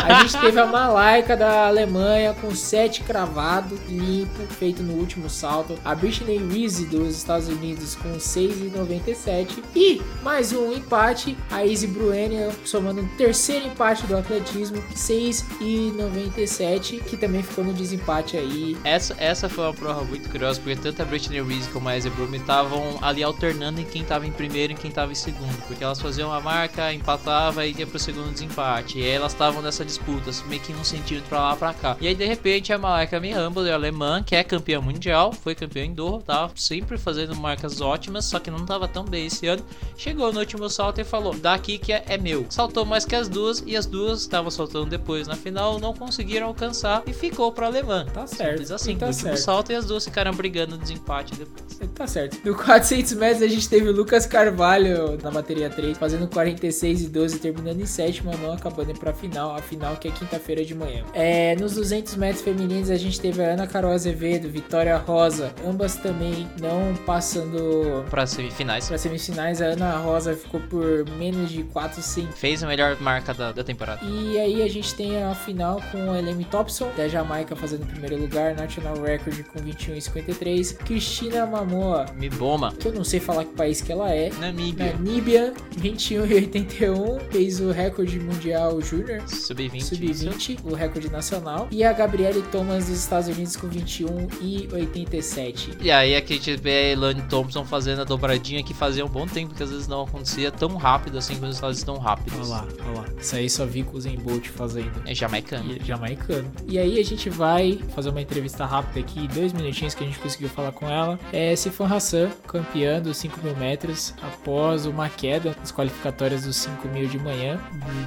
a 0.04 0.22
gente 0.22 0.40
teve 0.40 0.58
a 0.58 0.66
Malaika 0.66 1.36
da 1.36 1.66
Alemanha 1.66 2.34
com 2.34 2.54
7 2.54 3.02
cravado, 3.02 3.78
limpo, 3.88 4.42
feito 4.54 4.82
no 4.82 4.94
último 4.94 5.30
salto. 5.30 5.78
A 5.84 5.94
Britney 5.94 6.38
Reese 6.38 6.86
dos 6.86 7.16
Estados 7.16 7.46
Unidos 7.48 7.94
com 7.94 8.16
6,97. 8.16 9.62
E 9.74 10.02
mais 10.22 10.52
um 10.52 10.72
empate, 10.72 11.36
a 11.50 11.64
Izzy 11.64 11.86
Bruenia 11.86 12.50
somando 12.64 13.00
um 13.00 13.08
terceiro 13.16 13.66
empate 13.66 14.06
do 14.06 14.16
atletismo, 14.16 14.82
6,97, 14.94 17.02
que 17.02 17.16
também 17.16 17.42
ficou 17.42 17.64
no 17.64 17.72
desempate 17.72 18.36
aí. 18.36 18.76
Essa, 18.84 19.16
essa 19.18 19.48
foi 19.48 19.64
uma 19.64 19.74
prova 19.74 20.04
muito 20.04 20.28
curiosa, 20.28 20.60
porque 20.60 20.76
tanto 20.76 21.02
a 21.02 21.04
Britney 21.04 21.42
Reese 21.42 21.68
como 21.70 21.88
a 21.88 21.96
Izzy 21.96 22.10
Bruenia 22.10 22.40
estavam 22.40 22.98
ali 23.00 23.22
alternando 23.22 23.80
em 23.80 23.84
quem 23.84 24.02
estava 24.02 24.26
em 24.26 24.32
primeiro 24.32 24.72
e 24.72 24.76
quem 24.76 24.90
estava 24.90 25.12
em 25.12 25.14
segundo 25.14 25.37
segundo, 25.38 25.56
porque 25.66 25.84
elas 25.84 26.00
faziam 26.00 26.30
uma 26.30 26.40
marca, 26.40 26.92
empatava 26.92 27.64
e 27.64 27.72
ia 27.72 27.86
pro 27.86 27.98
segundo 27.98 28.32
desempate. 28.32 28.98
E 28.98 29.02
aí 29.02 29.10
elas 29.10 29.32
estavam 29.32 29.62
nessa 29.62 29.84
disputa, 29.84 30.30
assim, 30.30 30.46
meio 30.48 30.60
que 30.60 30.72
um 30.72 30.84
centímetro 30.84 31.28
pra 31.28 31.40
lá 31.40 31.56
pra 31.56 31.72
cá. 31.72 31.96
E 32.00 32.08
aí 32.08 32.14
de 32.14 32.24
repente 32.24 32.72
a 32.72 32.78
Malaika 32.78 33.20
Mihamble, 33.20 33.70
alemã, 33.70 34.22
que 34.22 34.34
é 34.34 34.42
campeã 34.42 34.80
mundial, 34.80 35.32
foi 35.32 35.54
campeã 35.54 35.84
em 35.84 35.94
Doha, 35.94 36.22
tava 36.22 36.52
sempre 36.56 36.98
fazendo 36.98 37.36
marcas 37.36 37.80
ótimas, 37.80 38.24
só 38.24 38.38
que 38.38 38.50
não 38.50 38.66
tava 38.66 38.88
tão 38.88 39.04
bem 39.04 39.26
esse 39.26 39.46
ano. 39.46 39.64
Chegou 39.96 40.32
no 40.32 40.40
último 40.40 40.68
salto 40.68 41.00
e 41.00 41.04
falou: 41.04 41.34
daqui 41.34 41.78
que 41.78 41.92
é, 41.92 42.02
é 42.06 42.18
meu. 42.18 42.46
Saltou 42.50 42.84
mais 42.84 43.04
que 43.04 43.14
as 43.14 43.28
duas 43.28 43.62
e 43.66 43.76
as 43.76 43.86
duas 43.86 44.20
estavam 44.20 44.50
saltando 44.50 44.86
depois 44.86 45.28
na 45.28 45.36
final, 45.36 45.78
não 45.78 45.94
conseguiram 45.94 46.48
alcançar 46.48 47.02
e 47.06 47.12
ficou 47.12 47.52
pra 47.52 47.66
alemã. 47.66 48.06
Tá 48.12 48.26
certo. 48.26 48.48
Simples 48.48 48.70
assim, 48.70 48.96
tá 48.96 49.06
no 49.06 49.12
último 49.12 49.30
certo. 49.30 49.44
salto 49.44 49.72
e 49.72 49.74
as 49.74 49.86
duas 49.86 50.04
ficaram 50.04 50.32
brigando 50.32 50.76
no 50.76 50.82
desempate 50.82 51.34
depois. 51.34 51.78
Tá 51.94 52.06
certo. 52.06 52.38
No 52.44 52.54
400 52.54 53.12
metros 53.14 53.42
a 53.42 53.48
gente 53.48 53.68
teve 53.68 53.88
o 53.88 53.92
Lucas 53.92 54.26
Carvalho 54.26 55.17
na 55.22 55.30
bateria 55.30 55.68
3, 55.68 55.96
fazendo 55.96 56.28
46 56.28 57.02
e 57.02 57.08
12, 57.08 57.38
terminando 57.38 57.80
em 57.80 57.86
sétima, 57.86 58.32
não 58.36 58.52
acabando 58.52 58.92
pra 58.98 59.12
final, 59.12 59.54
a 59.54 59.58
final 59.58 59.96
que 59.96 60.08
é 60.08 60.10
quinta-feira 60.10 60.64
de 60.64 60.74
manhã. 60.74 61.04
É, 61.12 61.56
nos 61.56 61.74
200 61.74 62.14
metros 62.16 62.42
femininos 62.42 62.90
a 62.90 62.96
gente 62.96 63.20
teve 63.20 63.42
a 63.42 63.52
Ana 63.52 63.66
Carol 63.66 63.92
Azevedo, 63.92 64.48
Vitória 64.48 64.96
Rosa, 64.96 65.52
ambas 65.66 65.96
também 65.96 66.48
não 66.60 66.94
passando 67.04 68.04
para 68.10 68.26
semifinais. 68.26 68.88
Para 68.88 68.98
semifinais, 68.98 69.60
a 69.60 69.66
Ana 69.66 69.96
Rosa 69.98 70.34
ficou 70.34 70.60
por 70.60 71.04
menos 71.18 71.50
de 71.50 71.62
4 71.64 72.00
sim. 72.02 72.28
Fez 72.34 72.62
a 72.62 72.66
melhor 72.66 72.96
marca 73.00 73.34
da, 73.34 73.52
da 73.52 73.64
temporada. 73.64 74.04
E 74.04 74.38
aí 74.38 74.62
a 74.62 74.68
gente 74.68 74.94
tem 74.94 75.22
a 75.22 75.34
final 75.34 75.82
com 75.90 76.12
a 76.12 76.18
Elemi 76.18 76.44
Thompson, 76.44 76.90
da 76.96 77.08
Jamaica 77.08 77.56
fazendo 77.56 77.82
o 77.84 77.86
primeiro 77.86 78.16
lugar, 78.16 78.54
National 78.54 79.00
Record 79.00 79.42
com 79.44 79.60
21,53. 79.60 80.76
Cristina 80.78 81.46
Mamoa, 81.46 82.06
Miboma, 82.14 82.72
que 82.72 82.88
eu 82.88 82.92
não 82.92 83.04
sei 83.04 83.20
falar 83.20 83.44
que 83.44 83.54
país 83.54 83.80
que 83.80 83.92
ela 83.92 84.10
é. 84.10 84.30
Namíbia. 84.38 84.92
Namíbia 84.92 85.07
Namíbia, 85.08 85.54
21 85.78 86.26
e 86.26 86.34
81, 86.34 87.18
fez 87.30 87.60
o 87.60 87.70
recorde 87.70 88.20
mundial 88.20 88.78
júnior. 88.82 89.22
Sub-20. 89.26 89.80
Sub-20, 89.80 90.58
o 90.64 90.74
recorde 90.74 91.10
nacional. 91.10 91.66
E 91.70 91.82
a 91.82 91.94
Gabriele 91.94 92.42
Thomas 92.52 92.88
dos 92.88 92.98
Estados 92.98 93.26
Unidos 93.26 93.56
com 93.56 93.68
21 93.68 94.28
e 94.42 94.68
87. 94.70 95.78
E 95.80 95.90
aí 95.90 96.14
a 96.14 96.20
gente 96.20 96.54
vê 96.56 96.70
a 96.70 96.92
Elaine 96.92 97.22
Thompson 97.22 97.64
fazendo 97.64 98.02
a 98.02 98.04
dobradinha 98.04 98.62
que 98.62 98.74
fazia 98.74 99.02
um 99.02 99.08
bom 99.08 99.26
tempo, 99.26 99.54
que 99.54 99.62
às 99.62 99.70
vezes 99.70 99.88
não 99.88 100.02
acontecia 100.02 100.52
tão 100.52 100.76
rápido 100.76 101.16
assim, 101.16 101.36
quando 101.36 101.52
os 101.52 101.56
estados 101.56 101.82
tão 101.82 101.96
rápidos. 101.96 102.50
Olha 102.50 102.60
lá, 102.60 102.68
olha 102.86 102.98
lá. 102.98 103.04
Isso 103.18 103.34
aí 103.34 103.48
só 103.48 103.64
vi 103.64 103.84
com 103.84 103.96
o 103.96 104.00
Zen 104.00 104.18
Bolt 104.18 104.48
fazendo. 104.48 104.92
É 105.06 105.14
jamaicano. 105.14 105.72
E, 105.72 105.82
jamaicano. 105.82 106.52
E 106.68 106.78
aí 106.78 107.00
a 107.00 107.04
gente 107.04 107.30
vai 107.30 107.80
fazer 107.94 108.10
uma 108.10 108.20
entrevista 108.20 108.66
rápida 108.66 109.00
aqui, 109.00 109.26
dois 109.28 109.54
minutinhos 109.54 109.94
que 109.94 110.04
a 110.04 110.06
gente 110.06 110.18
conseguiu 110.18 110.50
falar 110.50 110.72
com 110.72 110.86
ela. 110.86 111.18
É 111.32 111.56
Sifan 111.56 111.86
Hassan, 111.86 112.28
campeã 112.46 113.00
dos 113.00 113.16
5 113.16 113.40
mil 113.42 113.56
metros, 113.56 114.12
após 114.22 114.84
uma 114.84 114.97
queda 115.06 115.54
nas 115.60 115.70
qualificatórias 115.70 116.44
dos 116.44 116.56
5 116.56 116.88
mil 116.88 117.06
de 117.06 117.18
manhã. 117.18 117.60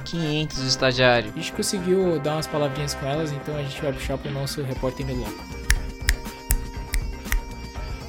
500 0.04 0.58
estagiário. 0.64 1.30
A 1.32 1.38
gente 1.38 1.52
conseguiu 1.52 2.18
dar 2.18 2.34
umas 2.34 2.48
palavrinhas 2.48 2.94
com 2.94 3.06
elas, 3.06 3.30
então 3.30 3.56
a 3.56 3.62
gente 3.62 3.80
vai 3.80 3.92
puxar 3.92 4.18
pro 4.18 4.32
nosso 4.32 4.60
repórter 4.62 5.06
no 5.06 5.14
loco. 5.14 5.61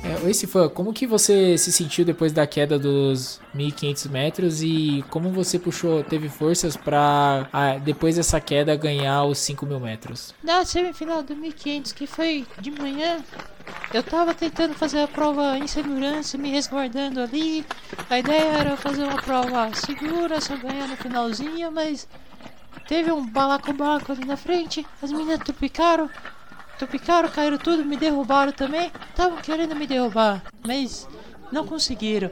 É, 0.03 0.33
Sifan, 0.33 0.67
como 0.69 0.91
que 0.91 1.07
você 1.07 1.57
se 1.57 1.71
sentiu 1.71 2.03
depois 2.03 2.33
da 2.33 2.45
queda 2.45 2.77
dos 2.77 3.39
1.500 3.55 4.09
metros 4.09 4.61
e 4.61 5.03
como 5.09 5.29
você 5.29 5.57
puxou, 5.57 6.03
teve 6.03 6.27
forças 6.27 6.75
para 6.75 7.47
depois 7.83 8.17
dessa 8.17 8.39
queda 8.41 8.75
ganhar 8.75 9.23
os 9.23 9.37
5.000 9.39 9.79
metros? 9.79 10.33
Na 10.43 10.65
semifinal 10.65 11.23
do 11.23 11.35
1.500, 11.35 11.93
que 11.93 12.05
foi 12.05 12.45
de 12.59 12.71
manhã, 12.71 13.23
eu 13.93 14.03
tava 14.03 14.33
tentando 14.33 14.73
fazer 14.73 15.01
a 15.01 15.07
prova 15.07 15.57
em 15.57 15.67
segurança, 15.67 16.37
me 16.37 16.49
resguardando 16.49 17.21
ali. 17.21 17.65
A 18.09 18.19
ideia 18.19 18.57
era 18.57 18.75
fazer 18.75 19.03
uma 19.03 19.21
prova 19.21 19.73
segura, 19.73 20.41
só 20.41 20.57
ganhar 20.57 20.87
no 20.87 20.97
finalzinho, 20.97 21.71
mas 21.71 22.07
teve 22.87 23.11
um 23.11 23.25
balacobaco 23.25 24.11
ali 24.11 24.25
na 24.25 24.35
frente, 24.35 24.85
as 25.01 25.11
meninas 25.11 25.39
tropicaram 25.39 26.09
Tropicaram, 26.83 27.29
caíram 27.29 27.57
tudo, 27.57 27.85
me 27.85 27.95
derrubaram 27.95 28.51
também. 28.51 28.91
Estavam 29.09 29.37
querendo 29.37 29.73
me 29.73 29.87
derrubar, 29.87 30.43
mas 30.65 31.07
não 31.49 31.65
conseguiram. 31.65 32.29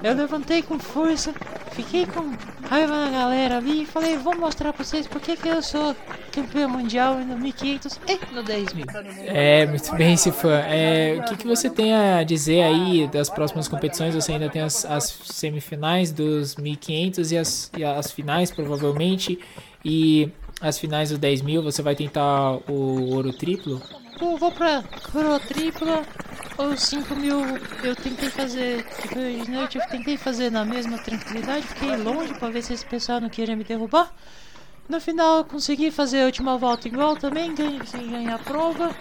Eu 0.00 0.14
levantei 0.14 0.62
com 0.62 0.78
força, 0.78 1.34
fiquei 1.72 2.06
com 2.06 2.32
raiva 2.68 2.94
na 2.94 3.10
galera 3.10 3.56
ali 3.56 3.82
e 3.82 3.86
falei, 3.86 4.16
vou 4.16 4.36
mostrar 4.36 4.72
pra 4.72 4.84
vocês 4.84 5.08
porque 5.08 5.36
que 5.36 5.48
eu 5.48 5.60
sou 5.60 5.96
campeão 6.30 6.68
mundial 6.68 7.16
no 7.16 7.36
1500 7.36 8.00
e 8.06 8.32
no 8.32 8.44
10 8.44 8.72
mil. 8.72 8.86
É, 9.26 9.66
muito 9.66 9.92
bem, 9.96 10.16
Cifã. 10.16 10.60
É, 10.60 11.18
o 11.18 11.24
que, 11.24 11.38
que 11.38 11.46
você 11.46 11.68
tem 11.68 11.92
a 11.92 12.22
dizer 12.22 12.62
aí 12.62 13.08
das 13.08 13.28
próximas 13.28 13.66
competições? 13.66 14.14
Você 14.14 14.30
ainda 14.30 14.48
tem 14.48 14.62
as, 14.62 14.84
as 14.84 15.04
semifinais 15.24 16.12
dos 16.12 16.54
1500 16.54 17.32
e 17.32 17.38
as, 17.38 17.70
e 17.76 17.82
as 17.84 18.12
finais, 18.12 18.52
provavelmente. 18.52 19.40
E 19.84 20.30
as 20.62 20.78
finais 20.78 21.10
do 21.10 21.18
10 21.18 21.42
mil, 21.42 21.62
você 21.62 21.82
vai 21.82 21.94
tentar 21.94 22.58
o 22.70 23.10
ouro 23.12 23.32
triplo? 23.32 23.82
Eu 24.20 24.36
vou 24.36 24.52
pra 24.52 24.84
coroa 25.10 25.40
tripla, 25.40 26.04
os 26.56 26.80
5 26.82 27.16
mil 27.16 27.40
eu 27.82 27.96
tentei 27.96 28.30
fazer, 28.30 28.86
né, 29.48 29.68
eu 29.74 29.88
tentei 29.88 30.16
fazer 30.16 30.50
na 30.50 30.64
mesma 30.64 30.98
tranquilidade, 30.98 31.66
fiquei 31.66 31.96
longe 31.96 32.32
pra 32.34 32.48
ver 32.48 32.62
se 32.62 32.72
esse 32.72 32.86
pessoal 32.86 33.20
não 33.20 33.28
queria 33.28 33.56
me 33.56 33.64
derrubar. 33.64 34.14
No 34.88 35.00
final 35.00 35.44
consegui 35.44 35.90
fazer 35.90 36.22
a 36.22 36.26
última 36.26 36.58
volta 36.58 36.88
igual 36.88 37.16
também, 37.16 37.54
ganhei, 37.54 37.80
ganhar 38.10 38.34
a 38.34 38.38
prova. 38.38 38.94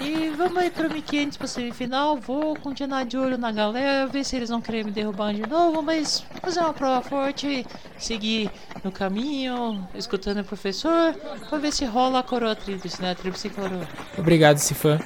E 0.00 0.30
vamos 0.30 0.58
aí 0.58 0.70
pro 0.70 0.90
1500 0.90 1.36
pra 1.36 1.46
semifinal. 1.46 2.16
Vou 2.16 2.56
continuar 2.56 3.04
de 3.04 3.16
olho 3.16 3.38
na 3.38 3.52
galera, 3.52 4.06
ver 4.06 4.24
se 4.24 4.36
eles 4.36 4.48
vão 4.48 4.60
querer 4.60 4.84
me 4.84 4.90
derrubar 4.90 5.32
de 5.32 5.46
novo. 5.46 5.82
Mas 5.82 6.24
fazer 6.40 6.60
uma 6.60 6.72
prova 6.72 7.02
forte, 7.02 7.64
seguir 7.98 8.50
no 8.82 8.90
caminho, 8.90 9.86
escutando 9.94 10.40
o 10.40 10.44
professor, 10.44 11.14
pra 11.48 11.58
ver 11.58 11.72
se 11.72 11.84
rola 11.84 12.18
a 12.18 12.22
coroa 12.22 12.56
tríplice, 12.56 13.00
né? 13.00 13.14
Tríplice 13.14 13.48
coroa. 13.48 13.88
Obrigado, 14.18 14.58
Sifan. 14.58 14.98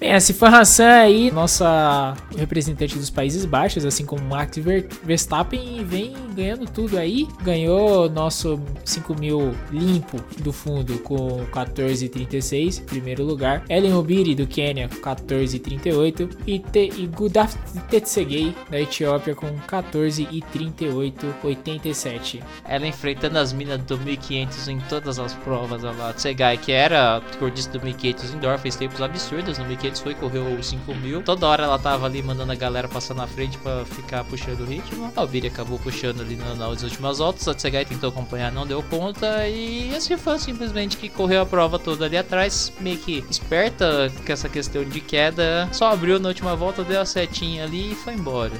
Bem, 0.00 0.14
a 0.14 0.20
Sifan 0.20 0.48
Hassan 0.48 0.88
aí, 0.88 1.30
nossa 1.30 2.16
representante 2.34 2.96
dos 2.96 3.10
Países 3.10 3.44
Baixos, 3.44 3.84
assim 3.84 4.06
como 4.06 4.24
Max 4.24 4.56
Verstappen, 5.04 5.84
vem 5.84 6.14
ganhando 6.34 6.64
tudo 6.64 6.96
aí. 6.96 7.28
Ganhou 7.42 8.08
nosso 8.08 8.58
5 8.82 9.14
mil 9.20 9.54
limpo 9.70 10.16
do 10.38 10.54
fundo 10.54 10.98
com 11.00 11.44
14,36, 11.52 12.82
primeiro 12.86 13.22
lugar. 13.22 13.62
Ellen 13.68 13.92
Obiri 13.92 14.34
do 14.34 14.46
Quênia, 14.46 14.88
14,38. 14.88 16.30
E, 16.46 16.58
Te, 16.58 16.90
e 16.96 17.06
Gudaf 17.06 17.54
Tetsegei 17.90 18.56
da 18.70 18.80
Etiópia 18.80 19.34
com 19.34 19.54
14,38,87. 19.68 22.42
Ela 22.64 22.86
enfrentando 22.86 23.38
as 23.38 23.52
minas 23.52 23.82
do 23.82 23.98
1500 23.98 24.66
em 24.66 24.80
todas 24.80 25.18
as 25.18 25.34
provas. 25.34 25.82
lá. 25.82 26.14
Tsegai, 26.14 26.56
que 26.56 26.72
era 26.72 27.20
cordista 27.38 27.78
do 27.78 27.84
1500 27.84 28.32
indoor, 28.32 28.58
fez 28.58 28.76
tempos 28.76 29.02
absurdos 29.02 29.58
no 29.58 29.66
1500 29.66 29.89
foi, 29.98 30.14
correu 30.14 30.44
os 30.54 30.66
5 30.66 30.94
mil. 30.94 31.22
Toda 31.22 31.46
hora 31.46 31.64
ela 31.64 31.78
tava 31.78 32.06
ali 32.06 32.22
mandando 32.22 32.52
a 32.52 32.54
galera 32.54 32.86
passar 32.86 33.14
na 33.14 33.26
frente 33.26 33.58
pra 33.58 33.84
ficar 33.84 34.24
puxando 34.24 34.60
o 34.60 34.64
ritmo. 34.64 35.10
A 35.16 35.20
Alviri 35.20 35.48
acabou 35.48 35.78
puxando 35.78 36.20
ali 36.20 36.36
nas 36.36 36.82
últimas 36.82 37.18
voltas. 37.18 37.48
A 37.48 37.54
Tsegai 37.54 37.84
tentou 37.84 38.10
acompanhar, 38.10 38.52
não 38.52 38.66
deu 38.66 38.82
conta. 38.82 39.48
E 39.48 39.92
esse 39.94 40.16
fã 40.16 40.38
simplesmente 40.38 40.96
que 40.96 41.08
correu 41.08 41.42
a 41.42 41.46
prova 41.46 41.78
toda 41.78 42.04
ali 42.04 42.16
atrás, 42.16 42.72
meio 42.78 42.98
que 42.98 43.24
esperta 43.30 44.12
com 44.24 44.32
essa 44.32 44.48
questão 44.48 44.84
de 44.84 45.00
queda. 45.00 45.68
Só 45.72 45.90
abriu 45.90 46.20
na 46.20 46.28
última 46.28 46.54
volta, 46.54 46.84
deu 46.84 47.00
a 47.00 47.06
setinha 47.06 47.64
ali 47.64 47.92
e 47.92 47.94
foi 47.94 48.14
embora. 48.14 48.52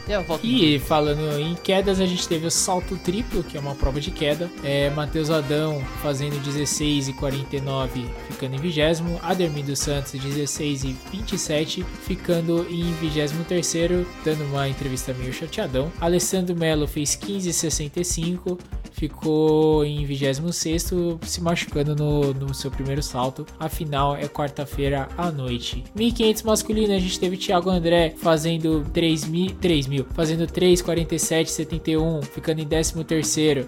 E 0.43 0.79
falando 0.79 1.39
em 1.39 1.55
quedas, 1.55 2.01
a 2.01 2.07
gente 2.07 2.27
teve 2.27 2.47
o 2.47 2.51
salto 2.51 2.97
triplo, 2.97 3.43
que 3.43 3.57
é 3.57 3.61
uma 3.61 3.75
prova 3.75 4.01
de 4.01 4.11
queda. 4.11 4.51
É, 4.65 4.91
Matheus 4.91 5.31
Adão 5.31 5.83
fazendo 6.03 6.41
16 6.43 7.09
e 7.09 7.13
49, 7.13 8.07
ficando 8.29 8.55
em 8.55 8.59
vigésimo. 8.59 9.21
Ademir 9.23 9.65
dos 9.65 9.79
Santos 9.79 10.13
16 10.13 10.85
e 10.85 10.97
20 11.13 11.20
27, 11.21 11.85
ficando 12.03 12.67
em 12.71 12.95
23º, 13.03 14.07
dando 14.25 14.45
uma 14.45 14.69
entrevista 14.69 15.13
meio 15.15 15.33
chateadão. 15.33 15.93
Alessandro 16.01 16.57
Melo 16.57 16.87
fez 16.87 17.17
15,65, 17.17 18.59
ficou 18.93 19.85
em 19.85 20.05
26 20.05 20.91
se 21.23 21.41
machucando 21.41 21.95
no, 21.95 22.35
no 22.35 22.55
seu 22.55 22.71
primeiro 22.71 23.03
salto. 23.03 23.47
A 23.59 23.69
final 23.69 24.17
é 24.17 24.29
quarta-feira 24.29 25.09
à 25.17 25.31
noite. 25.31 25.85
1500 25.95 26.43
masculino, 26.43 26.95
a 26.95 26.99
gente 26.99 27.19
teve 27.19 27.37
Thiago 27.37 27.71
André 27.71 28.15
fazendo 28.17 28.85
3 28.93 29.25
mil, 29.27 29.51
3 29.61 29.87
mil 29.87 30.07
fazendo 30.15 30.47
3,47,71, 30.47 32.25
ficando 32.25 32.61
em 32.61 32.67
13 32.67 32.95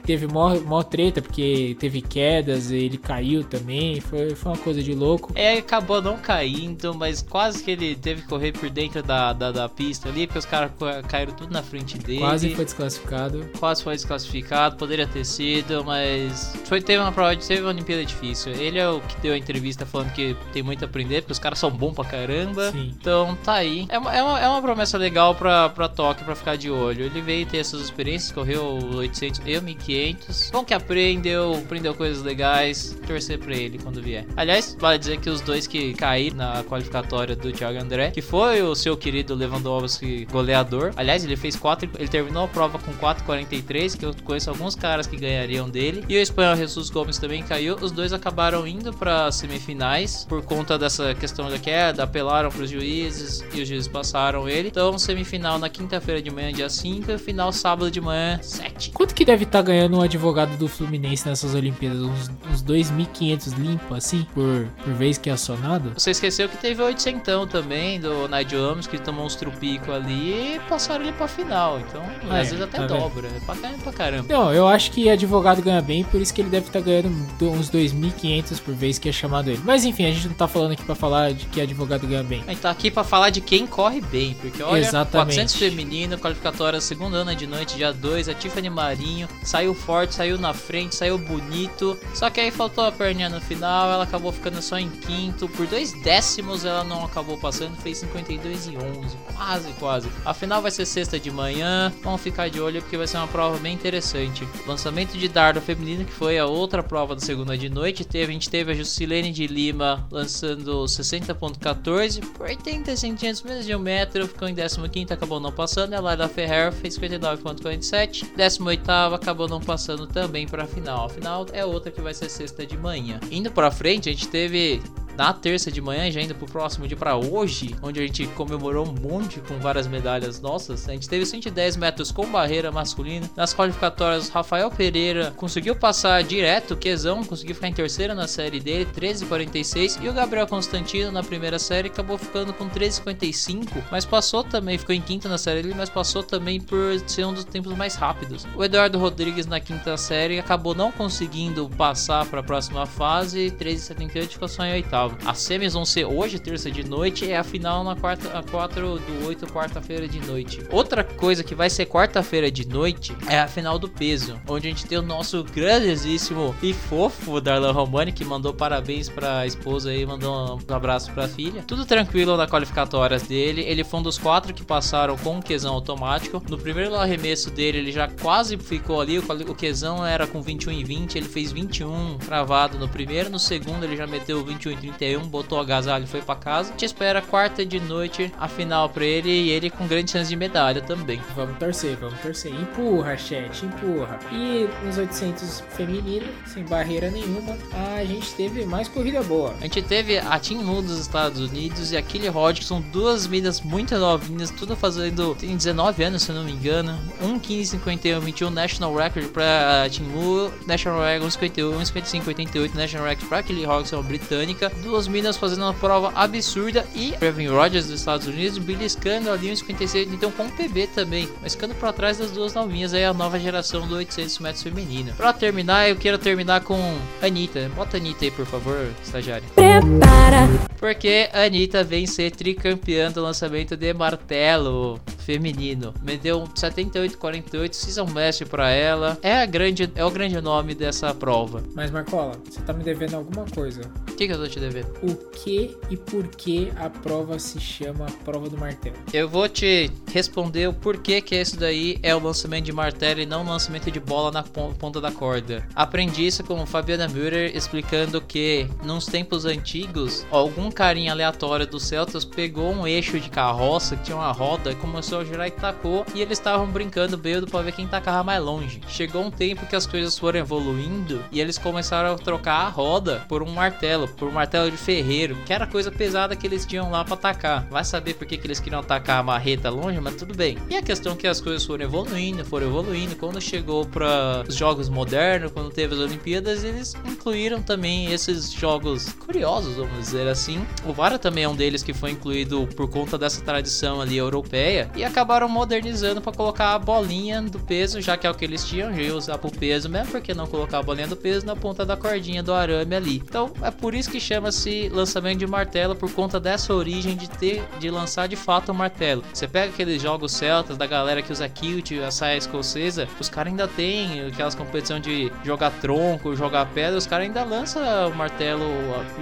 Teve 0.05 0.27
mó, 0.27 0.55
mó 0.61 0.83
treta, 0.83 1.23
porque 1.23 1.77
teve 1.79 2.01
quedas, 2.01 2.71
ele 2.71 2.99
caiu 2.99 3.45
também, 3.45 4.01
foi, 4.01 4.35
foi 4.35 4.53
uma 4.53 4.59
coisa 4.59 4.83
de 4.83 4.95
louco. 4.95 5.33
É, 5.35 5.59
acabou 5.59 6.03
não 6.03 6.17
caindo, 6.19 6.95
mas 6.95 7.23
quase 7.23 7.42
que 7.51 7.71
ele 7.71 7.95
teve 7.97 8.23
que 8.23 8.29
correr 8.29 8.53
por 8.53 8.69
dentro 8.71 9.03
da, 9.03 9.33
da, 9.33 9.51
da 9.51 9.69
pista 9.69 10.09
ali, 10.09 10.27
porque 10.27 10.39
os 10.39 10.47
caras 10.47 10.71
caíram 11.09 11.33
tudo 11.35 11.53
na 11.53 11.63
frente 11.63 11.99
dele. 11.99 12.21
Quase 12.21 12.55
foi 12.55 12.65
desclassificado. 12.65 13.51
Quase 13.59 13.83
foi 13.83 13.95
desclassificado, 13.95 14.77
poderia 14.77 15.07
ter 15.07 15.25
sido, 15.25 15.85
mas 15.85 16.55
foi, 16.65 16.81
teve 16.81 17.03
uma 17.03 17.13
prova, 17.13 17.35
teve 17.37 17.63
uma 17.63 17.71
Olimpíada 17.71 18.05
difícil. 18.05 18.53
Ele 18.53 18.79
é 18.79 18.89
o 18.89 19.01
que 19.01 19.17
deu 19.21 19.35
a 19.35 19.39
entrevista 19.39 19.85
falando 19.85 20.13
que 20.13 20.37
tem 20.53 20.63
muito 20.63 20.85
a 20.85 20.89
aprender, 20.89 21.23
porque 21.23 21.33
os 21.33 21.39
caras 21.39 21.59
são 21.59 21.71
bons 21.71 21.95
pra 21.95 22.05
caramba. 22.05 22.71
Sim. 22.71 22.95
Então 22.99 23.37
tá 23.45 23.55
aí. 23.55 23.87
É 23.89 23.99
uma, 23.99 24.15
é 24.15 24.23
uma, 24.23 24.41
é 24.41 24.49
uma 24.49 24.63
promessa 24.63 24.97
legal 24.99 25.35
pra, 25.35 25.69
pra 25.69 25.89
Tóquio, 25.89 26.25
pra 26.25 26.35
ficar 26.35 26.57
de 26.57 26.71
olho. 26.71 27.05
Ele 27.05 27.21
veio 27.21 27.47
ter 27.47 27.59
essas 27.59 27.81
experiências, 27.81 28.33
correu 28.33 28.79
800 28.95 29.41
e 29.45 29.61
1500. 29.61 30.51
Bom 30.53 30.65
que 30.65 30.75
aprendeu, 30.75 31.55
aprendeu 31.55 31.95
coisas 31.95 32.23
legais. 32.23 32.97
Torcer 33.07 33.39
pra 33.39 33.55
ele 33.55 33.79
quando 33.79 34.03
vier. 34.03 34.27
Aliás, 34.37 34.77
vale 34.79 34.99
dizer 34.99 35.19
que 35.19 35.31
os 35.31 35.41
dois 35.41 35.67
que 35.67 35.95
caíram 35.95 36.37
na 36.37 36.65
qualificatória 36.65 37.32
do 37.35 37.53
Thiago 37.53 37.79
André, 37.79 38.11
que 38.11 38.23
foi 38.23 38.63
o 38.63 38.75
seu 38.75 38.97
querido 38.97 39.35
Lewandowski 39.35 40.27
goleador. 40.31 40.93
Aliás, 40.97 41.25
ele 41.25 41.37
fez 41.37 41.57
4, 41.57 41.89
ele 41.99 42.09
terminou 42.09 42.45
a 42.45 42.49
prova 42.49 42.79
com 42.79 42.93
4,43, 42.93 43.99
que 43.99 44.05
eu 44.05 44.15
conheço 44.25 44.51
alguns 44.51 44.75
caras 44.75 45.07
que 45.07 45.17
ganhariam 45.17 45.69
dele. 45.69 46.05
E 46.09 46.17
o 46.17 46.21
espanhol 46.21 46.57
Jesus 46.57 46.91
Gomes 46.91 47.19
também 47.19 47.43
caiu. 47.43 47.77
Os 47.81 47.91
dois 47.91 48.13
acabaram 48.13 48.67
indo 48.67 48.93
para 48.93 49.31
semifinais 49.33 50.25
por 50.29 50.43
conta 50.43 50.79
dessa 50.79 51.15
questão 51.15 51.49
da 51.49 51.59
queda, 51.59 52.05
apelaram 52.05 52.51
para 52.51 52.63
os 52.63 52.71
juízes 52.71 53.45
e 53.55 53.61
os 53.61 53.69
juízes 53.69 53.89
passaram 53.89 54.49
ele. 54.49 54.69
Então, 54.69 54.99
semifinal 54.99 55.59
na 55.59 55.69
quinta-feira 55.69 56.21
de 56.21 56.31
manhã, 56.31 56.53
dia 56.53 56.69
5, 56.69 57.11
e 57.11 57.19
final 57.19 57.53
sábado 57.53 57.91
de 57.91 58.01
manhã, 58.01 58.39
7. 58.43 58.91
Quanto 58.93 59.15
que 59.15 59.25
deve 59.25 59.45
estar 59.45 59.59
tá 59.59 59.63
ganhando 59.63 59.97
um 59.99 60.03
advogado 60.03 60.57
do 60.57 60.69
Fluminense 60.69 61.27
nessas 61.29 61.55
Olimpíadas? 61.55 62.01
Uns, 62.01 62.31
uns 62.51 62.63
2.500 62.63 63.57
limpo 63.59 63.95
assim 63.95 64.27
por, 64.35 64.67
por 64.85 64.93
vez 64.95 65.19
que 65.19 65.31
é 65.31 65.33
acionado? 65.33 65.93
Você 65.97 66.11
esqueceu 66.11 66.49
que 66.49 66.57
teve 66.57 66.83
800 66.83 67.22
também 67.47 68.01
do 68.01 68.29
Nigel 68.29 68.65
Amos, 68.65 68.87
que 68.87 68.99
tomou 68.99 69.25
uns 69.25 69.37
trupico 69.37 69.93
ali 69.93 70.57
e 70.57 70.61
passaram 70.69 71.05
ele 71.05 71.13
pra 71.13 71.29
final. 71.29 71.81
Então, 71.81 72.03
é, 72.03 72.41
às 72.41 72.51
vezes 72.51 72.61
até 72.61 72.79
tá 72.79 72.87
dobra. 72.87 73.29
É 73.29 73.41
pra, 73.41 73.55
pra 73.55 73.93
caramba. 73.93 74.33
Não, 74.33 74.53
eu 74.53 74.67
acho 74.67 74.91
que 74.91 75.09
advogado 75.09 75.63
ganha 75.63 75.81
bem, 75.81 76.05
por 76.05 76.21
isso 76.21 76.33
que 76.33 76.41
ele 76.41 76.51
deve 76.51 76.67
estar 76.67 76.81
tá 76.81 76.85
ganhando 76.85 77.09
uns 77.43 77.71
2.500 77.71 78.61
por 78.61 78.75
vez 78.75 78.99
que 78.99 79.09
é 79.09 79.13
chamado 79.13 79.51
ele. 79.51 79.61
Mas 79.65 79.85
enfim, 79.85 80.07
a 80.07 80.11
gente 80.11 80.29
não 80.29 80.35
tá 80.35 80.49
falando 80.49 80.73
aqui 80.73 80.83
para 80.83 80.95
falar 80.95 81.33
de 81.33 81.47
que 81.47 81.61
advogado 81.61 82.07
ganha 82.07 82.23
bem. 82.23 82.43
A 82.47 82.51
gente 82.51 82.61
tá 82.61 82.71
aqui 82.71 82.91
para 82.91 83.05
falar 83.05 83.31
de 83.31 83.41
quem 83.41 83.67
corre 83.67 84.01
bem, 84.01 84.35
porque 84.41 84.63
olha, 84.63 84.81
Exatamente. 84.81 85.37
400 85.37 85.55
feminino, 85.57 86.19
qualificatória 86.19 86.81
segunda 86.81 87.19
ano 87.19 87.35
de 87.35 87.47
noite, 87.47 87.77
dia 87.77 87.93
2, 87.93 88.29
a 88.29 88.35
Tiffany 88.35 88.71
Marinho, 88.71 89.29
saiu 89.43 89.75
forte, 89.75 90.15
saiu 90.15 90.39
na 90.39 90.53
frente, 90.53 90.95
saiu 90.95 91.19
bonito, 91.19 91.99
só 92.15 92.31
que 92.31 92.41
aí 92.41 92.51
faltou 92.51 92.85
a 92.85 92.93
perninha 92.93 93.29
no 93.29 93.41
final, 93.41 93.91
ela 93.91 94.05
acabou 94.05 94.33
ficando 94.33 94.61
só 94.61 94.79
em 94.79 94.89
quinto, 94.89 95.49
por 95.49 95.67
dois 95.67 95.93
décimos 96.03 96.65
ela 96.65 96.85
não 96.85 97.02
acabou 97.05 97.39
passando, 97.39 97.77
fez 97.77 97.99
52 97.99 98.67
e 98.69 98.77
11, 98.77 99.17
quase, 99.35 99.73
quase. 99.75 100.09
A 100.25 100.35
final 100.35 100.63
vai 100.63 100.71
ser 100.71 100.87
sexta 100.87 101.19
de 101.19 101.31
manhã, 101.31 101.93
vamos 102.03 102.21
ficar 102.21 102.49
de 102.49 102.61
olho 102.61 102.81
porque 102.83 102.97
vai 102.97 103.07
ser 103.07 103.17
uma 103.19 103.29
prova 103.29 103.59
bem 103.59 103.75
interessante. 103.75 104.47
Lançamento 104.67 105.17
de 105.17 105.29
dardo 105.29 105.61
feminino, 105.61 106.05
que 106.05 106.13
foi 106.13 106.39
a 106.39 106.47
outra 106.47 106.83
prova 106.83 107.15
da 107.15 107.21
segunda 107.21 107.57
de 107.57 107.69
noite, 107.69 108.07
a 108.13 108.27
gente 108.27 108.49
teve 108.49 108.73
a 108.73 108.75
Juscelene 108.75 109.33
de 109.33 109.47
Lima 109.47 110.07
lançando 110.11 110.85
60.14 110.85 112.25
por 112.33 112.47
80 112.47 112.97
centímetros, 112.97 113.43
menos 113.43 113.67
de 113.67 113.75
um 113.75 113.79
metro, 113.79 114.29
ficou 114.29 114.49
em 114.49 114.55
15 114.55 115.13
acabou 115.13 115.41
não 115.41 115.53
passando, 115.53 115.95
a 115.95 116.01
Lara 116.01 116.29
Ferrer 116.29 116.73
fez 116.73 116.99
59.47, 116.99 118.27
18 118.37 118.91
acabou 119.15 119.49
não 119.49 119.61
passando 119.61 120.07
também 120.07 120.47
para 120.47 120.65
a 120.65 120.67
final. 120.67 121.07
A 121.07 121.09
final 121.09 121.47
é 121.53 121.65
outra 121.65 121.91
que 121.91 122.01
vai 122.01 122.15
ser 122.15 122.29
sexta 122.29 122.67
de 122.67 122.77
manhã. 122.77 123.21
Indo 123.31 123.51
para 123.51 123.71
frente, 123.71 124.09
a 124.09 124.13
gente 124.13 124.29
teve 124.29 124.83
na 125.17 125.33
terça 125.33 125.71
de 125.71 125.81
manhã, 125.81 126.11
já 126.11 126.21
indo 126.21 126.35
pro 126.35 126.47
próximo 126.47 126.87
dia 126.87 126.97
para 126.97 127.17
hoje, 127.17 127.75
onde 127.83 128.01
a 128.01 128.07
gente 128.07 128.27
comemorou 128.29 128.87
um 128.87 128.93
monte 128.93 129.41
com 129.41 129.59
várias 129.59 129.87
medalhas 129.87 130.41
nossas. 130.41 130.89
A 130.89 130.93
gente 130.93 131.09
teve 131.09 131.27
110 131.27 131.77
metros 131.77 132.11
com 132.11 132.27
barreira 132.27 132.73
masculina. 132.73 133.31
Nas 133.37 133.55
qualificatórias, 133.55 134.29
Rafael 134.29 134.71
Pereira 134.71 135.33
conseguiu 135.37 135.77
passar 135.77 136.23
direto, 136.23 136.77
Quezão 136.77 137.25
conseguiu 137.25 137.55
ficar 137.55 137.69
em 137.69 137.73
terceira 137.73 138.15
na 138.15 138.27
série 138.27 138.61
dele, 138.61 138.87
13:46 138.87 139.99
e 140.03 140.09
o 140.09 140.13
Gabriel 140.13 140.47
Constantino 140.47 141.11
na 141.11 141.23
primeira 141.23 141.59
série 141.59 141.89
acabou 141.89 142.17
ficando 142.17 142.53
com 142.53 142.69
13:55, 142.69 143.83
mas 143.91 144.05
passou 144.05 144.43
também, 144.43 144.79
ficou 144.79 144.95
em 144.95 145.01
quinta 145.01 145.29
na 145.29 145.39
série 145.39 145.63
dele, 145.63 145.75
mas 145.77 145.91
passou 145.91 146.23
também 146.23 146.61
por 146.61 146.99
ser 147.07 147.25
um 147.25 147.35
dos 147.35 147.45
tempos 147.45 147.77
mais 147.77 147.95
rápidos. 147.95 148.47
O 148.57 148.65
Eduardo 148.65 148.99
Rodrigues 148.99 149.47
na 149.47 149.61
quinta 149.61 149.97
série 149.97 150.39
acabou 150.39 150.75
não 150.75 150.91
conseguindo 150.93 151.69
passar 151.71 152.27
para 152.27 152.41
a 152.41 152.43
próxima 152.43 152.87
fase, 152.87 153.51
13:78 153.51 154.33
ficou 154.33 154.49
só 154.49 154.65
em 154.65 154.73
oitavo. 154.73 155.02
As 155.25 155.39
semis 155.39 155.75
vão 155.75 155.85
ser 155.85 156.05
hoje, 156.05 156.39
terça 156.39 156.71
de 156.71 156.85
noite, 156.85 157.25
e 157.25 157.35
a 157.35 157.43
final 157.43 157.83
na 157.85 157.97
quarta, 157.97 158.37
a 158.37 158.43
4 158.43 158.99
do 158.99 159.27
8, 159.27 159.47
quarta-feira 159.47 160.07
de 160.07 160.21
noite. 160.21 160.63
Outra 160.71 161.03
coisa 161.03 161.43
que 161.43 161.55
vai 161.55 161.71
ser 161.71 161.87
quarta-feira 161.87 162.51
de 162.51 162.67
noite 162.67 163.17
é 163.29 163.39
a 163.39 163.49
final 163.49 163.79
do 163.79 163.89
peso, 163.89 164.39
onde 164.49 164.67
a 164.67 164.71
gente 164.71 164.87
tem 164.87 164.99
o 164.99 165.03
nosso 165.03 165.43
grandíssimo 165.45 166.55
e 166.63 166.73
fofo 166.73 167.41
Darlan 167.41 167.73
Romani, 167.73 168.13
que 168.13 168.25
mandou 168.25 168.53
parabéns 168.53 169.09
pra 169.09 169.47
esposa 169.47 169.95
e 169.95 170.05
mandou 170.05 170.59
um 170.69 170.75
abraço 170.75 171.11
pra 171.13 171.29
filha. 171.29 171.63
Tudo 171.67 171.85
tranquilo 171.85 172.37
na 172.37 172.47
qualificatórias 172.47 173.23
dele. 173.23 173.63
Ele 173.63 173.85
foi 173.85 174.01
um 174.01 174.03
dos 174.03 174.19
quatro 174.19 174.53
que 174.53 174.65
passaram 174.65 175.17
com 175.17 175.39
o 175.39 175.43
quesão 175.43 175.75
automático. 175.75 176.43
No 176.49 176.59
primeiro 176.59 176.95
arremesso 176.95 177.51
dele, 177.51 177.79
ele 177.79 177.93
já 177.93 178.09
quase 178.09 178.57
ficou 178.57 179.01
ali. 179.01 179.19
O 179.19 179.55
quesão 179.55 180.05
era 180.05 180.27
com 180.27 180.43
21 180.43 180.73
e 180.73 180.85
20, 180.85 181.17
ele 181.17 181.29
fez 181.29 181.53
21 181.53 182.19
travado 182.19 182.79
no 182.79 182.89
primeiro. 182.89 183.31
No 183.31 183.39
segundo, 183.39 183.85
ele 183.85 183.97
já 183.97 184.07
meteu 184.07 184.45
21 184.45 184.73
e 184.73 184.77
30 184.77 184.92
31, 184.93 185.27
botou 185.29 185.59
agasalho 185.59 186.05
e 186.05 186.07
foi 186.07 186.23
para 186.23 186.37
casa. 186.37 186.69
A 186.69 186.73
gente 186.73 186.85
espera 186.85 187.23
quarta 187.23 187.65
de 187.65 187.81
noite 187.81 188.33
a 188.39 188.49
final 188.49 188.89
para 188.89 189.05
ele 189.05 189.31
e 189.31 189.51
ele 189.51 189.71
com 189.71 189.87
grande 189.87 190.11
chance 190.11 190.29
de 190.29 190.37
medalha 190.37 190.81
também. 190.81 191.21
Vamos 191.35 191.59
torcer, 191.59 191.97
vamos 191.97 192.19
torcer. 192.21 192.53
Empurra, 192.53 193.17
chat, 193.17 193.65
empurra. 193.65 194.19
E 194.31 194.69
nos 194.85 194.99
800 194.99 195.61
feminino, 195.71 196.27
sem 196.47 196.65
barreira 196.65 197.11
nenhuma, 197.11 197.57
a 197.97 198.05
gente 198.05 198.33
teve 198.35 198.65
mais 198.65 198.89
corrida 198.89 199.23
boa. 199.23 199.55
A 199.61 199.63
gente 199.63 199.83
teve 199.83 200.19
a 200.19 200.39
Team 200.39 200.63
Lu 200.63 200.83
dos 200.83 200.99
Estados 200.99 201.41
Unidos 201.41 201.93
e 201.93 201.97
a 201.97 202.03
Kelly 202.03 202.31
são 202.63 202.81
duas 202.81 203.27
minas 203.27 203.61
muito 203.61 203.97
novinhas, 203.97 204.51
tudo 204.51 204.77
fazendo. 204.77 205.35
tem 205.35 205.57
19 205.57 206.03
anos, 206.05 206.23
se 206.23 206.31
eu 206.31 206.37
não 206.37 206.45
me 206.45 206.53
engano. 206.53 206.99
1, 207.21 207.39
15, 207.39 207.71
51, 207.73 208.21
21 208.21 208.51
National 208.51 208.95
Record 208.95 209.29
pra 209.29 209.89
Team 209.91 210.09
Lu, 210.15 210.53
National 210.67 211.01
Record 211.01 211.23
1,51, 211.23 211.85
55, 211.85 212.29
88 212.29 212.77
National 212.77 213.07
Record 213.07 213.29
pra 213.29 213.43
Kelly 213.43 213.65
Hodgson, 213.65 214.03
britânica 214.03 214.73
duas 214.83 215.09
minas 215.09 215.37
fazendo 215.37 215.63
uma 215.63 215.73
prova 215.73 216.13
absurda 216.15 216.85
e 216.95 217.13
Kevin 217.13 217.49
Rogers 217.49 217.87
dos 217.87 218.01
Estados 218.01 218.27
Unidos 218.27 218.59
beliscando 218.59 219.31
ali 219.31 219.51
um 219.51 219.57
56, 219.57 220.13
então 220.13 220.31
com 220.31 220.49
PB 220.51 220.89
também, 220.89 221.29
mas 221.41 221.55
ficando 221.55 221.75
para 221.75 221.93
trás 221.93 222.19
das 222.19 222.31
duas 222.31 222.53
novinhas 222.53 222.93
aí 222.93 223.05
a 223.05 223.15
nova 223.15 223.39
geração 223.39 223.87
do 223.87 223.95
800 223.95 224.39
metros 224.41 224.63
feminina. 224.63 225.13
Para 225.17 225.33
terminar, 225.33 225.89
eu 225.89 225.97
quero 225.97 226.19
terminar 226.19 226.63
com 226.63 226.99
Anitta. 227.23 227.71
Bota 227.75 227.97
Anitta 227.97 228.25
aí, 228.25 228.31
por 228.31 228.45
favor, 228.45 228.89
estagiário. 229.03 229.45
Prepara. 229.55 230.49
Porque 230.79 231.31
a 231.33 231.45
Anitta 231.45 231.85
vem 231.85 232.07
ser 232.07 232.33
tricampeã 232.33 233.11
do 233.11 233.23
lançamento 233.23 233.77
de 233.77 233.95
martelo 233.95 235.01
feminino. 235.25 235.95
Meteu 236.03 236.45
78-48, 236.45 237.73
season 237.73 238.07
best 238.07 238.45
para 238.47 238.71
ela. 238.71 239.19
É 239.23 239.43
a 239.43 239.47
grande, 239.47 239.91
é 239.95 240.05
o 240.05 240.11
grande 240.11 240.41
nome 240.41 240.75
dessa 240.75 241.15
prova. 241.15 241.63
Mas 241.75 241.91
Marcola, 241.91 242.33
você 242.45 242.61
tá 242.61 242.73
me 242.73 242.83
devendo 242.83 243.15
alguma 243.15 243.45
coisa. 243.47 243.83
O 244.11 244.15
que, 244.15 244.27
que 244.27 244.33
eu 244.33 244.39
tô 244.39 244.47
te 244.47 244.61
devendo? 244.61 244.89
O 245.03 245.15
que 245.31 245.77
e 245.91 245.97
por 245.97 246.27
que 246.29 246.73
a 246.77 246.91
prova 246.91 247.39
se 247.39 247.61
chama 247.61 248.07
prova 248.25 248.49
do 248.49 248.59
martelo? 248.59 248.97
Eu 249.13 249.29
vou 249.29 249.49
te 249.49 249.91
responder 250.13 250.69
o 250.69 250.73
porquê 250.73 251.21
que 251.21 251.35
esse 251.35 251.57
daí 251.57 251.99
é 252.03 252.15
o 252.15 252.23
lançamento 252.23 252.65
de 252.65 252.73
martelo 252.73 253.21
e 253.21 253.27
não 253.27 253.43
o 253.43 253.49
lançamento 253.49 253.91
de 253.91 254.01
bola 254.01 254.31
na 254.31 254.43
ponta 254.43 255.01
da 255.01 255.11
corda. 255.11 255.67
Aprendi 255.75 256.27
isso 256.27 256.45
com 256.45 256.65
Fabiana 256.67 257.09
Müller 257.09 257.57
explicando 257.57 258.21
que 258.21 258.69
nos 258.85 259.07
tempos 259.07 259.45
antigos, 259.45 260.27
algum 260.31 260.71
carinha 260.71 261.13
aleatório 261.13 261.67
dos 261.67 261.85
Celtas 261.85 262.25
pegou 262.25 262.73
um 262.73 262.87
eixo 262.87 263.19
de 263.21 263.29
carroça 263.29 263.97
que 263.97 264.05
tinha 264.05 264.17
uma 264.17 264.33
roda 264.33 264.73
e 264.73 264.75
começou 264.75 265.12
começou 265.13 265.21
a 265.21 265.25
girar 265.25 265.49
e 265.49 265.51
tacou. 265.51 266.07
E 266.15 266.23
eles 266.23 266.39
estavam 266.39 266.67
brincando 266.67 267.17
bêbado 267.17 267.47
pra 267.47 267.61
ver 267.61 267.73
quem 267.73 267.87
tacava 267.87 268.25
mais 268.25 268.43
longe. 268.43 268.81
Chegou 268.89 269.23
um 269.23 269.31
tempo 269.31 269.67
que 269.67 269.77
as 269.77 269.87
coisas 269.87 270.19
foram 270.19 270.41
evoluindo 270.41 271.23
e 271.31 271.41
eles 271.41 271.59
começaram 271.59 272.15
a 272.15 272.19
trocar 272.19 272.67
a 272.67 272.69
roda 272.69 273.25
por 273.29 273.43
um 273.43 273.51
martelo, 273.51 274.09
por 274.09 274.29
um 274.29 274.33
martelo 274.33 274.71
de 274.71 274.77
ferreiro, 274.77 275.37
que 275.45 275.53
era 275.53 275.67
coisa 275.67 275.91
pesada 275.91 276.35
que 276.35 276.47
eles 276.47 276.65
tinham 276.65 276.91
lá 276.91 277.05
pra 277.05 277.15
atacar. 277.15 277.67
Vai 277.71 277.85
saber 277.85 278.15
por 278.15 278.27
que, 278.27 278.39
que 278.39 278.47
eles 278.47 278.61
queriam 278.61 278.81
atacar 278.81 279.21
a 279.21 279.23
marreta 279.23 279.69
longe, 279.69 280.01
mas 280.01 280.17
tudo 280.17 280.35
bem. 280.35 280.57
E 280.71 280.77
a 280.77 280.83
questão 280.83 281.13
é 281.13 281.17
que 281.17 281.27
as 281.27 281.41
coisas 281.41 281.65
foram 281.65 281.85
evoluindo, 281.85 282.45
foram 282.45 282.69
evoluindo. 282.69 283.17
Quando 283.17 283.41
chegou 283.41 283.85
para 283.85 284.45
os 284.49 284.55
jogos 284.55 284.89
modernos, 284.89 285.53
quando 285.53 285.71
teve 285.71 285.95
as 285.95 286.01
Olimpíadas, 286.01 286.65
eles 286.65 286.95
incluíram 287.05 287.61
também 287.61 288.13
esses 288.13 288.51
jogos 288.51 289.13
curiosos, 289.13 289.77
vamos 289.77 289.99
dizer 289.99 290.29
assim. 290.29 290.65
O 290.87 290.93
Vara 290.93 291.19
também 291.19 291.45
é 291.45 291.49
um 291.49 291.55
deles 291.55 291.83
que 291.83 291.93
foi 291.93 292.13
incluído 292.13 292.67
por 292.77 292.89
conta 292.89 293.19
dessa 293.19 293.43
tradição 293.43 294.01
ali 294.01 294.17
europeia. 294.17 294.91
E 294.97 295.02
acabaram 295.05 295.49
modernizando 295.49 296.21
para 296.21 296.33
colocar 296.33 296.75
a 296.75 296.79
bolinha 296.79 297.43
do 297.43 297.59
peso, 297.59 298.01
já 298.01 298.17
que 298.17 298.27
é 298.27 298.31
o 298.31 298.35
que 298.35 298.45
eles 298.45 298.65
tinham, 298.65 298.95
já 298.95 299.03
ia 299.03 299.15
usar 299.15 299.39
pro 299.39 299.51
peso 299.51 299.89
mesmo, 299.89 300.13
porque 300.13 300.35
não 300.35 300.47
colocar 300.47 300.79
a 300.79 300.83
bolinha 300.83 301.07
do 301.07 301.17
peso 301.17 301.45
na 301.47 301.55
ponta 301.55 301.85
da 301.85 301.97
cordinha 301.97 302.43
do 302.43 302.53
arame 302.53 302.95
ali. 302.95 303.17
Então 303.17 303.53
é 303.63 303.71
por 303.71 303.95
isso 303.95 304.11
que 304.11 304.21
chama-se 304.21 304.89
lançamento 304.89 305.39
de 305.39 305.47
martelo, 305.47 305.95
por 305.95 306.11
conta 306.13 306.41
dessa 306.41 306.73
origem 306.75 307.17
de 307.17 307.29
ter 307.29 307.63
de 307.79 307.91
lançar 307.91 308.27
de 308.27 308.37
fato 308.37 308.71
o 308.71 308.73
um 308.73 308.75
martelo. 308.75 309.23
Você 309.33 309.47
pega 309.47 309.73
aqueles 309.73 310.01
jogos 310.01 310.33
celtas 310.33 310.77
da 310.77 310.87
galera 310.87 311.23
que 311.23 311.33
usa 311.33 311.49
kilt, 311.49 311.93
a 311.93 312.11
saia 312.11 312.37
escocesa, 312.37 313.09
os 313.21 313.29
caras 313.29 313.53
ainda 313.53 313.69
tem 313.69 314.27
aquelas 314.27 314.55
competição 314.55 315.01
de 315.01 315.33
jogar 315.45 315.71
tronco, 315.71 316.35
jogar 316.37 316.67
pedra, 316.67 316.97
os 316.97 317.07
caras 317.07 317.27
ainda 317.27 317.45
lançam 317.45 317.83
o 318.09 318.15
martelo 318.15 318.65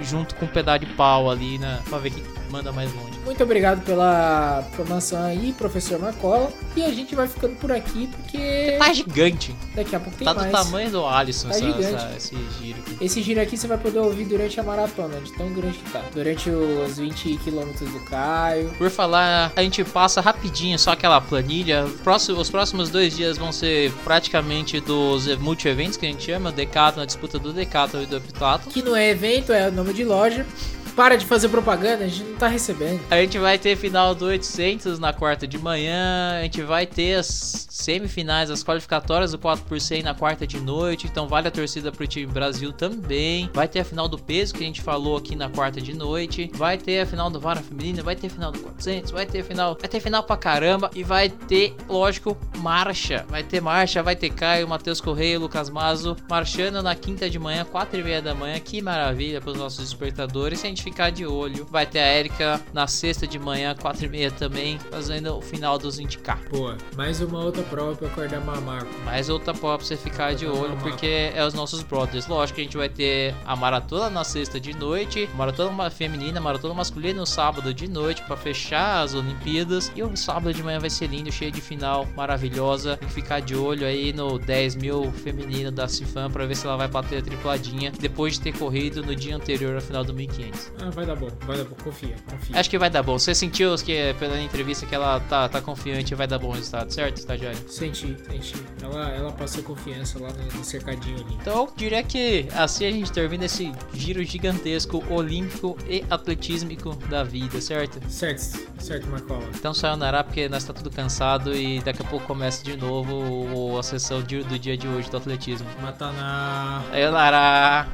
junto 0.01 0.35
com 0.35 0.45
um 0.45 0.47
pedaço 0.47 0.79
de 0.79 0.85
pau 0.87 1.29
ali, 1.29 1.57
né, 1.57 1.79
pra 1.89 1.97
ver 1.97 2.11
que 2.11 2.40
manda 2.51 2.71
mais 2.71 2.93
longe. 2.93 3.19
Muito 3.25 3.43
obrigado 3.43 3.83
pela 3.83 4.63
informação 4.71 5.23
aí, 5.23 5.53
professor 5.53 5.99
Marcola. 5.99 6.51
E 6.75 6.83
a 6.83 6.91
gente 6.91 7.15
vai 7.15 7.27
ficando 7.27 7.55
por 7.55 7.71
aqui 7.71 8.07
porque. 8.07 8.75
Tá 8.77 8.93
gigante. 8.93 9.55
Daqui 9.73 9.95
a 9.95 9.99
pouco 9.99 10.17
tem 10.17 10.25
tá 10.25 10.33
mais. 10.33 10.51
Tá 10.51 10.59
do 10.59 10.65
tamanho 10.65 10.91
do 10.91 11.05
Alisson 11.05 11.49
tá 11.49 11.55
essa, 11.55 11.65
essa, 11.65 12.11
esse 12.17 12.35
giro 12.59 12.79
aqui. 12.79 12.97
Esse 13.01 13.21
giro 13.21 13.41
aqui 13.41 13.57
você 13.57 13.67
vai 13.67 13.77
poder 13.77 13.99
ouvir 13.99 14.25
durante 14.25 14.59
a 14.59 14.63
maratona, 14.63 15.19
de 15.21 15.31
tão 15.33 15.51
grande 15.53 15.77
que 15.77 15.89
tá. 15.89 16.01
Durante 16.13 16.49
os 16.49 16.97
20 16.97 17.37
quilômetros 17.37 17.89
do 17.91 17.99
Caio. 18.01 18.69
Por 18.77 18.89
falar, 18.89 19.51
a 19.55 19.61
gente 19.63 19.83
passa 19.83 20.21
rapidinho 20.21 20.77
só 20.77 20.91
aquela 20.91 21.21
planilha. 21.21 21.85
os 21.85 22.49
próximos 22.49 22.89
dois 22.89 23.15
dias 23.15 23.37
vão 23.37 23.51
ser 23.51 23.91
praticamente 24.03 24.79
dos 24.79 25.27
multi-eventos 25.37 25.97
que 25.97 26.05
a 26.05 26.09
gente 26.09 26.23
chama, 26.23 26.51
Decathlon, 26.51 27.03
a 27.03 27.05
disputa 27.05 27.39
do 27.39 27.53
Decathlon 27.53 28.03
e 28.03 28.05
do 28.05 28.17
Epitato. 28.17 28.69
Que 28.69 28.81
não 28.81 28.95
é 28.95 29.09
evento, 29.09 29.53
é 29.53 29.69
o 29.69 29.71
nome 29.71 29.93
de 29.93 30.03
loja. 30.03 30.45
Para 30.91 31.17
de 31.17 31.25
fazer 31.25 31.49
propaganda, 31.49 32.03
a 32.03 32.07
gente 32.07 32.23
não 32.23 32.37
tá 32.37 32.47
recebendo. 32.47 33.01
A 33.09 33.17
gente 33.17 33.37
vai 33.37 33.57
ter 33.57 33.75
final 33.75 34.13
do 34.13 34.25
800 34.25 34.99
na 34.99 35.13
quarta 35.13 35.47
de 35.47 35.57
manhã, 35.57 36.39
a 36.39 36.43
gente 36.43 36.61
vai 36.61 36.85
ter 36.85 37.15
as 37.15 37.67
semifinais, 37.69 38.51
as 38.51 38.63
qualificatórias 38.63 39.31
do 39.31 39.39
4 39.39 39.65
por 39.65 39.79
100 39.79 40.03
na 40.03 40.13
quarta 40.13 40.45
de 40.45 40.59
noite, 40.59 41.07
então 41.07 41.27
vale 41.27 41.47
a 41.47 41.51
torcida 41.51 41.91
pro 41.91 42.05
time 42.05 42.27
Brasil 42.27 42.71
também. 42.71 43.49
Vai 43.53 43.67
ter 43.67 43.79
a 43.79 43.85
final 43.85 44.07
do 44.07 44.17
peso 44.17 44.53
que 44.53 44.63
a 44.63 44.67
gente 44.67 44.81
falou 44.81 45.17
aqui 45.17 45.35
na 45.35 45.49
quarta 45.49 45.81
de 45.81 45.93
noite, 45.93 46.51
vai 46.53 46.77
ter 46.77 47.01
a 47.01 47.05
final 47.05 47.29
do 47.29 47.39
vara 47.39 47.61
feminina, 47.61 48.03
vai 48.03 48.15
ter 48.15 48.27
a 48.27 48.29
final 48.29 48.51
do 48.51 48.59
400, 48.59 49.11
vai 49.11 49.25
ter 49.25 49.43
final, 49.43 49.77
vai 49.79 49.89
ter 49.89 49.99
final 49.99 50.23
pra 50.23 50.37
caramba 50.37 50.91
e 50.93 51.03
vai 51.03 51.29
ter, 51.29 51.75
lógico, 51.87 52.37
marcha. 52.57 53.25
Vai 53.27 53.43
ter 53.43 53.61
marcha, 53.61 54.03
vai 54.03 54.15
ter 54.15 54.29
Caio, 54.29 54.67
Matheus 54.67 55.01
Correia, 55.01 55.39
Lucas 55.39 55.69
Mazo 55.69 56.15
marchando 56.29 56.81
na 56.81 56.95
quinta 56.95 57.29
de 57.29 57.39
manhã, 57.39 57.65
4 57.65 57.99
e 57.99 58.03
meia 58.03 58.21
da 58.21 58.35
manhã. 58.35 58.59
Que 58.59 58.81
maravilha 58.81 59.41
pros 59.41 59.57
nossos 59.57 59.89
despertadores. 59.89 60.63
A 60.63 60.67
gente 60.67 60.80
ficar 60.81 61.09
de 61.09 61.25
olho, 61.25 61.65
vai 61.69 61.85
ter 61.85 61.99
a 61.99 62.17
Erika 62.17 62.61
na 62.73 62.87
sexta 62.87 63.27
de 63.27 63.37
manhã, 63.39 63.75
4 63.79 64.05
e 64.05 64.09
meia 64.09 64.31
também, 64.31 64.79
fazendo 64.79 65.37
o 65.37 65.41
final 65.41 65.77
dos 65.77 65.99
20k. 65.99 66.49
Boa, 66.49 66.77
mais 66.95 67.21
uma 67.21 67.43
outra 67.43 67.63
prova 67.63 67.95
pra 67.95 68.07
acordar 68.07 68.41
mamaco. 68.41 68.87
Mais 69.05 69.29
outra 69.29 69.53
prova 69.53 69.77
pra 69.77 69.87
você 69.87 69.97
ficar 69.97 70.33
de 70.33 70.45
olho, 70.45 70.75
porque 70.77 71.31
é 71.35 71.45
os 71.45 71.53
nossos 71.53 71.83
brothers. 71.83 72.27
Lógico 72.27 72.55
que 72.55 72.61
a 72.61 72.63
gente 72.63 72.77
vai 72.77 72.89
ter 72.89 73.33
a 73.45 73.55
maratona 73.55 74.09
na 74.09 74.23
sexta 74.23 74.59
de 74.59 74.75
noite, 74.75 75.29
maratona 75.35 75.89
feminina, 75.89 76.39
maratona 76.39 76.73
masculina 76.73 77.21
no 77.21 77.25
sábado 77.25 77.73
de 77.73 77.87
noite 77.87 78.21
para 78.23 78.37
fechar 78.37 79.01
as 79.03 79.13
Olimpíadas. 79.13 79.91
E 79.95 80.03
o 80.03 80.15
sábado 80.15 80.53
de 80.53 80.63
manhã 80.63 80.79
vai 80.79 80.89
ser 80.89 81.07
lindo, 81.07 81.31
cheio 81.31 81.51
de 81.51 81.61
final 81.61 82.07
maravilhosa. 82.15 82.97
Tem 82.97 83.07
que 83.07 83.13
ficar 83.13 83.39
de 83.41 83.55
olho 83.55 83.85
aí 83.85 84.13
no 84.13 84.39
10 84.39 84.75
mil 84.75 85.11
feminino 85.11 85.71
da 85.71 85.87
Cifam 85.87 86.29
para 86.29 86.45
ver 86.45 86.55
se 86.55 86.65
ela 86.65 86.77
vai 86.77 86.87
bater 86.87 87.19
a 87.19 87.21
tripladinha 87.21 87.91
depois 87.99 88.33
de 88.33 88.41
ter 88.41 88.57
corrido 88.57 89.03
no 89.03 89.15
dia 89.15 89.35
anterior 89.35 89.75
ao 89.75 89.81
final 89.81 90.03
do 90.03 90.13
1500. 90.13 90.70
Ah, 90.79 90.89
vai 90.89 91.05
dar 91.05 91.15
bom, 91.15 91.29
vai 91.45 91.57
dar 91.57 91.63
bom, 91.63 91.75
confia, 91.83 92.15
confia. 92.29 92.59
Acho 92.59 92.69
que 92.69 92.77
vai 92.77 92.89
dar 92.89 93.03
bom. 93.03 93.17
Você 93.17 93.35
sentiu 93.35 93.75
que 93.75 94.13
pela 94.15 94.39
entrevista 94.39 94.85
que 94.85 94.95
ela 94.95 95.19
tá, 95.21 95.47
tá 95.47 95.61
confiante 95.61 96.15
vai 96.15 96.27
dar 96.27 96.39
bom 96.39 96.51
resultado, 96.51 96.91
certo, 96.91 97.17
estagiário? 97.17 97.57
Senti, 97.69 98.15
senti. 98.29 98.55
Ela, 98.81 99.09
ela 99.09 99.31
passou 99.31 99.63
confiança 99.63 100.19
lá 100.19 100.29
no, 100.29 100.57
no 100.57 100.63
cercadinho 100.63 101.17
ali. 101.17 101.35
Então, 101.39 101.71
diria 101.75 102.03
que 102.03 102.47
assim 102.55 102.85
a 102.85 102.91
gente 102.91 103.11
termina 103.11 103.45
esse 103.45 103.71
giro 103.93 104.23
gigantesco 104.23 105.03
olímpico 105.09 105.77
e 105.87 106.03
atletísmico 106.09 106.95
da 107.07 107.23
vida, 107.23 107.61
certo? 107.61 107.99
Certo, 108.09 108.59
certo, 108.79 109.07
Marcola. 109.07 109.43
Então 109.55 109.73
sayonara, 109.73 110.23
porque 110.23 110.49
nós 110.49 110.63
tá 110.63 110.73
tudo 110.73 110.89
cansado 110.89 111.55
e 111.55 111.79
daqui 111.81 112.01
a 112.01 112.05
pouco 112.05 112.25
começa 112.25 112.63
de 112.63 112.75
novo 112.75 113.77
a 113.77 113.83
sessão 113.83 114.21
do 114.21 114.59
dia 114.59 114.77
de 114.77 114.87
hoje 114.87 115.09
do 115.09 115.17
atletismo. 115.17 115.67
Matana. 115.81 116.83
Sayonara. 116.91 117.87